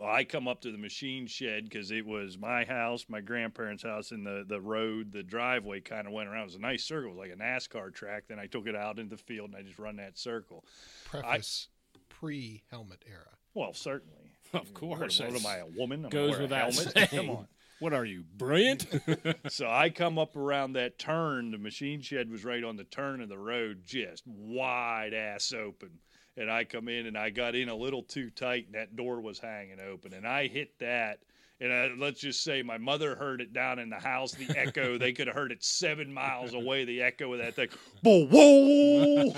Well, 0.00 0.10
I 0.10 0.24
come 0.24 0.46
up 0.48 0.60
to 0.62 0.70
the 0.72 0.78
machine 0.78 1.26
shed 1.26 1.64
because 1.64 1.90
it 1.90 2.04
was 2.06 2.38
my 2.38 2.64
house, 2.64 3.06
my 3.08 3.20
grandparents' 3.20 3.82
house, 3.82 4.10
and 4.12 4.26
the 4.26 4.44
the 4.46 4.60
road, 4.60 5.12
the 5.12 5.22
driveway 5.22 5.80
kind 5.80 6.06
of 6.06 6.12
went 6.12 6.28
around. 6.28 6.42
It 6.42 6.46
was 6.46 6.54
a 6.56 6.60
nice 6.60 6.84
circle, 6.84 7.10
it 7.12 7.16
was 7.16 7.28
like 7.28 7.32
a 7.38 7.42
NASCAR 7.42 7.92
track. 7.94 8.24
Then 8.28 8.38
I 8.38 8.46
took 8.46 8.66
it 8.66 8.76
out 8.76 8.98
into 8.98 9.16
the 9.16 9.22
field 9.22 9.50
and 9.50 9.56
I 9.56 9.62
just 9.62 9.78
run 9.78 9.96
that 9.96 10.18
circle. 10.18 10.64
Preface 11.04 11.68
pre 12.08 12.62
helmet 12.70 13.04
era. 13.08 13.36
Well, 13.54 13.72
certainly, 13.72 14.32
Of 14.52 14.74
course, 14.74 15.20
What, 15.20 15.32
what 15.32 15.40
am 15.40 15.46
I, 15.46 15.56
a 15.56 15.66
woman? 15.66 16.04
I'm 16.04 16.10
gonna 16.10 16.26
Goes 16.26 16.30
wear 16.32 16.40
a 16.40 16.42
without 16.42 16.74
helmet? 16.74 16.92
saying. 16.94 17.08
Come 17.26 17.30
on. 17.30 17.48
What 17.78 17.92
are 17.92 18.04
you, 18.06 18.24
brilliant? 18.36 18.86
So 19.48 19.68
I 19.68 19.90
come 19.90 20.18
up 20.18 20.34
around 20.34 20.72
that 20.74 20.98
turn. 20.98 21.50
The 21.50 21.58
machine 21.58 22.00
shed 22.00 22.30
was 22.30 22.42
right 22.44 22.64
on 22.64 22.76
the 22.76 22.84
turn 22.84 23.20
of 23.20 23.28
the 23.28 23.36
road, 23.38 23.82
just 23.84 24.22
wide 24.26 25.12
ass 25.12 25.52
open. 25.52 25.90
And 26.36 26.50
I 26.50 26.64
come 26.64 26.88
in 26.88 27.06
and 27.06 27.16
I 27.16 27.30
got 27.30 27.54
in 27.54 27.68
a 27.68 27.74
little 27.74 28.02
too 28.02 28.30
tight, 28.30 28.66
and 28.66 28.74
that 28.74 28.94
door 28.96 29.20
was 29.20 29.38
hanging 29.38 29.78
open. 29.80 30.12
And 30.12 30.26
I 30.26 30.48
hit 30.48 30.78
that. 30.80 31.20
And 31.58 31.72
I, 31.72 31.88
let's 31.96 32.20
just 32.20 32.44
say 32.44 32.60
my 32.62 32.76
mother 32.76 33.14
heard 33.14 33.40
it 33.40 33.54
down 33.54 33.78
in 33.78 33.88
the 33.88 33.96
house, 33.98 34.32
the 34.32 34.54
echo. 34.58 34.98
they 34.98 35.14
could 35.14 35.26
have 35.26 35.34
heard 35.36 35.50
it 35.52 35.64
seven 35.64 36.12
miles 36.12 36.52
away, 36.52 36.84
the 36.84 37.00
echo 37.00 37.32
of 37.32 37.38
that 37.38 37.54
thing. 37.56 37.68
Whoa, 38.02 38.26
whoa! 38.30 39.32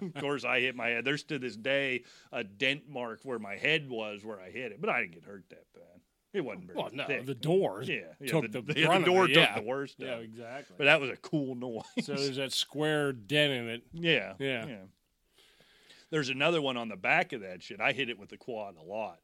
of 0.00 0.14
course, 0.18 0.44
I 0.46 0.60
hit 0.60 0.74
my 0.74 0.88
head. 0.88 1.04
There's 1.04 1.22
to 1.24 1.38
this 1.38 1.56
day 1.56 2.04
a 2.32 2.42
dent 2.42 2.88
mark 2.88 3.20
where 3.24 3.38
my 3.38 3.56
head 3.56 3.90
was 3.90 4.24
where 4.24 4.40
I 4.40 4.48
hit 4.50 4.72
it, 4.72 4.80
but 4.80 4.88
I 4.88 5.02
didn't 5.02 5.12
get 5.16 5.24
hurt 5.24 5.44
that 5.50 5.64
bad. 5.74 6.00
It 6.32 6.42
wasn't 6.42 6.68
very 6.68 6.78
well, 6.78 6.88
no, 6.94 7.06
thick. 7.06 7.26
the 7.26 7.34
door 7.34 7.82
Yeah, 7.82 7.96
yeah, 8.20 8.26
took 8.30 8.50
the- 8.52 8.62
the, 8.62 8.80
yeah, 8.80 8.98
the 8.98 9.04
door 9.04 9.24
it, 9.26 9.34
took 9.34 9.36
yeah. 9.36 9.58
the 9.60 9.66
worst 9.66 9.96
Yeah, 9.98 10.12
of 10.14 10.22
exactly. 10.22 10.76
But 10.78 10.84
that 10.84 11.00
was 11.00 11.10
a 11.10 11.16
cool 11.16 11.54
noise. 11.56 11.82
so 12.06 12.14
there's 12.14 12.36
that 12.36 12.52
square 12.52 13.12
dent 13.12 13.52
in 13.52 13.68
it. 13.68 13.82
yeah, 13.92 14.32
Yeah. 14.38 14.64
There's 16.10 16.28
another 16.28 16.60
one 16.60 16.76
on 16.76 16.88
the 16.88 16.96
back 16.96 17.32
of 17.32 17.42
that 17.42 17.62
shit. 17.62 17.80
I 17.80 17.92
hit 17.92 18.10
it 18.10 18.18
with 18.18 18.30
the 18.30 18.36
quad 18.36 18.76
a 18.76 18.82
lot. 18.82 19.18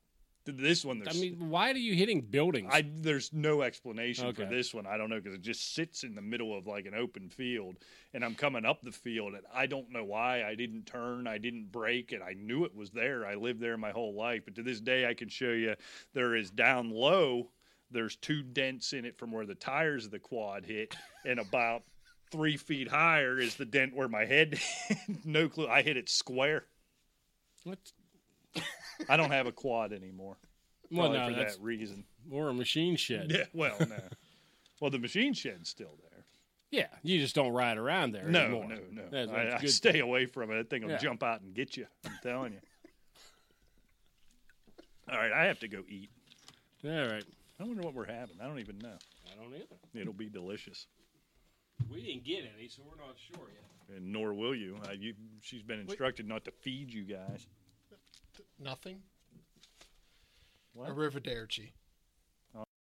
This 0.49 0.85
one, 0.85 1.03
I 1.09 1.13
mean, 1.13 1.51
why 1.51 1.73
are 1.73 1.77
you 1.77 1.95
hitting 1.95 2.21
buildings? 2.21 2.71
I 2.73 2.85
there's 2.89 3.33
no 3.33 3.63
explanation 3.63 4.33
for 4.33 4.45
this 4.45 4.73
one. 4.73 4.87
I 4.87 4.97
don't 4.97 5.11
know 5.11 5.17
because 5.17 5.35
it 5.35 5.43
just 5.43 5.75
sits 5.75 6.05
in 6.05 6.15
the 6.15 6.23
middle 6.23 6.57
of 6.57 6.69
like 6.69 6.87
an 6.87 6.95
open 6.95 7.29
field, 7.31 7.79
and 8.15 8.25
I'm 8.25 8.37
coming 8.37 8.65
up 8.65 8.81
the 8.81 8.93
field, 8.93 9.35
and 9.35 9.43
I 9.53 9.67
don't 9.67 9.91
know 9.91 10.05
why 10.05 10.45
I 10.45 10.55
didn't 10.55 10.87
turn, 10.87 11.27
I 11.27 11.39
didn't 11.39 11.73
break, 11.73 12.13
and 12.13 12.23
I 12.23 12.35
knew 12.35 12.65
it 12.65 12.77
was 12.77 12.93
there. 12.93 13.27
I 13.27 13.35
lived 13.35 13.61
there 13.61 13.77
my 13.77 13.91
whole 13.91 14.15
life, 14.15 14.43
but 14.45 14.55
to 14.55 14.63
this 14.63 14.81
day, 14.81 15.09
I 15.09 15.15
can 15.15 15.29
show 15.29 15.51
you 15.51 15.75
there 16.15 16.37
is 16.37 16.53
down 16.53 16.91
low. 16.91 17.51
There's 17.91 18.15
two 18.15 18.45
dents 18.45 18.93
in 18.93 19.05
it 19.05 19.19
from 19.19 19.33
where 19.33 19.47
the 19.47 19.57
tires 19.57 20.05
of 20.05 20.13
the 20.13 20.21
quad 20.21 20.65
hit, 20.65 20.95
and 21.25 21.41
about 21.41 21.83
three 22.31 22.57
feet 22.57 22.87
higher 22.87 23.39
is 23.39 23.57
the 23.57 23.65
dent 23.65 23.97
where 23.97 24.09
my 24.09 24.25
head. 24.25 24.61
no 25.25 25.49
clue. 25.49 25.67
I 25.67 25.83
hit 25.83 25.97
it 25.97 26.09
square. 26.09 26.67
What? 27.67 27.79
I 29.09 29.17
don't 29.17 29.33
have 29.33 29.47
a 29.49 29.53
quad 29.53 29.93
anymore. 29.93 30.37
Well, 30.93 31.11
no, 31.11 31.29
for 31.29 31.35
that 31.35 31.57
reason. 31.61 32.05
more 32.29 32.49
a 32.49 32.55
machine 32.55 32.95
shed. 32.95 33.33
Yeah, 33.33 33.45
well, 33.53 33.77
no. 33.81 33.97
well, 34.81 34.91
the 34.93 35.01
machine 35.01 35.35
shed's 35.35 35.69
still 35.69 35.99
there. 36.11 36.25
Yeah, 36.71 36.87
you 37.03 37.19
just 37.19 37.35
don't 37.35 37.53
ride 37.53 37.77
around 37.77 38.13
there 38.13 38.29
No, 38.29 38.41
anymore. 38.45 38.69
no, 38.69 38.77
no. 38.93 39.03
That's, 39.11 39.31
I, 39.33 39.45
that's 39.47 39.65
I 39.65 39.67
stay 39.67 39.99
away 39.99 40.27
from 40.27 40.53
it. 40.53 40.57
That 40.57 40.71
thing 40.71 40.83
will 40.83 40.91
Yeah. 40.91 40.99
jump 40.99 41.25
out 41.25 41.41
and 41.41 41.55
get 41.55 41.77
you. 41.77 41.87
I'm 42.05 42.13
telling 42.23 42.53
you. 42.53 42.61
All 45.11 45.19
right, 45.19 45.33
I 45.33 45.45
have 45.47 45.59
to 45.61 45.69
go 45.69 45.83
eat. 45.89 46.11
All 46.85 46.91
right. 46.91 47.25
I 47.59 47.65
wonder 47.65 47.83
what 47.83 47.95
we're 47.95 48.07
having. 48.07 48.37
I 48.41 48.47
don't 48.47 48.59
even 48.61 48.79
know. 48.79 48.97
I 49.33 49.43
don't 49.43 49.55
either. 49.55 49.77
It'll 49.95 50.13
be 50.13 50.29
delicious, 50.29 50.87
We 51.91 52.01
didn't 52.03 52.25
get 52.25 52.45
any, 52.57 52.69
so 52.69 52.83
we're 52.89 53.03
not 53.05 53.17
sure 53.17 53.49
yet. 53.53 53.65
And 53.95 54.13
nor 54.13 54.35
will 54.35 54.55
you. 54.55 54.77
Uh, 54.85 54.93
you 54.99 55.15
she's 55.41 55.63
been 55.63 55.81
instructed 55.81 56.27
not 56.27 56.45
to 56.45 56.51
feed 56.51 56.93
you 56.93 57.05
guys. 57.05 57.47
Nothing. 58.59 59.01
What? 60.73 60.91
Arrivederci. 60.91 61.71